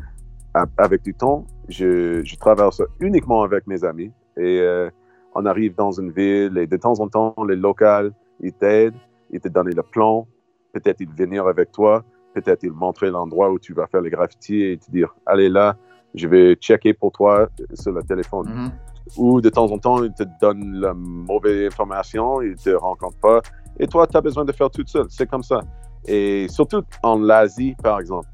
avec 0.78 1.02
du 1.02 1.14
temps, 1.14 1.46
je, 1.68 2.24
je 2.24 2.36
traverse 2.36 2.82
uniquement 2.98 3.42
avec 3.42 3.66
mes 3.66 3.84
amis 3.84 4.10
et 4.36 4.58
euh, 4.60 4.90
on 5.34 5.44
arrive 5.46 5.74
dans 5.76 5.92
une 5.92 6.10
ville 6.10 6.56
et 6.58 6.66
de 6.66 6.76
temps 6.76 6.98
en 6.98 7.08
temps, 7.08 7.34
les 7.46 7.56
locaux, 7.56 8.10
ils 8.40 8.52
t'aident, 8.52 8.96
ils 9.30 9.40
te 9.40 9.48
donnent 9.48 9.74
le 9.74 9.82
plan, 9.82 10.26
peut-être 10.72 11.00
ils 11.00 11.10
venir 11.10 11.46
avec 11.46 11.70
toi, 11.72 12.04
peut-être 12.34 12.64
ils 12.64 12.72
montrer 12.72 13.10
l'endroit 13.10 13.50
où 13.50 13.58
tu 13.58 13.74
vas 13.74 13.86
faire 13.86 14.00
les 14.00 14.10
graffitis 14.10 14.62
et 14.62 14.78
te 14.78 14.90
dire, 14.90 15.14
allez 15.26 15.50
là, 15.50 15.76
je 16.14 16.26
vais 16.26 16.54
checker 16.54 16.94
pour 16.94 17.12
toi 17.12 17.48
sur 17.74 17.92
le 17.92 18.02
téléphone. 18.02 18.48
Mm-hmm 18.48 18.95
ou 19.16 19.40
de 19.40 19.48
temps 19.48 19.70
en 19.70 19.78
temps, 19.78 20.02
ils 20.02 20.12
te 20.12 20.24
donnent 20.40 20.80
la 20.80 20.94
mauvaise 20.94 21.66
information, 21.66 22.42
ils 22.42 22.50
ne 22.50 22.56
te 22.56 22.70
rencontrent 22.70 23.18
pas. 23.18 23.40
Et 23.78 23.86
toi, 23.86 24.06
tu 24.06 24.16
as 24.16 24.20
besoin 24.20 24.44
de 24.44 24.52
faire 24.52 24.70
tout 24.70 24.84
seul. 24.86 25.06
C'est 25.08 25.28
comme 25.28 25.42
ça. 25.42 25.60
Et 26.06 26.46
surtout 26.48 26.82
en 27.02 27.28
Asie, 27.28 27.74
par 27.82 28.00
exemple, 28.00 28.28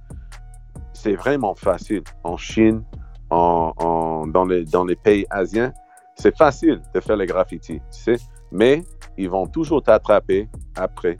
c'est 0.92 1.14
vraiment 1.14 1.54
facile. 1.54 2.02
En 2.22 2.36
Chine, 2.36 2.82
en, 3.30 4.26
dans, 4.26 4.44
les, 4.44 4.64
dans 4.64 4.84
les 4.84 4.96
pays 4.96 5.26
asiens, 5.30 5.72
c'est 6.14 6.36
facile 6.36 6.82
de 6.94 7.00
faire 7.00 7.16
les 7.16 7.26
graffitis, 7.26 7.80
tu 7.90 8.02
sais. 8.02 8.16
Mais 8.50 8.84
ils 9.16 9.30
vont 9.30 9.46
toujours 9.46 9.82
t'attraper 9.82 10.48
après. 10.76 11.16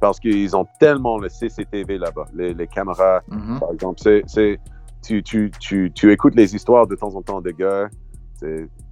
Parce 0.00 0.18
qu'ils 0.18 0.56
ont 0.56 0.66
tellement 0.80 1.18
le 1.18 1.28
CCTV 1.28 1.98
là-bas, 1.98 2.26
les, 2.34 2.66
caméras, 2.66 3.20
mm-hmm. 3.30 3.58
par 3.60 3.72
exemple. 3.72 4.00
C'est, 4.26 4.58
tu, 5.02 5.22
tu, 5.22 5.50
tu, 5.60 5.92
tu 5.94 6.12
écoutes 6.12 6.34
les 6.34 6.56
histoires 6.56 6.86
de 6.86 6.96
temps 6.96 7.14
en 7.14 7.22
temps 7.22 7.40
des 7.40 7.52
gars 7.52 7.88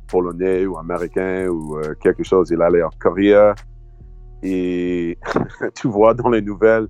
polonais 0.09 0.67
ou 0.67 0.77
américain 0.79 1.49
ou 1.49 1.79
euh, 1.79 1.95
quelque 2.01 2.23
chose. 2.23 2.51
Il 2.51 2.61
allait 2.63 2.83
en 2.83 2.91
Corée 2.99 3.53
et 4.43 5.19
tu 5.75 5.89
vois 5.89 6.15
dans 6.15 6.29
les 6.29 6.43
nouvelles, 6.43 6.89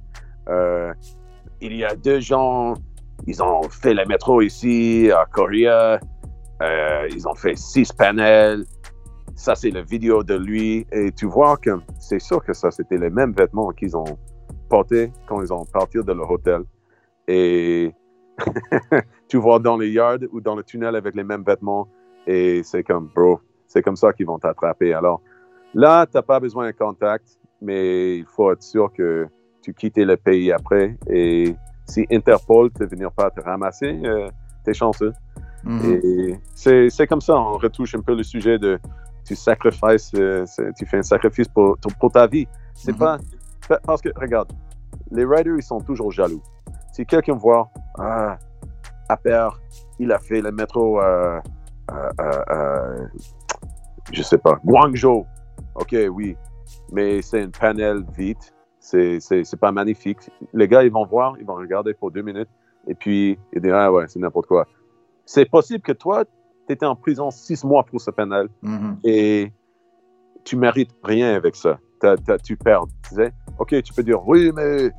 euh, 0.49 0.93
il 1.61 1.77
y 1.77 1.85
a 1.85 1.95
deux 1.95 2.21
gens, 2.21 2.75
ils 3.27 3.43
ont 3.43 3.63
fait 3.69 3.95
le 3.95 4.05
métro 4.07 4.41
ici 4.41 5.11
à 5.15 5.27
Corée, 5.27 5.69
euh, 5.69 7.09
ils 7.11 7.29
ont 7.29 7.35
fait 7.35 7.57
six 7.57 7.93
panels. 7.93 8.65
Ça, 9.35 9.55
c'est 9.55 9.71
la 9.71 9.83
vidéo 9.83 10.23
de 10.23 10.35
lui. 10.35 10.87
Et 10.93 11.11
tu 11.13 11.27
vois 11.27 11.57
que 11.57 11.71
c'est 11.99 12.19
sûr 12.19 12.45
que 12.45 12.53
ça, 12.53 12.71
c'était 12.71 12.99
les 12.99 13.11
mêmes 13.11 13.33
vêtements 13.33 13.71
qu'ils 13.71 13.97
ont 13.97 14.19
portés 14.69 15.11
quand 15.27 15.41
ils 15.43 15.53
ont 15.53 15.65
parti 15.65 15.99
de 15.99 16.13
leur 16.13 16.31
hôtel. 16.31 16.63
Et 17.29 17.93
tu 19.29 19.39
vois 19.39 19.59
dans 19.59 19.77
les 19.77 19.91
yards 19.91 20.19
ou 20.33 20.41
dans 20.41 20.55
le 20.55 20.63
tunnel 20.63 20.97
avec 20.97 21.15
les 21.15 21.25
mêmes 21.25 21.45
vêtements. 21.45 21.89
Et 22.27 22.63
c'est 22.63 22.83
comme, 22.83 23.09
bro, 23.15 23.41
c'est 23.67 23.83
comme 23.83 23.97
ça 23.97 24.13
qu'ils 24.13 24.27
vont 24.27 24.39
t'attraper. 24.39 24.93
Alors 24.93 25.21
là, 25.75 26.07
tu 26.07 26.17
n'as 26.17 26.23
pas 26.23 26.41
besoin 26.41 26.67
de 26.67 26.73
contact, 26.73 27.39
mais 27.61 28.19
il 28.19 28.27
faut 28.27 28.53
être 28.53 28.63
sûr 28.63 28.93
que 28.93 29.27
tu 29.63 29.73
quittes 29.75 29.97
le 29.97 30.17
pays 30.17 30.53
après. 30.53 30.97
Et 31.09 31.55
si 31.87 32.07
Interpol 32.11 32.71
ne 32.81 32.87
venir 32.87 33.11
pas 33.13 33.31
te 33.31 33.41
ramasser, 33.41 34.01
euh, 34.05 34.29
t'es 34.65 34.75
chanceux. 34.75 35.13
Mm-hmm. 35.65 36.39
Et 36.69 36.91
c'est 36.91 37.07
comme 37.07 37.21
ça, 37.21 37.37
on 37.37 37.59
retouche 37.59 37.95
un 37.95 38.01
peu 38.01 38.15
le 38.15 38.23
sujet 38.23 38.59
de 38.59 38.79
tu 39.25 39.37
sacrifices, 39.37 40.11
euh, 40.17 40.45
tu 40.77 40.85
fais 40.85 40.99
un 40.99 41.03
sacrifice 41.03 41.49
pour, 41.49 41.77
pour 42.01 42.11
ta 42.11 42.27
vie. 42.27 42.47
C'est 42.75 42.93
mm-hmm. 42.93 42.99
pas. 42.99 43.79
Parce 43.87 44.03
que, 44.03 44.09
regarde, 44.17 44.53
les 45.13 45.25
riders, 45.25 45.57
ils 45.57 45.63
sont 45.63 45.81
toujours 45.81 46.11
jaloux. 46.11 46.43
Si 46.93 47.07
quelqu'un 47.07 47.35
voit, 47.35 47.71
ah, 47.99 48.37
père, 49.23 49.61
il 49.99 50.11
a 50.13 50.19
fait 50.19 50.41
le 50.41 50.51
métro. 50.51 51.01
Euh, 51.01 51.41
euh, 51.91 53.07
je 54.13 54.23
sais 54.23 54.39
pas, 54.39 54.59
Guangzhou. 54.65 55.27
OK, 55.75 55.97
oui, 56.11 56.37
mais 56.93 57.23
c'est 57.23 57.43
une 57.43 57.51
panel 57.51 58.05
vite. 58.17 58.55
C'est, 58.81 59.21
c'est, 59.21 59.57
pas 59.61 59.71
magnifique. 59.71 60.19
Les 60.53 60.67
gars, 60.67 60.83
ils 60.83 60.91
vont 60.91 61.07
voir, 61.07 61.37
ils 61.39 61.47
vont 61.47 61.55
regarder 61.55 61.95
pour 61.95 62.11
deux 62.11 62.23
minutes 62.23 62.49
et 62.89 62.95
puis 62.95 63.39
ils 63.53 63.63
disent 63.63 63.73
Ah 63.73 63.93
ouais, 63.93 64.07
c'est 64.09 64.19
n'importe 64.19 64.47
quoi. 64.47 64.67
C'est 65.25 65.49
possible 65.49 65.83
que 65.83 65.93
toi, 65.93 66.25
tu 66.67 66.73
étais 66.73 66.85
en 66.85 66.97
prison 66.97 67.31
six 67.31 67.63
mois 67.65 67.85
pour 67.85 68.01
ce 68.01 68.11
panel 68.11 68.49
mm-hmm. 68.65 68.97
et 69.05 69.53
tu 70.45 70.57
mérites 70.57 70.91
rien 71.05 71.35
avec 71.35 71.55
ça. 71.55 71.79
tu 72.43 72.57
perds. 72.57 72.87
Tu 73.09 73.15
sais? 73.15 73.33
OK, 73.61 73.81
tu 73.83 73.93
peux 73.93 74.03
dire 74.03 74.27
Oui, 74.27 74.51
mais 74.53 74.91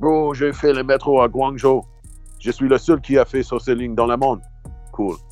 bro, 0.00 0.32
j'ai 0.32 0.54
fait 0.54 0.72
le 0.72 0.82
métro 0.82 1.20
à 1.20 1.28
Guangzhou. 1.28 1.82
Je 2.40 2.50
suis 2.50 2.68
le 2.68 2.78
seul 2.78 3.02
qui 3.02 3.18
a 3.18 3.26
fait 3.26 3.42
sur 3.42 3.60
ces 3.60 3.74
lignes 3.74 3.94
dans 3.94 4.06
le 4.06 4.16
monde 4.16 4.40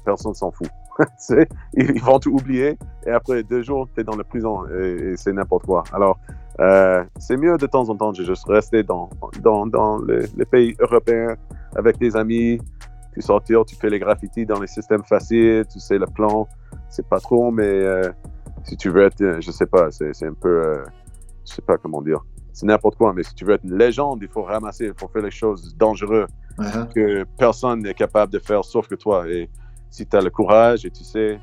personne 0.05 0.35
s'en 0.35 0.51
fout. 0.51 0.69
ils 1.75 2.03
vont 2.03 2.19
tout 2.19 2.31
oublier 2.31 2.79
et 3.07 3.11
après 3.11 3.43
deux 3.43 3.63
jours, 3.63 3.89
tu 3.95 4.01
es 4.01 4.05
dans 4.05 4.17
la 4.17 4.25
prison 4.25 4.67
et, 4.69 5.15
c'est 5.17 5.33
n'importe 5.33 5.65
quoi. 5.65 5.85
Alors, 5.93 6.19
euh, 6.61 7.03
c'est 7.19 7.37
mieux 7.37 7.57
de 7.57 7.67
temps 7.67 7.89
en 7.89 7.97
temps 7.97 8.13
de 8.13 8.23
juste 8.23 8.47
rester 8.47 8.83
dans, 8.83 9.09
dans, 9.41 9.67
dans 9.67 9.99
les, 10.03 10.45
pays 10.45 10.75
européens 10.79 11.37
avec 11.77 11.99
des 11.99 12.15
amis, 12.15 12.61
tu 13.15 13.23
sortir, 13.23 13.65
tu 13.65 13.75
fais 13.77 13.89
les 13.89 13.99
graffitis 13.99 14.45
dans 14.45 14.61
les 14.61 14.67
systèmes 14.67 15.05
faciles, 15.05 15.65
tu 15.73 15.81
sais 15.81 15.99
le 15.99 16.07
plan, 16.07 16.47
c'est 16.91 17.07
pas 17.07 17.21
trop, 17.21 17.51
mais 17.51 17.65
euh, 17.65 18.11
si 18.65 18.77
tu 18.77 18.91
veux 18.91 19.05
être, 19.05 19.41
je 19.41 19.51
sais 19.51 19.67
pas, 19.67 19.91
c'est 19.91 20.27
un 20.27 20.35
peu, 20.35 20.63
euh, 20.63 20.85
je 21.47 21.55
sais 21.55 21.63
pas 21.63 21.79
comment 21.79 22.03
dire, 22.03 22.21
c'est 22.53 22.67
n'importe 22.67 22.97
quoi, 22.97 23.15
mais 23.15 23.23
si 23.23 23.35
tu 23.35 23.47
veux 23.47 23.55
être 23.55 23.65
une 23.65 23.79
légende, 23.79 24.19
il 24.23 24.29
faut 24.29 24.43
ramasser, 24.43 24.87
il 24.87 24.95
faut 24.95 25.09
faire 25.09 25.23
les 25.23 25.31
choses 25.31 25.75
dangereuses 25.77 26.29
uh-huh. 26.59 26.93
que 26.93 27.25
personne 27.39 27.83
n'est 27.83 27.95
capable 27.95 28.33
de 28.33 28.39
faire 28.39 28.65
sauf 28.65 28.89
que 28.89 28.95
toi. 28.95 29.29
Et 29.29 29.49
si 29.91 30.07
tu 30.07 30.17
as 30.17 30.21
le 30.21 30.31
courage 30.31 30.85
et 30.85 30.91
tu 30.91 31.05
sais, 31.05 31.39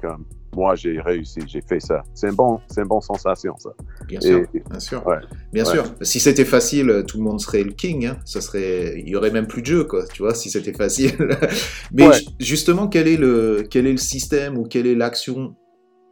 comme 0.00 0.24
moi 0.54 0.74
j'ai 0.74 1.00
réussi, 1.00 1.40
j'ai 1.46 1.60
fait 1.60 1.80
ça. 1.80 2.02
C'est 2.14 2.28
un 2.28 2.32
bon, 2.32 2.60
c'est 2.68 2.82
une 2.82 2.88
bonne 2.88 3.00
sensation 3.00 3.54
ça. 3.58 3.70
Bien 4.06 4.20
sûr, 4.20 4.46
bien 4.52 4.80
sûr. 4.80 5.04
Bien 5.52 5.64
sûr. 5.64 5.84
Si 6.02 6.20
c'était 6.20 6.44
facile, 6.44 7.04
tout 7.06 7.18
le 7.18 7.24
monde 7.24 7.40
serait 7.40 7.64
le 7.64 7.72
king. 7.72 8.06
Hein. 8.06 8.18
Ça 8.24 8.40
serait, 8.40 9.00
il 9.00 9.08
y 9.08 9.16
aurait 9.16 9.30
même 9.30 9.46
plus 9.46 9.62
de 9.62 9.66
jeu 9.66 9.84
quoi. 9.84 10.06
Tu 10.06 10.22
vois, 10.22 10.34
si 10.34 10.50
c'était 10.50 10.72
facile. 10.72 11.16
Mais 11.92 12.08
justement, 12.38 12.88
quel 12.88 13.08
est 13.08 13.16
le, 13.16 13.66
quel 13.68 13.86
est 13.86 13.92
le 13.92 13.98
système 13.98 14.58
ou 14.58 14.64
quelle 14.64 14.86
est 14.86 14.94
l'action 14.94 15.56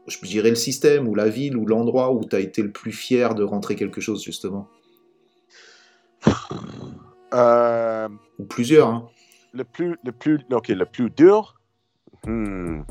je 0.08 0.18
dirais 0.26 0.50
le 0.50 0.56
système 0.56 1.06
ou 1.06 1.14
la 1.14 1.28
ville 1.28 1.56
ou 1.56 1.64
l'endroit 1.64 2.12
où 2.12 2.24
tu 2.24 2.34
as 2.34 2.40
été 2.40 2.60
le 2.62 2.72
plus 2.72 2.90
fier 2.90 3.36
de 3.36 3.44
rentrer 3.44 3.76
quelque 3.76 4.00
chose 4.00 4.24
justement? 4.24 4.68
Euh, 7.34 8.08
Ou 8.38 8.44
plusieurs. 8.44 8.88
hein. 8.88 9.08
le 9.52 9.64
plus, 9.64 9.98
le 10.04 10.12
plus, 10.12 10.40
ok, 10.50 10.68
le 10.68 10.84
plus 10.86 11.10
dur. 11.10 11.60
Hmm. 12.26 12.82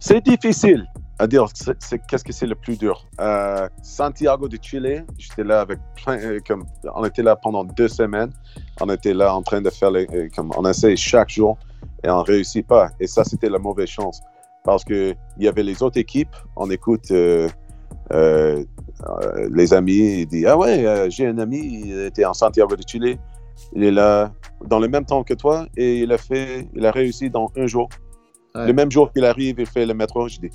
C'est 0.00 0.20
difficile 0.24 0.86
à 1.18 1.26
dire. 1.26 1.46
c'est- 1.54 1.98
Qu'est-ce 2.06 2.24
que 2.24 2.32
c'est 2.32 2.46
le 2.46 2.54
plus 2.54 2.78
dur 2.78 3.04
Euh, 3.20 3.68
Santiago 3.82 4.48
de 4.48 4.58
Chile. 4.60 5.04
J'étais 5.18 5.44
là 5.44 5.60
avec 5.60 5.78
plein, 5.96 6.18
euh, 6.18 6.40
comme, 6.46 6.64
on 6.94 7.04
était 7.04 7.22
là 7.22 7.36
pendant 7.36 7.64
deux 7.64 7.88
semaines. 7.88 8.32
On 8.80 8.88
était 8.90 9.14
là 9.14 9.34
en 9.34 9.42
train 9.42 9.60
de 9.60 9.70
faire 9.70 9.90
les, 9.90 10.06
comme, 10.34 10.52
on 10.56 10.64
essaye 10.68 10.96
chaque 10.96 11.30
jour 11.30 11.56
et 12.04 12.10
on 12.10 12.22
réussit 12.22 12.66
pas. 12.66 12.90
Et 13.00 13.06
ça, 13.06 13.24
c'était 13.24 13.48
la 13.48 13.58
mauvaise 13.58 13.88
chance 13.88 14.20
parce 14.64 14.84
que 14.84 15.14
il 15.38 15.44
y 15.44 15.48
avait 15.48 15.62
les 15.62 15.82
autres 15.82 15.98
équipes. 15.98 16.34
On 16.56 16.70
écoute. 16.70 17.10
euh, 17.10 17.48
euh, 18.12 18.64
euh, 19.08 19.48
les 19.52 19.74
amis, 19.74 20.26
dit 20.26 20.46
Ah 20.46 20.56
ouais, 20.56 20.86
euh, 20.86 21.08
j'ai 21.10 21.26
un 21.26 21.38
ami, 21.38 21.82
il 21.86 22.00
était 22.00 22.24
en 22.24 22.34
Santiago 22.34 22.76
de 22.76 22.82
Chile, 22.86 23.18
il 23.74 23.84
est 23.84 23.90
là 23.90 24.32
dans 24.64 24.78
le 24.78 24.88
même 24.88 25.04
temps 25.04 25.24
que 25.24 25.34
toi 25.34 25.66
et 25.76 26.00
il 26.00 26.12
a 26.12 26.18
fait, 26.18 26.68
il 26.74 26.84
a 26.86 26.90
réussi 26.90 27.30
dans 27.30 27.50
un 27.56 27.66
jour. 27.66 27.88
Ouais. 28.54 28.66
Le 28.68 28.72
même 28.72 28.90
jour 28.90 29.12
qu'il 29.12 29.24
arrive, 29.24 29.56
il 29.58 29.66
fait 29.66 29.84
le 29.86 29.94
métro. 29.94 30.28
Je 30.28 30.38
dis 30.40 30.50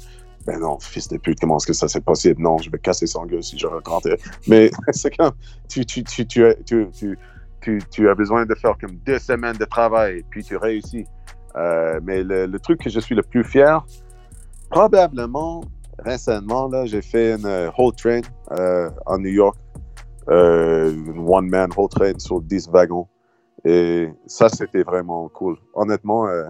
Ben 0.47 0.60
non, 0.60 0.80
fils 0.80 1.08
de 1.08 1.18
pute, 1.18 1.39
comment 1.39 1.58
est-ce 1.58 1.68
que 1.68 1.74
ça 1.74 1.88
c'est 1.88 2.04
possible? 2.04 2.41
Non, 2.41 2.58
je 2.58 2.70
vais 2.70 2.80
casser 2.80 3.06
son 3.08 3.26
gueule 3.26 3.43
si 3.43 3.58
je 3.60 3.68
rencontrais. 3.68 4.18
Mais 4.47 4.72
c'est 4.91 5.16
comme 5.16 5.34
tu, 5.70 5.86
tu, 5.86 6.04
tu, 6.04 6.26
tu, 6.26 6.45
as- 6.45 6.56
tu, 6.66 6.88
tu, 6.97 7.18
tu, 7.62 7.80
tu 7.91 8.10
as 8.10 8.16
besoin 8.16 8.45
de 8.45 8.56
faire 8.56 8.76
comme 8.80 8.95
deux 9.06 9.20
semaines 9.20 9.58
de 9.58 9.66
travail, 9.66 10.24
puis 10.30 10.43
tu 10.43 10.58
réussis. 10.58 11.06
Euh, 11.58 11.99
mais 12.04 12.24
le, 12.24 12.45
le 12.47 12.60
truc 12.60 12.80
que 12.82 12.89
je 12.89 12.99
suis 12.99 13.14
le 13.14 13.24
plus 13.24 13.43
fier, 13.43 13.86
probablement 14.70 15.62
récemment, 16.04 16.68
là, 16.68 16.86
j'ai 16.86 17.02
fait 17.02 17.34
une 17.36 17.45
euh, 17.45 17.70
whole 17.78 17.93
train 17.95 18.22
euh, 18.52 18.89
en 19.06 19.18
New 19.18 19.30
York, 19.30 19.58
euh, 20.30 20.91
une 20.91 21.26
one-man 21.28 21.70
whole 21.76 21.89
train 21.89 22.14
sur 22.18 22.41
10 22.41 22.70
wagons. 22.70 23.08
Et 23.64 24.10
ça, 24.26 24.49
c'était 24.49 24.84
vraiment 24.84 25.30
cool. 25.30 25.58
Honnêtement, 25.74 26.28
euh, 26.28 26.43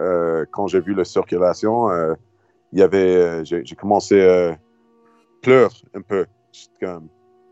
euh, 0.00 0.44
quand 0.50 0.66
j'ai 0.66 0.80
vu 0.80 0.94
la 0.94 1.04
circulation, 1.04 1.90
il 2.72 2.78
y 2.78 2.82
avait, 2.82 3.44
j'ai 3.44 3.76
commencé 3.76 4.26
à 4.26 4.56
pleurer 5.42 5.74
un 5.94 6.00
peu. 6.00 6.24
J'étais 6.52 6.86
comme 6.86 7.08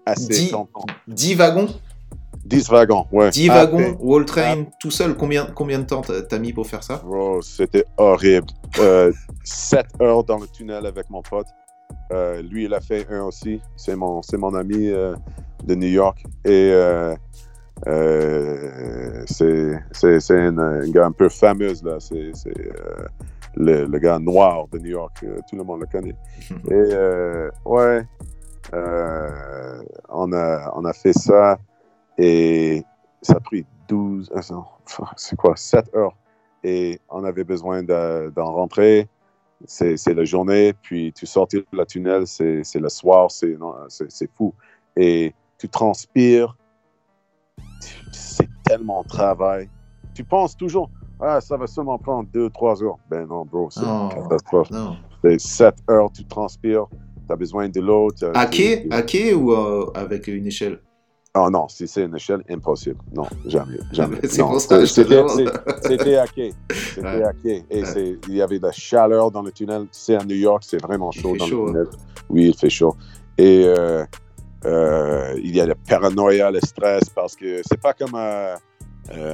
assez 0.07 0.29
Dix- 0.29 0.51
content. 0.51 0.87
10 1.09 1.35
wagons? 1.35 1.68
10 2.45 2.70
wagons, 2.70 3.07
ouais. 3.12 3.30
10 3.30 3.49
Ah, 3.51 3.64
wagons, 3.64 3.97
Wall 4.01 4.24
Train, 4.24 4.64
tout 4.78 4.91
seul. 4.91 5.14
Combien, 5.14 5.47
combien 5.55 5.78
de 5.78 5.84
temps 5.84 6.01
t'as 6.03 6.38
mis 6.38 6.53
pour 6.53 6.66
faire 6.66 6.82
ça? 6.82 7.03
Bro, 7.05 7.43
c'était 7.43 7.84
horrible. 7.97 8.49
Euh, 8.78 9.12
7 9.45 9.86
heures 10.01 10.24
dans 10.24 10.38
le 10.38 10.47
tunnel 10.47 10.86
avec 10.86 11.11
mon 11.11 11.22
pote. 11.22 11.47
Euh, 12.12 12.43
lui, 12.43 12.64
il 12.64 12.74
a 12.74 12.80
fait 12.80 13.07
un 13.11 13.24
aussi. 13.24 13.61
C'est 13.76 13.95
mon, 13.97 14.20
mon 14.38 14.55
ami 14.55 14.88
euh, 14.88 15.14
de 15.64 15.74
New 15.74 15.88
York. 15.88 16.24
Et 16.45 16.70
euh, 16.72 17.14
c'est, 19.26 20.32
un, 20.32 20.91
gars 20.91 21.07
un 21.07 21.12
peu 21.12 21.28
fameux, 21.28 21.74
là. 21.84 21.99
C'est, 22.01 22.32
le, 23.57 23.84
le 23.84 23.99
gars 23.99 24.18
noir 24.18 24.66
de 24.68 24.78
New 24.78 24.91
York. 24.91 25.24
Tout 25.49 25.57
le 25.57 25.64
monde 25.64 25.80
le 25.80 25.86
connaît. 25.86 26.16
Et 26.70 26.95
ouais, 27.64 28.03
on, 30.09 30.32
a, 30.32 30.72
on 30.74 30.84
a 30.84 30.93
fait 30.93 31.12
ça 31.12 31.59
et 32.23 32.85
ça 33.23 33.35
a 33.35 33.41
pris 33.41 33.64
12, 33.89 34.31
euh, 34.35 34.41
non, 34.51 34.64
c'est 35.16 35.37
quoi, 35.37 35.57
7 35.57 35.95
heures. 35.95 36.14
Et 36.62 37.01
on 37.09 37.25
avait 37.25 37.45
besoin 37.45 37.83
de- 37.83 38.31
d'en 38.37 38.53
rentrer. 38.53 39.09
C'est 39.66 40.14
la 40.14 40.25
journée, 40.25 40.73
puis 40.83 41.12
tu 41.12 41.27
sortis 41.27 41.57
de 41.59 41.66
la 41.77 41.85
tunnel, 41.85 42.27
c'est 42.27 42.62
le 42.77 42.89
soir, 42.89 43.31
c'est 43.31 43.57
fou. 44.37 44.55
Et 44.97 45.35
tu 45.59 45.68
transpires, 45.68 46.57
c'est 48.12 48.49
tellement 48.64 49.03
de 49.03 49.09
travail. 49.09 49.68
Tu 50.14 50.25
penses 50.25 50.57
toujours, 50.57 50.91
ah, 51.21 51.41
ça 51.41 51.57
va 51.57 51.66
seulement 51.66 51.99
prendre 51.99 52.29
2-3 52.33 52.83
heures. 52.83 52.97
Ben 53.11 53.27
non, 53.27 53.45
bro, 53.45 53.68
c'est 53.71 53.81
une 53.83 54.09
catastrophe. 54.09 54.68
C'est 55.23 55.39
7 55.41 55.75
heures, 55.91 56.11
tu 56.12 56.25
transpires, 56.25 56.87
tu 57.27 57.33
as 57.33 57.37
besoin 57.37 57.68
de 57.68 57.81
l'eau. 57.81 58.09
à 58.35 58.47
quai 59.03 59.35
ou 59.35 59.53
euh, 59.53 59.91
avec 59.95 60.27
une 60.27 60.47
échelle? 60.47 60.81
Ah 61.35 61.49
non, 61.49 61.68
si 61.68 61.87
c'est 61.87 62.03
une 62.05 62.16
échelle, 62.16 62.43
impossible. 62.51 62.99
Non, 63.14 63.24
jamais. 63.47 63.78
jamais. 63.93 64.18
C'est 64.24 64.43
c'était- 64.87 65.22
c'est- 65.28 65.45
C'était 65.83 66.16
quai. 67.41 67.64
Et 67.70 67.81
Ouais. 67.81 67.85
c'est- 67.85 68.18
il 68.28 68.35
y 68.35 68.43
avait 68.43 68.59
de 68.59 68.64
la 68.66 68.72
chaleur 68.72 69.31
dans 69.31 69.43
le 69.43 69.53
tunnel. 69.53 69.83
Tu 69.83 69.89
sais, 69.93 70.16
à 70.16 70.24
New 70.24 70.35
York, 70.35 70.64
c'est 70.66 70.83
vraiment 70.83 71.12
chaud 71.12 71.37
dans 71.37 71.47
chaud, 71.47 71.68
hein. 71.68 71.72
le 71.74 71.87
tunnel. 71.87 71.99
Oui, 72.31 72.47
il 72.49 72.57
fait 72.57 72.68
chaud. 72.70 72.97
Et 73.39 73.62
euh, 73.64 74.05
euh, 74.64 75.35
il 75.43 75.55
y 75.55 75.61
a 75.61 75.66
le 75.66 75.74
paranoïa, 75.89 76.51
le 76.51 76.59
stress, 76.61 77.09
parce 77.14 77.37
que 77.37 77.62
c'est 77.64 77.81
pas 77.81 77.93
comme 77.93 78.14
euh, 78.16 78.57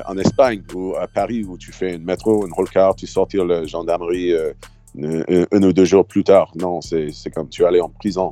en 0.07 0.16
Espagne 0.18 0.62
ou 0.74 0.94
à 0.97 1.07
Paris 1.07 1.44
où 1.49 1.57
tu 1.57 1.72
fais 1.72 1.94
une 1.94 2.05
métro, 2.05 2.47
une 2.47 2.53
roll 2.53 2.68
car, 2.68 2.94
tu 2.94 3.07
sortis 3.07 3.38
la 3.38 3.64
gendarmerie 3.64 4.34
un, 4.34 5.22
un- 5.51 5.62
ou 5.62 5.72
deux 5.72 5.84
jours 5.86 6.07
plus 6.07 6.24
tard. 6.24 6.53
Non, 6.57 6.80
c'est 6.82 7.11
c'est 7.12 7.30
comme 7.30 7.49
tu 7.49 7.64
allais 7.64 7.80
en 7.80 7.88
prison. 7.88 8.30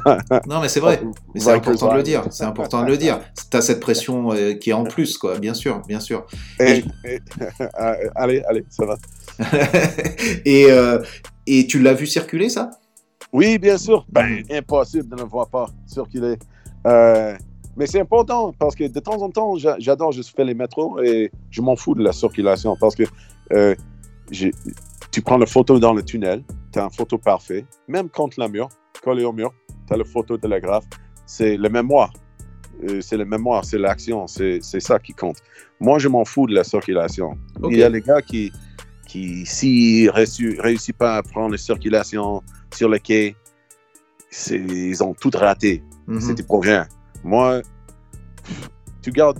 Non, 0.46 0.60
mais 0.60 0.68
c'est 0.68 0.80
vrai. 0.80 1.00
Mais 1.34 1.40
c'est 1.40 1.50
important 1.52 1.92
de 1.92 1.96
le 1.96 2.02
dire. 2.02 2.24
C'est 2.30 2.44
important 2.44 2.82
de 2.82 2.88
le 2.88 2.96
dire. 2.96 3.20
T'as 3.50 3.60
cette 3.60 3.80
pression 3.80 4.32
euh, 4.32 4.54
qui 4.54 4.70
est 4.70 4.74
en 4.74 4.84
plus, 4.84 5.16
quoi. 5.18 5.38
Bien 5.38 5.54
sûr, 5.54 5.80
bien 5.86 6.00
sûr. 6.00 6.26
Et- 6.60 6.84
et- 7.04 7.20
allez, 8.14 8.42
allez, 8.48 8.64
ça 8.70 8.84
va. 8.86 8.96
et, 10.44 10.66
euh, 10.70 11.02
et 11.46 11.66
tu 11.66 11.78
l'as 11.80 11.94
vu 11.94 12.06
circuler, 12.06 12.48
ça? 12.48 12.70
Oui, 13.32 13.58
bien 13.58 13.76
sûr. 13.78 14.06
Ben, 14.10 14.42
impossible 14.50 15.08
de 15.08 15.16
ne 15.16 15.22
le 15.22 15.26
voir 15.28 15.48
pas 15.48 15.66
circuler. 15.86 16.36
Euh, 16.86 17.36
mais 17.76 17.86
c'est 17.86 18.00
important 18.00 18.52
parce 18.58 18.74
que 18.76 18.84
de 18.86 19.00
temps 19.00 19.20
en 19.22 19.30
temps, 19.30 19.56
j'a- 19.56 19.76
j'adore 19.78 20.12
juste 20.12 20.34
faire 20.36 20.44
les 20.44 20.54
métros 20.54 21.00
et 21.02 21.32
je 21.50 21.60
m'en 21.60 21.74
fous 21.76 21.94
de 21.94 22.04
la 22.04 22.12
circulation 22.12 22.76
parce 22.78 22.94
que 22.94 23.02
euh, 23.52 23.74
tu 25.10 25.22
prends 25.22 25.38
la 25.38 25.46
photo 25.46 25.78
dans 25.78 25.92
le 25.92 26.02
tunnel, 26.04 26.42
tu 26.72 26.78
as 26.78 26.84
une 26.84 26.90
photo 26.90 27.18
parfait, 27.18 27.64
même 27.88 28.08
contre 28.08 28.40
le 28.40 28.48
mur, 28.48 28.68
collé 29.02 29.24
au 29.24 29.32
mur, 29.32 29.52
as 29.90 29.96
la 29.96 30.04
photo 30.04 30.36
de 30.36 30.48
la 30.48 30.60
graphe. 30.60 30.86
C'est 31.26 31.56
le 31.56 31.68
mémoire. 31.68 32.12
Euh, 32.82 33.00
c'est 33.00 33.16
le 33.16 33.24
mémoire, 33.24 33.64
c'est 33.64 33.78
l'action, 33.78 34.26
c'est 34.26 34.60
ça 34.60 34.98
qui 34.98 35.12
compte. 35.12 35.38
Moi, 35.80 35.98
je 35.98 36.08
m'en 36.08 36.24
fous 36.24 36.46
de 36.46 36.54
la 36.54 36.64
circulation. 36.64 37.38
Il 37.70 37.78
y 37.78 37.82
a 37.82 37.88
les 37.88 38.00
gars 38.00 38.20
qui, 38.20 38.52
qui 39.06 39.46
s'ils 39.46 40.06
ne 40.06 40.60
réussissent 40.60 40.94
pas 40.98 41.16
à 41.16 41.22
prendre 41.22 41.52
la 41.52 41.58
circulation 41.58 42.42
sur 42.72 42.88
le 42.88 42.98
quai, 42.98 43.36
ils 44.50 45.02
ont 45.02 45.14
tout 45.14 45.30
raté. 45.32 45.82
Mhm. 46.06 46.20
C'était 46.20 46.42
pour 46.42 46.62
rien. 46.62 46.86
Moi, 47.22 47.62
tu 49.02 49.10
gardes, 49.10 49.38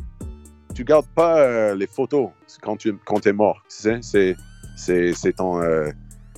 tu 0.74 0.84
gardes 0.84 1.09
pas 1.14 1.38
euh, 1.38 1.74
les 1.74 1.86
photos 1.86 2.30
quand 2.62 2.76
tu 2.76 2.95
quand 3.05 3.26
es 3.26 3.32
mort. 3.32 3.62
Tu 3.68 4.03
sais, 4.03 4.36
c'est 4.76 5.32
ton 5.36 5.61
euh, 5.61 5.90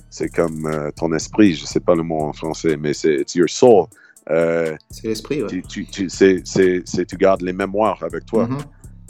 c'est 0.09 0.29
comme 0.29 0.65
euh, 0.65 0.91
ton 0.91 1.13
esprit. 1.13 1.55
Je 1.55 1.65
sais 1.65 1.79
pas 1.79 1.95
le 1.95 2.03
mot 2.03 2.21
en 2.21 2.33
français, 2.33 2.77
mais 2.77 2.93
c'est 2.93 3.15
it's 3.15 3.35
your 3.35 3.49
soul. 3.49 3.85
Euh, 4.29 4.75
C'est 4.89 5.07
l'esprit, 5.07 5.41
ouais. 5.41 5.47
tu, 5.47 5.61
tu, 5.63 5.85
tu, 5.85 6.09
c'est, 6.09 6.41
c'est, 6.45 6.81
c'est- 6.85 7.05
tu 7.05 7.15
gardes 7.17 7.41
les 7.41 7.53
mémoires 7.53 8.01
avec 8.03 8.25
toi. 8.25 8.47
Mhm. 8.47 8.57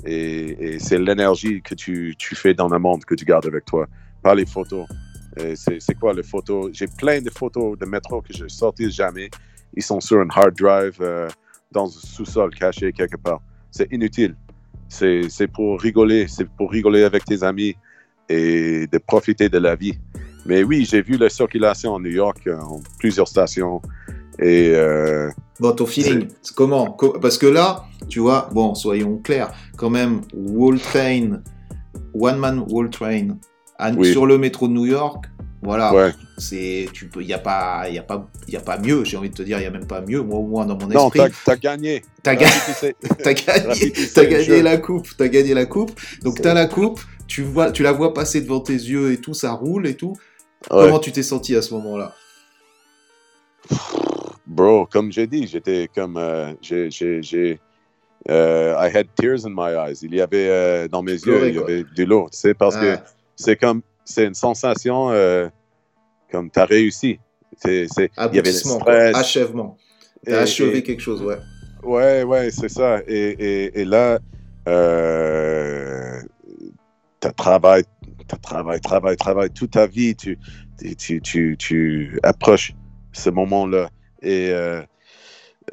Et, 0.06 0.74
et 0.76 0.80
c'est 0.80 1.00
l'énergie 1.00 1.62
que 1.62 1.74
tu, 1.74 2.16
tu 2.20 2.36
fais 2.36 2.54
dans 2.54 2.70
le 2.70 2.78
monde 2.78 3.04
que 3.04 3.16
tu 3.16 3.26
gardes 3.26 3.48
avec 3.48 3.66
toi, 3.66 3.88
pas 4.22 4.36
les 4.36 4.46
photos. 4.46 4.86
Et 5.40 5.56
c'est, 5.56 5.80
c'est 5.80 5.96
quoi 5.96 6.14
les 6.14 6.24
photos? 6.24 6.70
J'ai 6.74 6.88
plein 6.88 7.20
de 7.22 7.30
photos 7.32 7.78
de 7.78 7.86
métro 7.86 8.22
que 8.22 8.32
je 8.34 8.44
ne 8.44 8.50
sortis 8.50 8.92
jamais. 8.92 9.30
Ils 9.76 9.84
sont 9.84 10.00
sur 10.00 10.20
un 10.20 10.28
hard 10.30 10.56
drive 10.56 10.98
euh, 11.02 11.28
dans 11.72 11.86
un 11.88 11.90
sous-sol 11.92 12.54
caché 12.56 12.92
quelque 12.94 13.18
part. 13.18 13.42
C'est 13.72 13.92
inutile. 13.92 14.36
C'est, 14.88 15.24
c'est 15.30 15.48
pour 15.48 15.82
rigoler. 15.82 16.28
C'est 16.28 16.48
pour 16.48 16.72
rigoler 16.72 17.04
avec 17.04 17.26
tes 17.26 17.44
amis 17.44 17.76
et 18.30 18.88
de 18.88 18.98
profiter 19.00 19.50
de 19.50 19.58
la 19.58 19.76
vie. 19.76 19.98
Mais 20.48 20.64
oui, 20.64 20.86
j'ai 20.90 21.02
vu 21.02 21.18
la 21.18 21.30
circulation 21.30 21.94
en 21.94 22.00
New 22.00 22.12
York, 22.12 22.40
euh, 22.48 22.58
en 22.60 22.80
plusieurs 23.00 23.28
stations. 23.28 23.82
Et 24.40 24.72
euh, 24.74 25.30
Bon, 25.60 25.72
ton 25.72 25.86
feeling, 25.86 26.28
comment? 26.56 26.92
Co- 26.92 27.18
Parce 27.20 27.38
que 27.38 27.48
là, 27.48 27.86
tu 28.08 28.20
vois, 28.20 28.50
bon, 28.54 28.76
soyons 28.76 29.18
clairs, 29.18 29.52
quand 29.78 29.90
même, 29.90 30.22
Wall 30.34 30.80
Train, 30.80 31.42
One 32.14 32.38
Man 32.38 32.64
Wall 32.70 32.90
Train, 32.90 33.30
à- 33.80 33.92
Oui. 33.92 34.12
sur 34.12 34.26
le 34.28 34.38
métro 34.38 34.68
de 34.68 34.74
New 34.74 34.86
York, 34.86 35.26
voilà, 35.64 35.92
ouais. 35.94 36.12
c'est, 36.38 36.88
tu 36.94 37.08
peux, 37.08 37.24
y 37.24 37.34
a 37.34 37.40
pas, 37.40 37.90
y 37.90 37.98
a 37.98 38.04
pas, 38.04 38.28
y 38.48 38.56
a 38.56 38.60
pas 38.60 38.78
mieux, 38.78 39.04
j'ai 39.04 39.18
envie 39.18 39.32
de 39.32 39.34
te 39.34 39.42
dire, 39.42 39.58
il 39.60 39.64
y 39.64 39.66
a 39.66 39.72
même 39.72 39.88
pas 39.88 40.02
mieux, 40.02 40.22
moi 40.22 40.38
au 40.38 40.46
moins 40.46 40.66
dans 40.68 40.78
mon 40.78 40.86
Non, 40.88 41.06
esprit. 41.10 41.20
t'as, 41.20 41.30
t'as 41.44 41.56
gagné. 41.58 42.04
T'as 42.22 42.36
ga- 42.36 42.46
T'as 43.24 43.34
gagné, 43.34 43.94
le 44.16 44.24
gagné 44.30 44.62
la 44.62 44.78
coupe, 44.78 45.08
t'as 45.18 45.28
gagné 45.28 45.54
la 45.56 45.66
coupe. 45.66 46.00
Donc 46.24 46.40
t'as 46.42 46.54
la 46.54 46.68
coupe, 46.68 47.02
tu 47.28 47.42
vois, 47.42 47.72
tu 47.72 47.82
la 47.82 47.92
vois 47.92 48.14
passer 48.14 48.42
devant 48.42 48.60
tes 48.60 48.74
yeux 48.74 49.12
et 49.12 49.18
tout, 49.18 49.34
ça 49.34 49.52
roule 49.54 49.88
et 49.88 49.96
tout. 49.96 50.16
Ouais. 50.72 50.86
Comment 50.86 51.00
tu 51.00 51.12
t'es 51.12 51.24
senti 51.24 51.56
à 51.56 51.62
ce 51.62 51.74
moment-là? 51.76 52.14
Bro, 54.46 54.86
comme 54.88 55.12
j'ai 55.12 55.28
dit, 55.28 55.48
j'étais 55.48 55.90
comme. 55.94 56.18
euh, 56.18 56.54
j'ai. 56.62 57.60
euh, 58.30 58.76
I 58.78 58.90
had 58.96 59.08
tears 59.16 59.46
in 59.46 59.52
my 59.54 59.74
eyes. 59.76 60.00
Il 60.04 60.16
y 60.16 60.22
avait 60.22 60.50
euh, 60.50 60.88
dans 60.88 61.04
mes 61.04 61.12
yeux, 61.14 61.48
il 61.50 61.56
y 61.56 61.60
avait 61.60 61.84
de 61.84 62.04
l'eau. 62.04 62.30
Tu 62.32 62.38
sais, 62.40 62.54
parce 62.54 62.76
que 62.78 62.96
Ah, 62.96 63.04
c'est 63.36 63.56
comme. 63.56 63.82
C'est 64.06 64.26
une 64.26 64.34
sensation 64.34 65.12
euh, 65.12 65.50
comme 66.32 66.50
tu 66.50 66.60
as 66.60 66.66
réussi. 66.66 67.20
C'est, 67.58 67.88
c'est, 67.90 68.10
il 68.32 68.36
y 68.36 68.40
avait 68.40 68.52
stress. 68.54 69.16
achèvement. 69.16 69.78
T'as 70.26 70.42
achevé 70.42 70.78
et- 70.78 70.84
quelque 70.84 71.02
chose, 71.02 71.22
ouais. 71.22 71.38
Ouais, 71.84 72.24
ouais, 72.24 72.50
c'est 72.52 72.70
ça. 72.70 73.00
Et, 73.08 73.30
et, 73.32 73.82
et 73.82 73.86
là, 73.86 74.20
euh, 74.68 76.22
tu 77.22 77.34
travailles, 77.36 77.84
tu 77.84 77.90
travailles, 78.36 78.82
travailles, 78.82 79.18
travailles 79.18 79.50
toute 79.52 79.72
ta 79.72 79.88
vie. 79.88 80.16
Tu, 80.16 80.38
tu, 80.98 81.22
tu, 81.22 81.56
tu 81.58 82.20
approches 82.24 82.74
ce 83.14 83.30
moment-là. 83.30 83.90
Et 84.22 84.50
euh, 84.52 84.82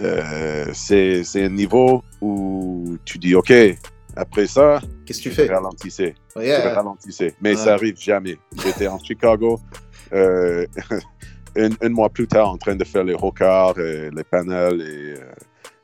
euh, 0.00 0.66
c'est 0.72 1.22
un 1.36 1.48
niveau 1.48 2.02
où 2.20 2.96
tu 3.04 3.18
dis, 3.18 3.34
OK, 3.34 3.52
après 4.16 4.46
ça, 4.46 4.80
qu'est-ce 5.06 5.18
que 5.22 5.28
tu 5.28 5.34
fais? 5.34 5.46
Ralentissez. 5.48 6.14
Yeah. 6.36 6.74
Ralentissez. 6.74 7.34
Mais 7.40 7.50
Ouais. 7.50 7.56
ça 7.56 7.74
arrive 7.74 7.98
jamais. 7.98 8.36
J'étais 8.62 8.86
en 8.86 8.98
Chicago. 8.98 9.60
euh, 10.12 10.66
un, 11.56 11.70
un 11.80 11.88
mois 11.88 12.08
plus 12.10 12.26
tard, 12.26 12.48
en 12.50 12.56
train 12.58 12.76
de 12.76 12.84
faire 12.84 13.04
les 13.04 13.14
rocards, 13.14 13.78
et 13.78 14.10
les 14.10 14.24
panels, 14.24 14.80
et 14.80 15.14
euh, 15.20 15.32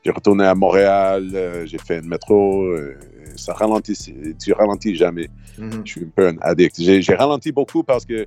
j'ai 0.03 0.11
retourné 0.11 0.45
à 0.45 0.55
Montréal, 0.55 1.29
euh, 1.33 1.65
j'ai 1.65 1.77
fait 1.77 1.97
un 1.97 2.01
métro, 2.01 2.63
euh, 2.63 2.97
ça 3.35 3.53
ralentit, 3.53 4.35
tu 4.41 4.53
ralentis 4.53 4.95
jamais. 4.95 5.29
Mhm. 5.57 5.81
Je 5.85 5.91
suis 5.91 6.01
un 6.05 6.09
peu 6.15 6.27
un 6.27 6.37
addict. 6.41 6.75
J'ai 6.79 7.01
j'ai 7.01 7.15
ralenti 7.15 7.51
beaucoup 7.51 7.83
parce 7.83 8.05
que 8.05 8.25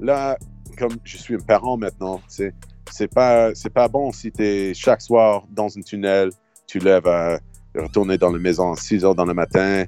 là, 0.00 0.38
comme 0.78 0.96
je 1.04 1.16
suis 1.16 1.34
un 1.34 1.40
parent 1.40 1.76
maintenant, 1.76 2.20
c'est 2.28 2.54
c'est 2.90 3.12
pas 3.12 3.54
c'est 3.54 3.72
pas 3.72 3.88
bon 3.88 4.12
si 4.12 4.30
tu 4.30 4.44
es 4.44 4.74
chaque 4.74 5.02
soir 5.02 5.44
dans 5.50 5.76
un 5.76 5.80
tunnel, 5.82 6.30
tu 6.66 6.78
lèves 6.78 7.06
à 7.06 7.40
retourner 7.74 8.18
dans 8.18 8.30
la 8.30 8.38
maison 8.38 8.72
à 8.72 8.76
6 8.76 9.04
heures 9.04 9.14
dans 9.14 9.24
le 9.24 9.34
matin, 9.34 9.84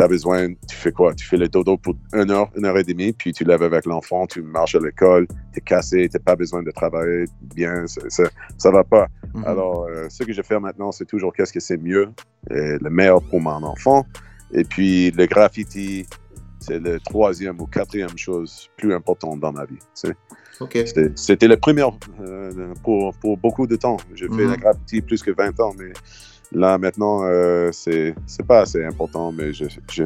tu 0.00 0.04
as 0.04 0.08
besoin, 0.08 0.48
tu 0.68 0.76
fais 0.76 0.92
quoi? 0.92 1.14
Tu 1.14 1.26
fais 1.26 1.36
le 1.36 1.48
dodo 1.48 1.76
pour 1.76 1.94
une 2.14 2.30
heure, 2.30 2.48
une 2.56 2.64
heure 2.64 2.78
et 2.78 2.84
demie, 2.84 3.12
puis 3.12 3.32
tu 3.34 3.44
lèves 3.44 3.62
avec 3.62 3.84
l'enfant, 3.84 4.26
tu 4.26 4.40
marches 4.40 4.74
à 4.74 4.78
l'école, 4.78 5.26
tu 5.52 5.58
es 5.58 5.60
cassé, 5.60 6.08
tu 6.08 6.18
pas 6.18 6.36
besoin 6.36 6.62
de 6.62 6.70
travailler 6.70 7.26
bien, 7.54 7.84
ça 7.86 8.70
va 8.70 8.82
pas. 8.82 9.06
Mhm. 9.34 9.44
Alors, 9.44 9.84
euh, 9.90 10.06
ce 10.08 10.22
que 10.24 10.32
je 10.32 10.40
fais 10.42 10.58
maintenant, 10.58 10.90
c'est 10.90 11.04
toujours 11.04 11.32
qu'est-ce 11.34 11.52
que 11.52 11.60
c'est 11.60 11.76
mieux, 11.76 12.08
et 12.50 12.78
le 12.80 12.88
meilleur 12.90 13.20
pour 13.22 13.40
mon 13.40 13.62
enfant. 13.62 14.06
Et 14.52 14.64
puis, 14.64 15.10
le 15.10 15.26
graffiti, 15.26 16.06
c'est 16.60 16.78
le 16.78 16.98
troisième 17.00 17.60
ou 17.60 17.66
quatrième 17.66 18.16
chose 18.16 18.68
plus 18.78 18.92
importante 18.94 19.38
dans 19.40 19.52
ma 19.52 19.64
vie. 19.66 19.76
tu 19.78 20.08
sais. 20.08 20.14
Ok. 20.60 20.78
C'était- 21.16 21.46
le 21.48 21.56
premier 21.56 21.84
euh, 22.20 22.74
pour, 22.82 23.14
pour 23.14 23.36
beaucoup 23.38 23.66
de 23.66 23.76
temps. 23.76 23.96
J'ai 24.14 24.26
fait 24.28 24.32
Mhm. 24.44 24.50
le 24.52 24.56
graffiti 24.56 25.00
plus 25.02 25.22
que 25.22 25.30
20 25.30 25.58
ans, 25.60 25.72
mais 25.78 25.92
là, 26.52 26.78
maintenant, 26.78 27.24
euh, 27.24 27.70
c'est 27.72 28.14
pas 28.46 28.60
assez 28.60 28.84
important, 28.84 29.32
mais 29.32 29.52
je, 29.52 29.66
je- 29.90 30.04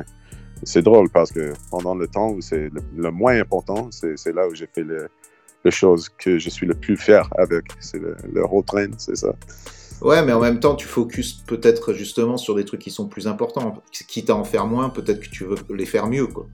c'est 0.62 0.82
drôle 0.82 1.10
parce 1.10 1.30
que 1.32 1.52
pendant 1.70 1.94
le 1.94 2.06
temps 2.08 2.30
où 2.30 2.40
c'est 2.40 2.70
le, 2.70 2.80
le 2.96 3.10
moins 3.10 3.38
important, 3.38 3.88
c'est 3.90 4.32
là 4.32 4.48
où 4.48 4.54
j'ai 4.54 4.66
fait 4.66 4.82
le, 4.82 5.08
les 5.64 5.70
choses 5.70 6.08
que 6.08 6.38
je 6.38 6.48
suis 6.48 6.66
le 6.66 6.74
plus 6.74 6.96
fier 6.96 7.28
avec. 7.38 7.64
C'est 7.80 7.98
le, 7.98 8.16
le 8.32 8.44
road 8.44 8.64
train, 8.66 8.88
c'est 8.98 9.16
ça. 9.16 9.34
Ouais, 10.00 10.24
mais 10.24 10.32
en 10.32 10.40
même 10.40 10.60
temps, 10.60 10.74
tu 10.74 10.86
focuses 10.86 11.42
peut-être 11.46 11.92
justement 11.92 12.36
sur 12.36 12.54
des 12.54 12.64
trucs 12.64 12.80
qui 12.80 12.90
sont 12.90 13.08
plus 13.08 13.26
importants. 13.26 13.82
Quitte 14.08 14.30
à 14.30 14.36
en 14.36 14.44
faire 14.44 14.66
moins, 14.66 14.90
peut-être 14.90 15.20
que 15.20 15.28
tu 15.28 15.44
veux 15.44 15.56
les 15.74 15.86
faire 15.86 16.06
mieux, 16.06 16.26
quoi. 16.26 16.46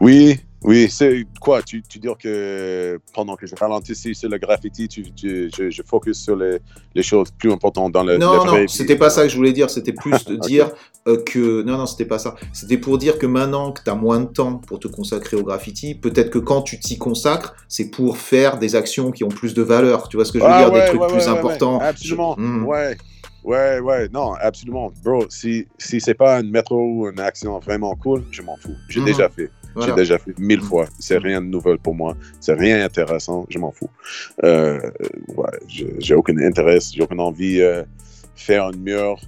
Oui, 0.00 0.40
oui, 0.64 0.88
c'est 0.90 1.26
quoi? 1.40 1.62
Tu, 1.62 1.82
tu 1.82 1.98
dis 1.98 2.08
que 2.18 2.98
pendant 3.12 3.36
que 3.36 3.46
je 3.46 3.54
ralentis 3.54 3.94
sur 3.94 4.28
le 4.30 4.38
graffiti, 4.38 4.88
tu, 4.88 5.12
tu- 5.12 5.50
je, 5.54 5.70
je 5.70 5.82
focus 5.82 6.18
sur 6.22 6.36
les, 6.36 6.58
les 6.94 7.02
choses 7.02 7.30
plus 7.30 7.52
importantes 7.52 7.92
dans 7.92 8.02
le. 8.02 8.16
Non, 8.18 8.44
non, 8.44 8.66
c'était 8.66 8.96
pas 8.96 9.10
ça 9.10 9.22
que 9.24 9.28
je 9.28 9.36
voulais 9.36 9.52
dire. 9.52 9.68
C'était 9.70 9.92
plus 9.92 10.24
de 10.26 10.36
dire 10.36 10.70
euh, 11.06 11.22
que. 11.22 11.62
Non, 11.62 11.76
non, 11.78 11.86
c'était 11.86 12.06
pas 12.06 12.18
ça. 12.18 12.34
C'était 12.52 12.78
pour 12.78 12.96
dire 12.98 13.18
que 13.18 13.26
maintenant 13.26 13.72
que 13.72 13.82
tu 13.82 13.90
as 13.90 13.94
moins 13.94 14.20
de 14.20 14.26
temps 14.26 14.54
pour 14.56 14.78
te 14.80 14.88
consacrer 14.88 15.36
au 15.36 15.42
graffiti, 15.44 15.94
peut-être 15.94 16.30
que 16.30 16.38
quand 16.38 16.62
tu 16.62 16.80
t'y 16.80 16.96
consacres, 16.98 17.54
c'est 17.68 17.90
pour 17.90 18.16
faire 18.16 18.58
des 18.58 18.74
actions 18.74 19.10
qui 19.10 19.22
ont 19.24 19.28
plus 19.28 19.54
de 19.54 19.62
valeur. 19.62 20.08
Tu 20.08 20.16
vois 20.16 20.24
ce 20.24 20.32
que 20.32 20.38
je 20.38 20.44
veux 20.44 20.50
Ah 20.50 20.58
dire? 20.70 20.72
Des 20.72 20.86
trucs 20.86 21.00
ouais, 21.02 21.08
plus 21.08 21.26
ouais, 21.26 21.38
importants. 21.38 21.78
Absolument. 21.80 22.36
Je- 22.38 22.42
Mhm. 22.42 22.64
Ouais. 22.66 22.96
Ouais, 23.44 23.78
ouais, 23.80 24.08
non, 24.10 24.32
absolument. 24.40 24.90
Bro, 25.04 25.26
si, 25.28 25.66
si 25.76 26.00
c'est 26.00 26.14
pas 26.14 26.40
une 26.40 26.50
métro 26.50 26.80
ou 26.80 27.10
une 27.10 27.20
action 27.20 27.58
vraiment 27.58 27.94
cool, 27.96 28.24
je 28.30 28.40
m'en 28.40 28.56
fous. 28.56 28.74
J'ai 28.88 29.00
Mhm. 29.00 29.06
déjà 29.06 29.28
fait. 29.28 29.50
Voilà. 29.74 29.92
J'ai 29.94 30.00
déjà 30.02 30.18
fait 30.18 30.38
mille 30.38 30.60
Mhm. 30.60 30.66
fois. 30.66 30.86
C'est 30.98 31.18
rien 31.18 31.40
de 31.40 31.46
nouvel 31.46 31.78
pour 31.78 31.94
moi. 31.94 32.16
C'est 32.40 32.54
rien 32.54 32.84
intéressant. 32.84 33.46
Je 33.48 33.58
m'en 33.58 33.72
fous. 33.72 33.90
Euh, 34.44 34.78
ouais, 35.36 35.50
j'ai 35.98 36.14
aucun 36.14 36.36
intérêt. 36.38 36.78
J'ai 36.80 37.02
aucune 37.02 37.20
envie 37.20 37.58
de 37.58 37.84
faire 38.36 38.70
une 38.70 38.80
mur 38.82 39.20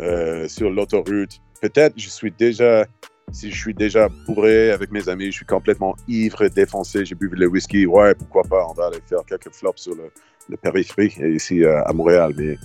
euh, 0.00 0.46
sur 0.48 0.70
l'autoroute. 0.70 1.40
Peut-être 1.62 1.94
je 1.96 2.08
suis 2.08 2.30
déjà, 2.30 2.86
si 3.32 3.50
je 3.50 3.56
suis 3.58 3.74
déjà 3.74 4.08
bourré 4.26 4.70
avec 4.70 4.90
mes 4.92 5.08
amis, 5.08 5.26
je 5.26 5.36
suis 5.38 5.46
complètement 5.46 5.96
ivre, 6.06 6.46
défoncé, 6.48 7.04
j'ai 7.04 7.14
bu 7.14 7.28
le 7.32 7.46
whisky. 7.46 7.86
Ouais, 7.86 8.14
pourquoi 8.14 8.42
pas, 8.42 8.66
on 8.70 8.74
va 8.74 8.86
aller 8.88 8.98
faire 9.08 9.24
quelques 9.26 9.52
flops 9.52 9.80
sur 9.82 9.94
le, 9.94 10.10
le 10.48 10.56
périphérie 10.58 11.14
ici 11.34 11.64
euh, 11.64 11.82
à 11.84 11.92
Montréal. 11.92 12.34
Mais 12.36 12.56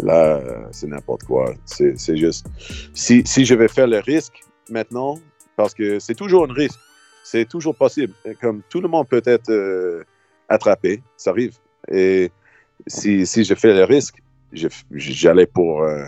là, 0.00 0.36
euh, 0.36 0.64
c'est 0.72 0.86
n'importe 0.88 1.22
quoi. 1.24 1.54
C'est 1.64 1.98
c'est 1.98 2.16
juste. 2.16 2.46
Si, 2.92 3.22
si 3.24 3.44
je 3.44 3.54
vais 3.54 3.68
faire 3.68 3.86
le 3.86 3.98
risque 4.00 4.40
maintenant, 4.70 5.18
parce 5.56 5.74
que 5.74 5.98
c'est 5.98 6.14
toujours 6.14 6.44
un 6.48 6.52
risque. 6.52 6.78
C'est 7.22 7.48
toujours 7.48 7.74
possible. 7.74 8.12
Comme 8.40 8.62
tout 8.68 8.80
le 8.80 8.88
monde 8.88 9.08
peut 9.08 9.22
être 9.24 9.50
euh, 9.50 10.04
attrapé, 10.48 11.02
ça 11.16 11.30
arrive. 11.30 11.56
Et 11.90 12.30
si, 12.86 13.26
si 13.26 13.44
je 13.44 13.54
fais 13.54 13.74
le 13.74 13.84
risque, 13.84 14.16
j'allais 14.92 15.46
pour 15.46 15.82
euh, 15.82 16.04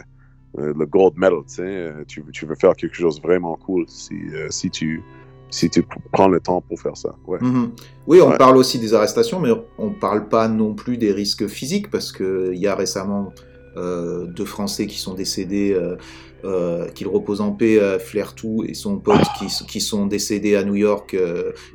euh, 0.59 0.73
le 0.77 0.87
gold 0.87 1.15
medal. 1.17 1.39
Tu, 1.49 1.63
tu, 2.07 2.25
tu 2.33 2.47
veux 2.47 2.55
faire 2.55 2.75
quelque 2.75 2.95
chose 2.97 3.17
de 3.17 3.23
vraiment 3.23 3.57
cool 3.57 3.85
si, 3.89 4.15
euh, 4.35 4.49
si, 4.51 4.71
tu, 4.71 5.03
si 5.51 5.71
tu 5.71 5.83
prends 6.13 6.29
le 6.29 6.39
temps 6.41 6.61
pour 6.61 6.79
faire 6.81 6.97
ça. 6.97 7.15
Ouais. 7.27 7.39
Mhm. 7.41 7.73
Oui, 8.07 8.21
on 8.21 8.31
Ouais. 8.31 8.37
parle 8.39 8.57
aussi 8.59 8.79
des 8.79 8.93
arrestations, 8.95 9.41
mais 9.41 9.51
on 9.79 9.91
parle 9.91 10.29
pas 10.29 10.49
non 10.49 10.75
plus 10.75 10.99
des 10.99 11.13
risques 11.13 11.47
physiques, 11.47 11.91
parce 11.91 12.13
qu'il 12.13 12.57
y 12.57 12.67
a 12.67 12.75
récemment 12.75 13.33
euh, 13.77 14.27
deux 14.27 14.45
Français 14.45 14.87
qui 14.87 14.99
sont 14.99 15.15
décédés, 15.15 15.73
euh, 15.73 15.97
euh, 16.45 16.89
qu'il 16.89 17.09
repose 17.09 17.41
en 17.41 17.51
paix, 17.51 17.79
euh, 17.79 17.99
Flairtou 17.99 18.65
et 18.67 18.75
son 18.75 18.99
pote 18.99 19.21
qui, 19.39 19.47
qui 19.67 19.81
sont 19.81 20.07
décédés 20.07 20.55
à 20.55 20.63
New 20.65 20.77
York, 20.77 21.17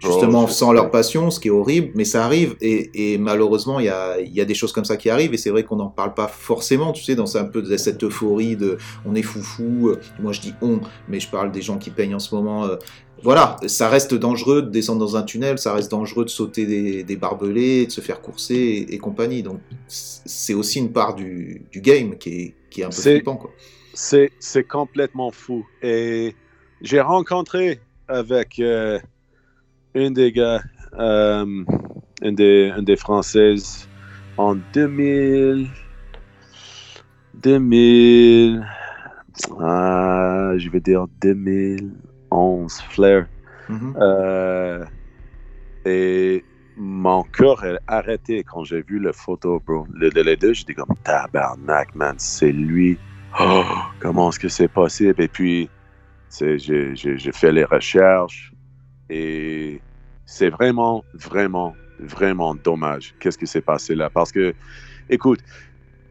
justement 0.02 0.44
Oh, 0.44 0.48
je 0.48 0.54
sans 0.54 0.70
sais. 0.70 0.74
leur 0.74 0.92
passion, 0.92 1.30
ce 1.30 1.40
qui 1.40 1.50
est 1.50 1.52
horrible, 1.52 1.92
mais 1.96 2.06
ça 2.06 2.24
arrive, 2.24 2.56
et, 2.62 3.14
et 3.14 3.18
malheureusement, 3.18 3.80
il 3.80 3.88
y 3.88 3.90
a, 3.90 4.20
il 4.20 4.34
y 4.34 4.40
a 4.42 4.46
des 4.46 4.54
choses 4.54 4.72
comme 4.72 4.86
ça 4.86 4.98
qui 4.98 5.10
arrivent, 5.10 5.34
et 5.34 5.38
c'est 5.38 5.50
vrai 5.50 5.64
qu'on 5.64 5.78
n'en 5.78 5.90
parle 5.90 6.14
pas 6.14 6.28
forcément, 6.28 6.92
tu 6.94 7.04
sais, 7.04 7.16
dans 7.16 7.38
un 7.38 7.44
peu 7.46 7.62
de 7.62 7.78
cette 7.78 8.04
euphorie 8.04 8.56
de 8.56 8.78
on 9.06 9.16
est 9.16 9.22
foufou, 9.24 9.94
moi 10.20 10.32
je 10.32 10.42
dis 10.42 10.54
on, 10.62 10.80
mais 11.10 11.20
je 11.20 11.30
parle 11.30 11.52
des 11.52 11.62
gens 11.62 11.78
qui 11.78 11.90
peignent 11.90 12.16
en 12.16 12.20
ce 12.20 12.34
moment. 12.34 12.68
Voilà, 13.24 13.58
ça 13.68 13.88
reste 13.90 14.14
dangereux 14.16 14.62
de 14.64 14.70
descendre 14.70 15.00
dans 15.00 15.16
un 15.16 15.24
tunnel, 15.24 15.58
ça 15.60 15.74
reste 15.74 15.92
dangereux 15.92 16.26
de 16.26 16.30
sauter 16.30 16.66
des, 16.66 17.04
des 17.04 17.16
barbelés, 17.16 17.86
de 17.86 17.92
se 17.92 18.02
faire 18.02 18.22
courser 18.22 18.56
et, 18.56 18.94
et 18.94 18.98
compagnie. 18.98 19.44
Donc 19.44 19.60
c'est 19.88 20.54
aussi 20.54 20.80
une 20.80 20.92
part 20.92 21.14
du, 21.16 21.62
du 21.72 21.82
game 21.82 22.18
qui 22.18 22.30
est, 22.30 22.56
qui 22.70 22.82
est 22.82 22.86
un 22.86 22.90
peu 22.90 22.96
C'est- 22.96 23.16
flippant. 23.16 23.36
Quoi. 23.36 23.52
C'est, 23.94 24.30
complètement 24.68 25.32
fou. 25.32 25.66
Et 25.84 26.34
j'ai 26.82 27.02
rencontré 27.02 27.80
avec 28.08 28.58
euh, 28.60 29.00
une 29.94 30.14
des 30.14 30.32
gars, 30.32 30.62
euh, 30.98 31.46
une, 32.22 32.36
des, 32.36 32.72
une 32.78 32.86
des 32.86 32.96
Françaises 32.96 33.88
en 34.38 34.56
2000. 34.74 35.68
2000. 37.36 38.66
ah, 39.60 40.54
je 40.58 40.70
vais 40.70 40.80
dire 40.80 41.06
2011, 42.32 42.82
Flair. 42.90 43.28
Mhm. 43.70 43.96
Euh, 43.98 44.86
et 45.86 46.46
mon 46.76 47.24
cœur 47.24 47.64
a 47.64 47.78
arrêté 47.98 48.44
quand 48.44 48.64
j'ai 48.64 48.82
vu 48.84 49.00
la 49.00 49.14
photo, 49.14 49.60
bro. 49.66 49.86
Le, 49.94 50.10
le, 50.10 50.22
les 50.22 50.38
deux, 50.38 50.54
j'étais 50.54 50.74
comme 50.74 50.96
tabarnak, 51.04 51.94
man, 51.96 52.16
c'est 52.20 52.52
lui. 52.52 53.00
Oh, 53.40 53.64
comment 54.00 54.30
est-ce 54.30 54.40
que 54.40 54.50
c'est 54.50 54.68
possible? 54.70 55.22
Et 55.22 55.28
puis, 55.28 55.72
c'est- 56.30 56.60
j'ai 56.60 56.96
j'ai- 56.96 57.18
j'ai 57.18 57.32
fait 57.34 57.52
les 57.52 57.66
recherches 57.66 58.54
et 59.10 59.84
c'est 60.26 60.50
vraiment, 60.50 61.06
vraiment, 61.14 61.80
vraiment 62.00 62.56
dommage. 62.56 63.16
Qu'est-ce 63.20 63.38
qui 63.38 63.48
s'est 63.48 63.62
passé 63.64 63.96
là? 63.96 64.10
Parce 64.12 64.32
que, 64.32 64.56
écoute, 65.10 65.42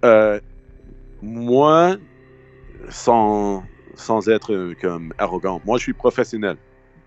euh, 0.05 0.41
moi, 1.23 1.97
sans, 2.89 3.71
sans 4.01 4.29
être 4.31 4.55
euh, 4.55 4.75
comme 4.81 5.13
arrogant, 5.19 5.63
moi, 5.65 5.79
je 5.79 5.85
suis 5.85 5.95
professionnel 5.95 6.59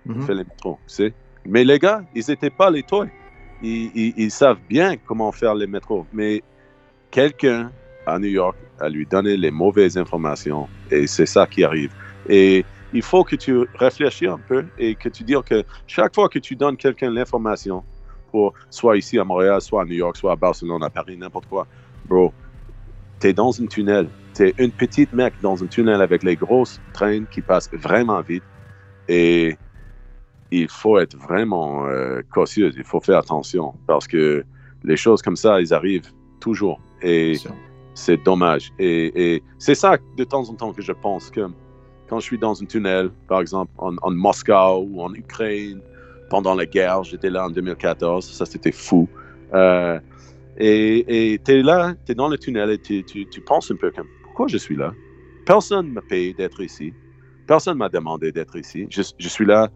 Mhm. 0.06 0.22
fait 0.22 0.36
les 0.36 0.46
métros, 0.46 0.82
tu 0.88 0.96
sais. 0.96 1.16
Mais 1.46 1.64
les 1.66 1.80
gars, 1.80 2.04
ils 2.14 2.26
n'étaient 2.30 2.52
pas 2.52 2.72
les 2.72 2.84
toys. 2.84 3.08
Ils, 3.62 3.92
ils- 3.96 4.14
ils 4.18 4.32
savent 4.32 4.62
bien 4.62 4.98
comment 4.98 5.32
faire 5.34 5.56
les 5.56 5.68
métros. 5.68 6.08
Mais 6.14 6.44
quelqu'un 7.12 7.74
à 8.06 8.20
New 8.20 8.28
York 8.30 8.58
a 8.80 8.90
lui 8.90 9.08
donné 9.08 9.38
les 9.38 9.52
mauvaises 9.52 9.98
informations 9.98 10.70
et 10.92 11.08
c'est 11.08 11.26
ça 11.26 11.48
qui 11.48 11.64
arrive. 11.64 11.94
Et 12.30 12.68
il 12.92 13.04
faut 13.04 13.24
que 13.24 13.36
tu 13.36 13.68
réfléchisses 13.76 14.30
un 14.30 14.40
peu 14.40 14.70
et 14.78 14.96
que 14.96 15.10
tu 15.10 15.24
dises 15.24 15.42
que 15.46 15.66
chaque 15.88 16.14
fois 16.16 16.30
que 16.30 16.40
tu 16.40 16.56
donnes 16.56 16.78
quelqu'un 16.78 17.12
l'information, 17.12 17.86
pour 18.28 18.54
soit 18.70 18.98
ici 18.98 19.20
à 19.20 19.24
Montréal, 19.26 19.62
soit 19.62 19.84
à 19.84 19.86
New 19.86 19.96
York, 19.96 20.18
soit 20.18 20.34
à 20.34 20.36
Barcelone, 20.36 20.84
à 20.84 20.90
Paris, 20.90 21.18
n'importe 21.18 21.46
quoi, 21.48 21.68
bro, 22.06 22.36
t'es 23.20 23.34
dans 23.34 23.52
un 23.62 23.68
tunnel. 23.68 24.14
T'es 24.34 24.54
une 24.58 24.72
petite 24.72 25.14
mec 25.14 25.34
dans 25.42 25.64
un 25.64 25.68
tunnel 25.68 26.02
avec 26.02 26.24
les 26.24 26.36
grosses 26.36 26.82
trains 26.94 27.26
qui 27.26 27.42
passent 27.42 27.70
vraiment 27.72 28.22
vite. 28.22 28.44
Et 29.08 29.56
il 30.52 30.68
faut 30.68 30.98
être 30.98 31.18
vraiment 31.18 31.86
euh, 31.86 32.22
cautieux, 32.32 32.72
il 32.76 32.84
faut 32.84 33.00
faire 33.00 33.18
attention 33.18 33.74
parce 33.88 34.08
que 34.08 34.44
les 34.84 34.98
choses 34.98 35.22
comme 35.22 35.36
ça, 35.36 35.62
ils 35.62 35.74
arrivent 35.74 36.12
toujours. 36.40 36.80
Et 37.02 37.36
c'est 37.96 38.24
dommage. 38.24 38.72
Et, 38.80 39.36
et 39.36 39.44
c'est 39.60 39.76
ça 39.76 39.98
de 40.18 40.24
temps 40.24 40.50
en 40.50 40.54
temps 40.54 40.74
que 40.74 40.82
je 40.82 40.92
pense 40.92 41.30
que 41.30 41.48
quand 42.10 42.20
je 42.20 42.26
suis 42.26 42.38
dans 42.38 42.62
un 42.62 42.66
tunnel, 42.66 43.10
par 43.28 43.42
exemple 43.42 43.72
en, 43.78 43.96
en 44.02 44.12
Moscou 44.12 44.88
ou 44.92 45.02
en 45.02 45.14
Ukraine, 45.14 45.82
pendant 46.30 46.56
la 46.56 46.66
guerre, 46.66 47.04
j'étais 47.04 47.30
là 47.30 47.46
en 47.46 47.50
2014, 47.50 48.26
ça 48.32 48.46
c'était 48.46 48.72
fou. 48.72 49.08
Euh, 49.54 50.00
et 50.58 51.40
tu 51.44 51.52
es 51.52 51.64
là, 51.64 51.94
tu 52.06 52.12
es 52.12 52.16
dans 52.16 52.28
le 52.28 52.38
tunnel 52.38 52.70
et 52.72 52.80
tu, 52.80 53.04
tu, 53.04 53.28
tu 53.28 53.42
penses 53.42 53.72
un 53.72 53.76
peu 53.76 53.92
comme 53.92 54.08
pourquoi 54.34 54.48
je 54.48 54.58
suis 54.58 54.76
là? 54.76 54.92
Personne 55.46 55.90
ne 55.90 55.92
m'a 55.92 56.02
payé 56.02 56.34
d'être 56.34 56.60
ici. 56.64 56.92
Personne 57.46 57.78
m'a 57.78 57.88
demandé 57.88 58.32
d'être 58.32 58.56
ici. 58.58 58.88
Je, 58.90 59.04
je, 59.20 59.30
suis 59.30 59.46
là 59.46 59.70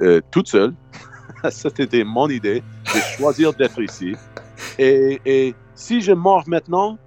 euh, 0.00 0.20
toute 0.30 0.46
seule. 0.46 0.74
C'était 1.50 2.04
mon 2.04 2.28
idée 2.28 2.62
de 2.94 3.00
choisir 3.16 3.52
d'être 3.52 3.82
ici. 3.82 4.14
Et, 4.78 5.20
et, 5.26 5.56
si 5.74 6.00
je 6.00 6.12
mors 6.12 6.44
maintenant, 6.46 6.98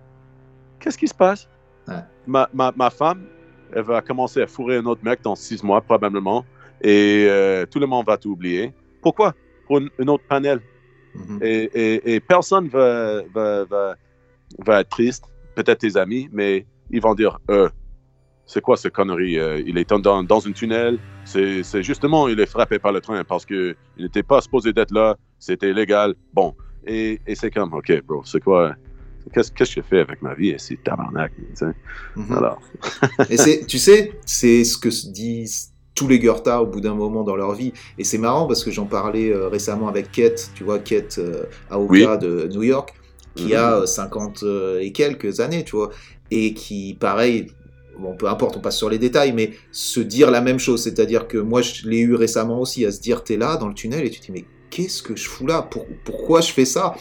qu'est-ce 0.81 0.97
qui 0.97 1.07
se 1.07 1.13
passe? 1.13 1.47
Ouais. 1.87 2.03
ma, 2.25 2.49
ma, 2.53 2.73
ma, 2.75 2.89
femme, 2.89 3.23
elle 3.71 3.83
va 3.83 4.01
commencer 4.01 4.41
à 4.41 4.47
fourrer 4.47 4.75
un 4.75 4.85
autre 4.87 5.05
mec 5.05 5.21
dans 5.23 5.35
six 5.37 5.63
mois 5.63 5.79
probablement. 5.79 6.43
Et 6.81 7.27
euh, 7.29 7.65
tout 7.65 7.79
le 7.79 7.85
monde 7.87 8.05
va 8.05 8.17
t'oublier. 8.17 8.73
Pourquoi? 9.01 9.33
Pour 9.67 9.77
un, 9.77 9.87
un 9.99 10.07
autre 10.09 10.25
panel. 10.27 10.59
Mhm. 11.15 11.23
Mm 11.23 11.37
-hmm. 11.37 11.43
et, 11.45 11.63
et, 11.83 12.15
et, 12.15 12.19
personne 12.19 12.67
va, 12.67 13.21
va, 13.35 13.63
va, 13.63 13.95
va 14.65 14.81
être 14.81 14.89
triste, 14.89 15.23
peut-être 15.57 15.79
tes 15.79 15.97
amis, 15.97 16.29
mais 16.31 16.65
ils 16.91 17.01
vont 17.01 17.15
dire 17.15 17.39
euh, 17.49 17.69
c'est 18.45 18.61
quoi 18.61 18.77
cette 18.77 18.93
connerie 18.93 19.37
euh, 19.39 19.61
Il 19.65 19.77
est 19.77 19.89
dans, 19.89 20.23
dans 20.23 20.47
un 20.47 20.51
tunnel, 20.51 20.99
c'est 21.25 21.83
justement, 21.91 22.27
il 22.27 22.39
est 22.39 22.45
frappé 22.55 22.79
par 22.79 22.91
le 22.91 23.01
train 23.01 23.23
parce 23.23 23.45
qu'il 23.45 23.75
n'était 23.99 24.23
pas 24.23 24.39
supposé 24.41 24.71
d'être 24.71 24.93
là, 24.93 25.17
c'était 25.39 25.69
illégal. 25.71 26.15
Bon, 26.33 26.55
et, 26.85 27.19
et 27.27 27.35
c'est 27.35 27.51
comme, 27.51 27.73
ok, 27.73 27.89
bro, 28.05 28.21
c'est 28.23 28.41
quoi 28.41 28.75
Qu'est-ce 29.33 29.51
que 29.51 29.65
je 29.65 29.81
fais 29.81 29.99
avec 29.99 30.21
ma 30.21 30.33
vie 30.35 30.53
C'est 30.57 30.81
tabarnak, 30.81 31.33
tu 31.35 31.43
sais? 31.53 31.73
Mm 32.15 32.23
-hmm. 32.23 32.37
Alors. 32.37 32.59
et 33.31 33.37
c'est, 33.45 33.57
tu 33.71 33.77
sais, 33.87 33.99
c'est 34.25 34.63
ce 34.63 34.77
que 34.77 34.89
disent 35.21 35.73
tous 35.97 36.07
les 36.07 36.19
Goethe 36.19 36.47
au 36.47 36.67
bout 36.67 36.79
d'un 36.79 36.93
moment 36.93 37.23
dans 37.23 37.35
leur 37.35 37.53
vie. 37.61 37.73
Et 37.97 38.03
c'est 38.09 38.19
marrant 38.19 38.45
parce 38.47 38.63
que 38.63 38.71
j'en 38.71 38.85
parlais 38.85 39.29
euh, 39.31 39.49
récemment 39.49 39.87
avec 39.93 40.11
Kate, 40.11 40.51
tu 40.55 40.63
vois, 40.63 40.79
Kate 40.79 41.17
euh, 41.17 41.43
Aoka 41.71 42.13
oui. 42.13 42.17
de 42.25 42.47
New 42.53 42.63
York, 42.63 42.93
qui 43.37 43.55
a 43.55 43.85
50 43.85 44.43
euh, 44.43 44.79
et 44.79 44.91
quelques 44.91 45.39
années, 45.39 45.63
tu 45.63 45.75
vois, 45.75 45.91
et 46.31 46.53
qui, 46.53 46.97
pareil, 46.99 47.47
bon, 47.99 48.15
peu 48.15 48.27
importe, 48.27 48.57
on 48.57 48.59
passe 48.59 48.77
sur 48.77 48.89
les 48.89 48.99
détails, 48.99 49.31
mais 49.31 49.51
se 49.71 49.99
dire 49.99 50.31
la 50.31 50.41
même 50.41 50.59
chose, 50.59 50.83
c'est-à-dire 50.83 51.27
que 51.27 51.37
moi, 51.37 51.61
je 51.61 51.87
l'ai 51.87 51.99
eu 51.99 52.15
récemment 52.15 52.59
aussi, 52.59 52.85
à 52.85 52.91
se 52.91 52.99
dire, 52.99 53.23
t'es 53.23 53.37
là 53.37 53.57
dans 53.57 53.67
le 53.67 53.73
tunnel 53.73 54.05
et 54.05 54.09
tu 54.09 54.19
te 54.19 54.25
dis, 54.25 54.31
mais 54.31 54.45
qu'est-ce 54.69 55.01
que 55.01 55.15
je 55.15 55.27
fous 55.27 55.47
là? 55.47 55.61
Pour, 55.61 55.85
Pourquoi 56.03 56.41
je 56.41 56.51
fais 56.51 56.65
ça? 56.65 56.95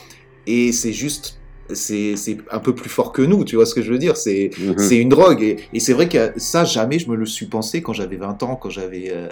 Et 0.47 0.73
c'est 0.73 0.93
juste 0.93 1.41
c'est 1.73 2.15
un 2.51 2.59
peu 2.59 2.75
plus 2.75 2.89
fort 2.91 3.13
que 3.13 3.23
nous, 3.23 3.45
tu 3.45 3.57
vois 3.57 3.67
ce 3.67 3.75
que 3.75 3.83
je 3.83 3.91
veux 3.93 3.99
dire? 3.99 4.17
C'est 4.17 4.51
mm 4.59 4.73
-hmm. 4.73 5.01
une 5.01 5.09
drogue. 5.09 5.43
Et, 5.43 5.57
et 5.73 5.81
c'est 5.81 5.93
vrai 5.93 6.09
que 6.09 6.33
ça, 6.37 6.65
jamais 6.65 6.99
je 6.99 7.09
me 7.11 7.17
le 7.17 7.27
suis 7.27 7.47
pensé 7.47 7.83
quand 7.83 7.93
j'avais 7.93 8.17
20 8.17 8.43
ans, 8.43 8.57
quand 8.57 8.71
j'avais. 8.71 9.11
Euh, 9.11 9.29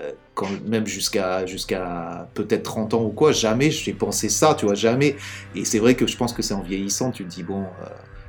même 0.67 0.87
jusqu'à 0.87 1.47
jusqu'à 1.47 2.29
peut-être 2.35 2.65
30 2.65 2.95
ans 2.95 3.05
ou 3.05 3.11
quoi, 3.11 3.31
jamais 3.33 3.71
j'ai 3.71 3.93
pensé 3.93 4.29
ça, 4.29 4.55
tu 4.59 4.67
vois, 4.67 4.75
jamais. 4.75 5.17
Et 5.55 5.65
c'est 5.65 5.79
vrai 5.79 5.95
que 5.95 6.07
je 6.07 6.17
pense 6.17 6.33
que 6.33 6.43
c'est 6.43 6.55
en 6.55 6.63
vieillissant, 6.63 7.11
tu 7.13 7.25
te 7.25 7.31
dis, 7.31 7.45
bon. 7.45 7.63
Euh, 7.63 7.87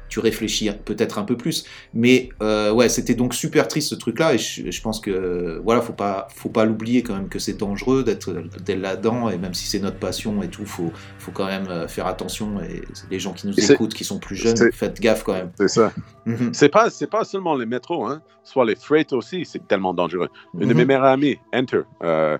tu 0.10 0.20
réfléchis 0.20 0.70
peut-être 0.86 1.18
un 1.20 1.24
peu 1.24 1.38
plus. 1.38 1.66
Mais 1.94 2.30
euh, 2.42 2.72
ouais, 2.72 2.90
c'était 2.90 3.16
donc 3.16 3.34
super 3.34 3.68
triste 3.68 3.90
ce 3.90 3.96
truc-là, 3.96 4.34
et 4.34 4.38
je, 4.38 4.70
je, 4.70 4.82
pense 4.82 5.00
que 5.00 5.62
voilà, 5.64 5.82
faut 5.82 5.94
pas, 5.94 6.28
faut 6.36 6.50
pas 6.50 6.66
l'oublier 6.66 7.04
quand 7.04 7.16
même 7.16 7.30
que 7.30 7.40
c'est 7.40 7.58
dangereux 7.58 8.04
d'être 8.04 8.32
là-dedans, 8.68 9.30
et 9.30 9.38
même 9.38 9.54
si 9.54 9.68
c'est 9.68 9.80
notre 9.80 9.98
passion 9.98 10.42
et 10.44 10.48
tout, 10.48 10.66
faut, 10.66 10.92
faut 11.20 11.32
quand 11.32 11.46
même 11.48 11.88
faire 11.88 12.08
attention. 12.08 12.62
Et 12.62 12.82
les 13.10 13.20
gens 13.20 13.34
qui 13.34 13.48
nous 13.48 13.72
écoutent, 13.72 13.94
qui 13.94 14.04
sont 14.04 14.20
plus 14.20 14.36
jeunes, 14.36 14.72
faites 14.72 15.00
gaffe 15.00 15.24
quand 15.24 15.34
même. 15.34 15.52
C'est 15.58 15.68
ça. 15.68 15.92
Mm 16.28 16.34
-hmm. 16.34 16.54
C'est 16.54 16.70
pas, 16.70 16.90
c'est 16.90 17.12
pas 17.18 17.24
seulement 17.24 17.56
les 17.56 17.68
métros, 17.68 18.04
hein. 18.08 18.20
soit 18.44 18.66
les 18.66 18.76
freight 18.76 19.14
aussi, 19.14 19.46
c'est 19.46 19.68
tellement 19.68 19.94
dangereux. 19.94 20.30
Une 20.54 20.60
mm 20.60 20.64
-hmm. 20.64 20.70
de 20.70 20.74
mes 20.74 20.86
meilleurs 20.86 21.12
amis, 21.18 21.38
Enter, 21.54 21.84
euh, 22.04 22.38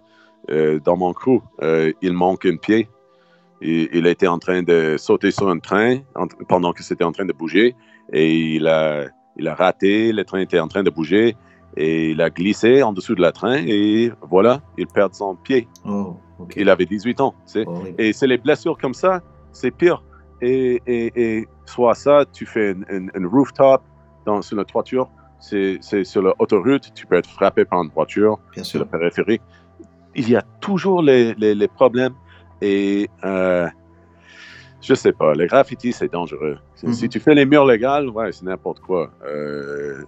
euh, 0.50 0.80
dans 0.88 0.98
mon 0.98 1.14
crew, 1.14 1.38
il 2.06 2.14
manque 2.14 2.46
un 2.54 2.58
pied 2.58 2.88
il, 3.62 3.90
il, 3.94 4.08
était 4.08 4.28
en 4.28 4.40
train 4.40 4.64
de 4.64 4.96
sauter 4.98 5.32
sur 5.32 5.50
un 5.50 5.60
train 5.60 6.00
en, 6.16 6.28
pendant 6.48 6.74
que 6.74 6.84
c'était 6.84 7.04
en 7.04 7.12
train 7.12 7.26
de 7.26 7.34
bouger 7.34 7.76
et 8.12 8.56
il 8.56 8.68
a, 8.68 9.06
il 9.38 9.48
a 9.48 9.56
raté, 9.56 10.12
le 10.12 10.24
train 10.24 10.40
était 10.40 10.60
en 10.60 10.68
train 10.68 10.84
de 10.84 10.90
bouger 10.90 11.36
et 11.78 12.12
il 12.12 12.22
a 12.22 12.30
glissé 12.30 12.84
en 12.84 12.94
dessous 12.94 13.16
de 13.16 13.22
la 13.22 13.32
train 13.32 13.58
et 13.66 14.12
voilà, 14.30 14.62
il 14.78 14.88
perd 14.88 15.14
son 15.14 15.36
pied. 15.36 15.68
Oh, 15.86 16.18
okay. 16.40 16.62
Il 16.62 16.70
avait 16.70 16.86
18 16.86 17.22
ans. 17.22 17.34
Oh, 17.66 17.84
et 17.98 18.14
c'est 18.14 18.28
les 18.28 18.38
blessures 18.38 18.78
comme 18.78 18.94
ça, 18.94 19.22
c'est 19.52 19.72
pire. 19.72 20.04
Et, 20.42 20.82
et, 20.86 21.12
et, 21.16 21.48
soit 21.66 21.96
ça, 21.96 22.26
tu 22.32 22.46
fais 22.46 22.72
une, 22.72 23.12
une 23.16 23.26
rooftop 23.26 23.82
dans, 24.26 24.42
sur 24.42 24.58
la 24.58 24.66
toiture, 24.66 25.10
c'est 25.40 26.04
sur 26.04 26.22
l'autoroute, 26.22 26.92
tu 26.94 27.06
peux 27.06 27.16
être 27.16 27.30
frappé 27.30 27.66
par 27.66 27.82
une 27.84 27.90
voiture, 27.90 28.40
Bien 28.54 28.64
sur 28.64 28.80
le 28.80 28.86
périphérique. 28.86 29.42
Il 30.16 30.30
y 30.30 30.36
a 30.36 30.44
toujours 30.62 31.02
les, 31.02 31.34
les, 31.36 31.54
les 31.56 31.68
problèmes 31.68 32.14
et 32.62 33.10
euh, 33.24 33.68
je 34.82 34.94
sais 34.94 35.12
pas, 35.14 35.34
le 35.34 35.48
graffiti, 35.48 35.92
c'est 35.92 36.12
dangereux. 36.12 36.58
Mm 36.84 36.90
-hmm. 36.90 36.94
Si 36.94 37.10
tu 37.10 37.20
fais 37.20 37.36
les 37.36 37.46
murs 37.46 37.66
légales, 37.66 38.10
ouais, 38.10 38.32
c'est 38.32 38.46
n'importe 38.46 38.80
quoi. 38.80 39.12
Euh, 39.26 40.04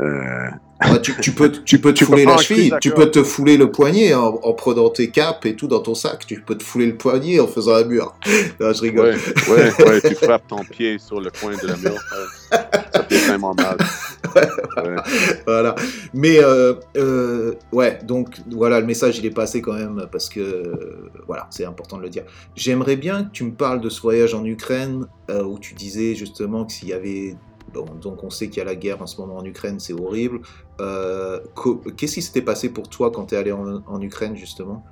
euh. 0.00 0.48
Ouais, 0.84 1.00
tu, 1.00 1.14
tu, 1.22 1.32
peux, 1.32 1.50
tu 1.50 1.80
peux 1.80 1.94
te 1.94 2.00
tu 2.00 2.04
fouler 2.04 2.26
la 2.26 2.36
cheville, 2.36 2.74
tu 2.82 2.90
peux 2.90 3.10
te 3.10 3.22
fouler 3.22 3.56
le 3.56 3.70
poignet 3.70 4.12
en, 4.12 4.38
en, 4.42 4.52
prenant 4.52 4.90
tes 4.90 5.08
capes 5.08 5.46
et 5.46 5.56
tout 5.56 5.68
dans 5.68 5.80
ton 5.80 5.94
sac. 5.94 6.26
Tu 6.26 6.42
peux 6.42 6.54
te 6.54 6.62
fouler 6.62 6.86
le 6.86 6.96
poignet 6.96 7.40
en 7.40 7.46
faisant 7.46 7.74
un 7.74 7.84
mur. 7.84 8.14
Non, 8.60 8.72
je 8.72 8.82
rigole. 8.82 9.16
Ouais, 9.48 9.72
ouais, 9.78 9.84
ouais, 9.88 10.00
tu 10.02 10.14
frappes 10.14 10.46
ton 10.48 10.64
pied 10.64 10.98
sur 10.98 11.20
le 11.20 11.30
coin 11.30 11.52
de 11.56 11.66
la 11.66 11.76
mur. 11.76 11.98
ça 12.50 13.02
fait 13.08 13.26
vraiment 13.26 13.54
mal. 13.54 13.76
Ouais. 14.34 14.96
Voilà. 15.46 15.74
Mais 16.12 16.38
euh, 16.38 16.74
euh, 16.96 17.54
ouais, 17.72 17.98
donc 18.02 18.36
voilà, 18.50 18.80
le 18.80 18.86
message 18.86 19.18
il 19.18 19.26
est 19.26 19.30
passé 19.30 19.62
quand 19.62 19.74
même 19.74 20.06
parce 20.12 20.28
que 20.28 20.40
euh, 20.40 21.10
voilà, 21.26 21.46
c'est 21.50 21.64
important 21.64 21.96
de 21.96 22.02
le 22.02 22.10
dire. 22.10 22.24
J'aimerais 22.54 22.96
bien 22.96 23.24
que 23.24 23.30
tu 23.30 23.44
me 23.44 23.52
parles 23.52 23.80
de 23.80 23.88
ce 23.88 24.00
voyage 24.00 24.34
en 24.34 24.44
Ukraine 24.44 25.06
où 25.28 25.58
tu 25.58 25.74
disais 25.74 26.14
justement 26.14 26.64
que 26.64 26.72
s'il 26.72 26.88
y 26.88 26.92
avait 26.92 27.36
donc 28.00 28.24
on 28.24 28.30
sait 28.30 28.48
qu'il 28.48 28.58
y 28.58 28.60
a 28.60 28.64
la 28.64 28.74
guerre 28.74 29.02
en 29.02 29.06
ce 29.06 29.20
moment 29.20 29.36
en 29.36 29.44
Ukraine, 29.44 29.78
c'est 29.80 29.92
horrible. 29.92 30.40
Euh, 30.80 31.40
Qu'est-ce 31.96 32.14
qui 32.14 32.22
s'était 32.22 32.42
passé 32.42 32.72
pour 32.72 32.88
toi 32.88 33.10
quand 33.10 33.26
tu 33.26 33.34
es 33.34 33.38
allé 33.38 33.52
en, 33.52 33.82
en, 33.86 34.00
Ukraine 34.00 34.36
justement? 34.36 34.84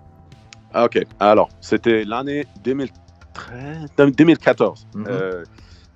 Ah, 0.72 0.84
Ok, 0.84 0.98
alors 1.20 1.48
c'était 1.60 2.04
l'année 2.04 2.44
2014. 2.64 4.86
Mm 4.94 5.02
-hmm. 5.02 5.08
euh, 5.08 5.44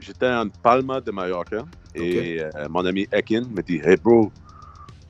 J'étais 0.01 0.29
en 0.29 0.49
Palma 0.63 1.01
de 1.01 1.11
Mallorca 1.11 1.65
et 1.95 2.01
okay. 2.01 2.43
euh, 2.43 2.69
mon 2.71 2.85
ami 2.87 3.07
Ekin 3.13 3.43
me 3.57 3.63
dit 3.63 3.81
Hey 3.85 3.97
bro, 3.97 4.31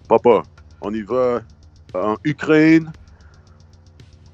papa, 0.09 0.43
on 0.81 0.93
y 0.95 1.03
va 1.03 1.43
en 1.95 2.17
Ukraine. 2.25 2.91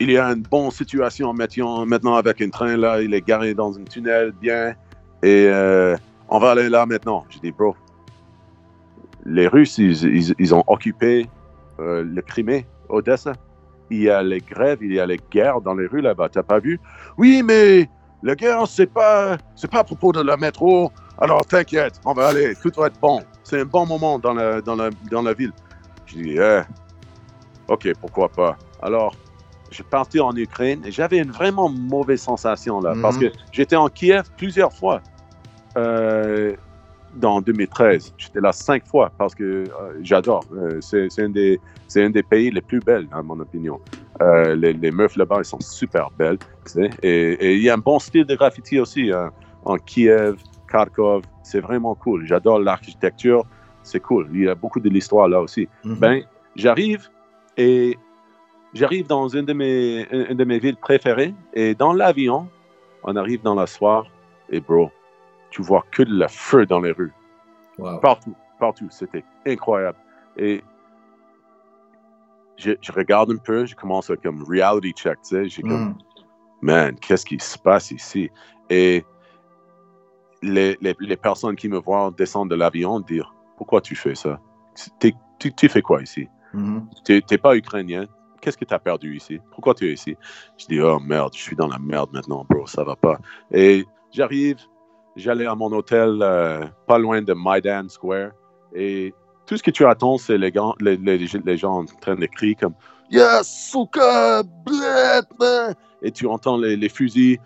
Il 0.00 0.10
y 0.10 0.18
a 0.18 0.26
une 0.26 0.42
bonne 0.42 0.70
situation 0.70 1.32
maintenant 1.32 2.14
avec 2.14 2.40
un 2.40 2.50
train 2.50 2.76
là, 2.76 3.00
il 3.00 3.14
est 3.14 3.26
garé 3.26 3.54
dans 3.54 3.76
un 3.78 3.84
tunnel 3.84 4.32
bien 4.40 4.74
et 5.22 5.46
euh, 5.48 5.96
on 6.28 6.38
va 6.38 6.52
aller 6.52 6.68
là 6.68 6.86
maintenant. 6.86 7.24
Je 7.30 7.38
dis, 7.38 7.52
bro, 7.52 7.76
les 9.24 9.48
Russes, 9.48 9.78
ils, 9.78 10.04
ils, 10.04 10.34
ils 10.38 10.54
ont 10.54 10.64
occupé 10.66 11.28
euh, 11.80 12.04
le 12.04 12.22
Crimée, 12.22 12.66
Odessa. 12.88 13.32
Il 13.90 14.02
y 14.02 14.10
a 14.10 14.22
les 14.22 14.40
grèves, 14.40 14.78
il 14.82 14.92
y 14.94 15.00
a 15.00 15.06
les 15.06 15.20
guerres 15.30 15.60
dans 15.60 15.74
les 15.74 15.86
rues 15.86 16.00
là-bas. 16.00 16.28
T'as 16.30 16.42
pas 16.42 16.58
vu? 16.58 16.80
Oui, 17.18 17.42
mais 17.44 17.88
la 18.22 18.34
guerre, 18.34 18.66
c'est 18.66 18.86
pas, 18.86 19.36
c'est 19.54 19.70
pas 19.70 19.80
à 19.80 19.84
propos 19.84 20.12
de 20.12 20.22
la 20.22 20.36
métro. 20.36 20.90
Alors 21.18 21.44
t'inquiète, 21.44 22.00
on 22.04 22.12
va 22.12 22.28
aller, 22.28 22.54
tout 22.56 22.72
va 22.76 22.86
être 22.88 22.98
bon. 23.00 23.22
C'est 23.44 23.60
un 23.60 23.64
bon 23.66 23.86
moment 23.86 24.18
dans 24.18 24.34
la, 24.34 24.60
dans 24.62 24.74
la, 24.74 24.90
dans 25.10 25.22
la 25.22 25.34
ville. 25.34 25.52
Je 26.06 26.14
dis, 26.16 26.36
eh, 26.38 26.62
ok, 27.68 27.92
pourquoi 28.00 28.28
pas. 28.28 28.56
Alors, 28.82 29.14
je 29.70 29.76
suis 29.76 29.84
parti 29.84 30.18
en 30.20 30.34
Ukraine 30.34 30.82
et 30.84 30.90
j'avais 30.90 31.18
une 31.18 31.30
vraiment 31.30 31.68
mauvaise 31.68 32.22
sensation 32.22 32.80
là, 32.80 32.94
mm 32.94 32.98
-hmm. 32.98 33.02
parce 33.02 33.18
que 33.18 33.32
j'étais 33.52 33.76
en 33.76 33.88
Kiev 33.88 34.24
plusieurs 34.36 34.72
fois. 34.72 35.00
Euh, 35.76 36.54
dans 37.16 37.40
2013. 37.40 38.14
J'étais 38.16 38.40
là 38.40 38.52
cinq 38.52 38.86
fois 38.86 39.10
parce 39.18 39.34
que 39.34 39.44
euh, 39.44 39.64
j'adore. 40.02 40.44
Euh, 40.54 40.80
c'est 40.80 41.08
un, 41.18 41.28
des, 41.28 41.60
un 41.96 42.10
des 42.10 42.22
pays 42.22 42.50
les 42.50 42.60
plus 42.60 42.80
belles, 42.80 43.06
à 43.12 43.22
mon 43.22 43.38
opinion. 43.40 43.80
Euh, 44.20 44.54
les, 44.54 44.72
les, 44.72 44.90
meufs 44.90 45.16
là-bas, 45.16 45.36
elles 45.38 45.44
sont 45.44 45.60
super 45.60 46.10
belles. 46.18 46.38
Et 47.02 47.56
il 47.56 47.62
y 47.62 47.70
a 47.70 47.74
un 47.74 47.78
bon 47.78 47.98
style 47.98 48.24
de 48.24 48.34
graffiti 48.34 48.78
aussi 48.80 49.12
hein, 49.12 49.30
en 49.64 49.76
Kiev, 49.76 50.36
Kharkov. 50.68 51.22
C'est 51.42 51.60
vraiment 51.60 51.94
cool. 51.94 52.26
J'adore 52.26 52.58
l'architecture. 52.58 53.44
C'est 53.82 54.00
cool. 54.00 54.28
Il 54.32 54.44
y 54.44 54.48
a 54.48 54.54
beaucoup 54.54 54.80
de 54.80 54.88
l'histoire 54.88 55.28
là 55.28 55.40
aussi. 55.40 55.68
Mm 55.84 55.92
-hmm. 55.92 55.98
Ben, 55.98 56.22
j'arrive 56.56 57.02
et 57.56 57.98
j'arrive 58.72 59.06
dans 59.06 59.28
une 59.28 59.44
de, 59.44 59.52
mes, 59.52 60.06
une 60.30 60.36
de 60.36 60.44
mes 60.44 60.58
villes 60.58 60.80
préférées. 60.88 61.34
Et 61.52 61.74
dans 61.74 61.92
l'avion, 61.92 62.48
on 63.02 63.14
arrive 63.16 63.42
dans 63.42 63.54
la 63.54 63.66
soirée 63.66 64.08
et 64.50 64.60
bro, 64.60 64.90
tu 65.54 65.62
vois 65.62 65.84
que 65.92 66.02
de 66.02 66.12
la 66.12 66.26
feu 66.26 66.66
dans 66.66 66.80
les 66.80 66.90
rues. 66.90 67.12
Wow. 67.78 68.00
Partout, 68.00 68.34
partout. 68.58 68.88
C'était 68.90 69.24
incroyable. 69.46 69.96
Et 70.36 70.64
je, 72.56 72.72
je, 72.80 72.90
regarde 72.90 73.30
un 73.30 73.36
peu, 73.36 73.64
je 73.64 73.76
commence 73.76 74.10
à 74.10 74.16
comme 74.16 74.42
reality 74.42 74.92
check, 74.92 75.16
tu 75.22 75.28
sais. 75.28 75.48
J'ai 75.48 75.62
comme, 75.62 75.90
Mm. 75.90 75.98
man, 76.62 76.94
qu'est-ce 76.96 77.24
qui 77.24 77.38
se 77.38 77.56
passe 77.56 77.92
ici? 77.92 78.30
Et 78.68 79.04
les, 80.42 80.76
les, 80.80 80.96
les 80.98 81.16
personnes 81.16 81.54
qui 81.54 81.68
me 81.68 81.78
voient 81.78 82.12
descendre 82.16 82.50
de 82.50 82.56
l'avion 82.56 82.98
dire 82.98 83.32
Pourquoi 83.56 83.80
tu 83.80 83.94
fais 83.94 84.16
ça? 84.16 84.40
Tu, 84.98 85.14
tu 85.54 85.68
fais 85.68 85.82
quoi 85.82 86.02
ici? 86.02 86.28
Mhm. 86.52 86.88
Tu 87.04 87.22
n'es 87.30 87.38
pas 87.38 87.54
ukrainien? 87.56 88.06
Qu'est-ce 88.40 88.58
que 88.58 88.64
tu 88.64 88.74
as 88.74 88.80
perdu 88.80 89.16
ici? 89.16 89.38
Pourquoi 89.52 89.74
tu 89.74 89.88
es 89.88 89.92
ici? 89.92 90.16
Je 90.58 90.66
dis 90.66 90.80
Oh 90.80 90.98
merde, 90.98 91.32
je 91.34 91.40
suis 91.42 91.54
dans 91.56 91.68
la 91.68 91.78
merde 91.78 92.10
maintenant, 92.12 92.44
bro, 92.48 92.66
ça 92.66 92.82
va 92.82 92.96
pas. 92.96 93.18
Et 93.52 93.84
j'arrive, 94.12 94.58
j'allais 95.16 95.46
à 95.46 95.54
mon 95.54 95.70
hôtel 95.72 96.18
euh, 96.22 96.64
pas 96.86 96.98
loin 96.98 97.22
de 97.22 97.32
Maidan 97.34 97.88
Square. 97.88 98.30
Et 98.74 99.14
tout 99.46 99.56
ce 99.56 99.62
que 99.62 99.70
tu 99.70 99.84
attends, 99.86 100.18
c'est 100.18 100.38
les, 100.38 100.52
les, 100.80 100.96
les- 100.96 101.56
gens 101.56 101.80
en 101.80 101.84
train 101.84 102.16
de 102.16 102.26
crier 102.26 102.54
comme 102.54 102.74
Yes, 103.10 103.70
suka, 103.70 104.42
bled, 104.64 105.26
man. 105.38 105.74
Et 106.02 106.10
tu 106.10 106.26
entends 106.26 106.56
les, 106.56 106.88
fusils. 106.88 107.38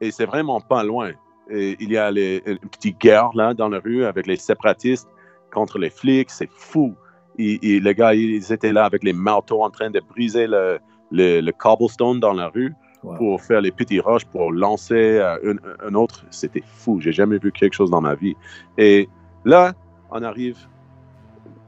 Et 0.00 0.10
c'est 0.10 0.26
vraiment 0.26 0.60
pas 0.60 0.84
loin. 0.84 1.10
Et 1.50 1.76
il 1.80 1.90
y 1.90 1.96
a 1.96 2.10
les, 2.10 2.42
une 2.46 2.58
petite 2.58 2.98
guerre 3.00 3.30
là 3.34 3.54
dans 3.54 3.68
la 3.68 3.78
rue 3.80 4.04
avec 4.04 4.26
les 4.26 4.36
séparatistes 4.36 5.08
contre 5.52 5.78
les 5.78 5.90
flics. 5.90 6.30
C'est 6.30 6.50
fou. 6.54 6.94
Et 7.38 7.80
les 7.80 7.94
gars, 7.94 8.14
ils 8.14 8.52
étaient 8.52 8.72
là 8.72 8.84
avec 8.84 9.02
les 9.02 9.14
marteaux 9.14 9.62
en 9.62 9.70
train 9.70 9.90
de 9.90 10.00
briser 10.00 10.46
le, 10.46 10.78
le, 11.10 11.40
le 11.40 11.52
cobblestone 11.52 12.20
dans 12.20 12.34
la 12.34 12.48
rue 12.48 12.74
Wow. 13.02 13.14
pour 13.16 13.40
faire 13.42 13.62
les 13.62 13.70
petits 13.70 13.98
roches, 13.98 14.26
pour 14.26 14.52
lancer 14.52 14.94
euh, 15.18 15.54
un, 15.82 15.88
un 15.88 15.94
autre. 15.94 16.22
C'était 16.30 16.62
fou. 16.66 17.00
J'ai 17.00 17.12
jamais 17.12 17.38
vu 17.38 17.50
quelque 17.50 17.72
chose 17.72 17.90
dans 17.90 18.02
ma 18.02 18.14
vie. 18.14 18.36
Et 18.76 19.08
là, 19.46 19.72
on 20.10 20.22
arrive 20.22 20.56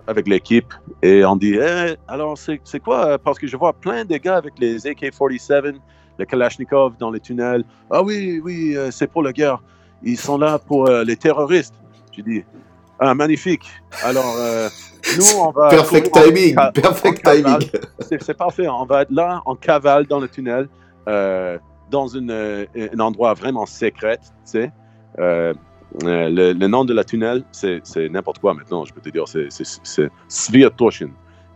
avec 0.06 0.28
l'équipe 0.28 0.74
et 1.02 1.24
on 1.24 1.36
dit 1.36 1.54
Eh, 1.54 1.96
alors 2.08 2.36
c'est 2.36 2.80
quoi? 2.80 3.18
Parce 3.18 3.38
que 3.38 3.46
je 3.46 3.56
vois 3.56 3.72
plein 3.72 4.04
de 4.04 4.16
gars 4.16 4.36
avec 4.36 4.58
les 4.58 4.86
AK-47, 4.86 5.76
les 6.18 6.26
Kalachnikov 6.26 6.96
dans 6.98 7.10
les 7.10 7.20
tunnels. 7.20 7.64
Ah 7.90 8.02
oui, 8.02 8.40
oui, 8.44 8.76
euh, 8.76 8.90
c'est 8.90 9.06
pour 9.06 9.22
la 9.22 9.32
guerre. 9.32 9.62
Ils 10.02 10.18
sont 10.18 10.38
là 10.38 10.58
pour 10.58 10.88
euh, 10.88 11.04
les 11.04 11.16
terroristes. 11.16 11.74
J'ai 12.12 12.22
dit 12.22 12.44
Ah, 12.98 13.14
magnifique. 13.14 13.70
Alors, 14.04 14.34
euh, 14.38 14.68
nous, 15.16 15.24
on 15.38 15.50
va. 15.50 15.68
Perfect 15.68 16.10
courir 16.10 16.26
timing, 16.26 16.56
perfect 16.74 17.24
timing. 17.24 17.68
C'est 18.00 18.22
c'est 18.22 18.34
parfait. 18.36 18.68
On 18.68 18.84
va 18.84 19.02
être 19.02 19.10
là 19.12 19.40
en 19.46 19.54
cavale 19.54 20.06
dans 20.06 20.20
le 20.20 20.28
tunnel, 20.28 20.68
euh, 21.08 21.58
dans 21.90 22.06
une, 22.08 22.30
euh, 22.30 22.64
un 22.76 23.00
endroit 23.00 23.34
vraiment 23.34 23.66
secret, 23.66 24.18
tu 24.18 24.28
sais. 24.44 24.72
Euh, 25.18 25.52
le, 26.00 26.52
le 26.52 26.66
nom 26.68 26.86
de 26.86 26.94
la 26.94 27.04
tunnel, 27.04 27.44
c'est 27.52 27.82
n'importe 28.08 28.38
quoi 28.38 28.54
maintenant, 28.54 28.84
je 28.84 28.94
peux 28.94 29.02
te 29.02 29.10
dire. 29.10 29.24
C'est- 29.28 30.10
Sviatoshin. 30.28 31.10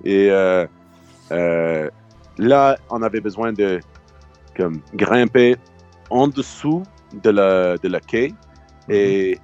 Et 0.04 0.28
là, 2.38 2.76
on 2.90 3.02
avait 3.02 3.20
besoin 3.20 3.52
de 3.52 3.80
comme, 4.56 4.80
grimper 4.94 5.56
en 6.10 6.28
dessous 6.28 6.82
de 7.22 7.30
la, 7.30 7.76
de 7.78 7.88
la 7.88 8.00
quai 8.00 8.34
et 8.88 9.38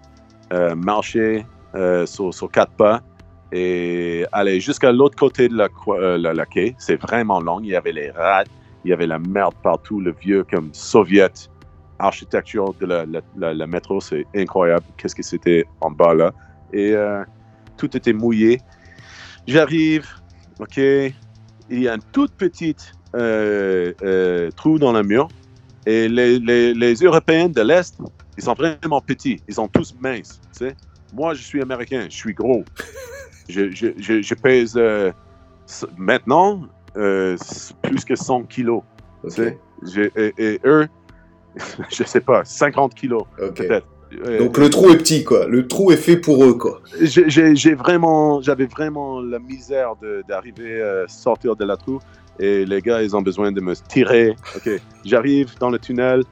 euh, 0.53 0.75
marcher 0.75 1.47
euh, 1.75 2.07
sur, 2.07 2.33
sur 2.35 2.51
quatre 2.51 2.73
pas 2.73 3.01
et 3.53 4.25
aller 4.33 4.61
jusqu'à 4.61 4.93
l'autre 4.93 5.17
côté 5.17 5.49
de 5.49 5.59
euh, 5.89 6.19
la, 6.19 6.33
la 6.35 6.47
quai. 6.47 6.75
C'est 6.79 7.01
vraiment 7.01 7.41
long. 7.41 7.61
Il 7.61 7.69
y 7.69 7.77
avait 7.77 7.93
les 7.93 8.11
rats, 8.11 8.45
il 8.85 8.91
y 8.91 8.93
avait 8.93 9.07
la 9.07 9.19
merde 9.19 9.55
partout, 9.63 10.01
le 10.01 10.13
vieux 10.21 10.45
comme 10.51 10.71
soviet 10.73 11.33
architecture 11.99 12.75
de 12.81 12.87
la, 12.87 13.07
la, 13.07 13.21
la- 13.37 13.55
la 13.55 13.67
métro. 13.67 14.01
C'est 14.01 14.27
incroyable. 14.35 14.85
Qu'est-ce 14.97 15.15
que 15.15 15.23
c'était 15.23 15.65
en 15.81 15.91
bas 15.91 16.15
là. 16.15 16.33
Et 16.73 16.93
euh, 16.95 17.23
tout 17.77 17.97
était 17.97 18.13
mouillé. 18.13 18.61
J'arrive, 19.47 20.07
OK. 20.59 20.77
Il 20.79 21.15
y 21.71 21.89
a 21.89 21.95
une 21.95 22.03
toute 22.13 22.33
petite 22.33 22.93
euh, 23.15 23.93
euh, 24.03 24.51
trou 24.51 24.79
dans 24.79 24.93
le 24.93 25.03
mur. 25.03 25.29
Et 25.87 26.09
les, 26.09 26.39
les, 26.39 26.75
les 26.75 26.95
Européens 26.95 27.49
de 27.49 27.61
l'Est, 27.61 27.99
ils 28.37 28.43
sont 28.45 28.55
vraiment 28.55 29.01
petits. 29.01 29.41
Ils 29.49 29.55
sont 29.55 29.69
tous 29.69 29.95
minces. 30.01 30.41
tu 30.53 30.67
sais. 30.67 30.77
Moi, 31.13 31.35
je 31.35 31.43
suis 31.43 31.61
américain. 31.63 32.07
Je 32.09 32.17
suis 32.17 32.35
gros. 32.35 32.65
je, 33.49 33.71
je, 33.71 33.89
je, 33.99 34.23
je 34.23 34.35
pèse 34.35 34.75
euh, 34.77 35.13
maintenant 35.97 36.63
euh, 36.97 37.37
plus 37.83 38.05
que 38.05 38.15
100 38.17 38.43
kilos. 38.45 38.83
Et, 40.17 40.33
et 40.39 40.61
eux, 40.65 40.87
je 41.91 42.05
sais 42.05 42.21
pas, 42.21 42.45
50 42.45 42.95
kilos 42.95 43.23
peut-être. 43.55 43.87
Euh, 44.27 44.39
Donc 44.41 44.59
le 44.59 44.69
trou 44.69 44.91
est 44.91 44.99
petit, 44.99 45.25
quoi. 45.25 45.47
Le 45.47 45.67
trou 45.67 45.91
est 45.91 45.97
fait 45.97 46.19
pour 46.19 46.45
eux, 46.45 46.55
quoi. 46.55 46.81
j'ai- 47.01 47.75
vraiment, 47.75 48.43
j'avais 48.43 48.67
vraiment 48.67 49.21
la 49.23 49.39
misère 49.39 49.95
de- 50.03 50.23
d'arriver 50.29 50.83
à 50.83 51.09
sortir 51.09 51.57
de 51.57 51.65
la 51.65 51.77
trou. 51.79 51.99
Et 52.39 52.65
les 52.67 52.81
gars, 52.83 53.03
ils 53.03 53.15
ont 53.17 53.23
besoin 53.23 53.53
de 53.53 53.61
me 53.61 53.75
tirer. 53.75 54.37
Ok, 54.57 54.69
j'arrive 55.05 55.57
dans 55.59 55.71
le 55.71 55.79
tunnel 55.79 56.25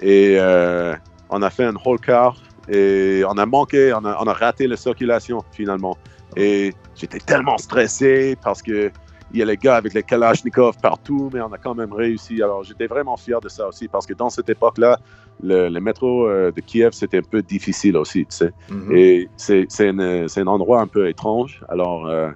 et 0.00 0.36
euh, 0.38 0.94
on 1.30 1.42
a 1.42 1.50
fait 1.50 1.64
un 1.64 1.74
whole 1.84 1.98
car 2.00 2.36
et 2.68 3.22
on 3.28 3.36
a 3.38 3.46
manqué, 3.46 3.92
on 3.92 4.04
a, 4.04 4.16
on 4.20 4.26
a 4.26 4.32
raté 4.32 4.66
la 4.66 4.76
circulation 4.76 5.42
finalement. 5.52 5.96
Et 6.36 6.72
j'étais 6.94 7.18
tellement 7.18 7.58
stressé 7.58 8.36
parce 8.42 8.62
que 8.62 8.90
il 9.30 9.38
y 9.38 9.42
a 9.42 9.44
les 9.44 9.56
gars 9.56 9.76
avec 9.76 9.92
les 9.94 10.02
Kalachnikov 10.02 10.76
partout, 10.80 11.30
mais 11.32 11.40
on 11.40 11.52
a 11.52 11.58
quand 11.58 11.74
même 11.74 11.92
réussi. 11.92 12.42
Alors 12.42 12.62
j'étais 12.64 12.86
vraiment 12.86 13.16
fier 13.16 13.40
de 13.40 13.48
ça 13.48 13.68
aussi 13.68 13.86
parce 13.88 14.06
que 14.06 14.14
dans 14.14 14.30
cette 14.30 14.48
époque-là, 14.48 14.98
le, 15.42 15.68
le 15.68 15.80
métro 15.80 16.26
euh, 16.26 16.50
de 16.50 16.60
Kiev, 16.60 16.92
c'était 16.92 17.18
un 17.18 17.22
peu 17.22 17.42
difficile 17.42 17.96
aussi, 17.96 18.26
tu 18.26 18.36
sais. 18.36 18.52
Mhm. 18.70 18.96
Et 18.96 19.28
c'est 19.36 19.88
un 19.88 20.46
endroit 20.46 20.80
un 20.80 20.86
peu 20.86 21.08
étrange. 21.08 21.62
Alors, 21.68 22.06
euh, 22.06 22.30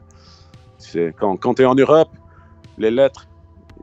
quand, 1.18 1.36
quand 1.36 1.54
tu 1.54 1.62
es 1.62 1.64
en 1.64 1.74
Europe, 1.74 2.10
les 2.78 2.90
lettres, 2.90 3.26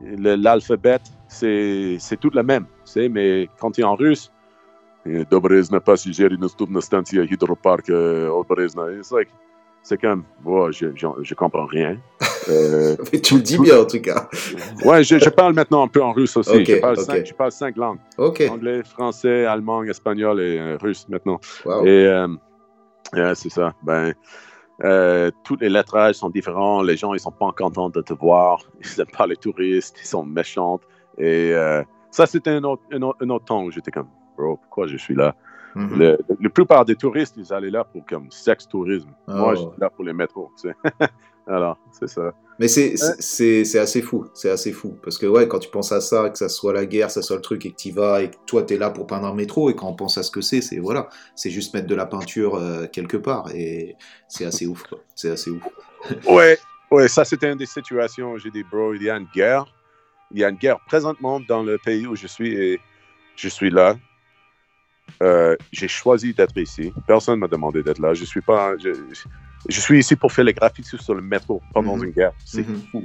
le- 0.02 0.36
l'alphabet, 0.36 0.98
c'est 1.28 1.96
c'est 1.98 2.18
tout 2.18 2.30
le 2.32 2.42
même. 2.42 2.64
tu 2.84 2.92
sais, 2.92 3.08
Mais 3.08 3.48
quand 3.58 3.72
tu 3.72 3.80
es 3.80 3.84
en 3.84 3.94
russe, 3.96 4.30
euh, 5.06 5.24
Dobrezna 5.30 5.80
Stantia 6.80 7.24
Hydropark 7.24 7.88
Obrezna, 7.90 8.92
it's 8.92 9.10
like- 9.10 9.30
c'est 9.82 9.98
comme, 10.00 10.24
ouais, 10.44 10.72
je, 10.72 10.86
je, 10.94 11.06
je 11.22 11.34
comprends 11.34 11.66
rien. 11.66 11.96
Euh, 12.48 12.96
Mais 13.12 13.20
tu 13.20 13.34
le 13.34 13.40
dis 13.42 13.58
bien, 13.58 13.80
en 13.80 13.84
tout 13.84 14.00
cas. 14.00 14.28
ouais, 14.84 15.02
je, 15.04 15.18
je 15.18 15.28
parle 15.28 15.54
maintenant 15.54 15.82
un 15.84 15.88
peu 15.88 16.02
en 16.02 16.12
russe 16.12 16.36
aussi. 16.36 16.50
Ok, 16.56 16.64
je, 16.66 16.80
parle 16.80 16.96
cinq, 16.98 17.26
je 17.26 17.34
parle 17.34 17.52
cinq 17.52 17.76
langues 17.76 17.98
anglais, 18.18 18.82
français, 18.84 19.44
allemand, 19.44 19.82
espagnol 19.84 20.40
et 20.40 20.58
euh, 20.58 20.76
russe 20.80 21.06
maintenant. 21.08 21.38
Wow. 21.64 21.84
Et 21.86 22.06
euh, 22.06 23.34
c'est 23.34 23.50
ça. 23.50 23.74
Ben, 23.82 24.12
tous 25.44 25.56
les 25.60 25.68
lettrages 25.68 26.14
sont 26.16 26.30
différents. 26.30 26.82
Les 26.82 26.96
gens, 26.96 27.12
ils 27.14 27.20
sont 27.20 27.32
pas 27.32 27.52
contents 27.56 27.90
de 27.90 28.00
te 28.00 28.14
voir. 28.14 28.60
Ils 28.82 28.88
n'aiment 28.98 29.06
pas 29.16 29.26
les 29.26 29.36
touristes. 29.36 29.98
Ils 30.02 30.06
sont 30.06 30.24
méchants. 30.24 30.80
Et 31.18 31.52
ça, 32.10 32.26
c'était 32.26 32.50
un 32.50 32.64
autre, 32.64 32.82
un, 32.92 33.02
autre, 33.02 33.18
un 33.20 33.30
autre 33.30 33.44
temps 33.44 33.62
où 33.64 33.70
j'étais 33.70 33.90
comme, 33.90 34.08
bro, 34.38 34.56
pourquoi 34.56 34.86
je 34.86 34.96
suis 34.96 35.14
là? 35.14 35.34
Mhm. 35.76 35.98
Le- 35.98 36.18
la 36.40 36.48
plupart 36.50 36.84
des 36.84 36.96
touristes, 36.96 37.36
ils 37.36 37.52
allaient 37.52 37.70
là 37.70 37.84
pour 37.84 38.04
comme 38.06 38.30
sexe 38.30 38.66
tourisme. 38.66 39.10
Moi, 39.28 39.52
Oh. 39.52 39.56
j'étais 39.56 39.80
là 39.80 39.90
pour 39.90 40.04
les 40.04 40.12
métros. 40.12 40.50
tu 40.60 40.68
sais. 40.68 40.74
Alors, 41.50 41.78
c'est 41.90 42.06
ça. 42.06 42.32
Mais 42.60 42.68
c'est 42.68 42.94
c'est 42.96 43.64
c'est 43.64 43.78
assez 43.80 44.02
fou, 44.02 44.26
c'est 44.34 44.50
assez 44.50 44.70
fou. 44.70 44.96
Parce 45.02 45.18
que 45.18 45.26
ouais, 45.26 45.48
quand 45.48 45.58
tu 45.58 45.68
penses 45.68 45.90
à 45.90 46.00
ça, 46.00 46.30
que 46.30 46.38
ça 46.38 46.48
soit 46.48 46.72
la 46.72 46.86
guerre, 46.86 47.10
ça 47.10 47.22
soit 47.22 47.36
le 47.36 47.42
truc, 47.42 47.66
et 47.66 47.72
que 47.72 47.76
tu 47.76 47.90
vas, 47.90 48.22
et 48.22 48.30
que 48.30 48.36
toi 48.46 48.62
t'es 48.62 48.78
là 48.78 48.90
pour 48.90 49.08
peindre 49.08 49.26
un 49.26 49.34
métro, 49.34 49.68
et 49.68 49.74
quand 49.74 49.88
on 49.88 49.94
pense 49.94 50.16
à 50.16 50.22
ce 50.22 50.30
que 50.30 50.40
c'est, 50.42 50.60
c'est 50.60 50.78
voilà, 50.78 51.08
c'est 51.34 51.50
juste 51.50 51.74
mettre 51.74 51.88
de 51.88 51.94
la 51.96 52.06
peinture 52.06 52.54
euh, 52.54 52.86
quelque 52.86 53.16
part, 53.16 53.50
et 53.52 53.96
c'est 54.28 54.44
assez 54.44 54.66
ouf, 54.66 54.84
quoi. 54.84 54.98
C'est 55.16 55.30
assez 55.30 55.50
ouf. 55.50 55.62
Ouais, 56.28 56.56
ouais, 56.92 57.08
ça 57.08 57.24
c'était 57.24 57.50
une 57.50 57.58
des 57.58 57.66
situations 57.66 58.32
où 58.32 58.38
j'ai 58.38 58.50
dit, 58.50 58.62
bro, 58.62 58.94
il 58.94 59.02
y 59.02 59.10
a 59.10 59.16
une 59.16 59.28
guerre. 59.34 59.64
Il 60.30 60.38
y 60.38 60.44
a 60.44 60.48
une 60.48 60.56
guerre 60.56 60.78
présentement 60.86 61.40
dans 61.40 61.64
le 61.64 61.76
pays 61.78 62.06
où 62.06 62.14
je 62.14 62.28
suis 62.28 62.54
et 62.54 62.80
je 63.34 63.48
suis 63.48 63.70
là. 63.70 63.96
Euh, 65.22 65.56
j'ai 65.72 65.88
choisi 65.88 66.32
d'être 66.32 66.56
ici. 66.56 66.92
Personne 67.08 67.34
ne 67.34 67.40
m'a 67.40 67.48
demandé 67.48 67.82
d'être 67.82 67.98
là. 67.98 68.14
Je 68.14 68.24
suis 68.24 68.40
pas. 68.40 68.76
Je, 68.78 68.94
je 68.94 69.22
suis 69.68 69.98
ici 69.98 70.16
pour 70.16 70.32
faire 70.32 70.44
les 70.44 70.54
graffitis 70.54 70.96
sur 70.98 71.14
le 71.14 71.22
métro 71.22 71.60
pendant 71.74 71.96
Mhm. 71.96 72.04
une 72.04 72.10
guerre. 72.10 72.32
C'est 72.44 72.66
Mhm. 72.66 72.80
fou. 72.90 73.02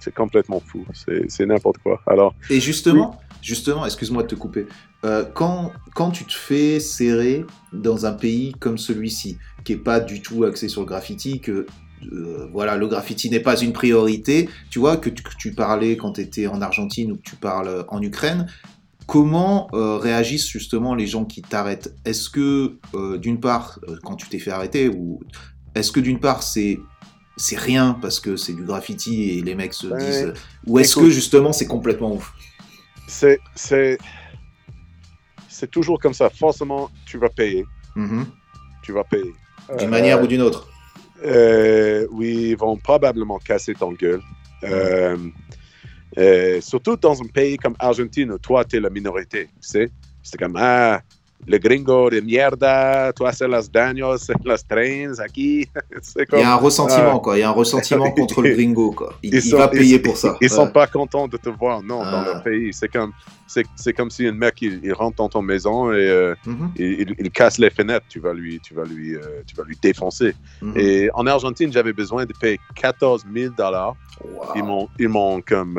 C'est 0.00 0.14
complètement 0.14 0.60
fou. 0.60 0.86
C'est 1.28 1.44
n'importe 1.46 1.78
quoi. 1.78 2.00
Alors, 2.06 2.34
Et 2.50 2.60
justement, 2.60 3.18
justement, 3.42 3.84
excuse-moi 3.84 4.22
de 4.22 4.28
te 4.28 4.34
couper. 4.36 4.66
Euh, 5.04 5.24
quand, 5.34 5.72
quand 5.94 6.10
tu 6.12 6.24
te 6.24 6.32
fais 6.34 6.78
serrer 6.78 7.44
dans 7.72 8.06
un 8.06 8.12
pays 8.12 8.52
comme 8.60 8.78
celui-ci, 8.78 9.38
qui 9.64 9.72
est 9.72 9.76
pas 9.76 9.98
du 9.98 10.22
tout 10.22 10.44
axé 10.44 10.68
sur 10.68 10.82
le 10.82 10.86
graffiti, 10.86 11.40
que 11.40 11.66
euh, 12.12 12.46
voilà, 12.52 12.76
le 12.76 12.86
graffiti 12.86 13.28
n'est 13.28 13.40
pas 13.40 13.58
une 13.60 13.72
priorité, 13.72 14.48
tu 14.70 14.78
vois, 14.78 14.96
que 14.98 15.10
tu, 15.10 15.24
que 15.24 15.34
tu 15.36 15.52
parlais 15.52 15.96
quand 15.96 16.12
tu 16.12 16.20
étais 16.20 16.46
en 16.46 16.62
Argentine 16.62 17.10
ou 17.10 17.16
que 17.16 17.22
tu 17.22 17.34
parles 17.34 17.84
en 17.88 18.00
Ukraine, 18.00 18.46
comment 19.08 19.68
euh, 19.72 19.96
réagissent 19.96 20.48
justement 20.48 20.94
les 20.94 21.08
gens 21.08 21.24
qui 21.24 21.42
t'arrêtent? 21.42 21.92
Est-ce 22.04 22.30
que, 22.30 22.76
euh, 22.94 23.18
d'une 23.18 23.40
part, 23.40 23.80
euh, 23.88 23.96
quand 24.04 24.14
tu 24.14 24.28
t'es 24.28 24.38
fait 24.38 24.52
arrêter, 24.52 24.88
ou 24.88 25.20
est-ce 25.78 25.92
que 25.92 26.00
d'une 26.00 26.20
part 26.20 26.42
c'est 26.42 26.78
c'est 27.36 27.56
rien 27.58 27.96
parce 28.02 28.18
que 28.20 28.36
c'est 28.36 28.52
du 28.52 28.64
graffiti 28.64 29.30
et 29.38 29.42
les 29.42 29.54
mecs 29.54 29.72
se 29.74 29.86
Ouais. 29.86 29.98
disent 29.98 30.32
ou 30.66 30.78
est-ce 30.80 30.96
que 30.96 31.08
justement 31.10 31.52
c'est 31.52 31.66
complètement 31.66 32.12
ouf? 32.14 32.32
C'est 33.06 33.38
c'est 33.54 33.96
c'est 35.48 35.70
toujours 35.70 35.98
comme 35.98 36.14
ça. 36.14 36.30
Forcément, 36.30 36.90
tu 37.06 37.18
vas 37.18 37.28
payer. 37.30 37.64
Mhm. 37.96 38.26
Tu 38.82 38.92
vas 38.92 39.04
payer. 39.04 39.32
D'une 39.78 39.88
Euh, 39.88 39.90
manière 39.90 40.22
ou 40.22 40.26
d'une 40.26 40.42
autre. 40.42 40.68
Euh, 41.24 42.06
oui, 42.12 42.50
ils 42.50 42.56
vont 42.56 42.76
probablement 42.76 43.38
casser 43.38 43.74
ton 43.74 43.92
gueule. 43.92 44.22
Euh, 44.62 45.16
euh, 46.16 46.60
surtout 46.60 46.96
dans 46.96 47.20
un 47.20 47.26
pays 47.26 47.56
comme 47.56 47.74
Argentine 47.78 48.30
où 48.32 48.38
toi, 48.38 48.64
tu 48.64 48.76
es 48.76 48.80
la 48.80 48.90
minorité. 48.90 49.46
Tu 49.60 49.68
sais? 49.68 49.90
C'est 50.22 50.38
comme, 50.38 50.56
ah, 50.56 51.00
le 51.46 51.58
gringo 51.58 52.10
de 52.10 52.20
mierda, 52.20 53.12
toi 53.14 53.32
c'est 53.32 53.48
las 53.48 53.70
daños, 53.70 54.18
c'est 54.18 54.44
las 54.44 54.66
trains, 54.66 55.18
aquí. 55.20 55.66
C'est 56.02 56.22
Il 56.22 56.26
comme, 56.26 56.40
y 56.40 56.42
a 56.42 56.52
un 56.52 56.56
ressentiment, 56.56 57.16
Ah. 57.16 57.20
quoi. 57.22 57.36
Il 57.36 57.40
y 57.40 57.42
a 57.42 57.48
un 57.48 57.52
ressentiment 57.52 58.10
contre 58.18 58.42
le 58.42 58.50
gringo, 58.54 58.90
quoi. 58.92 59.14
Il, 59.22 59.30
Ils 59.34 59.36
il 59.36 59.42
sont- 59.42 59.56
va 59.56 59.68
payer 59.68 59.96
ils- 59.96 60.02
pour 60.02 60.16
ça. 60.16 60.36
Ils 60.40 60.50
sont 60.50 60.66
Ouais. 60.66 60.72
pas 60.72 60.86
contents 60.86 61.26
de 61.28 61.36
te 61.36 61.48
voir, 61.48 61.82
non, 61.82 62.00
dans 62.00 62.04
Ah. 62.20 62.24
leur 62.24 62.42
pays. 62.42 62.72
C'est 62.72 62.88
comme, 62.88 63.12
c'est, 63.46 63.64
c'est 63.76 63.92
comme 63.94 64.10
si 64.10 64.26
un 64.26 64.32
mec 64.32 64.60
il, 64.62 64.80
il 64.82 64.92
rentre 64.92 65.16
dans 65.16 65.28
ton 65.28 65.40
maison 65.42 65.90
et 65.92 65.96
euh, 65.96 66.34
Mhm, 66.44 66.72
il, 66.76 67.00
il- 67.02 67.14
il 67.18 67.30
casse 67.30 67.58
les 67.58 67.70
fenêtres. 67.70 68.06
Tu 68.08 68.20
vas 68.20 68.34
lui, 68.34 68.60
tu 68.60 68.74
vas 68.74 68.84
lui, 68.84 69.14
euh, 69.14 69.42
tu 69.46 69.54
vas 69.56 69.64
lui 69.64 69.76
défoncer. 69.80 70.34
mhm. 70.60 70.72
Et 70.76 71.08
en 71.14 71.26
Argentine, 71.26 71.72
j'avais 71.72 71.92
besoin 71.94 72.26
de 72.26 72.32
payer 72.38 72.60
14 72.74 73.24
000 73.32 73.54
dollars. 73.56 73.94
Wow. 74.22 74.44
Ils 74.56 74.64
m'ont, 74.64 74.88
ils 74.98 75.08
m'ont 75.08 75.40
comme, 75.40 75.78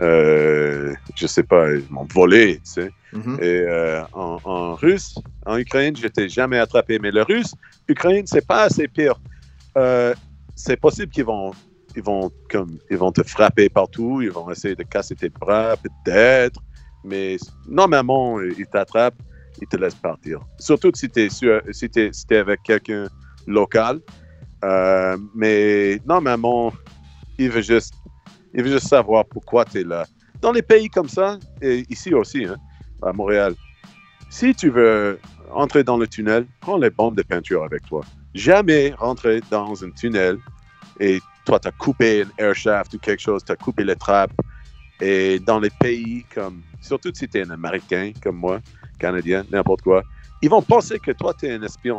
euh, 0.00 0.94
je 1.16 1.26
sais 1.26 1.42
pas, 1.42 1.72
ils 1.72 1.84
m'ont 1.90 2.06
volé, 2.14 2.56
tu 2.56 2.60
sais. 2.72 2.90
Mhm. 3.12 3.38
Et 3.40 3.44
euh, 3.66 4.02
en, 4.12 4.74
russe, 4.74 5.14
en 5.46 5.58
Ukraine, 5.58 5.94
j'étais 5.96 6.28
jamais 6.28 6.58
attrapé. 6.58 6.98
Mais 6.98 7.10
le 7.10 7.22
russe, 7.22 7.52
Ukraine, 7.88 8.26
c'est 8.26 8.46
pas 8.46 8.62
assez 8.64 8.88
pire. 8.88 9.14
Euh, 9.76 10.14
c'est 10.54 10.76
possible 10.76 11.10
qu'ils 11.12 11.24
vont, 11.24 11.52
ils 11.96 12.02
vont 12.02 12.30
ils 12.90 12.96
vont 12.96 13.12
te 13.12 13.22
frapper 13.22 13.68
partout. 13.68 14.20
Ils 14.22 14.30
vont 14.30 14.50
essayer 14.50 14.74
de 14.74 14.82
casser 14.82 15.14
tes 15.16 15.28
bras, 15.28 15.76
peut-être. 15.76 16.60
Mais 17.04 17.36
normalement, 17.68 18.40
ils 18.40 18.66
t'attrapent, 18.66 19.20
ils 19.60 19.66
te 19.66 19.76
laissent 19.76 19.94
partir. 19.94 20.40
Surtout 20.58 20.90
si 20.94 21.10
tu 21.10 21.20
es, 21.22 21.28
si 21.30 21.88
t'es- 21.90 22.10
si 22.12 22.26
t'es 22.26 22.36
avec 22.38 22.62
quelqu'un 22.62 23.06
local. 23.46 24.00
Euh, 24.64 25.16
mais 25.34 26.00
normalement, 26.06 26.72
il 27.38 27.50
veut 27.50 27.62
juste, 27.62 27.94
il 28.54 28.64
juste 28.66 28.86
savoir 28.88 29.24
pourquoi 29.26 29.64
tu 29.64 29.80
es 29.80 29.84
là. 29.84 30.06
Dans 30.40 30.52
les 30.52 30.62
pays 30.62 30.88
comme 30.88 31.08
ça, 31.08 31.38
et 31.60 31.84
ici 31.88 32.14
aussi, 32.14 32.44
hein, 32.44 32.56
à 33.02 33.12
Montréal, 33.12 33.54
si 34.30 34.54
tu 34.54 34.70
veux 34.70 35.18
entrer 35.52 35.84
dans 35.84 35.96
le 35.98 36.06
tunnel, 36.06 36.46
prends 36.60 36.78
les 36.78 36.90
bombes 36.90 37.16
de 37.16 37.22
peinture 37.22 37.64
avec 37.64 37.84
toi. 37.86 38.02
Jamais 38.34 38.94
rentrer 38.98 39.40
dans 39.50 39.84
un 39.84 39.90
tunnel 39.90 40.38
et 40.98 41.20
toi, 41.44 41.58
tu 41.58 41.68
as 41.68 41.72
coupé 41.72 42.22
un 42.22 42.30
air 42.44 42.54
shaft 42.54 42.94
ou 42.94 42.98
quelque 42.98 43.20
chose, 43.20 43.44
tu 43.44 43.52
as 43.52 43.56
coupé 43.56 43.84
les 43.84 43.96
trappes. 43.96 44.32
Et 45.00 45.38
dans 45.40 45.58
les 45.58 45.70
pays 45.70 46.24
comme, 46.32 46.62
surtout 46.80 47.10
si 47.14 47.28
tu 47.28 47.38
es 47.38 47.42
un 47.42 47.50
Américain 47.50 48.12
comme 48.22 48.36
moi, 48.36 48.60
Canadien, 48.98 49.44
n'importe 49.50 49.82
quoi, 49.82 50.02
ils 50.40 50.48
vont 50.48 50.62
penser 50.62 50.98
que 51.00 51.10
toi, 51.10 51.34
tu 51.34 51.46
es 51.46 51.52
un 51.52 51.62
espion. 51.62 51.98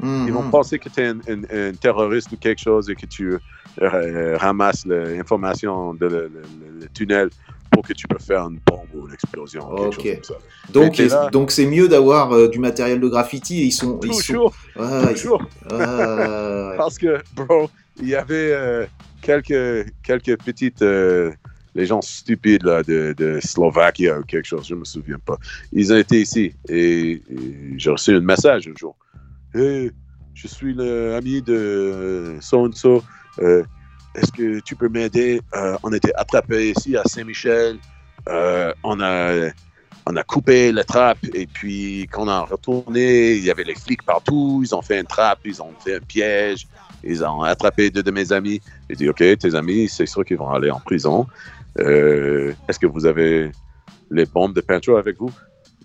Mhm. 0.00 0.24
Ils 0.26 0.32
vont 0.32 0.50
penser 0.50 0.78
que 0.78 0.88
tu 0.88 1.00
es 1.00 1.06
un, 1.06 1.18
un- 1.28 1.44
un 1.50 1.72
terroriste 1.72 2.30
ou 2.32 2.36
quelque 2.36 2.60
chose 2.60 2.90
et 2.90 2.94
que 2.94 3.06
tu 3.06 3.38
euh, 3.80 4.36
ramasses 4.38 4.84
l'information 4.84 5.94
de 5.94 6.06
le, 6.06 6.28
le- 6.28 6.80
le 6.80 6.88
tunnel 6.90 7.30
pour 7.72 7.86
que 7.86 7.92
tu 7.92 8.06
peux 8.06 8.18
faire 8.18 8.42
une 8.42 8.60
bombe 8.66 8.86
ou 8.94 9.06
une 9.06 9.14
explosion. 9.14 9.68
Ok. 9.70 9.94
chose 9.94 10.14
comme 10.14 10.24
ça. 10.24 10.34
Donc, 10.72 10.98
là. 10.98 11.28
donc 11.30 11.50
c'est 11.50 11.66
mieux 11.66 11.88
d'avoir 11.88 12.32
euh, 12.32 12.48
du 12.48 12.58
matériel 12.58 13.00
de 13.00 13.08
graffiti. 13.08 13.62
Et 13.62 13.64
ils 13.64 13.72
sont, 13.72 13.98
ils 14.04 14.14
sont... 14.14 14.32
Toujours, 14.32 14.54
Ouais, 14.76 15.76
ouais. 15.76 16.76
Parce 16.76 16.98
que, 16.98 17.22
bro, 17.34 17.68
il 18.00 18.08
y 18.08 18.14
avait 18.14 18.52
euh, 18.52 18.86
quelques, 19.20 19.90
quelques 20.02 20.38
petites. 20.42 20.82
euh, 20.82 21.32
les 21.74 21.86
gens 21.86 22.02
stupides 22.02 22.64
là, 22.64 22.82
de, 22.82 23.14
de 23.16 23.40
Slovaquie 23.40 24.10
ou 24.10 24.22
quelque 24.24 24.44
chose, 24.46 24.66
je 24.68 24.74
ne 24.74 24.80
me 24.80 24.84
souviens 24.84 25.18
pas. 25.24 25.38
Ils 25.72 25.90
ont 25.90 25.96
été 25.96 26.20
ici 26.20 26.52
et, 26.68 27.12
et 27.12 27.22
j'ai 27.78 27.90
reçu 27.90 28.14
un 28.14 28.20
message 28.20 28.68
un 28.68 28.74
jour. 28.78 28.94
Hey, 29.54 29.90
je 30.34 30.46
suis 30.48 30.74
l'ami 30.74 31.40
de 31.40 32.36
so 32.42 32.66
and 32.66 32.72
so. 32.72 33.02
Est-ce 34.14 34.32
que 34.32 34.60
tu 34.60 34.76
peux 34.76 34.88
m'aider? 34.88 35.40
Euh, 35.54 35.76
on 35.82 35.92
était 35.92 36.12
attrapés 36.14 36.70
ici 36.70 36.96
à 36.96 37.02
Saint-Michel. 37.04 37.78
Euh, 38.28 38.72
on, 38.84 39.00
a, 39.00 39.48
on 40.06 40.16
a 40.16 40.22
coupé 40.22 40.70
la 40.70 40.84
trappe 40.84 41.24
et 41.34 41.46
puis 41.46 42.06
quand 42.10 42.24
on 42.24 42.28
a 42.28 42.40
retourné, 42.40 43.32
il 43.32 43.44
y 43.44 43.50
avait 43.50 43.64
les 43.64 43.74
flics 43.74 44.02
partout. 44.02 44.60
Ils 44.64 44.74
ont 44.74 44.82
fait 44.82 45.00
une 45.00 45.06
trappe, 45.06 45.40
ils 45.44 45.62
ont 45.62 45.72
fait 45.82 45.96
un 45.96 46.00
piège. 46.00 46.66
Ils 47.04 47.24
ont 47.24 47.42
attrapé 47.42 47.90
deux 47.90 48.02
de 48.02 48.10
mes 48.10 48.32
amis. 48.32 48.60
J'ai 48.88 48.96
dit, 48.96 49.08
OK, 49.08 49.16
tes 49.16 49.54
amis, 49.54 49.88
c'est 49.88 50.06
sûr 50.06 50.24
qu'ils 50.24 50.36
vont 50.36 50.50
aller 50.50 50.70
en 50.70 50.78
prison. 50.78 51.26
Euh, 51.80 52.52
Est-ce 52.68 52.78
que 52.78 52.86
vous 52.86 53.06
avez 53.06 53.50
les 54.10 54.26
bombes 54.26 54.54
de 54.54 54.60
peinture 54.60 54.98
avec 54.98 55.18
vous? 55.18 55.32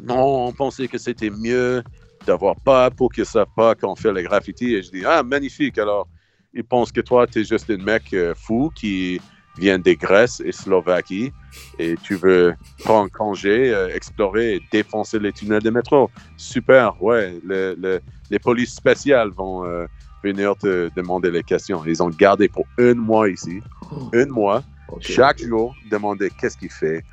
Non, 0.04 0.48
on 0.48 0.52
pensait 0.52 0.88
que 0.88 1.00
c'était 1.00 1.32
mieux 1.32 1.82
d'avoir 2.28 2.56
pas 2.58 2.92
pour 2.92 3.12
qu'ils 3.12 3.22
ne 3.22 3.28
savent 3.28 3.48
pas 3.56 3.74
qu'on 3.74 3.96
fait 3.96 4.14
les 4.14 4.22
graffitis. 4.22 4.76
Et 4.76 4.84
je 4.84 4.92
dis, 4.92 5.04
ah, 5.06 5.24
magnifique. 5.24 5.80
Alors, 5.80 6.08
ils 6.54 6.64
pensent 6.64 6.92
que 6.92 7.02
toi, 7.02 7.28
tu 7.28 7.42
es 7.42 7.44
juste 7.44 7.70
un 7.70 7.78
mec 7.78 8.14
euh, 8.14 8.34
fou 8.36 8.72
qui 8.74 9.20
vient 9.58 9.80
des 9.80 9.96
Grèce 9.96 10.40
et 10.46 10.52
Slovaquie 10.52 11.32
et 11.80 11.96
tu 12.04 12.16
veux 12.16 12.54
prendre 12.84 13.10
congé, 13.12 13.74
euh, 13.74 13.90
explorer 13.96 14.56
et 14.56 14.62
défoncer 14.72 15.18
les 15.20 15.34
tunnels 15.34 15.64
de 15.64 15.70
métro. 15.72 16.10
Super, 16.38 17.02
ouais. 17.02 17.40
le- 17.44 17.76
le- 17.80 18.00
les 18.30 18.40
polices 18.40 18.76
spéciales 18.76 19.30
vont 19.30 19.66
euh, 19.66 19.86
venir 20.24 20.56
te 20.56 20.90
demander 20.96 21.32
les 21.32 21.44
questions. 21.44 21.84
Ils 21.86 22.04
ont 22.04 22.10
gardé 22.10 22.48
pour 22.48 22.66
un 22.78 22.94
mois 22.94 23.30
ici, 23.30 23.62
Oh, 23.92 24.10
un 24.14 24.26
mois, 24.28 24.64
chaque 25.02 25.40
jour, 25.42 25.74
demander 25.90 26.30
qu'est-ce 26.30 26.58
qu'il 26.58 26.70
fait, 26.72 27.04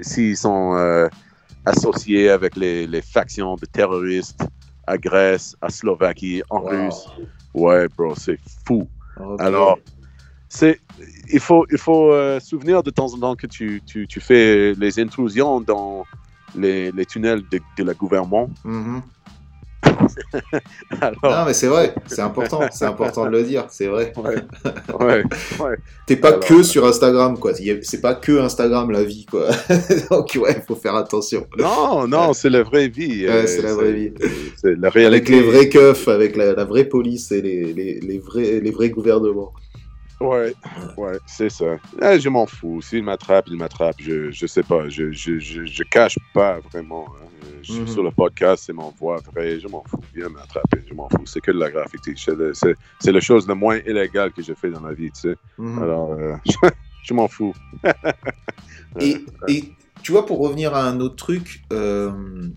s'ils 0.00 0.36
sont 0.36 0.74
euh, 0.76 1.08
associés 1.64 2.30
avec 2.30 2.54
les, 2.56 2.86
les 2.86 3.02
factions 3.02 3.56
de 3.56 3.66
terroristes 3.66 4.40
à 4.88 4.96
Grèce, 4.98 5.54
à 5.60 5.68
Slovaquie, 5.68 6.42
en 6.50 6.60
Wow. 6.60 6.68
Russe. 6.68 7.08
Ouais, 7.54 7.86
bro, 7.96 8.14
c'est 8.14 8.38
fou. 8.66 8.88
Alors, 9.38 9.78
c'est, 10.48 10.80
il 11.32 11.40
faut, 11.40 11.66
il 11.70 11.78
faut 11.78 12.12
euh, 12.12 12.40
souvenir 12.40 12.82
de 12.82 12.90
temps 12.90 13.12
en 13.12 13.18
temps 13.18 13.36
que 13.36 13.46
tu, 13.46 13.82
tu, 13.84 14.06
tu 14.06 14.20
fais 14.20 14.74
les 14.74 14.98
intrusions 14.98 15.60
dans 15.60 16.04
les, 16.54 16.90
les 16.92 17.04
tunnels 17.04 17.42
de, 17.50 17.60
de 17.76 17.84
la 17.84 17.94
gouvernement. 17.94 18.48
Mhm. 18.64 19.02
Alors, 21.00 21.18
Non, 21.22 21.44
mais 21.46 21.54
c'est 21.54 21.66
vrai, 21.66 21.94
c'est 22.06 22.20
important, 22.22 22.60
c'est 22.72 22.84
important 22.84 23.26
de 23.26 23.30
le 23.30 23.42
dire, 23.44 23.66
c'est 23.70 23.86
vrai. 23.86 24.12
ouais, 24.16 24.36
ouais, 25.00 25.24
ouais. 25.60 25.76
T'es 26.06 26.16
pas 26.16 26.28
Alors, 26.28 26.40
que 26.40 26.62
sur 26.62 26.86
Instagram, 26.86 27.38
quoi. 27.38 27.52
C'est 27.82 28.00
pas 28.00 28.14
que 28.14 28.38
Instagram 28.40 28.90
la 28.90 29.04
vie, 29.04 29.26
quoi. 29.26 29.48
Donc, 30.10 30.36
ouais, 30.40 30.54
il 30.56 30.62
faut 30.66 30.76
faire 30.76 30.94
attention. 30.96 31.46
Non, 31.58 32.06
non, 32.08 32.32
c'est 32.32 32.50
la 32.50 32.62
vraie 32.62 32.88
vie. 32.88 33.26
Ouais, 33.26 33.30
euh, 33.30 33.46
c'est 33.46 33.62
la 33.62 33.74
vraie 33.74 33.92
vie. 33.92 34.12
C'est 34.56 34.74
la 34.78 34.90
Avec 35.06 35.28
réalité. 35.28 35.32
les 35.32 35.42
vrais 35.42 35.68
keufs, 35.68 36.08
avec 36.08 36.36
la, 36.36 36.54
la 36.54 36.64
vraie 36.64 36.84
police 36.84 37.30
et 37.32 37.42
les, 37.42 37.72
les, 37.72 38.00
les 38.00 38.18
vrais, 38.18 38.60
les 38.60 38.70
vrais 38.70 38.90
gouvernements. 38.90 39.52
Ouais, 40.20 40.52
ouais, 40.96 41.18
c'est 41.26 41.48
ça. 41.50 41.76
Ah, 42.00 42.18
je 42.18 42.28
m'en 42.28 42.46
fous. 42.46 42.82
S'il 42.82 43.04
m'attrape, 43.04 43.46
il 43.48 43.56
m'attrape. 43.56 43.96
Je, 44.00 44.30
je 44.32 44.46
sais 44.46 44.62
pas. 44.64 44.88
Je, 44.88 45.12
je, 45.12 45.38
je, 45.38 45.64
je 45.64 45.82
cache 45.84 46.18
pas 46.34 46.58
vraiment. 46.72 47.06
hein. 47.20 47.24
Je 47.62 47.72
suis 47.72 47.80
Mhm. 47.82 47.86
sur 47.88 48.02
le 48.02 48.10
podcast, 48.10 48.64
c'est 48.66 48.72
mon 48.72 48.90
voix 48.98 49.20
vraie. 49.32 49.60
Je 49.60 49.68
m'en 49.68 49.82
fous. 49.84 50.00
Viens 50.14 50.28
m'attraper. 50.28 50.82
Je 50.88 50.94
m'en 50.94 51.08
fous. 51.08 51.26
C'est 51.26 51.40
que 51.40 51.50
de 51.52 51.58
la 51.58 51.70
graffiti. 51.70 52.14
C'est 52.16 53.12
la 53.12 53.20
chose 53.20 53.46
la 53.46 53.54
moins 53.54 53.78
illégale 53.86 54.32
que 54.32 54.42
j'ai 54.42 54.54
fait 54.54 54.70
dans 54.70 54.80
ma 54.80 54.92
vie, 54.92 55.10
tu 55.12 55.20
sais. 55.20 55.36
Mhm. 55.58 55.82
Alors, 55.82 56.12
euh, 56.12 56.34
je 57.04 57.14
m'en 57.14 57.28
fous. 57.28 57.54
Et, 59.00 59.16
et 59.48 59.64
tu 60.02 60.12
vois, 60.12 60.24
pour 60.26 60.38
revenir 60.40 60.74
à 60.74 60.82
un 60.84 60.98
autre 61.00 61.16
truc, 61.16 61.62
euh, 61.72 62.10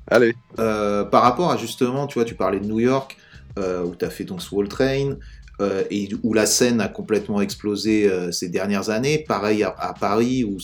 Allez. 0.07 0.33
euh, 0.59 1.03
par 1.03 1.23
rapport 1.23 1.51
à 1.51 1.57
justement, 1.57 2.07
tu 2.07 2.15
vois, 2.15 2.25
tu 2.25 2.35
parlais 2.35 2.59
de 2.59 2.65
New 2.65 2.79
York, 2.79 3.17
euh, 3.59 3.83
où 3.83 3.95
tu 3.95 4.05
as 4.05 4.09
fait 4.09 4.23
donc 4.23 4.41
Swall 4.41 4.67
Train, 4.67 5.17
euh, 5.61 5.83
et 5.89 6.09
où 6.23 6.33
la 6.33 6.45
scène 6.45 6.81
a 6.81 6.87
complètement 6.87 7.41
explosé 7.41 8.09
euh, 8.09 8.31
ces 8.31 8.49
dernières 8.49 8.89
années. 8.89 9.23
Pareil 9.27 9.63
à, 9.63 9.69
à 9.77 9.93
Paris, 9.93 10.43
où, 10.43 10.57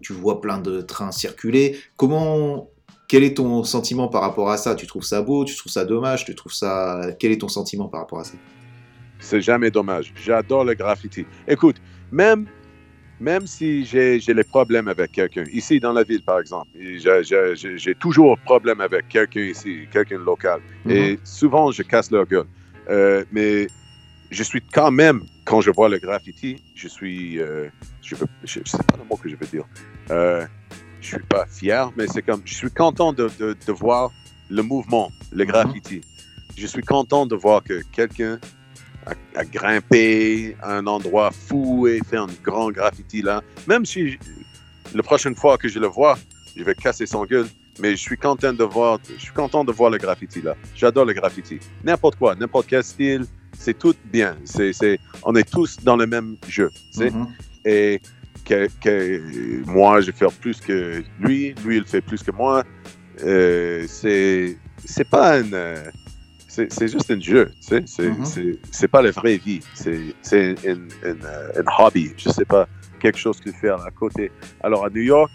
tu 0.00 0.12
vois 0.12 0.40
plein 0.40 0.58
de 0.58 0.80
trains 0.82 1.12
circuler. 1.12 1.76
Comment. 1.96 2.68
Quel 3.08 3.22
est 3.22 3.36
ton 3.36 3.62
sentiment 3.62 4.08
par 4.08 4.22
rapport 4.22 4.50
à 4.50 4.56
ça? 4.56 4.74
Tu 4.74 4.86
trouves 4.86 5.04
ça 5.04 5.22
beau? 5.22 5.44
Tu 5.44 5.54
trouves 5.54 5.70
ça 5.70 5.84
dommage? 5.84 6.24
Tu 6.24 6.34
trouves 6.34 6.52
ça 6.52 7.12
Quel 7.20 7.30
est 7.30 7.38
ton 7.38 7.48
sentiment 7.48 7.86
par 7.86 8.00
rapport 8.00 8.18
à 8.18 8.24
ça? 8.24 8.32
C'est 9.20 9.40
jamais 9.40 9.70
dommage. 9.70 10.12
J'adore 10.24 10.64
le 10.64 10.74
graffiti. 10.74 11.24
Écoute, 11.46 11.76
même, 12.10 12.46
même 13.20 13.46
si 13.46 13.84
j'ai 13.84 14.18
les 14.18 14.44
problèmes 14.44 14.88
avec 14.88 15.12
quelqu'un, 15.12 15.44
ici 15.52 15.78
dans 15.78 15.92
la 15.92 16.02
ville 16.02 16.22
par 16.22 16.40
exemple, 16.40 16.68
j'ai- 16.74 17.94
toujours 17.94 18.36
problème 18.38 18.80
avec 18.80 19.08
quelqu'un 19.08 19.42
ici, 19.42 19.86
quelqu'un 19.92 20.18
local, 20.18 20.60
et 20.88 21.18
souvent 21.24 21.70
je 21.70 21.82
casse 21.82 22.10
leur 22.10 22.26
gueule. 22.26 22.46
Euh, 22.90 23.24
mais 23.32 23.68
je 24.30 24.42
suis 24.42 24.60
quand 24.60 24.90
même, 24.90 25.22
quand 25.44 25.60
je 25.60 25.70
vois 25.70 25.88
le 25.88 25.98
graffiti, 25.98 26.62
je 26.74 26.88
suis, 26.88 27.38
euh, 27.40 27.68
je 28.02 28.14
veux, 28.16 28.26
je, 28.44 28.60
sais 28.64 28.78
pas 28.78 28.96
le 28.96 29.04
mot 29.04 29.16
que 29.16 29.28
je 29.28 29.36
veux 29.36 29.46
dire. 29.46 29.64
Euh, 30.10 30.46
je 31.00 31.06
suis 31.08 31.22
pas 31.28 31.46
fier, 31.46 31.90
mais 31.96 32.06
c'est 32.08 32.22
comme, 32.22 32.42
je 32.44 32.54
suis 32.54 32.70
content 32.70 33.12
de, 33.12 33.30
de, 33.38 33.56
de 33.66 33.72
voir 33.72 34.10
le 34.50 34.62
mouvement, 34.62 35.10
le 35.32 35.44
Mhm. 35.44 35.50
graffiti. 35.50 36.00
Je 36.56 36.66
suis 36.66 36.82
content 36.82 37.26
de 37.26 37.36
voir 37.36 37.62
que 37.62 37.82
quelqu'un 37.92 38.38
a, 39.06 39.12
a 39.38 39.44
grimpé 39.44 40.56
à 40.62 40.76
un 40.76 40.86
endroit 40.86 41.30
fou 41.30 41.86
et 41.86 42.00
fait 42.08 42.16
un 42.16 42.26
grand 42.42 42.70
graffiti 42.70 43.22
là. 43.22 43.42
Même 43.68 43.84
si 43.84 44.10
je- 44.12 44.18
la 44.94 45.02
prochaine 45.02 45.34
fois 45.36 45.58
que 45.58 45.68
je 45.68 45.78
le 45.78 45.86
vois, 45.86 46.18
je 46.56 46.64
vais 46.64 46.74
casser 46.74 47.06
son 47.06 47.24
gueule. 47.24 47.46
Mais 47.78 47.90
je 47.90 47.96
suis 48.00 48.16
content 48.16 48.54
de 48.54 48.64
voir, 48.64 48.98
je 49.06 49.20
suis 49.22 49.34
content 49.34 49.62
de 49.62 49.70
voir 49.70 49.90
le 49.90 49.98
graffiti 49.98 50.40
là. 50.40 50.56
J'adore 50.74 51.04
le 51.04 51.12
graffiti. 51.12 51.58
N'importe 51.84 52.16
quoi, 52.16 52.34
n'importe 52.34 52.68
quel 52.68 52.82
style, 52.82 53.26
c'est 53.58 53.78
tout 53.78 53.94
bien. 54.12 54.36
C'est, 54.44 54.72
c'est, 54.72 54.98
on 55.22 55.34
est 55.34 55.48
tous 55.50 55.78
dans 55.82 55.96
le 55.96 56.06
même 56.06 56.36
jeu. 56.48 56.70
Mhm. 56.98 57.26
Et 57.64 58.00
que, 58.44 58.68
que 58.80 59.64
moi, 59.66 60.00
je 60.00 60.10
fais 60.12 60.26
plus 60.40 60.60
que 60.60 61.02
lui, 61.20 61.54
lui, 61.64 61.76
il 61.78 61.84
fait 61.84 62.00
plus 62.00 62.22
que 62.22 62.30
moi. 62.30 62.62
Euh, 63.24 63.84
c'est, 63.88 64.56
c'est 64.84 65.08
pas 65.08 65.40
c'est 66.48 66.72
c'est 66.72 66.88
juste 66.88 67.10
un 67.10 67.20
jeu, 67.20 67.46
tu 67.60 67.68
sais. 67.68 67.82
C'est 67.86 68.08
Mhm. 68.08 68.24
c'est- 68.24 68.58
c'est 68.70 68.88
pas 68.88 69.02
la 69.02 69.10
vraie 69.10 69.36
vie. 69.36 69.60
C'est 69.74 70.14
c'est 70.22 70.54
un, 70.66 71.64
hobby, 71.78 72.12
je 72.16 72.28
sais 72.30 72.44
pas, 72.44 72.68
quelque 73.00 73.18
chose 73.18 73.40
que 73.40 73.50
fais 73.52 73.68
à 73.70 73.90
côté. 73.98 74.30
Alors 74.62 74.84
à 74.86 74.90
New 74.90 75.02
York, 75.02 75.30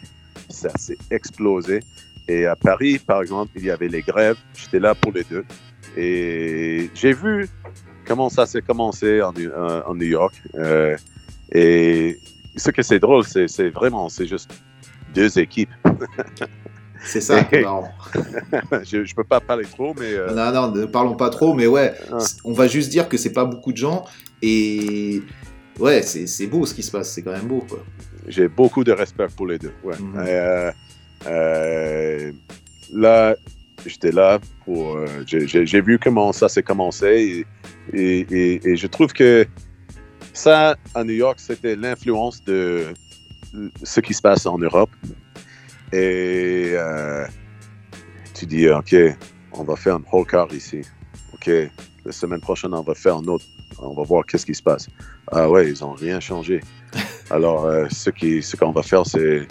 ça 0.50 0.70
s'est 0.78 0.98
explosé. 1.12 1.82
Et 2.28 2.46
à 2.46 2.56
Paris, 2.56 2.98
par 3.00 3.22
exemple, 3.22 3.52
il 3.56 3.66
y 3.66 3.72
avait 3.72 3.88
les 3.90 4.02
grèves. 4.02 4.38
J'étais 4.56 4.80
là 4.80 4.96
pour 4.96 5.12
les 5.12 5.24
deux. 5.24 5.44
Et 5.98 6.90
j'ai 6.96 7.14
vu 7.14 7.48
comment 8.06 8.30
ça 8.30 8.46
s'est 8.46 8.62
commencé 8.62 9.22
en, 9.22 9.34
New- 9.34 9.50
euh, 9.52 9.82
en 9.86 9.96
New 9.96 10.08
York. 10.08 10.34
Euh, 10.56 10.96
et 11.52 12.20
ce 12.56 12.72
que 12.72 12.82
c'est 12.82 13.00
drôle, 13.00 13.24
c'est 13.26 13.70
vraiment, 13.70 14.10
c'est 14.10 14.28
juste 14.28 14.52
deux 15.14 15.38
équipes. 15.40 15.72
C'est 17.04 17.20
ça. 17.22 17.40
Et- 17.52 17.64
je, 18.86 19.04
je 19.04 19.16
peux 19.16 19.24
pas 19.24 19.40
parler 19.40 19.66
trop, 19.66 19.96
mais 20.00 20.14
euh, 20.14 20.36
Non, 20.36 20.52
non, 20.52 20.72
ne 20.72 20.86
parlons 20.86 21.16
pas 21.16 21.32
trop, 21.32 21.56
mais 21.56 21.66
ouais, 21.66 21.96
Ah. 22.12 22.20
on 22.44 22.54
va 22.54 22.68
juste 22.68 22.92
dire 22.92 23.10
que 23.10 23.18
c'est 23.18 23.34
pas 23.34 23.44
beaucoup 23.46 23.72
de 23.72 23.78
gens 23.78 24.06
et 24.44 25.24
ouais, 25.80 26.04
c'est 26.04 26.46
beau 26.46 26.64
ce 26.68 26.76
qui 26.76 26.84
se 26.84 26.92
passe, 26.92 27.12
c'est 27.12 27.24
quand 27.24 27.32
même 27.32 27.48
beau 27.48 27.66
quoi. 27.68 27.80
j'ai 28.28 28.48
beaucoup 28.48 28.84
de 28.84 28.92
respect 28.92 29.26
pour 29.36 29.48
les 29.48 29.58
deux. 29.58 29.74
Ouais. 29.84 29.96
Mhm. 30.00 30.14
Euh, 30.28 30.72
euh, 31.26 32.32
là, 32.94 33.36
j'étais 33.86 34.12
là 34.12 34.40
pour. 34.66 35.00
j'ai- 35.26 35.82
vu 35.82 35.98
comment 35.98 36.32
ça 36.32 36.50
s'est 36.50 36.62
commencé 36.64 37.08
et, 37.08 37.46
et, 37.94 38.20
et- 38.30 38.68
et 38.70 38.76
je 38.76 38.88
trouve 38.88 39.14
que 39.14 39.46
ça, 40.34 40.76
à 40.96 41.04
New 41.04 41.14
York, 41.14 41.40
c'était 41.40 41.76
l'influence 41.76 42.44
de 42.44 42.86
ce 43.84 44.00
qui 44.00 44.14
se 44.14 44.22
passe 44.22 44.46
en 44.46 44.58
Europe. 44.58 44.90
Et 45.94 46.72
euh, 46.74 47.26
tu 48.34 48.46
dis, 48.46 48.70
OK, 48.70 48.96
on 49.52 49.64
va 49.64 49.76
faire 49.76 49.96
un 49.96 50.04
whole 50.12 50.26
car 50.26 50.52
ici. 50.54 50.82
OK, 51.34 51.50
la 52.06 52.12
semaine 52.12 52.40
prochaine, 52.40 52.74
on 52.74 52.82
va 52.82 52.96
faire 52.96 53.18
un 53.18 53.26
autre. 53.26 53.46
On 53.80 53.94
va 53.94 54.04
voir 54.04 54.26
qu'est-ce 54.26 54.46
qui 54.46 54.56
se 54.56 54.64
passe. 54.64 54.88
Ah 55.32 55.50
ouais, 55.50 55.70
ils 55.72 55.82
n'ont 55.82 55.94
rien 55.94 56.20
changé. 56.20 56.62
Alors, 57.30 57.66
euh, 57.66 57.88
ce 57.90 58.56
qu'on 58.56 58.72
va 58.72 58.84
faire, 58.84 59.06
c'est 59.06 59.48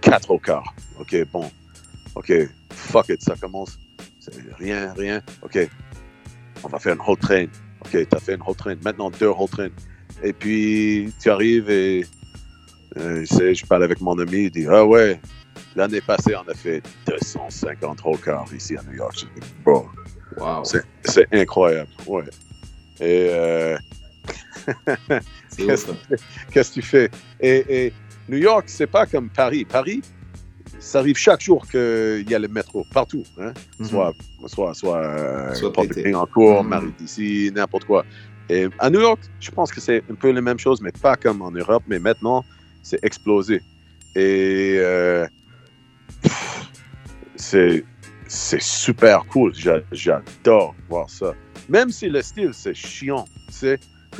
quatre 0.00 0.30
au 0.30 0.38
quart. 0.38 0.74
OK, 1.00 1.16
bon. 1.32 1.50
OK, 2.14 2.32
fuck 2.70 3.08
it, 3.08 3.22
ça 3.22 3.34
commence. 3.40 3.78
Rien, 4.58 4.92
rien. 4.94 5.22
OK, 5.42 5.58
on 6.64 6.68
va 6.68 6.78
faire 6.78 6.94
une 6.94 7.00
whole 7.06 7.16
train. 7.18 7.46
OK, 7.84 7.90
tu 7.90 8.06
as 8.10 8.20
fait 8.20 8.34
une 8.34 8.42
whole 8.42 8.56
train. 8.56 8.74
Maintenant, 8.84 9.10
deux 9.10 9.28
whole 9.28 9.48
train. 9.48 9.68
Et 10.22 10.32
puis, 10.32 11.12
tu 11.20 11.30
arrives 11.30 11.68
et 11.70 12.06
euh, 12.96 13.20
je 13.20 13.26
sais, 13.26 13.54
je 13.54 13.66
parle 13.66 13.84
avec 13.84 14.00
mon 14.00 14.18
ami, 14.18 14.44
il 14.44 14.50
dit 14.50 14.66
Ah 14.68 14.84
ouais, 14.84 15.20
l'année 15.74 16.00
passée, 16.00 16.34
on 16.34 16.48
a 16.50 16.54
fait 16.54 16.82
250 17.06 18.00
whole 18.04 18.18
cars 18.18 18.46
ici 18.54 18.76
à 18.76 18.82
New 18.84 18.96
York. 18.96 19.14
Je 19.18 19.24
dis, 19.40 19.46
Bro, 19.64 19.86
Waouh, 20.38 20.64
c'est 21.04 21.26
incroyable. 21.32 21.90
Ouais. 22.06 22.24
Et. 23.00 23.28
euh, 23.30 23.76
qu'est-ce 25.56 25.86
qu'est-ce 26.50 26.70
que 26.70 26.74
tu 26.74 26.82
fais? 26.82 27.10
Et, 27.40 27.86
et 27.86 27.92
New 28.28 28.38
York, 28.38 28.64
c'est 28.66 28.86
pas 28.86 29.06
comme 29.06 29.28
Paris. 29.28 29.64
Paris, 29.64 30.02
ça 30.78 30.98
arrive 31.00 31.16
chaque 31.16 31.40
jour 31.40 31.66
qu'il 31.68 32.24
y 32.28 32.34
a 32.34 32.38
le 32.38 32.48
métro, 32.48 32.86
partout. 32.92 33.22
Hein? 33.40 33.52
Mhm. 33.78 33.86
Soit, 33.86 34.14
soit, 34.46 34.74
soit, 34.74 34.98
euh, 35.04 35.54
Soit 35.54 35.72
en 36.14 36.26
cours, 36.26 36.62
Mhm. 36.64 36.68
Marie 36.70 36.92
d'ici, 36.98 37.50
n'importe 37.54 37.84
quoi. 37.84 38.04
Et 38.48 38.68
à 38.78 38.90
New 38.90 39.00
York, 39.00 39.20
je 39.40 39.50
pense 39.50 39.72
que 39.72 39.80
c'est 39.80 40.02
un 40.10 40.14
peu 40.14 40.30
la 40.30 40.40
même 40.40 40.58
chose, 40.58 40.80
mais 40.80 40.92
pas 40.92 41.16
comme 41.16 41.42
en 41.42 41.50
Europe. 41.50 41.82
Mais 41.88 41.98
maintenant, 41.98 42.44
c'est 42.82 43.02
explosé. 43.04 43.60
Et 44.14 44.76
euh, 44.78 45.26
c'est 47.36 47.84
c'est 48.28 48.60
super 48.62 49.24
cool. 49.26 49.54
J'a- 49.54 49.82
J'adore 49.92 50.74
voir 50.88 51.08
ça. 51.10 51.32
Même 51.68 51.90
si 51.90 52.08
le 52.08 52.22
style, 52.22 52.50
c'est 52.52 52.74
chiant. 52.74 53.24
C'est 53.50 53.78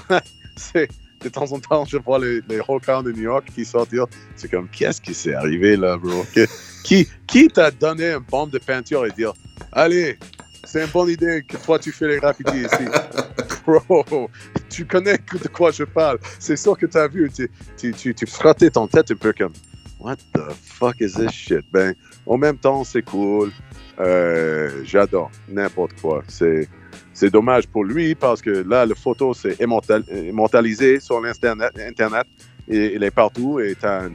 c'est 0.56 0.88
de 1.22 1.28
temps 1.28 1.50
en 1.52 1.58
temps, 1.60 1.84
je 1.84 1.96
vois 1.96 2.18
les, 2.18 2.40
les 2.48 2.60
rockers 2.60 3.02
de 3.02 3.12
New 3.12 3.22
York 3.22 3.48
qui 3.54 3.64
sortent. 3.64 3.90
C'est 4.36 4.50
comme, 4.50 4.68
qu'est-ce 4.68 5.00
qui 5.00 5.14
s'est 5.14 5.34
arrivé 5.34 5.76
là, 5.76 5.96
bro? 5.96 6.24
Que- 6.34 6.46
qui 6.84 7.08
qui 7.26 7.48
t'a 7.48 7.70
donné 7.70 8.12
un 8.12 8.20
bombe 8.20 8.50
de 8.50 8.58
peinture 8.58 9.06
et 9.06 9.10
dire, 9.10 9.32
allez, 9.72 10.18
c'est 10.64 10.84
une 10.84 10.90
bonne 10.90 11.08
idée 11.08 11.44
que 11.46 11.56
toi 11.56 11.78
tu 11.78 11.90
fais 11.92 12.08
les 12.08 12.18
graffitis 12.18 12.62
ici. 12.62 12.84
Bro, 13.66 14.30
tu 14.70 14.86
connais 14.86 15.16
de 15.18 15.48
quoi 15.48 15.72
je 15.72 15.82
parle. 15.82 16.18
C'est 16.38 16.56
sûr 16.56 16.78
que 16.78 16.86
tu 16.86 16.96
as 16.98 17.08
vu. 17.08 17.28
Tu, 17.34 17.50
tu, 17.76 17.92
tu, 17.92 18.14
tu 18.14 18.26
frottais 18.26 18.70
ton 18.70 18.86
tête 18.86 19.10
un 19.10 19.16
peu 19.16 19.32
comme, 19.32 19.52
what 19.98 20.16
the 20.34 20.40
fuck 20.62 21.00
is 21.00 21.14
this 21.14 21.32
shit? 21.32 21.64
Ben, 21.72 21.94
en 22.26 22.38
même 22.38 22.58
temps, 22.58 22.84
c'est 22.84 23.02
cool. 23.02 23.50
Euh, 23.98 24.82
J'adore 24.84 25.30
n'importe 25.48 25.94
quoi. 26.00 26.22
C'est 26.28 26.68
c'est 27.16 27.30
dommage 27.30 27.66
pour 27.66 27.82
lui 27.82 28.14
parce 28.14 28.42
que 28.42 28.50
là, 28.50 28.84
la 28.84 28.94
photo, 28.94 29.32
c'est 29.32 29.58
immortal- 29.58 30.04
immortalisé 30.32 31.00
sur 31.00 31.18
l'Internet. 31.20 31.72
Internet, 31.88 32.26
et 32.68 32.94
il 32.94 33.02
est 33.02 33.10
partout 33.10 33.58
et 33.58 33.74
tu 33.74 33.86
un, 33.86 34.10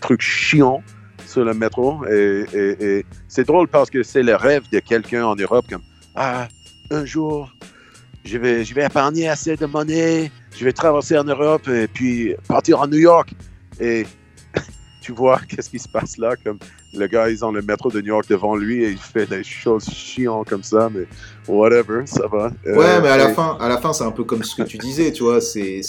truc 0.00 0.20
chiant 0.20 0.82
sur 1.26 1.44
le 1.44 1.54
métro. 1.54 2.04
Et, 2.06 2.44
et- 2.52 2.84
et 2.98 3.06
c'est 3.28 3.46
drôle 3.46 3.68
parce 3.68 3.90
que 3.90 4.02
c'est 4.02 4.24
le 4.24 4.34
rêve 4.34 4.64
de 4.72 4.80
quelqu'un 4.80 5.24
en 5.24 5.36
Europe 5.36 5.66
comme 5.70 5.82
Ah, 6.16 6.48
un 6.90 7.04
jour, 7.04 7.54
je 8.24 8.38
vais, 8.38 8.64
je 8.64 8.74
vais 8.74 8.86
épargner 8.86 9.28
assez 9.28 9.56
de 9.56 9.66
monnaie, 9.66 10.30
je 10.58 10.64
vais 10.64 10.72
traverser 10.72 11.16
en 11.16 11.24
Europe 11.24 11.68
et 11.68 11.86
puis 11.86 12.34
partir 12.48 12.80
en 12.80 12.88
New 12.88 12.98
York. 12.98 13.32
Et 13.80 14.04
tu 15.00 15.12
vois 15.12 15.38
qu'est-ce 15.48 15.70
qui 15.70 15.78
se 15.78 15.88
passe 15.88 16.18
là, 16.18 16.34
comme 16.44 16.58
le 16.94 17.06
gars, 17.06 17.28
ils 17.30 17.44
ont 17.44 17.52
le 17.52 17.62
métro 17.62 17.90
de 17.90 18.00
New 18.00 18.08
York 18.08 18.26
devant 18.28 18.54
lui 18.56 18.84
et 18.84 18.90
il 18.90 18.98
fait 18.98 19.26
des 19.26 19.42
choses 19.44 19.84
chiantes 19.88 20.48
comme 20.48 20.62
ça, 20.62 20.90
mais 20.92 21.06
whatever, 21.48 22.02
ça 22.06 22.26
va. 22.26 22.50
Euh, 22.66 22.76
Ouais, 22.76 23.00
mais 23.00 23.08
à 23.08 23.16
la 23.16 23.30
et- 23.30 23.34
fin, 23.34 23.56
à 23.60 23.68
la 23.68 23.78
fin, 23.78 23.92
c'est 23.92 24.04
un 24.04 24.10
peu 24.10 24.24
comme 24.24 24.42
ce 24.42 24.54
que 24.54 24.62
tu 24.62 24.76
disais, 24.78 25.10
tu 25.12 25.22
vois, 25.22 25.40
c'est 25.40 25.80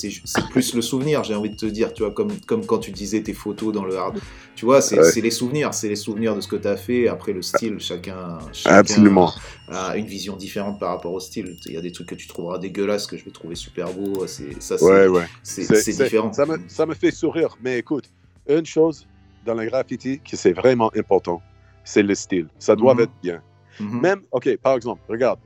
plus 0.51 0.74
le 0.74 0.82
souvenir, 0.82 1.24
j'ai 1.24 1.36
envie 1.36 1.49
de 1.49 1.56
te 1.58 1.66
dire, 1.66 1.93
tu 1.93 2.04
vois, 2.04 2.12
comme, 2.12 2.32
comme 2.47 2.66
quand 2.66 2.78
tu 2.80 2.91
disais 2.91 3.22
tes 3.22 3.34
photos 3.34 3.74
dans 3.74 3.86
le 3.86 3.97
hard. 3.97 4.20
Tu 4.56 4.66
vois, 4.66 4.82
c'est 4.82 4.99
Ouais. 4.99 5.22
les 5.22 5.32
souvenirs, 5.32 5.74
c'est 5.74 5.89
les 5.89 5.95
souvenirs 5.95 6.36
de 6.36 6.41
ce 6.41 6.47
que 6.47 6.56
tu 6.56 6.68
as 6.68 6.78
fait. 6.78 7.08
Après, 7.08 7.34
le 7.34 7.41
style, 7.41 7.80
chacun, 7.80 8.38
chacun 8.54 8.76
Absolument. 8.78 9.34
a 9.68 9.97
une 9.97 10.06
vision 10.06 10.36
différente 10.38 10.80
par 10.80 10.89
rapport 10.89 11.12
au 11.12 11.20
style. 11.20 11.58
Il 11.66 11.74
y 11.74 11.78
a 11.78 11.82
des 11.82 11.91
trucs 11.91 12.08
que 12.08 12.16
tu 12.16 12.28
trouveras 12.28 12.60
dégueulasses 12.60 13.08
que 13.08 13.18
je 13.18 13.26
vais 13.26 13.32
trouver 13.32 13.56
super 13.56 13.91
beaux. 13.91 14.26
Ça, 14.28 14.78
c'est 14.78 14.84
Ouais, 14.86 15.08
ouais. 15.08 15.26
différent. 15.88 16.32
Ça 16.32 16.45
me, 16.45 16.58
ça 16.68 16.86
me 16.86 16.93
fait 16.93 17.10
sourire. 17.12 17.58
Mais 17.64 17.80
écoute, 17.80 18.06
une 18.47 18.66
chose 18.66 19.08
dans 19.46 19.54
le 19.54 19.66
graffiti 19.66 20.20
qui 20.20 20.38
c'est 20.38 20.54
vraiment 20.54 20.91
important, 20.96 21.41
c'est 21.84 22.04
le 22.04 22.16
style. 22.16 22.48
Ça 22.60 22.76
doit 22.76 22.94
Mhm. 22.96 23.02
être 23.02 23.12
bien. 23.22 23.41
Mhm. 23.80 24.02
Même, 24.02 24.22
OK, 24.32 24.58
par 24.58 24.76
exemple, 24.76 25.02
regarde, 25.10 25.39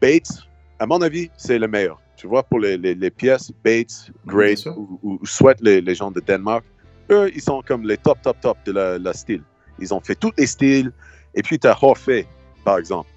Bates, 0.00 0.42
à 0.78 0.86
mon 0.86 1.00
avis, 1.02 1.30
c'est 1.36 1.58
le 1.58 1.68
meilleur. 1.68 2.00
Tu 2.16 2.26
vois, 2.26 2.42
pour 2.42 2.60
les, 2.60 2.76
les- 2.76 2.94
les 2.94 3.10
pièces, 3.10 3.50
Bates, 3.64 4.10
sûr. 4.56 4.78
ou, 4.78 4.98
ou, 5.02 5.26
Sweat, 5.26 5.60
les, 5.60 5.80
les 5.80 5.94
gens 5.94 6.10
de 6.10 6.20
Danemark, 6.20 6.64
eux, 7.10 7.30
ils 7.34 7.40
sont 7.40 7.62
comme 7.66 7.86
les 7.86 7.96
top, 7.96 8.20
top, 8.22 8.40
top 8.40 8.58
de 8.64 8.72
la, 8.72 8.98
la 8.98 9.12
style. 9.12 9.42
Ils 9.78 9.92
ont 9.92 10.00
fait 10.00 10.14
tous 10.14 10.32
les 10.38 10.46
styles. 10.46 10.92
Et 11.34 11.42
puis, 11.42 11.58
tu 11.58 11.66
as 11.66 11.76
Horfey, 11.82 12.26
par 12.64 12.78
exemple, 12.78 13.08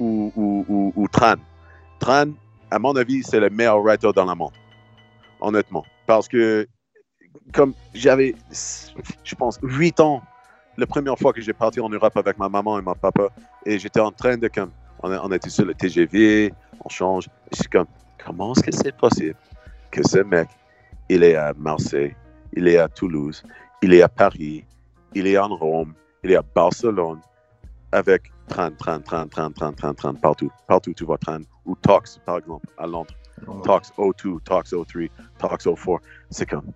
ou, 0.00 0.32
ou, 0.34 0.64
ou, 0.68 0.92
ou 0.96 1.08
Tran. 1.08 1.36
Tran, 2.00 2.32
à 2.70 2.78
mon 2.78 2.96
avis, 2.96 3.22
c'est 3.22 3.38
le 3.38 3.50
meilleur 3.50 3.80
writer 3.82 4.10
dans 4.14 4.24
le 4.24 4.34
monde. 4.34 4.52
Honnêtement. 5.40 5.84
Parce 6.06 6.26
que, 6.26 6.66
comme 7.52 7.74
j'avais, 7.94 8.34
je 9.24 9.34
pense, 9.34 9.58
8 9.62 10.00
ans, 10.00 10.22
la 10.76 10.86
première 10.86 11.18
fois 11.18 11.32
que 11.32 11.40
j'ai 11.40 11.52
parti 11.52 11.80
en 11.80 11.88
Europe 11.88 12.16
avec 12.16 12.38
ma 12.38 12.48
maman 12.48 12.78
et 12.78 12.82
mon 12.82 12.94
papa, 12.94 13.28
et 13.66 13.78
j'étais 13.78 14.00
en 14.00 14.12
train 14.12 14.36
de, 14.36 14.48
comme, 14.48 14.70
on, 15.02 15.10
on 15.12 15.32
était 15.32 15.50
sur 15.50 15.64
le 15.64 15.74
TGV, 15.74 16.52
on 16.84 16.88
change. 16.88 17.28
Je 17.52 17.58
suis 17.58 17.68
comme, 17.68 17.86
comment 18.24 18.52
est-ce 18.52 18.62
que 18.62 18.72
c'est 18.72 18.96
possible 18.96 19.36
que 19.90 20.06
ce 20.06 20.18
mec, 20.18 20.48
il 21.08 21.22
est 21.22 21.34
à 21.34 21.52
Marseille, 21.58 22.14
il 22.52 22.68
est 22.68 22.78
à 22.78 22.88
Toulouse, 22.88 23.42
il 23.82 23.92
est 23.92 24.02
à 24.02 24.08
Paris, 24.08 24.64
il 25.14 25.26
est 25.26 25.38
en 25.38 25.48
Rome, 25.48 25.94
il 26.22 26.30
est 26.30 26.36
à 26.36 26.42
Barcelone, 26.54 27.20
avec 27.92 28.30
30, 28.48 28.76
30, 28.76 29.04
30, 29.04 29.30
30, 29.30 29.54
30, 29.54 29.76
30, 29.76 29.96
30, 29.96 30.20
partout. 30.20 30.50
Partout, 30.66 30.92
tu 30.92 31.04
vois 31.04 31.18
30. 31.18 31.42
Ou 31.66 31.76
Tox, 31.76 32.20
par 32.24 32.38
exemple, 32.38 32.66
à 32.78 32.86
Londres. 32.86 33.14
Tox 33.64 33.92
02, 33.96 34.38
Tox 34.44 34.70
03, 34.70 35.02
Tox 35.38 35.64
04. 35.64 36.00
C'est 36.30 36.48
comme, 36.48 36.72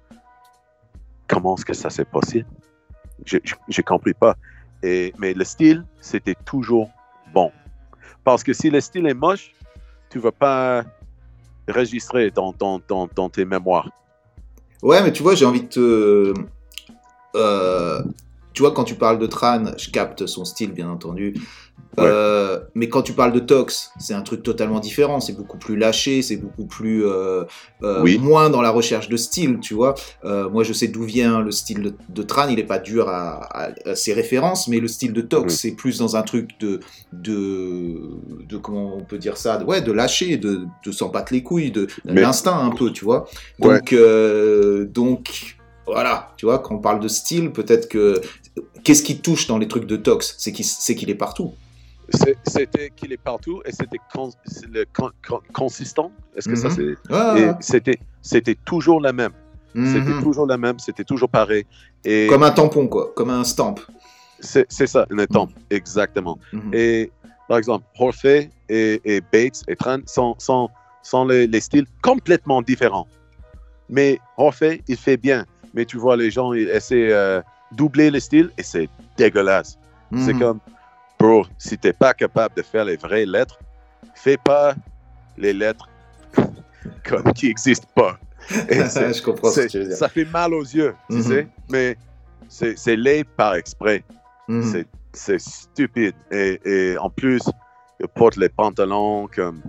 comment 1.28 1.56
est-ce 1.56 1.64
que 1.64 1.74
ça 1.74 1.90
c'est 1.90 2.04
possible? 2.08 2.46
J'ai- 3.24 3.42
J'ai 3.68 3.82
compris 3.82 4.14
pas. 4.14 4.36
Et, 4.82 5.12
mais 5.18 5.32
le 5.34 5.44
style, 5.44 5.84
c'était 6.00 6.34
toujours 6.44 6.90
bon. 7.32 7.50
Parce 8.22 8.42
que 8.42 8.52
si 8.52 8.70
le 8.70 8.80
style 8.80 9.06
est 9.06 9.14
moche, 9.14 9.52
tu 10.10 10.18
vas 10.18 10.32
pas 10.32 10.84
registrer 11.68 12.30
dans, 12.30 12.52
dans, 12.58 12.80
dans, 12.86 13.08
dans 13.14 13.28
tes 13.30 13.44
mémoires. 13.44 13.88
Ouais, 14.82 15.02
mais 15.02 15.12
tu 15.12 15.22
vois, 15.22 15.34
j'ai 15.34 15.46
envie 15.46 15.62
de 15.62 15.68
te. 15.68 16.34
euh, 17.36 18.02
tu 18.52 18.62
vois, 18.62 18.72
quand 18.72 18.84
tu 18.84 18.94
parles 18.94 19.18
de 19.18 19.26
Tran, 19.26 19.64
je 19.78 19.90
capte 19.90 20.26
son 20.26 20.44
style, 20.44 20.72
bien 20.72 20.88
entendu. 20.88 21.34
Euh, 22.00 22.58
mais 22.74 22.88
quand 22.88 23.02
tu 23.02 23.12
parles 23.12 23.32
de 23.32 23.38
Tox, 23.38 23.92
c'est 24.00 24.14
un 24.14 24.22
truc 24.22 24.42
totalement 24.42 24.80
différent. 24.80 25.20
C'est 25.20 25.32
beaucoup 25.34 25.58
plus 25.58 25.76
lâché, 25.76 26.22
c'est 26.22 26.36
beaucoup 26.38 26.64
plus 26.66 27.06
euh, 27.06 27.44
euh, 27.84 28.02
Oui. 28.02 28.18
moins 28.18 28.50
dans 28.50 28.60
la 28.62 28.70
recherche 28.70 29.08
de 29.08 29.16
style, 29.16 29.60
tu 29.60 29.74
vois. 29.74 29.94
Moi, 30.24 30.64
je 30.64 30.72
sais 30.72 30.88
d'où 30.88 31.04
vient 31.04 31.40
le 31.40 31.52
style 31.52 31.82
de, 31.82 31.94
de 32.08 32.22
Tran. 32.24 32.48
Il 32.48 32.58
est 32.58 32.64
pas 32.64 32.80
dur 32.80 33.08
à, 33.08 33.44
à- 33.44 33.70
à 33.90 33.94
ses 33.94 34.12
références, 34.12 34.66
mais 34.66 34.80
le 34.80 34.88
style 34.88 35.12
de 35.12 35.20
Tox, 35.20 35.54
c'est 35.54 35.70
plus 35.76 35.98
dans 36.00 36.16
un 36.16 36.22
truc 36.22 36.58
de, 36.58 36.80
de, 37.12 38.00
de 38.48 38.56
comment 38.56 38.96
on 38.96 39.04
peut 39.04 39.18
dire 39.18 39.36
ça, 39.36 39.56
de- 39.58 39.64
ouais, 39.64 39.80
de 39.80 39.92
lâcher, 39.92 40.36
de, 40.36 40.66
de 40.84 40.90
s'en 40.92 41.10
battre 41.10 41.32
les 41.32 41.44
couilles, 41.44 41.70
de 41.70 41.86
Mais- 42.04 42.20
l'instinct 42.22 42.58
un 42.58 42.70
peu, 42.70 42.90
tu 42.90 43.04
vois. 43.04 43.26
Donc, 43.60 43.94
donc 44.92 45.56
voilà, 45.86 46.32
tu 46.36 46.46
vois, 46.46 46.58
quand 46.58 46.74
on 46.74 46.78
parle 46.78 47.00
de 47.00 47.08
style, 47.08 47.52
peut-être 47.52 47.88
que 47.88 48.20
qu'est-ce 48.82 49.02
qui 49.02 49.18
touche 49.18 49.46
dans 49.46 49.58
les 49.58 49.68
trucs 49.68 49.86
de 49.86 49.96
Tox, 49.96 50.34
c'est 50.38 50.50
qu'il 50.52 50.64
c'est 50.64 50.94
qu'il 50.94 51.10
est 51.10 51.14
partout. 51.14 51.52
C'était 52.46 52.90
qu'il 52.90 53.12
est 53.12 53.16
partout 53.22 53.62
et 53.64 53.72
c'était 53.72 53.98
con- 54.12 54.30
le 54.72 54.84
con- 54.92 55.10
con- 55.26 55.40
consistant. 55.52 56.12
Est-ce 56.36 56.48
que 56.48 56.56
ça 56.56 56.68
Mhm. 56.68 56.96
c'est. 57.10 57.54
C'était 57.60 57.98
c'était 58.22 58.54
toujours 58.64 59.00
la 59.00 59.12
même. 59.12 59.32
C'était 59.74 60.00
Mhm. 60.10 60.22
toujours 60.22 60.46
la 60.46 60.56
même. 60.56 60.78
C'était 60.78 61.04
toujours 61.04 61.28
pareil. 61.28 61.64
Et 62.04 62.26
Comme 62.28 62.42
un 62.42 62.50
tampon, 62.50 62.86
quoi, 62.88 63.12
comme 63.16 63.30
un 63.30 63.42
stamp. 63.44 63.76
c'est 64.40 64.86
ça, 64.86 65.06
un 65.10 65.18
étampe. 65.18 65.50
Exactement. 65.70 66.38
Mhm. 66.52 66.70
Et 66.74 67.10
par 67.48 67.58
exemple, 67.58 67.84
Horfey 67.98 68.50
et, 68.68 69.00
et 69.04 69.20
Bates 69.20 69.62
et 69.68 69.76
Tran 69.76 69.98
sont, 70.06 70.34
sont, 70.38 70.68
sont 71.02 71.24
les, 71.26 71.46
les 71.46 71.60
styles 71.60 71.86
complètement 72.02 72.62
différents. 72.62 73.06
Mais 73.88 74.18
Horfey, 74.36 74.82
il 74.88 74.96
fait 74.96 75.16
bien. 75.16 75.44
Mais 75.74 75.84
tu 75.84 75.96
vois, 75.98 76.16
les 76.16 76.30
gens 76.30 76.52
ils 76.52 76.68
essaient 76.68 77.08
de 77.08 77.42
doubler 77.72 78.10
le 78.10 78.20
style 78.20 78.50
et 78.58 78.62
c'est 78.62 78.88
dégueulasse. 79.16 79.78
C'est 80.18 80.34
comme, 80.38 80.60
si 81.58 81.76
t'es 81.78 81.92
pas 81.92 82.14
capable 82.14 82.54
de 82.56 82.62
faire 82.62 82.84
les 82.84 82.96
vraies 82.96 83.26
lettres, 83.26 83.58
fais 84.14 84.36
pas 84.36 84.74
les 85.36 85.52
lettres 85.52 85.88
comme 87.08 87.32
qui 87.34 87.48
n'existent 87.48 87.88
pas. 87.94 88.18
Et 88.68 88.84
c'est- 88.88 89.12
je 89.14 89.22
comprends 89.22 89.50
ce 89.50 89.56
que 89.56 89.62
c'est- 89.62 89.68
tu 89.68 89.78
veux 89.80 89.88
dire. 89.88 89.96
ça 89.96 90.08
fait 90.08 90.24
mal 90.26 90.52
aux 90.54 90.62
yeux, 90.62 90.94
tu 91.10 91.16
Mhm. 91.16 91.22
sais, 91.22 91.48
mais 91.70 91.96
c'est 92.48 92.96
laid 92.96 93.24
par 93.24 93.54
exprès. 93.54 94.04
Mhm. 94.48 94.62
C'est- 94.72 94.86
C'est 95.16 95.38
stupide. 95.40 96.16
Et, 96.32 96.60
et 96.64 96.98
en 96.98 97.08
plus, 97.08 97.40
il 98.00 98.08
porte 98.08 98.34
les 98.36 98.48
pantalons 98.48 99.28
comme 99.32 99.62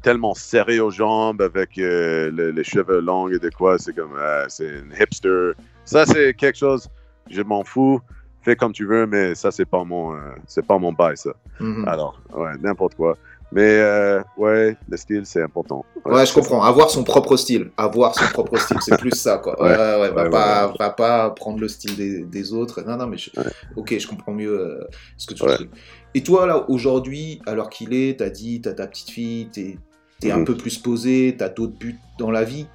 tellement 0.00 0.32
serrés 0.32 0.80
aux 0.80 0.90
jambes 0.90 1.42
avec 1.42 1.76
euh, 1.76 2.30
le- 2.30 2.50
les 2.52 2.64
cheveux 2.64 3.00
longs 3.00 3.28
et 3.28 3.38
de 3.38 3.50
quoi. 3.50 3.78
C'est 3.78 3.92
comme, 3.94 4.16
ah, 4.18 4.44
c'est 4.48 4.78
un 4.78 4.90
hipster. 4.98 5.50
Ça, 5.84 6.06
c'est 6.06 6.32
quelque 6.32 6.56
chose, 6.56 6.88
je 7.30 7.42
m'en 7.42 7.64
fous. 7.64 8.00
Fais 8.48 8.56
comme 8.56 8.72
tu 8.72 8.86
veux, 8.86 9.06
mais 9.06 9.34
ça, 9.34 9.50
c'est 9.50 9.66
pas 9.66 9.84
mon, 9.84 10.14
euh, 10.14 10.20
c'est 10.46 10.64
pas 10.66 10.78
mon 10.78 10.90
bail, 10.90 11.18
ça. 11.18 11.32
Mhm. 11.60 11.86
Alors, 11.86 12.18
ouais, 12.34 12.52
n'importe 12.62 12.94
quoi. 12.94 13.18
Mais, 13.52 13.60
euh, 13.78 14.22
ouais, 14.38 14.74
le 14.88 14.96
style, 14.96 15.22
c'est 15.26 15.42
important. 15.42 15.84
Ouais, 16.06 16.24
je 16.24 16.32
comprends. 16.32 16.62
Avoir 16.62 16.88
son 16.88 17.04
propre 17.04 17.36
style. 17.36 17.70
Avoir 17.76 18.14
son 18.14 18.24
propre 18.32 18.56
style, 18.58 18.78
c'est 18.80 18.96
plus 18.98 19.10
ça, 19.10 19.36
quoi. 19.36 19.54
Ouais, 19.62 19.68
Ouais. 19.70 20.00
ouais, 20.00 20.10
va, 20.12 20.30
pas, 20.30 20.68
ouais, 20.68 20.74
va 20.78 20.88
pas 20.90 21.28
prendre 21.30 21.58
le 21.60 21.68
style 21.68 21.94
des, 21.96 22.24
des 22.24 22.52
autres. 22.54 22.80
Non, 22.86 22.96
non, 22.96 23.06
mais 23.06 23.18
je... 23.18 23.30
ok, 23.76 23.98
je 23.98 24.06
comprends 24.08 24.32
mieux 24.32 24.58
euh, 24.58 24.84
ce 25.18 25.26
que 25.26 25.34
tu 25.34 25.44
dis. 25.58 25.68
Et 26.14 26.22
toi, 26.22 26.46
là, 26.46 26.64
aujourd'hui, 26.70 27.42
alors 27.46 27.68
qu'il 27.68 27.92
est, 27.92 28.18
t'as 28.20 28.30
dit, 28.30 28.62
t'as 28.62 28.72
ta 28.72 28.86
petite 28.86 29.10
fille, 29.10 29.48
t'es 29.52 29.76
es 30.22 30.30
un 30.30 30.38
Mhm. 30.38 30.44
peu 30.46 30.56
plus 30.56 30.78
posé, 30.78 31.34
t'as 31.38 31.50
d'autres 31.50 31.78
buts 31.78 31.98
dans 32.18 32.30
la 32.30 32.44
vie. 32.44 32.66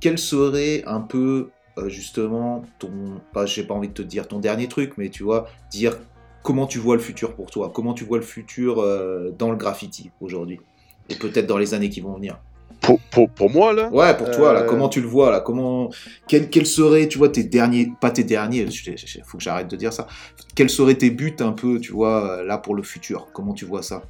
Quel 0.00 0.18
serait 0.18 0.82
un 0.86 1.00
peu, 1.00 1.48
euh, 1.78 1.88
justement, 1.88 2.64
ton. 2.78 2.90
Bah, 3.34 3.46
j'ai 3.46 3.64
pas 3.64 3.74
envie 3.74 3.88
de 3.88 3.94
te 3.94 4.02
dire 4.02 4.28
ton 4.28 4.38
dernier 4.38 4.68
truc, 4.68 4.94
mais 4.98 5.08
tu 5.08 5.22
vois, 5.22 5.48
dire 5.70 5.98
comment 6.42 6.66
tu 6.66 6.78
vois 6.78 6.96
le 6.96 7.00
futur 7.02 7.34
pour 7.34 7.50
toi 7.50 7.70
Comment 7.74 7.94
tu 7.94 8.04
vois 8.04 8.18
le 8.18 8.24
futur 8.24 8.80
euh, 8.80 9.30
dans 9.38 9.50
le 9.50 9.56
graffiti 9.56 10.10
aujourd'hui 10.20 10.60
Et 11.08 11.14
peut-être 11.14 11.46
dans 11.46 11.58
les 11.58 11.72
années 11.74 11.88
qui 11.88 12.00
vont 12.00 12.14
venir 12.14 12.38
Pour, 12.80 12.98
pour, 13.10 13.30
pour 13.30 13.48
moi, 13.50 13.72
là, 13.72 13.88
Ouais, 13.90 14.16
pour 14.16 14.30
toi, 14.30 14.52
là, 14.52 14.62
Euh, 14.62 14.66
comment 14.66 14.88
tu 14.88 15.00
le 15.00 15.06
vois, 15.06 15.30
là 15.30 15.40
Comment, 15.40 15.90
quels 16.28 16.50
quels 16.50 16.66
seraient, 16.66 17.08
tu 17.08 17.16
vois, 17.18 17.28
tes 17.28 17.44
derniers, 17.44 17.92
pas 18.00 18.10
tes 18.10 18.24
derniers, 18.24 18.66
il 18.68 19.22
faut 19.24 19.38
que 19.38 19.44
j'arrête 19.44 19.68
de 19.68 19.76
dire 19.76 19.92
ça. 19.92 20.06
Quels 20.54 20.70
seraient 20.70 20.96
tes 20.96 21.10
buts 21.10 21.36
un 21.40 21.52
peu, 21.52 21.80
tu 21.80 21.92
vois, 21.92 22.42
là 22.42 22.58
pour 22.58 22.74
le 22.74 22.82
futur? 22.82 23.28
Comment 23.32 23.54
tu 23.54 23.64
vois 23.64 23.82
ça? 23.82 24.02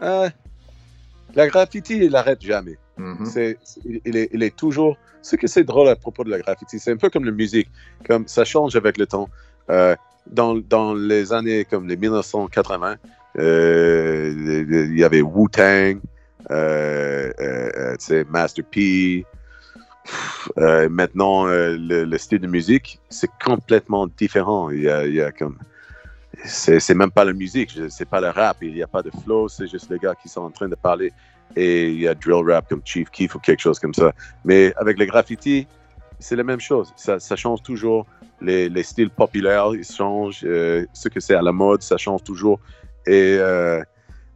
La 0.00 1.46
graffiti, 1.48 1.98
il 1.98 2.10
n'arrête 2.12 2.40
jamais. 2.40 2.78
Mhm. 2.98 3.26
C'est, 3.26 3.58
c'est- 3.62 3.80
il, 4.04 4.16
est, 4.16 4.28
il 4.32 4.42
est 4.42 4.54
toujours. 4.56 4.96
Ce 5.22 5.36
que 5.36 5.46
c'est 5.46 5.64
drôle 5.64 5.88
à 5.88 5.96
propos 5.96 6.24
de 6.24 6.30
la 6.30 6.38
graffiti, 6.38 6.78
c'est 6.78 6.92
un 6.92 6.96
peu 6.96 7.10
comme 7.10 7.24
la 7.24 7.32
musique, 7.32 7.68
comme 8.06 8.26
ça 8.28 8.44
change 8.44 8.76
avec 8.76 8.98
le 8.98 9.06
temps. 9.06 9.28
Euh, 9.70 9.94
dans, 10.30 10.56
dans 10.56 10.94
les 10.94 11.32
années 11.32 11.64
comme 11.64 11.88
les 11.88 11.96
1980, 11.96 12.96
euh, 13.38 14.64
il 14.90 14.98
y 14.98 15.04
avait 15.04 15.20
Wu-Tang, 15.22 16.00
euh, 16.50 17.30
euh, 17.40 18.24
Master 18.30 18.64
P. 18.64 19.24
Maintenant, 20.56 21.46
le, 21.46 21.76
le 22.04 22.18
style 22.18 22.38
de 22.40 22.46
musique, 22.46 23.00
c'est 23.08 23.30
complètement 23.44 24.06
différent. 24.06 24.70
Il 24.70 24.82
y 24.82 24.88
a, 24.88 25.06
il 25.06 25.14
y 25.14 25.20
a 25.20 25.32
comme. 25.32 25.58
C'est, 26.44 26.94
même 26.94 27.10
pas 27.10 27.24
la 27.24 27.32
musique, 27.32 27.76
c'est 27.88 28.08
pas 28.08 28.20
le 28.20 28.28
rap, 28.28 28.58
il 28.62 28.72
n'y 28.72 28.82
a 28.82 28.86
pas 28.86 29.02
de 29.02 29.10
flow, 29.24 29.48
c'est 29.48 29.66
juste 29.66 29.90
les 29.90 29.98
gars 29.98 30.14
qui 30.14 30.28
sont 30.28 30.42
en 30.42 30.50
train 30.50 30.68
de 30.68 30.76
parler 30.76 31.12
et 31.56 31.90
il 31.90 32.00
y 32.00 32.08
a 32.08 32.14
drill 32.14 32.44
rap 32.50 32.68
comme 32.68 32.82
Chief 32.84 33.08
Keef 33.10 33.34
ou 33.34 33.38
quelque 33.38 33.60
chose 33.60 33.78
comme 33.78 33.94
ça. 33.94 34.12
Mais 34.44 34.72
avec 34.76 34.98
les 34.98 35.06
graffitis, 35.06 35.66
c'est 36.20 36.36
la 36.36 36.44
même 36.44 36.60
chose. 36.60 36.92
Ça, 36.96 37.18
ça 37.18 37.36
change 37.36 37.62
toujours. 37.62 38.06
Les, 38.40 38.68
les 38.68 38.82
styles 38.82 39.10
populaires, 39.10 39.70
ils 39.74 39.84
changent. 39.84 40.42
euh, 40.44 40.84
ce 40.92 41.08
que 41.08 41.20
c'est 41.20 41.34
à 41.34 41.42
la 41.42 41.52
mode, 41.52 41.82
ça 41.82 41.96
change 41.96 42.22
toujours. 42.22 42.60
Et 43.06 43.36
euh, 43.38 43.82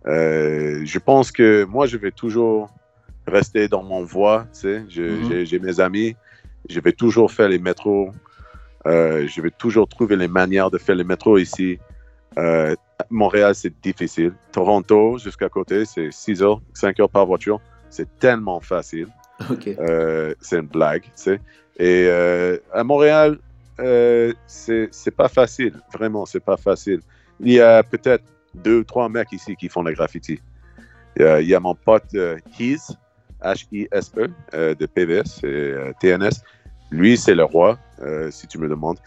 euh, 0.07 0.81
je 0.85 0.99
pense 0.99 1.31
que 1.31 1.65
moi, 1.65 1.87
je 1.87 1.97
vais 1.97 2.11
toujours 2.11 2.71
rester 3.27 3.69
dans 3.69 3.83
mon 3.83 4.03
voie. 4.05 4.47
Tu 4.53 4.61
sais. 4.61 4.85
Je- 4.89 5.03
Mhm. 5.39 5.45
j'ai, 5.45 5.59
mes 5.61 5.79
amis. 5.81 6.17
Je 6.69 6.81
vais 6.81 6.93
toujours 6.93 7.31
faire 7.31 7.49
les 7.49 7.59
métros. 7.59 8.11
Je 8.85 9.41
vais 9.41 9.51
toujours 9.51 9.87
trouver 9.87 10.17
les 10.17 10.29
manières 10.29 10.71
de 10.71 10.79
faire 10.79 10.97
les 10.97 11.05
métros 11.05 11.39
ici. 11.39 11.79
Euh, 12.39 12.75
Montréal, 13.11 13.55
c'est 13.55 13.73
difficile. 13.83 14.33
Toronto, 14.53 15.19
jusqu'à 15.19 15.49
côté, 15.49 15.85
c'est 15.85 16.11
6 16.11 16.43
heures, 16.43 16.61
5 16.75 17.01
heures 17.01 17.11
par 17.11 17.27
voiture. 17.27 17.61
C'est 17.91 18.19
tellement 18.19 18.61
facile. 18.61 19.09
Euh, 19.67 20.35
c'est 20.41 20.59
une 20.61 20.69
blague, 20.69 21.03
tu 21.03 21.11
sais. 21.15 21.41
Et 21.79 22.07
euh, 22.07 22.59
à 22.73 22.85
Montréal, 22.85 23.39
c'est 24.47 25.17
pas 25.17 25.29
facile. 25.29 25.75
Vraiment, 25.93 26.27
c'est 26.27 26.45
pas 26.45 26.57
facile. 26.57 27.01
Il 27.41 27.53
y 27.53 27.61
a 27.61 27.83
peut-être 27.83 28.25
deux 28.55 28.79
ou 28.79 28.85
trois 28.85 29.09
mecs 29.09 29.33
ici 29.33 29.57
qui 29.57 29.69
font 29.69 29.83
le 29.83 29.93
graffiti. 29.93 30.41
Il 31.19 31.47
y 31.47 31.55
a, 31.55 31.61
mon 31.61 31.75
pote 31.75 32.15
Hees, 32.59 32.97
H-I-S-E, 33.43 34.29
de 34.75 34.87
PBS 34.87 35.43
et 35.43 35.75
TNS. 36.01 36.43
Lui, 36.93 37.17
c'est 37.17 37.35
le 37.35 37.45
roi, 37.45 37.79
si 38.31 38.47
tu 38.47 38.59
me 38.59 38.69
demandes, 38.69 38.99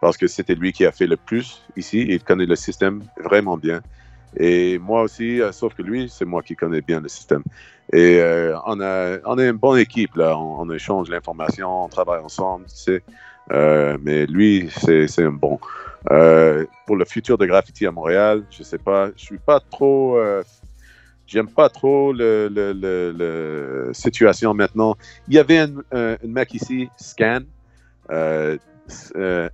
parce 0.00 0.16
que 0.16 0.26
c'était 0.26 0.54
lui 0.54 0.72
qui 0.72 0.86
a 0.86 0.92
fait 0.92 1.06
le 1.06 1.16
plus 1.16 1.62
ici. 1.76 2.06
Il 2.08 2.22
connaît 2.22 2.46
le 2.46 2.56
système 2.56 3.02
vraiment 3.22 3.56
bien. 3.56 3.80
Et 4.36 4.78
moi 4.78 5.02
aussi, 5.02 5.40
euh, 5.40 5.52
sauf 5.52 5.74
que 5.74 5.82
lui, 5.82 6.08
c'est 6.08 6.24
moi 6.24 6.42
qui 6.42 6.54
connais 6.54 6.80
bien 6.80 7.00
le 7.00 7.08
système. 7.08 7.42
Et 7.92 8.20
euh, 8.20 8.56
on, 8.66 8.80
est 8.80 9.48
une 9.48 9.56
bonne 9.56 9.78
équipe, 9.78 10.14
là. 10.14 10.38
On, 10.38 10.70
échange 10.70 11.10
l'information, 11.10 11.84
on 11.84 11.88
travaille 11.88 12.20
ensemble, 12.20 12.66
tu 12.66 12.76
sais. 12.76 13.02
Euh, 13.52 13.98
mais 14.02 14.26
lui, 14.26 14.70
c'est 14.70 15.22
un 15.22 15.32
bon. 15.32 15.58
Pour 16.86 16.96
le 16.96 17.04
futur 17.04 17.36
de 17.36 17.46
graffiti 17.46 17.86
à 17.86 17.90
Montréal, 17.90 18.44
je 18.50 18.62
sais 18.62 18.78
pas. 18.78 19.10
Je 19.16 19.24
suis 19.24 19.38
pas 19.38 19.58
trop. 19.58 20.16
J'aime 21.26 21.48
pas 21.48 21.68
trop 21.68 22.12
le 22.12 23.90
situation 23.92 24.54
maintenant. 24.54 24.94
Il 25.26 25.34
y 25.34 25.38
avait 25.38 25.58
un, 25.58 25.74
un, 25.90 26.16
mec 26.22 26.54
ici, 26.54 26.88
Scan, 26.96 27.40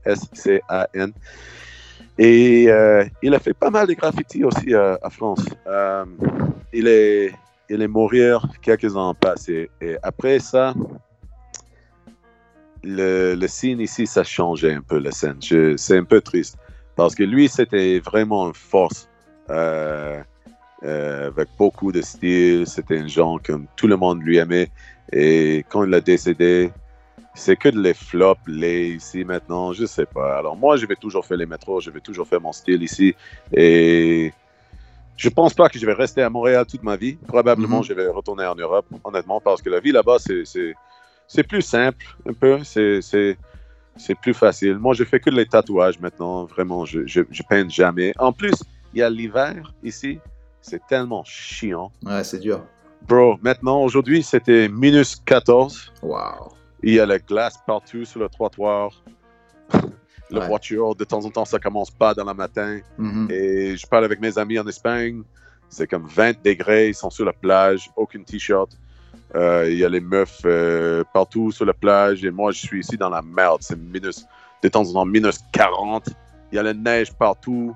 S-C-A-N, 0.05 1.13
et 2.19 2.67
euh, 2.71 3.05
il 3.23 3.35
a 3.35 3.39
fait 3.39 3.53
pas 3.53 3.71
mal 3.71 3.87
de 3.87 3.93
graffiti 3.95 4.43
aussi 4.45 4.75
à, 4.75 4.99
à 5.03 5.11
France. 5.11 5.45
Euh, 5.67 6.05
il 6.73 6.89
est, 6.89 7.33
il 7.69 7.83
est 7.83 7.89
quelques 8.63 8.97
ans 8.97 9.13
passés. 9.15 9.71
Et 9.81 9.97
après 10.03 10.39
ça, 10.39 10.73
le, 12.83 13.35
le 13.35 13.49
scene 13.49 13.81
ici, 13.81 14.07
ça 14.07 14.25
changeait 14.25 14.73
un 14.73 14.81
peu 14.81 14.99
la 14.99 15.13
scène. 15.13 15.39
C'est 15.77 15.99
un 15.99 16.05
peu 16.05 16.21
triste. 16.21 16.57
Parce 16.95 17.15
que 17.15 17.25
lui, 17.25 17.49
c'était 17.49 17.99
vraiment 18.01 18.47
une 18.49 18.55
force. 18.55 19.09
euh, 19.51 20.23
euh, 20.85 21.29
avec 21.29 21.49
beaucoup 21.59 21.93
de 21.93 22.03
style. 22.03 22.67
C'était 22.67 22.99
un 22.99 23.09
genre 23.09 23.41
comme 23.45 23.67
tout 23.77 23.87
le 23.87 23.97
monde 23.97 24.23
lui 24.23 24.37
aimait. 24.39 24.71
Et 25.13 25.65
quand 25.69 25.85
il 25.85 25.95
a 25.95 26.01
décédé, 26.01 26.71
c'est 27.35 27.57
que 27.57 27.69
de 27.69 27.81
les 27.81 27.95
flops, 27.95 28.41
les 28.47 28.89
ici 28.91 29.25
maintenant, 29.25 29.73
je 29.73 29.85
sais 29.87 30.07
pas. 30.07 30.39
Alors 30.39 30.57
moi, 30.57 30.77
je 30.77 30.87
vais 30.87 30.97
toujours 30.97 31.25
faire 31.27 31.37
les 31.37 31.47
métros, 31.47 31.81
je 31.81 31.91
vais 31.91 32.01
toujours 32.01 32.27
faire 32.27 32.41
mon 32.41 32.53
style 32.53 32.83
ici. 32.83 33.15
Et 33.53 34.33
je 35.17 35.29
pense 35.29 35.55
pas 35.55 35.69
que 35.69 35.79
je 35.79 35.87
vais 35.87 35.93
rester 35.93 36.23
à 36.23 36.31
Montréal 36.31 36.65
toute 36.67 36.83
ma 36.83 36.97
vie. 36.97 37.17
Probablement, 37.27 37.79
Mhm. 37.79 37.85
je 37.85 37.93
vais 37.95 38.09
retourner 38.09 38.47
en 38.47 38.55
Europe, 38.55 38.87
honnêtement, 39.05 39.41
parce 39.41 39.63
que 39.63 39.71
la 39.71 39.81
vie 39.81 39.93
là-bas, 39.93 40.17
c'est- 40.19 40.75
plus 41.49 41.63
simple 41.63 42.07
un 42.29 42.33
peu. 42.33 42.59
C'est 42.65 44.15
plus 44.21 44.35
facile. 44.35 44.77
Moi, 44.79 44.93
je 44.95 45.05
fais 45.05 45.21
que 45.21 45.31
les 45.31 45.47
tatouages 45.47 45.99
maintenant. 46.01 46.45
Vraiment, 46.45 46.85
je, 46.85 47.07
je, 47.07 47.23
je 47.31 47.43
peins 47.49 47.67
jamais. 47.69 48.13
En 48.19 48.31
plus, 48.33 48.53
il 48.93 48.99
y 49.01 49.03
a 49.03 49.09
l'hiver 49.09 49.73
ici. 49.83 50.19
C'est 50.61 50.83
tellement 50.87 51.25
chiant. 51.25 51.91
Ouais, 52.05 52.23
c'est 52.25 52.39
dur. 52.41 52.63
Bro, 53.09 53.39
maintenant, 53.41 53.81
aujourd'hui, 53.83 54.23
c'était 54.23 54.69
minus 54.69 55.17
14. 55.17 55.93
Waouh. 56.03 56.51
Il 56.87 56.95
y 56.95 57.01
a 57.01 57.07
la 57.07 57.19
glace 57.19 57.59
partout 57.67 58.05
sur 58.05 58.21
le 58.21 58.29
trottoir. 58.29 59.03
la 60.31 60.41
Ouais. 60.41 60.47
voiture, 60.49 60.95
de 60.95 61.05
temps 61.05 61.25
en 61.25 61.31
temps, 61.31 61.45
ça 61.45 61.59
commence 61.59 61.91
pas 61.91 62.15
dans 62.15 62.25
le 62.25 62.33
matin. 62.35 62.79
Mhm. 62.99 63.29
Et 63.31 63.77
je 63.77 63.87
parle 63.87 64.05
avec 64.05 64.21
mes 64.21 64.39
amis 64.39 64.59
en 64.59 64.67
Espagne. 64.67 65.23
C'est 65.69 65.89
comme 65.89 66.07
20 66.07 66.43
degrés, 66.45 66.89
ils 66.89 66.95
sont 66.95 67.11
sur 67.11 67.25
la 67.25 67.33
plage, 67.33 67.91
aucun 67.97 68.23
t-shirt. 68.23 68.71
Euh, 69.35 69.67
Il 69.69 69.77
y 69.79 69.85
a 69.85 69.89
les 69.89 70.01
meufs 70.01 70.43
euh, 70.45 71.03
partout 71.13 71.51
sur 71.51 71.65
la 71.65 71.75
plage. 71.75 72.25
Et 72.25 72.31
moi, 72.31 72.53
je 72.53 72.59
suis 72.61 72.81
ici 72.81 72.97
dans 72.97 73.09
la 73.11 73.23
merde. 73.23 73.59
C'est 73.63 73.77
minus, 73.79 74.25
de 74.63 74.69
temps 74.69 74.83
en 74.89 74.93
temps, 74.93 75.07
minus 75.07 75.39
40. 75.53 76.09
Il 76.53 76.57
y 76.57 76.59
a 76.59 76.63
la 76.63 76.75
neige 76.75 77.13
partout. 77.15 77.75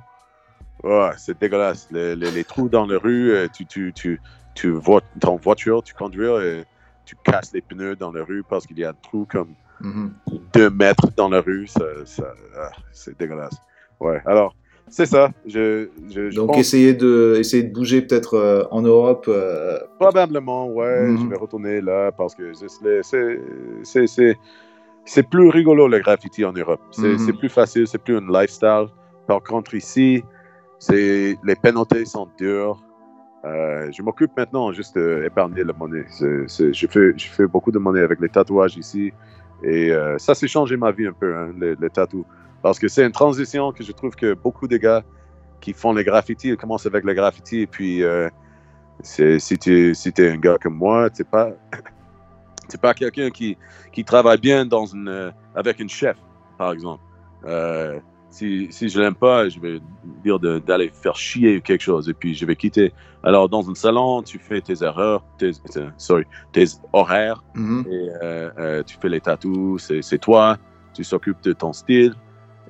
C'est 1.18 1.38
dégueulasse. 1.40 1.88
Les, 1.90 2.14
les- 2.16 2.30
les 2.30 2.44
trous 2.44 2.68
dans 2.68 2.86
la 2.86 2.98
rue, 2.98 3.32
euh, 3.32 3.48
tu, 3.52 3.66
tu, 3.66 3.92
tu, 3.92 4.20
tu 4.54 4.70
vois 4.70 5.02
ton 5.20 5.36
voiture, 5.36 5.82
tu 5.82 5.92
conduis 5.94 6.26
et 6.42 6.64
tu 7.10 7.16
casses 7.24 7.52
les 7.52 7.60
pneus 7.60 7.96
dans 7.96 8.12
la 8.12 8.22
rue 8.24 8.44
parce 8.48 8.66
qu'il 8.66 8.78
y 8.78 8.84
a 8.84 8.90
un 8.90 8.94
trou 9.02 9.26
comme 9.28 9.54
Mhm. 9.80 10.12
deux 10.52 10.70
mètres 10.70 11.08
dans 11.16 11.28
la 11.28 11.40
rue. 11.40 11.66
Ça, 11.66 11.84
ça- 12.04 12.34
ah, 12.56 12.70
c'est 12.92 13.18
dégueulasse. 13.18 13.56
Ouais, 13.98 14.20
alors, 14.26 14.54
c'est 14.88 15.06
ça. 15.06 15.30
Je, 15.46 15.88
je, 16.08 16.30
je 16.30 16.36
Donc 16.36 16.48
pense 16.48 16.58
essayer 16.58 16.94
de 16.94 17.36
essayer 17.38 17.62
de 17.64 17.72
bouger 17.72 18.02
peut-être 18.02 18.34
euh, 18.34 18.64
en 18.70 18.82
Europe. 18.82 19.24
euh, 19.28 19.78
probablement, 19.98 20.68
ouais, 20.68 21.08
Mhm. 21.08 21.18
je 21.18 21.26
vais 21.30 21.36
retourner 21.36 21.80
là 21.80 22.12
parce 22.12 22.34
que 22.34 22.52
c'est- 22.52 22.68
plus 25.28 25.48
rigolo 25.48 25.88
le 25.88 25.98
graffiti 25.98 26.44
en 26.44 26.52
Europe. 26.52 26.80
C'est 26.92 27.08
Mhm. 27.14 27.18
c'est 27.18 27.32
plus 27.32 27.48
facile, 27.48 27.86
c'est 27.88 27.98
plus 28.06 28.16
un 28.18 28.26
lifestyle. 28.30 28.86
Par 29.26 29.42
contre, 29.42 29.74
ici, 29.74 30.22
les 31.44 31.56
pénalités 31.56 32.04
sont 32.04 32.28
dures. 32.38 32.78
Euh, 33.44 33.90
je 33.90 34.02
m'occupe 34.02 34.36
maintenant 34.36 34.70
juste 34.72 34.98
d'épargner 34.98 35.64
la 35.64 35.72
monnaie. 35.72 36.04
Je, 36.18 37.16
fais, 37.26 37.46
beaucoup 37.46 37.70
de 37.72 37.78
monnaie 37.78 38.02
avec 38.02 38.20
les 38.20 38.28
tatouages 38.28 38.76
ici. 38.76 39.12
Et 39.62 39.90
euh, 39.92 40.18
ça, 40.18 40.34
c'est 40.34 40.48
changé 40.48 40.76
ma 40.76 40.90
vie 40.90 41.06
un 41.06 41.12
peu, 41.12 41.36
hein, 41.36 41.52
les, 41.58 41.74
les 41.76 41.90
tatous. 41.90 42.24
Parce 42.62 42.78
que 42.78 42.88
c'est 42.88 43.04
une 43.04 43.12
transition 43.12 43.72
que 43.72 43.82
je 43.82 43.92
trouve 43.92 44.14
que 44.14 44.34
beaucoup 44.34 44.68
de 44.68 44.76
gars 44.76 45.02
qui 45.60 45.72
font 45.72 45.92
les 45.92 46.04
graffitis, 46.04 46.48
ils 46.48 46.56
commencent 46.56 46.86
avec 46.86 47.04
les 47.04 47.14
graffitis. 47.14 47.60
Et 47.60 47.66
puis, 47.66 48.02
euh, 48.02 48.28
si 49.02 49.58
tu 49.58 49.92
es 49.92 50.30
un 50.30 50.36
gars 50.36 50.58
comme 50.60 50.74
moi, 50.74 51.10
tu 51.10 51.24
pas, 51.24 51.50
pas 52.80 52.94
quelqu'un 52.94 53.30
qui, 53.30 53.56
travaille 54.04 54.38
bien 54.38 54.68
euh, 54.72 55.30
avec 55.54 55.80
une 55.80 55.88
chef, 55.88 56.16
par 56.58 56.72
exemple. 56.72 57.02
Euh, 58.31 58.66
si, 58.69 58.69
si 58.70 58.89
je 58.89 59.01
l'aime 59.01 59.15
pas, 59.15 59.48
je 59.48 59.61
vais 59.61 59.81
dire 60.23 60.39
d'aller 60.39 60.90
faire 60.90 61.16
chier 61.16 61.61
quelque 61.61 61.82
chose 61.82 62.09
et 62.09 62.15
puis 62.15 62.35
je 62.35 62.47
vais 62.47 62.57
quitter. 62.57 62.93
Alors, 63.23 63.48
dans 63.48 63.69
un 63.69 63.74
salon, 63.74 64.23
tu 64.23 64.39
fais 64.39 64.61
tes 64.61 64.82
erreurs, 64.82 65.23
tes, 65.39 65.52
tes- 65.52 65.89
sorry, 65.98 66.24
tes 66.52 66.65
horaires 66.93 67.43
mhm. 67.55 67.85
et 67.90 68.09
euh, 68.23 68.51
euh, 68.59 68.82
tu 68.82 68.97
fais 69.01 69.09
les 69.09 69.20
tatous, 69.20 69.93
c'est 70.01 70.19
toi, 70.19 70.59
tu 70.94 71.05
s'occupes 71.05 71.43
de 71.43 71.52
ton 71.52 71.73
style 71.73 72.15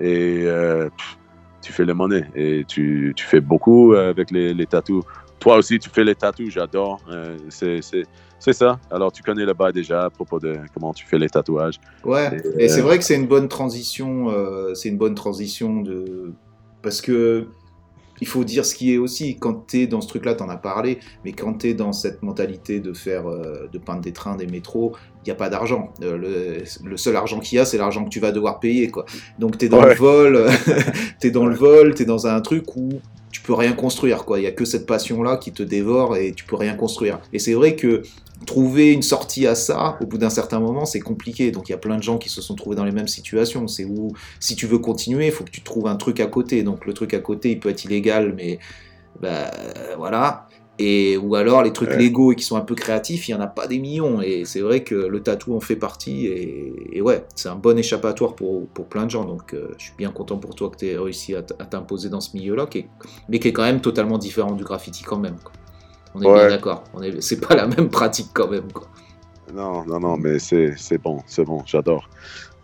et 0.01 0.45
euh, 0.47 0.89
pff, 0.89 1.19
tu 1.63 1.73
fais 1.73 1.85
les 1.85 1.95
monnaies 1.95 2.29
et 2.35 2.65
tu, 2.67 3.13
tu 3.17 3.25
fais 3.25 3.41
beaucoup 3.41 3.95
euh, 3.95 4.11
avec 4.11 4.31
les, 4.31 4.55
les 4.55 4.67
tatous. 4.67 5.05
Toi 5.39 5.57
aussi, 5.57 5.79
tu 5.79 5.89
fais 5.91 6.05
les 6.05 6.15
tatous, 6.15 6.51
j'adore. 6.51 7.01
Euh, 7.11 7.39
c'est- 7.49 7.81
c'est 8.41 8.53
ça. 8.55 8.81
Alors, 8.91 9.13
tu 9.13 9.23
connais 9.23 9.45
le 9.45 9.55
bas 9.55 9.71
déjà 9.71 10.07
à 10.07 10.11
propos 10.11 10.41
de 10.41 10.59
comment 10.75 10.93
tu 10.93 11.07
fais 11.07 11.19
les 11.19 11.29
tatouages. 11.31 11.77
Ouais, 12.05 12.37
Et, 12.59 12.65
et 12.65 12.69
c'est 12.69 12.81
euh, 12.81 12.83
vrai 12.83 12.99
que 12.99 13.05
c'est 13.05 13.15
une 13.17 13.29
bonne 13.29 13.47
transition. 13.49 14.31
euh, 14.31 14.75
c'est 14.75 14.89
une 14.89 14.99
bonne 14.99 15.15
transition 15.15 15.81
de 15.83 16.33
parce 16.83 17.01
que 17.01 17.47
il 18.23 18.27
faut 18.27 18.45
dire 18.45 18.67
ce 18.67 18.75
qui 18.75 18.93
est 18.93 18.99
aussi 18.99 19.39
quand 19.39 19.67
tu 19.69 19.81
es 19.83 19.87
dans 19.87 20.03
ce 20.03 20.09
truc-là, 20.09 20.35
tu 20.35 20.43
en 20.43 20.49
as 20.51 20.59
parlé, 20.59 20.99
mais 21.25 21.33
quand 21.33 21.55
tu 21.61 21.69
es 21.69 21.75
dans 21.75 21.93
cette 21.95 22.23
mentalité 22.23 22.79
de 22.81 22.93
faire 22.93 23.27
euh, 23.29 23.67
de 23.73 23.79
peindre 23.79 24.03
des 24.03 24.13
trains, 24.13 24.37
des 24.37 24.47
métros, 24.47 24.95
il 25.25 25.29
n'y 25.29 25.33
a 25.33 25.35
pas 25.37 25.49
d'argent. 25.49 25.93
Euh, 26.03 26.19
le, 26.19 26.65
le 26.91 26.97
seul 26.99 27.17
argent 27.17 27.41
qu'il 27.41 27.57
y 27.57 27.59
a, 27.61 27.65
c'est 27.65 27.79
l'argent 27.79 28.05
que 28.05 28.11
tu 28.11 28.21
vas 28.21 28.31
devoir 28.33 28.61
payer 28.61 28.91
quoi. 28.91 29.07
Donc 29.39 29.57
tu 29.57 29.67
es 29.67 29.69
dans 29.71 29.81
Ouais. 29.83 29.91
le 29.91 29.95
vol, 29.95 30.47
tu 31.21 31.29
es 31.29 31.31
dans 31.31 31.47
le 31.47 31.55
vol, 31.55 31.95
tu 31.95 32.03
es 32.03 32.07
dans 32.07 32.27
un 32.27 32.41
truc 32.43 32.65
où 32.77 32.91
rien 33.53 33.73
construire 33.73 34.25
quoi. 34.25 34.39
Il 34.39 34.43
y 34.43 34.47
a 34.47 34.53
que 34.53 34.65
cette 34.65 34.87
passion 34.87 35.23
là 35.23 35.37
qui 35.37 35.53
te 35.53 35.63
dévore 35.63 36.17
et 36.17 36.33
tu 36.33 36.45
peux 36.45 36.57
rien 36.57 36.75
construire. 36.75 37.21
Et 37.33 37.39
c'est 37.39 37.55
vrai 37.55 37.77
que 37.77 38.03
trouver 38.47 38.93
une 38.93 39.03
sortie 39.03 39.47
à 39.47 39.55
ça, 39.55 39.99
au 40.01 40.07
bout 40.07 40.19
d'un 40.19 40.31
certain 40.31 40.61
moment, 40.61 40.87
c'est 40.87 41.01
compliqué. 41.01 41.51
Donc 41.51 41.69
il 41.69 41.73
y 41.73 41.75
a 41.75 41.79
plein 41.79 41.97
de 41.97 42.03
gens 42.03 42.19
qui 42.19 42.29
se 42.29 42.41
sont 42.41 42.55
trouvés 42.55 42.77
dans 42.77 42.85
les 42.85 42.93
mêmes 42.93 43.09
situations. 43.09 43.69
C'est 43.69 43.85
où, 43.85 44.13
si 44.39 44.57
tu 44.57 44.67
veux 44.67 44.79
continuer, 44.79 45.27
il 45.27 45.33
faut 45.33 45.45
que 45.45 45.51
tu 45.51 45.63
trouves 45.63 45.87
un 45.87 45.97
truc 45.97 46.21
à 46.21 46.27
côté. 46.27 46.63
Donc 46.63 46.87
le 46.87 46.93
truc 46.93 47.15
à 47.15 47.19
côté, 47.19 47.51
il 47.51 47.61
peut 47.61 47.69
être 47.69 47.85
illégal, 47.85 48.35
mais 48.37 48.59
bah, 49.21 49.51
voilà. 49.97 50.47
Et, 50.83 51.17
ou 51.19 51.35
alors 51.35 51.63
les 51.63 51.73
trucs 51.73 51.91
Ouais. 51.91 51.99
légaux 51.99 52.33
et 52.33 52.37
qui 52.37 52.45
sont 52.45 52.57
un 52.57 52.61
peu 52.63 52.75
créatifs, 52.75 53.29
il 53.29 53.35
n'y 53.35 53.39
en 53.41 53.43
a 53.43 53.47
pas 53.47 53.67
des 53.67 53.79
millions. 53.79 54.23
Et 54.23 54.45
c'est 54.47 54.61
vrai 54.61 54.83
que 54.83 54.95
le 54.95 55.23
tatou 55.23 55.55
en 55.55 55.61
fait 55.61 55.77
partie. 55.77 56.27
Et, 56.27 56.97
et 56.97 57.03
ouais, 57.03 57.25
c'est 57.35 57.49
un 57.49 57.55
bon 57.57 57.77
échappatoire 57.79 58.35
pour, 58.35 58.67
pour 58.69 58.87
plein 58.87 59.05
de 59.05 59.11
gens. 59.11 59.25
Donc 59.25 59.53
euh, 59.53 59.69
je 59.79 59.85
suis 59.85 59.95
bien 59.99 60.11
content 60.11 60.39
pour 60.39 60.55
toi 60.55 60.71
que 60.71 60.77
tu 60.77 60.87
aies 60.89 60.97
réussi 60.97 61.35
à 61.35 61.43
t'imposer 61.43 62.09
dans 62.09 62.21
ce 62.21 62.35
milieu-là, 62.37 62.67
qui 62.67 62.79
est- 62.79 62.89
mais 63.29 63.39
qui 63.39 63.49
est 63.49 63.53
quand 63.53 63.63
même 63.65 63.81
totalement 63.81 64.17
différent 64.19 64.53
du 64.53 64.65
graffiti 64.65 65.03
quand 65.03 65.19
même. 65.19 65.37
quoi. 65.43 65.53
On 66.15 66.23
est 66.23 66.33
bien 66.35 66.49
d'accord. 66.49 66.85
On 66.95 67.03
est- 67.03 67.21
C'est 67.21 67.41
pas 67.47 67.55
la 67.55 67.67
même 67.67 67.89
pratique 67.91 68.29
quand 68.33 68.49
même. 68.49 68.73
Quoi. 68.73 68.87
Non, 69.55 69.85
non, 69.85 70.01
non, 70.01 70.17
mais 70.17 70.39
c'est 70.39 70.75
c'est 70.77 70.99
bon, 70.99 71.19
c'est 71.27 71.45
bon, 71.45 71.63
j'adore. 71.67 72.09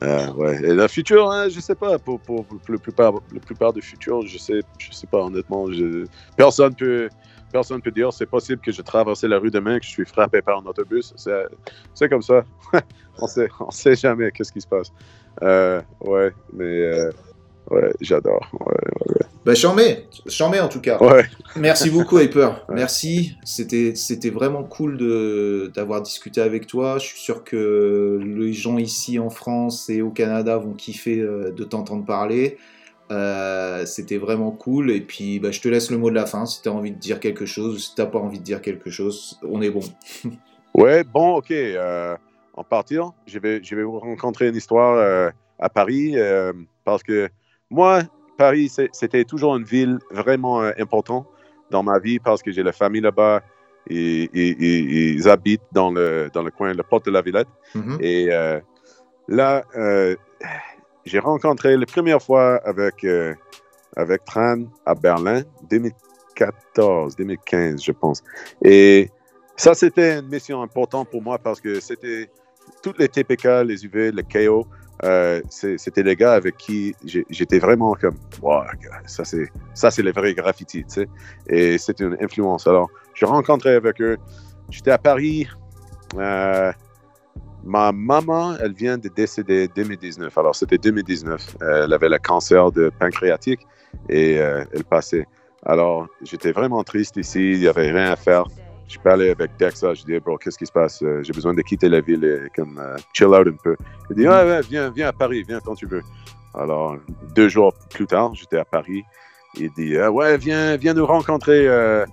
Euh, 0.05 0.30
ouais. 0.34 0.56
Et 0.62 0.74
le 0.74 0.86
futur, 0.88 1.30
hein, 1.30 1.48
je 1.48 1.59
sais 1.59 1.74
pas. 1.74 1.98
Pour, 1.98 2.20
pour, 2.20 2.44
pour 2.44 2.59
la 2.68 2.78
plupart, 2.78 3.14
la 3.32 3.40
plupart 3.40 3.72
du 3.72 3.80
futur, 3.82 4.22
je 4.26 4.38
sais, 4.38 4.60
je 4.78 4.93
sais 4.93 5.06
pas 5.06 5.22
honnêtement. 5.24 5.72
Je, 5.72 6.05
personne 6.36 6.74
peut, 6.74 7.09
personne 7.52 7.81
peut 7.81 7.90
dire. 7.90 8.12
C'est 8.12 8.27
possible 8.27 8.60
que 8.60 8.73
je 8.73 8.82
traverse 8.82 9.24
la 9.24 9.39
rue 9.39 9.51
demain, 9.51 9.78
que 9.78 9.85
je 9.85 9.90
suis 9.90 10.05
frappé 10.06 10.43
par 10.43 10.59
un 10.59 10.66
autobus. 10.66 11.14
C'est 11.94 12.09
comme 12.09 12.23
ça. 12.23 12.44
on 13.18 13.27
sait, 13.27 13.48
on 13.60 13.70
sait 13.70 13.97
jamais 13.97 14.31
qu'est-ce 14.32 14.52
qui 14.52 14.60
se 14.60 14.66
passe. 14.66 14.93
Euh, 15.43 15.81
ouais, 16.01 16.32
mais 16.52 16.64
euh, 16.64 17.10
ouais, 17.70 17.93
j'adore. 18.01 18.48
Ouais, 18.66 19.27
Bah, 19.44 19.55
j'en 19.55 19.74
mets, 19.74 20.06
j'en 20.27 20.48
mets 20.51 20.60
en 20.60 20.68
tout 20.68 20.81
cas. 20.81 20.98
ouais. 20.98 21.27
Merci 21.56 21.90
beaucoup, 21.90 22.18
Hyper. 22.18 22.64
Ouais. 22.68 22.74
Merci. 22.77 23.36
C'était, 23.44 23.94
c'était 23.94 24.31
vraiment 24.31 24.64
cool 24.64 24.97
de, 24.97 25.70
d'avoir 25.74 26.02
discuté 26.02 26.40
avec 26.40 26.66
toi. 26.66 26.98
Je 26.98 27.06
suis 27.06 27.20
sûr 27.20 27.44
que 27.44 28.18
les 28.23 28.52
gens 28.52 28.78
ici 28.78 29.18
en 29.18 29.31
France 29.31 29.89
et 29.90 30.02
au 30.02 30.10
Canada 30.10 30.56
vont 30.56 30.73
kiffer 30.73 31.20
euh, 31.20 31.51
de 31.52 31.64
t'entendre 31.64 32.05
parler. 32.05 32.59
Euh, 33.10 33.86
c'était 33.86 34.16
vraiment 34.18 34.50
cool. 34.50 34.90
Et 34.90 35.00
puis, 35.00 35.38
bah, 35.38 35.50
je 35.52 35.60
te 35.60 35.68
laisse 35.68 35.90
le 35.90 35.98
mot 35.98 36.10
de 36.10 36.14
la 36.14 36.26
fin. 36.26 36.44
Si 36.46 36.60
tu 36.62 36.68
as 36.68 36.72
envie 36.72 36.90
de 36.90 36.98
dire 36.98 37.20
quelque 37.20 37.46
chose 37.46 37.74
ou 37.76 37.78
si 37.78 37.94
tu 37.94 38.00
n'as 38.00 38.06
pas 38.08 38.18
envie 38.18 38.38
de 38.38 38.44
dire 38.44 38.60
quelque 38.60 38.90
chose, 38.90 39.38
on 39.42 39.62
est 39.62 39.70
bon. 39.70 39.80
Ouais, 40.74 41.04
bon, 41.04 41.36
ok. 41.36 41.50
euh, 41.52 42.16
en 42.52 42.62
partir, 42.62 43.12
je 43.26 43.38
vais, 43.38 43.62
je 43.64 43.74
vais 43.74 43.82
vous 43.82 43.98
rencontrer 43.98 44.48
une 44.48 44.56
histoire 44.56 44.96
euh, 44.98 45.30
à 45.58 45.70
Paris 45.70 46.14
parce 46.84 47.02
que 47.02 47.30
moi, 47.70 48.02
Paris, 48.36 48.70
c'était 48.92 49.24
toujours 49.24 49.56
une 49.56 49.64
ville 49.64 49.98
vraiment 50.10 50.60
importante 50.78 51.26
dans 51.70 51.82
ma 51.82 51.98
vie 51.98 52.18
parce 52.18 52.42
que 52.42 52.52
j'ai 52.52 52.62
la 52.62 52.72
famille 52.72 53.00
là-bas 53.00 53.40
et, 53.88 54.24
et- 54.34 54.50
et- 54.50 55.10
ils 55.12 55.26
habitent 55.30 55.62
dans 55.72 55.90
le, 55.90 56.28
dans 56.34 56.42
le 56.42 56.50
coin, 56.50 56.74
le 56.74 56.82
porte 56.82 57.06
de 57.06 57.10
la 57.10 57.22
Villette. 57.22 57.48
Mhm. 57.74 57.96
Et 58.00 58.28
là, 59.28 59.64
j'ai 61.06 61.20
rencontré 61.20 61.76
la 61.76 61.86
première 61.86 62.20
fois 62.20 62.56
avec, 62.64 63.04
euh, 63.04 63.34
avec 63.96 64.24
Tran 64.24 64.64
à 64.84 64.94
Berlin, 64.94 65.42
2014, 65.70 67.16
2015, 67.16 67.82
je 67.82 67.92
pense. 67.92 68.22
Et 68.62 69.08
ça, 69.56 69.74
c'était 69.74 70.18
une 70.18 70.28
mission 70.28 70.60
importante 70.60 71.08
pour 71.10 71.22
moi 71.22 71.38
parce 71.38 71.60
que 71.60 71.80
c'était 71.80 72.28
toutes 72.82 72.98
les 72.98 73.08
TPK, 73.08 73.64
les 73.64 73.84
UV, 73.84 74.10
les 74.10 74.24
KO, 74.24 74.66
euh, 75.04 75.40
c'était 75.48 76.02
les 76.02 76.16
gars 76.16 76.32
avec 76.32 76.56
qui 76.56 76.94
j'étais 77.04 77.58
vraiment 77.58 77.94
comme, 77.94 78.16
wow, 78.40 78.62
ça 79.06 79.24
c'est 79.26 79.50
ça 79.74 79.90
c'est 79.90 80.02
les 80.02 80.12
vrais 80.12 80.34
graffitis, 80.34 80.84
tu 80.84 80.88
sais. 80.88 81.08
Et 81.48 81.78
c'était 81.78 82.04
une 82.04 82.16
influence. 82.20 82.66
Alors, 82.66 82.88
je 83.14 83.26
rencontrais 83.26 83.74
avec 83.74 84.00
eux. 84.00 84.16
J'étais 84.70 84.90
à 84.90 84.98
Paris. 84.98 85.46
euh, 86.18 86.72
ma 87.66 87.93
maman, 87.93 88.56
elle 88.62 88.72
vient 88.72 88.97
de 88.97 89.09
décéder 89.09 89.68
2019. 89.74 90.36
Alors, 90.38 90.55
c'était 90.55 90.78
2019. 90.78 91.56
Euh, 91.62 91.84
elle 91.84 91.93
avait 91.93 92.09
le 92.09 92.18
cancer 92.18 92.70
de 92.72 92.90
pancréatique 92.98 93.60
et 94.09 94.38
euh, 94.38 94.64
elle 94.72 94.84
passait. 94.84 95.26
Alors, 95.64 96.06
j'étais 96.22 96.52
vraiment 96.52 96.82
triste 96.84 97.16
ici. 97.16 97.52
Il 97.52 97.60
n'y 97.60 97.66
avait 97.68 97.90
rien 97.90 98.12
à 98.12 98.16
faire. 98.16 98.44
Je 98.88 98.98
parlais 98.98 99.30
avec 99.30 99.56
Dexa. 99.59 99.94
Je 99.94 100.05
dis, 100.05 100.18
bro, 100.20 100.38
qu'est-ce 100.38 100.59
qui 100.59 100.66
se 100.66 100.72
passe? 100.72 101.02
Euh, 101.02 101.22
J'ai 101.22 101.32
besoin 101.32 101.55
de 101.55 101.62
quitter 101.62 101.88
la 101.88 102.01
ville 102.01 102.24
et 102.24 102.48
comme 102.55 102.78
euh, 102.78 102.97
chill 103.12 103.26
out 103.26 103.48
un 103.48 103.56
peu. 103.62 103.76
Il 104.10 104.16
dit, 104.16 104.28
ouais, 104.28 104.44
ouais, 104.44 104.60
viens, 104.62 104.90
viens 104.90 105.09
à 105.09 105.12
Paris, 105.12 105.43
viens 105.47 105.60
quand 105.60 105.74
tu 105.74 105.86
veux. 105.86 106.02
Alors, 106.55 106.97
deux 107.34 107.48
jours 107.48 107.74
plus 107.90 108.06
tard, 108.06 108.34
j'étais 108.34 108.59
à 108.59 108.64
Paris. 108.64 109.02
Il 109.59 109.70
dit, 109.72 109.97
Ah 109.98 110.10
ouais, 110.10 110.38
viens, 110.38 110.76
viens 110.76 110.94
nous 110.94 111.06
rencontrer 111.06 111.66
euh, 111.66 112.05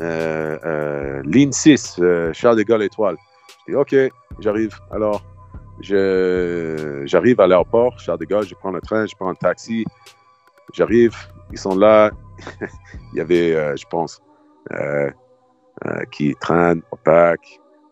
euh, 0.00 0.58
euh, 0.64 1.22
Ligne 1.24 1.52
6, 1.52 1.96
euh, 1.98 2.32
Charles 2.32 2.56
de 2.56 2.62
Gaulle 2.62 2.82
Étoile. 2.82 3.16
Je 3.68 3.74
OK, 3.74 3.94
j'arrive. 4.40 4.78
Alors, 4.90 5.22
j'arrive 5.80 7.40
à 7.40 7.46
l'aéroport, 7.46 7.98
Charles 7.98 8.18
de 8.18 8.24
Gaulle, 8.24 8.46
je 8.46 8.54
prends 8.54 8.70
le 8.70 8.80
train, 8.80 9.06
je 9.06 9.14
prends 9.14 9.28
un 9.28 9.34
taxi, 9.34 9.84
j'arrive, 10.72 11.14
ils 11.50 11.58
sont 11.58 11.76
là. 11.76 12.10
Il 13.12 13.18
y 13.18 13.20
avait, 13.20 13.54
euh, 13.54 13.76
je 13.76 13.86
pense, 13.86 14.20
euh, 14.72 15.10
euh, 15.86 16.04
qui 16.10 16.34
traîne, 16.40 16.82
Opac, 16.90 17.40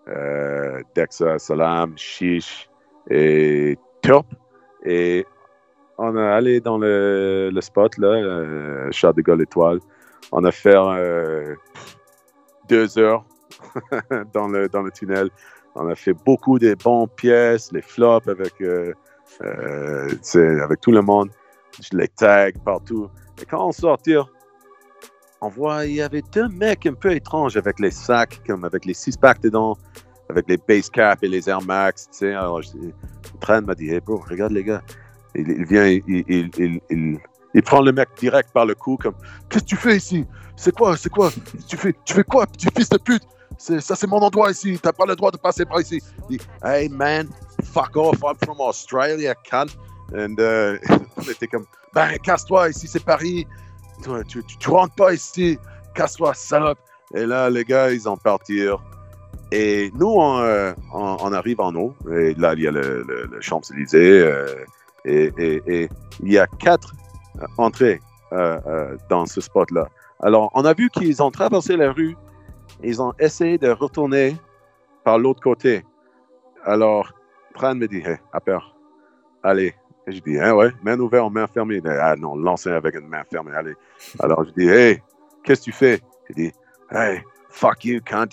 euh, 0.09 0.80
Dexa, 0.94 1.38
Salam, 1.38 1.97
Chiche 1.97 2.68
et 3.09 3.78
Turp. 4.02 4.26
Et 4.84 5.26
on 5.98 6.16
est 6.16 6.20
allé 6.20 6.60
dans 6.60 6.78
le, 6.78 7.51
le 7.52 7.60
spot, 7.60 7.98
là, 7.98 8.09
euh, 8.09 8.88
Charles 8.90 9.14
de 9.14 9.22
Gaulle 9.22 9.42
Étoile. 9.42 9.80
On 10.32 10.44
a 10.44 10.51
fait 10.51 10.74
euh, 10.76 11.55
deux 12.68 12.98
heures 12.98 13.24
dans, 14.32 14.48
le, 14.48 14.68
dans 14.68 14.82
le 14.82 14.90
tunnel. 14.90 15.30
On 15.74 15.88
a 15.88 15.94
fait 15.94 16.14
beaucoup 16.14 16.59
de 16.59 16.74
bonnes 16.74 17.09
pièces, 17.09 17.70
les 17.72 17.82
flops 17.82 18.28
avec, 18.28 18.55
euh, 18.60 18.92
euh, 19.42 20.09
tu 20.22 20.62
avec 20.62 20.80
tout 20.80 20.92
le 20.92 21.02
monde. 21.02 21.30
Les 21.92 22.09
tag 22.09 22.59
partout. 22.64 23.09
Et 23.40 23.47
quand 23.47 23.66
on 23.66 23.72
sortit, 23.72 24.16
on 25.40 25.48
voit, 25.48 25.86
il 25.86 25.94
y 25.94 26.02
avait 26.02 26.22
deux 26.32 26.48
mecs 26.48 26.84
un 26.86 26.92
peu 26.92 27.12
étranges 27.12 27.56
avec 27.56 27.78
les 27.80 27.90
sacs, 27.90 28.40
comme 28.47 28.64
avec 28.64 28.84
les 28.84 28.92
six 28.92 29.16
packs 29.16 29.40
dedans, 29.40 29.76
avec 30.28 30.48
les 30.48 30.59
base 30.59 30.90
caps 30.90 31.22
et 31.22 31.28
les 31.28 31.48
Air 31.48 31.62
Max. 31.62 32.09
Tu 32.10 32.18
sais, 32.18 32.34
alors, 32.34 32.60
je- 32.60 33.60
m'a 33.60 33.74
dit, 33.74 33.90
hey 33.90 34.01
bro, 34.01 34.22
regarde 34.28 34.52
les 34.52 34.64
gars. 34.64 34.82
Il, 35.34 35.64
vient, 35.64 35.86
il, 35.86 36.02
il, 36.09 36.80
il, 37.55 37.62
prend 37.62 37.80
le 37.80 37.92
mec 37.92 38.09
direct 38.18 38.51
par 38.52 38.66
le 38.66 38.74
cou, 38.74 38.98
comme, 39.01 39.14
qu'est-ce 39.48 39.62
que 39.62 39.68
tu 39.68 39.76
fais 39.76 39.97
ici? 39.97 40.26
C'est 40.56 40.74
quoi, 40.74 40.97
c'est 40.97 41.09
quoi? 41.09 41.30
Tu 41.68 41.76
fais, 41.76 41.94
tu 42.05 42.14
fais 42.14 42.24
quoi, 42.24 42.47
petit 42.47 42.66
fils 42.76 42.88
de 42.88 42.98
pute? 42.98 43.22
Ça, 43.59 43.94
c'est 43.94 44.06
mon 44.06 44.18
endroit 44.18 44.51
ici. 44.51 44.78
T'as 44.82 44.93
pas 44.93 45.05
le 45.06 45.14
droit 45.16 45.31
de 45.31 45.36
passer 45.36 45.64
par 45.66 45.81
ici. 45.81 46.01
Il 46.31 46.39
dit, 46.39 46.44
hey 46.64 46.89
man, 46.89 47.28
fuck 47.62 47.97
off, 47.97 48.18
I'm 48.22 48.36
from 48.43 48.60
Australia, 48.60 49.35
cunt. 49.35 49.66
And 50.14 50.36
euh, 50.39 50.78
on 51.16 51.22
était 51.22 51.47
comme, 51.47 51.66
ben, 51.94 52.16
casse-toi, 52.18 52.70
ici 52.70 52.89
c'est 52.89 53.05
Paris. 53.05 53.47
Tu, 54.28 54.43
tu, 54.59 54.68
rentres 54.70 54.94
pas 54.94 55.12
ici. 55.12 55.59
Casse-toi, 55.94 56.32
salope. 56.35 56.78
Et 57.14 57.27
là, 57.27 57.51
les 57.51 57.64
gars, 57.64 57.90
ils 57.90 58.09
en 58.09 58.16
partirent. 58.16 58.82
Et 59.52 59.90
nous, 59.94 60.06
on, 60.16 60.39
euh, 60.40 60.72
arrive 61.32 61.60
en 61.60 61.74
haut. 61.74 61.94
Et 62.10 62.35
là, 62.35 62.55
il 62.55 62.62
y 62.62 62.68
a 62.68 62.70
le, 62.70 63.28
Champs-Élysées. 63.40 64.20
euh, 64.22 64.47
et, 65.05 65.32
et- 65.39 65.62
et 65.66 65.89
il 66.22 66.32
y 66.32 66.39
a 66.39 66.47
quatre 66.47 66.94
euh, 67.40 67.47
entrées 67.59 68.01
dans 69.10 69.27
ce 69.27 69.40
spot-là. 69.40 69.89
Alors, 70.20 70.51
on 70.55 70.64
a 70.64 70.72
vu 70.72 70.89
qu'ils 70.90 71.20
ont 71.22 71.31
traversé 71.31 71.77
la 71.77 71.93
rue. 71.93 72.16
Ils 72.82 73.02
ont 73.02 73.12
essayé 73.19 73.59
de 73.59 73.70
retourner 73.70 74.36
par 75.05 75.19
l'autre 75.19 75.43
côté. 75.43 75.85
Alors, 76.65 77.12
Tran 77.55 77.74
me 77.74 77.86
dit, 77.86 78.02
hey, 78.05 78.16
à 78.32 78.40
peur. 78.40 78.77
Allez. 79.43 79.74
Et 80.07 80.12
je 80.12 80.20
dis, 80.20 80.39
hein, 80.39 80.55
ouais, 80.55 80.70
main 80.82 80.98
ouverte, 80.98 81.31
main 81.32 81.47
fermée. 81.47 81.81
Ah 81.85 82.16
non, 82.16 82.36
lancez 82.36 82.70
avec 82.70 82.94
une 82.94 83.09
main 83.09 83.23
fermée, 83.31 83.52
allez. 83.55 83.74
Alors, 84.20 84.44
je 84.44 84.51
dis, 84.51 84.69
hey, 84.69 85.02
qu'est-ce 85.44 85.61
que 85.61 85.65
tu 85.65 85.73
fais? 85.73 86.01
Il 86.31 86.35
dit, 86.36 86.52
hey, 86.90 87.23
fuck 87.51 87.85
you, 87.85 88.01
cunt. 88.01 88.28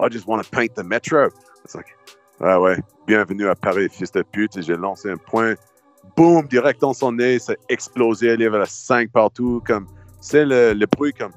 I 0.00 0.08
just 0.10 0.26
want 0.26 0.42
to 0.42 0.50
paint 0.50 0.74
the 0.74 0.84
metro. 0.84 1.28
It's 1.64 1.74
like, 1.74 1.96
ah 2.40 2.60
ouais, 2.60 2.76
bienvenue 3.06 3.46
à 3.48 3.54
Paris, 3.54 3.88
fils 3.88 4.10
de 4.10 4.22
pute. 4.22 4.60
J'ai 4.60 4.76
lancé 4.76 5.10
un 5.10 5.16
point, 5.16 5.54
boum, 6.16 6.46
direct 6.48 6.80
dans 6.80 6.92
son 6.92 7.12
nez, 7.12 7.38
ça 7.38 7.52
a 7.52 7.56
explosé, 7.68 8.34
il 8.34 8.40
y 8.40 8.46
avait 8.46 8.58
la 8.58 8.66
5 8.66 9.12
partout, 9.12 9.62
comme, 9.64 9.86
c'est 10.20 10.44
le, 10.44 10.72
le 10.72 10.86
bruit 10.86 11.12
comme 11.12 11.32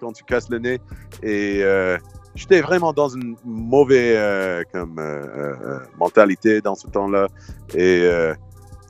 quand 0.00 0.12
tu 0.12 0.24
casses 0.24 0.48
le 0.50 0.58
nez. 0.58 0.78
Et 1.22 1.60
euh, 1.62 1.96
j'étais 2.34 2.60
vraiment 2.60 2.92
dans 2.92 3.08
une 3.08 3.36
mauvaise 3.44 4.16
euh, 4.16 4.62
comme, 4.72 4.96
euh, 4.98 5.78
mentalité 5.98 6.60
dans 6.60 6.74
ce 6.74 6.86
temps-là. 6.88 7.28
Et 7.74 8.08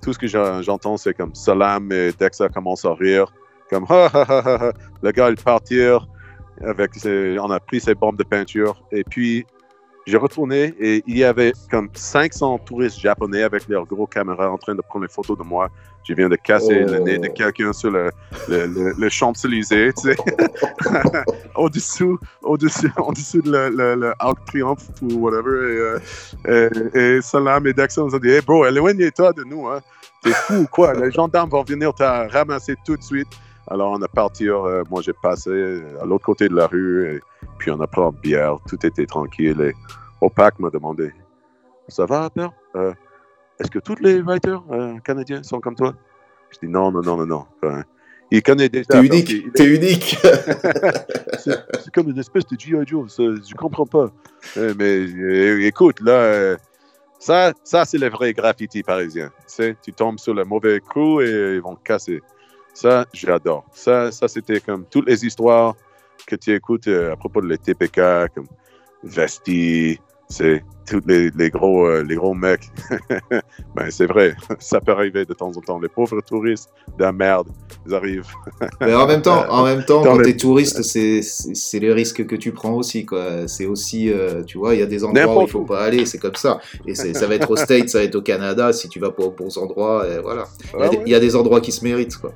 tout 0.02 0.12
ce 0.12 0.18
que 0.18 0.26
j'en- 0.26 0.62
j'entends, 0.62 0.96
c'est 0.96 1.14
comme 1.14 1.34
Salam 1.34 1.90
et 1.92 2.12
Dexa 2.18 2.48
commencent 2.48 2.84
à 2.84 2.94
rire. 2.94 3.32
Comme, 3.70 3.86
le 3.90 5.10
gars, 5.12 5.30
il 5.30 5.36
partir. 5.36 6.06
Avec 6.64 6.92
on 7.04 7.50
a 7.50 7.60
pris 7.60 7.80
ses 7.80 7.94
bombes 7.94 8.16
de 8.16 8.24
peinture. 8.24 8.82
Et 8.90 9.04
puis, 9.04 9.44
j'ai 10.06 10.16
retourné 10.16 10.72
et 10.78 11.02
il 11.06 11.18
y 11.18 11.24
avait 11.24 11.52
comme 11.70 11.88
500 11.92 12.58
touristes 12.60 13.00
japonais 13.00 13.42
avec 13.42 13.66
leurs 13.68 13.84
gros 13.86 14.06
caméras 14.06 14.50
en 14.50 14.56
train 14.56 14.74
de 14.74 14.80
prendre 14.82 15.06
des 15.06 15.12
photos 15.12 15.36
de 15.36 15.42
moi. 15.42 15.68
Je 16.04 16.14
viens 16.14 16.28
de 16.28 16.36
casser 16.36 16.84
Oh. 16.86 16.92
le 16.92 16.98
nez 17.00 17.18
de 17.18 17.26
quelqu'un 17.26 17.72
sur 17.72 17.90
le, 17.90 18.10
le, 18.48 18.66
le, 18.66 18.92
le 18.96 19.08
Champs-Élysées, 19.08 19.92
tu 20.00 20.10
sais. 20.10 20.16
au-dessous, 21.56 22.18
au-dessus, 22.42 22.90
au-dessous 22.98 23.42
de 23.42 23.50
le, 23.50 24.12
Arc 24.20 24.44
Triomphe 24.46 24.88
ou 25.02 25.14
whatever. 25.14 25.98
Et, 26.46 26.48
euh, 26.48 26.70
et, 26.94 26.98
et 27.16 27.22
Salam 27.22 27.66
et 27.66 27.72
Daxon 27.72 28.06
nous 28.06 28.14
ont 28.14 28.18
dit 28.18 28.30
Hey 28.30 28.40
bro, 28.42 28.64
éloigne-toi 28.64 29.32
de 29.32 29.42
nous, 29.42 29.66
hein. 29.66 29.80
T'es 30.22 30.30
fou 30.30 30.54
ou 30.54 30.66
quoi? 30.66 30.94
Les 30.94 31.10
gendarmes 31.10 31.50
vont 31.50 31.64
venir 31.64 31.92
te 31.92 32.04
ramasser 32.04 32.76
tout 32.84 32.96
de 32.96 33.02
suite. 33.02 33.28
Alors 33.68 33.90
on 33.92 34.02
a 34.02 34.08
parti, 34.08 34.48
euh, 34.48 34.84
moi 34.88 35.02
j'ai 35.02 35.12
passé 35.12 35.82
à 36.00 36.04
l'autre 36.04 36.24
côté 36.24 36.48
de 36.48 36.54
la 36.54 36.68
rue, 36.68 37.16
et 37.16 37.20
puis 37.58 37.70
on 37.70 37.80
a 37.80 37.86
pris 37.86 38.00
une 38.00 38.10
bière, 38.10 38.58
tout 38.68 38.84
était 38.86 39.06
tranquille. 39.06 39.60
Et 39.60 39.74
Opac 40.20 40.58
m'a 40.58 40.70
demandé 40.70 41.12
Ça 41.88 42.06
va, 42.06 42.30
père? 42.30 42.52
Euh, 42.76 42.92
Est-ce 43.58 43.70
que 43.70 43.78
tous 43.78 43.96
les 44.00 44.20
writers 44.20 44.62
euh, 44.70 44.98
canadiens 44.98 45.42
sont 45.42 45.60
comme 45.60 45.76
toi? 45.76 45.94
Je 46.50 46.66
dis 46.66 46.72
Non, 46.72 46.90
non, 46.90 47.02
non, 47.02 47.16
non, 47.16 47.26
non. 47.26 47.46
Enfin, 47.62 47.82
il 48.30 48.42
connaît 48.42 48.68
déjà. 48.68 48.86
T'es 48.88 49.06
unique, 49.06 49.52
t'es 49.52 49.74
unique. 49.74 50.18
c'est 51.38 51.94
comme 51.94 52.10
une 52.10 52.18
espèce 52.18 52.46
de 52.46 52.58
G.I. 52.58 52.86
Joe, 52.86 53.14
je 53.16 53.54
comprends 53.54 53.86
pas. 53.86 54.10
Euh, 54.56 54.74
mais 54.76 55.06
euh, 55.06 55.64
écoute, 55.64 56.00
là, 56.00 56.56
ça, 57.18 57.52
ça 57.62 57.84
c'est 57.84 57.98
le 57.98 58.08
vrai 58.08 58.32
graffiti 58.32 58.82
parisien. 58.82 59.28
Tu 59.28 59.44
sais, 59.46 59.76
tu 59.82 59.92
tombes 59.92 60.18
sur 60.18 60.34
le 60.34 60.44
mauvais 60.44 60.80
coup 60.80 61.20
et 61.20 61.54
ils 61.54 61.60
vont 61.60 61.76
te 61.76 61.82
casser. 61.82 62.20
Ça, 62.74 63.06
j'adore. 63.14 63.64
Ça, 63.72 64.12
ça 64.12 64.28
c'était 64.28 64.60
comme 64.60 64.84
toutes 64.84 65.08
les 65.08 65.24
histoires 65.24 65.74
que 66.26 66.36
tu 66.36 66.54
écoutes 66.54 66.88
euh, 66.88 67.12
à 67.12 67.16
propos 67.16 67.40
de 67.40 67.46
les 67.48 67.58
TPK, 67.58 68.00
comme 68.34 68.46
Vesti, 69.04 69.98
c'est 70.28 70.64
tous 70.88 71.00
les, 71.06 71.30
les 71.30 71.50
gros, 71.50 71.86
euh, 71.86 72.02
les 72.02 72.16
gros 72.16 72.34
mecs. 72.34 72.68
ben, 73.76 73.90
c'est 73.90 74.06
vrai, 74.06 74.34
ça 74.58 74.80
peut 74.80 74.90
arriver 74.92 75.24
de 75.24 75.34
temps 75.34 75.52
en 75.56 75.60
temps. 75.60 75.78
Les 75.78 75.88
pauvres 75.88 76.20
touristes 76.20 76.70
de 76.98 77.04
la 77.04 77.12
merde, 77.12 77.48
ils 77.86 77.94
arrivent. 77.94 78.26
Mais 78.80 78.94
en 78.94 79.06
même 79.06 79.22
temps, 79.22 79.48
en 79.48 79.64
même 79.64 79.84
temps, 79.84 80.02
quand 80.02 80.16
le- 80.16 80.24
t'es 80.24 80.36
touriste, 80.36 80.82
c'est 80.82 81.78
les 81.78 81.92
risques 81.92 82.26
que 82.26 82.34
tu 82.36 82.50
prends 82.52 82.72
aussi. 82.74 83.06
C'est 83.46 83.66
aussi, 83.66 84.12
euh, 84.12 84.42
tu 84.42 84.58
vois, 84.58 84.74
il 84.74 84.80
y 84.80 84.82
a 84.82 84.86
des 84.86 85.04
endroits 85.04 85.38
où 85.38 85.42
il 85.42 85.48
faut 85.48 85.64
pas 85.64 85.84
aller, 85.84 86.06
c'est 86.06 86.18
comme 86.18 86.34
ça. 86.34 86.60
Et 86.86 86.94
ça 86.96 87.26
va 87.26 87.34
être 87.36 87.50
au 87.50 87.56
States, 87.56 87.88
ça 87.88 87.98
va 87.98 88.04
être 88.04 88.16
au 88.16 88.22
Canada, 88.22 88.72
si 88.72 88.88
tu 88.88 88.98
vas 88.98 89.10
pas 89.12 89.22
aux 89.24 89.30
bons 89.30 89.56
endroits, 89.58 90.06
et 90.08 90.18
voilà. 90.20 90.44
Il 90.74 90.80
y, 90.80 90.82
a 90.82 90.86
Ah 90.86 90.88
des, 90.88 90.96
ouais. 90.96 91.02
il 91.06 91.12
y 91.12 91.14
a 91.14 91.20
des 91.20 91.36
endroits 91.36 91.60
qui 91.60 91.70
se 91.72 91.84
méritent, 91.84 92.16
quoi. 92.16 92.32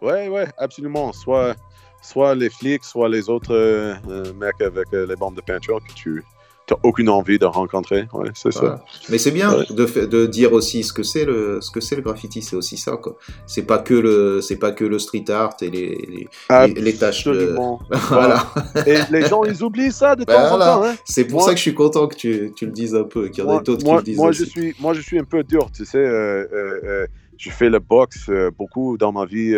Ouais, 0.00 0.28
ouais, 0.28 0.46
absolument. 0.58 1.12
Soit, 1.12 1.56
soit 2.02 2.34
les 2.34 2.50
flics, 2.50 2.84
soit 2.84 3.08
les 3.08 3.28
autres 3.28 3.54
euh, 3.54 3.94
euh, 4.08 4.32
mecs 4.34 4.60
avec 4.60 4.86
euh, 4.94 5.06
les 5.06 5.16
bandes 5.16 5.34
de 5.36 5.40
peinture 5.40 5.80
que 5.86 5.92
tu 5.94 6.24
n'as 6.70 6.76
aucune 6.82 7.08
envie 7.08 7.38
de 7.38 7.46
rencontrer. 7.46 8.06
Ouais, 8.12 8.28
c'est 8.34 8.52
Voilà. 8.54 8.76
ça. 8.76 8.84
Mais 9.08 9.16
c'est 9.18 9.30
bien 9.30 9.50
Ouais. 9.54 9.64
de, 9.70 10.04
de 10.04 10.26
dire 10.26 10.52
aussi 10.52 10.82
ce 10.82 10.92
que 10.92 11.02
c'est 11.02 11.24
le 11.24 11.60
ce 11.62 11.70
que 11.70 11.80
c'est 11.80 11.96
le 11.96 12.02
graffiti, 12.02 12.42
c'est 12.42 12.56
aussi 12.56 12.76
ça 12.76 12.96
quoi. 12.98 13.16
C'est 13.46 13.62
pas 13.62 13.78
que 13.78 13.94
le 13.94 14.40
c'est 14.42 14.56
pas 14.58 14.72
que 14.72 14.84
le 14.84 14.98
street 14.98 15.24
art 15.30 15.54
et 15.62 15.70
les 15.70 15.88
les, 16.12 16.28
les- 16.74 16.80
les 16.82 16.94
tâches 16.94 17.24
de 17.24 17.56
voilà. 18.10 18.46
Et 18.86 18.96
les 19.10 19.22
gens, 19.26 19.44
ils 19.44 19.62
oublient 19.64 19.92
ça 19.92 20.14
de 20.14 20.24
temps 20.24 20.54
en 20.54 20.58
temps. 20.58 20.84
Hein. 20.84 20.94
C'est 21.06 21.24
pour 21.24 21.38
Moi- 21.40 21.46
ça 21.48 21.52
que 21.52 21.56
je 21.56 21.62
suis 21.62 21.74
content 21.74 22.06
que 22.06 22.16
tu, 22.16 22.52
tu 22.54 22.66
le 22.66 22.72
dises 22.72 22.94
un 22.94 23.04
peu, 23.04 23.28
qu'il 23.28 23.44
y 23.44 23.46
en 23.46 23.50
ait 23.50 23.52
Moi, 23.54 23.62
d'autres 23.62 23.78
qui 23.82 23.86
moi, 23.90 23.96
le 23.98 24.02
disent 24.02 24.16
moi, 24.18 24.28
aussi. 24.28 24.44
je 24.44 24.50
suis, 24.50 24.74
moi, 24.78 24.92
je 24.92 25.00
suis 25.00 25.18
un 25.18 25.24
peu 25.24 25.42
dur, 25.42 25.70
tu 25.74 25.86
sais. 25.86 25.96
euh, 25.98 26.46
euh, 26.52 26.80
euh, 26.84 27.06
je 27.38 27.50
fais 27.50 27.70
le 27.70 27.78
boxe 27.78 28.28
beaucoup 28.58 28.98
dans 28.98 29.12
ma 29.12 29.24
vie. 29.24 29.54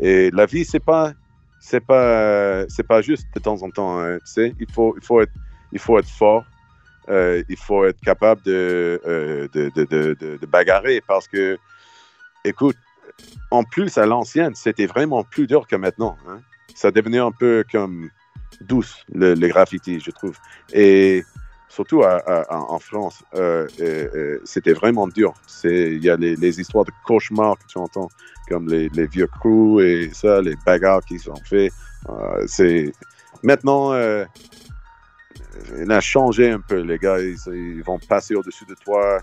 et 0.00 0.30
la 0.30 0.46
vie, 0.46 0.64
c'est 0.64 0.78
pas, 0.92 1.12
c'est 1.70 1.80
pas, 1.84 2.02
euh, 2.02 2.66
c'est 2.68 2.86
pas 2.86 3.02
juste 3.02 3.26
de 3.34 3.40
temps 3.40 3.62
en 3.62 3.70
temps. 3.70 3.98
hein, 4.00 4.16
tu 4.20 4.32
sais, 4.32 4.54
il 4.58 4.70
faut, 4.72 4.94
il 4.96 5.04
faut 5.04 5.20
être, 5.20 5.32
il 5.72 5.78
faut 5.78 5.98
être 5.98 6.08
fort. 6.08 6.44
euh, 7.10 7.42
il 7.48 7.56
faut 7.56 7.84
être 7.86 8.00
capable 8.00 8.42
de, 8.42 9.00
euh, 9.06 9.48
de, 9.54 9.70
de, 9.74 9.84
de- 10.14 10.36
de 10.36 10.46
bagarrer 10.46 11.00
parce 11.06 11.26
que, 11.28 11.58
écoute, 12.44 12.76
en 13.50 13.64
plus 13.64 13.96
à 13.98 14.04
l'ancienne, 14.06 14.54
c'était 14.54 14.86
vraiment 14.86 15.24
plus 15.24 15.46
dur 15.46 15.66
que 15.66 15.76
maintenant. 15.76 16.16
hein. 16.28 16.40
Ça 16.74 16.90
devenait 16.90 17.18
un 17.18 17.32
peu 17.32 17.64
comme 17.72 18.10
douce, 18.60 18.94
le, 19.14 19.34
les 19.34 19.48
graffitis, 19.48 20.00
je 20.00 20.10
trouve. 20.10 20.36
Et 20.72 21.24
surtout 21.78 22.02
en 22.02 22.78
France, 22.80 23.22
euh, 23.36 23.68
euh, 23.80 24.08
euh, 24.12 24.40
c'était 24.42 24.72
vraiment 24.72 25.06
dur. 25.06 25.32
Il 25.62 26.02
y 26.02 26.10
a 26.10 26.16
les, 26.16 26.60
histoires 26.60 26.84
de 26.84 26.90
cauchemars 27.06 27.56
que 27.56 27.66
tu 27.68 27.78
entends, 27.78 28.08
comme 28.48 28.68
les, 28.68 29.06
vieux 29.06 29.28
crews 29.28 29.80
et 29.80 30.10
ça, 30.12 30.40
les 30.40 30.56
bagarres 30.66 31.04
qui 31.04 31.20
sont 31.20 31.40
faits. 31.44 31.72
Euh, 32.08 32.44
c'est 32.48 32.92
maintenant, 33.44 33.94
il 33.94 35.92
a 35.92 36.00
changé 36.00 36.50
un 36.50 36.60
peu. 36.60 36.80
Les 36.80 36.98
gars, 36.98 37.20
ils, 37.20 37.82
vont 37.86 38.00
passer 38.08 38.34
au-dessus 38.34 38.64
de 38.64 38.74
toi 38.74 39.20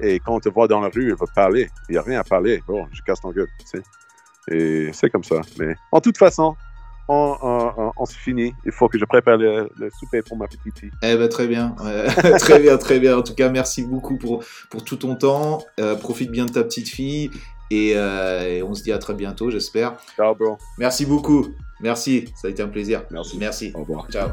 et 0.00 0.18
quand 0.18 0.34
on 0.34 0.40
te 0.40 0.48
voit 0.48 0.66
dans 0.66 0.80
la 0.80 0.88
rue, 0.88 1.10
ils 1.10 1.14
vont 1.14 1.26
parler. 1.36 1.68
Il 1.88 1.92
n'y 1.92 1.98
a 1.98 2.02
rien 2.02 2.18
à 2.18 2.24
parler. 2.24 2.60
Bon, 2.66 2.84
je 2.90 3.00
casse 3.02 3.20
ton 3.20 3.30
gueule. 3.30 3.50
Et 4.50 4.90
c'est 4.92 5.08
comme 5.08 5.22
ça. 5.22 5.40
Mais 5.56 5.76
en 5.92 6.00
toute 6.00 6.18
façon, 6.18 6.56
on, 7.08 7.36
on, 7.42 7.92
on 7.96 8.06
se 8.06 8.14
finit. 8.16 8.54
Il 8.64 8.72
faut 8.72 8.88
que 8.88 8.98
je 8.98 9.04
prépare 9.04 9.36
le, 9.36 9.68
le 9.76 9.90
souper 9.98 10.22
pour 10.22 10.36
ma 10.36 10.46
petite 10.46 10.78
fille. 10.78 10.90
Eh 11.02 11.16
ben 11.16 11.28
très 11.28 11.46
bien, 11.46 11.74
Ouais. 11.82 12.06
très 12.38 12.58
bien, 12.60 12.76
très 12.78 12.98
bien. 13.00 13.18
En 13.18 13.22
tout 13.22 13.34
cas, 13.34 13.48
merci 13.48 13.82
beaucoup 13.82 14.16
pour, 14.16 14.44
pour 14.70 14.84
tout 14.84 14.96
ton 14.96 15.14
temps. 15.16 15.62
Euh, 15.80 15.94
profite 15.96 16.30
bien 16.30 16.46
de 16.46 16.52
ta 16.52 16.62
petite 16.64 16.88
fille 16.88 17.30
et, 17.70 17.92
euh, 17.96 18.56
et 18.58 18.62
on 18.62 18.74
se 18.74 18.82
dit 18.82 18.92
à 18.92 18.98
très 18.98 19.14
bientôt, 19.14 19.50
j'espère. 19.50 19.94
Ciao, 20.16 20.34
bro. 20.34 20.58
Merci 20.78 21.06
beaucoup. 21.06 21.48
Merci, 21.80 22.26
ça 22.40 22.48
a 22.48 22.50
été 22.50 22.62
un 22.62 22.68
plaisir. 22.68 23.04
Merci. 23.10 23.38
Merci. 23.38 23.72
Au 23.74 23.80
revoir. 23.80 24.06
Ciao. 24.10 24.28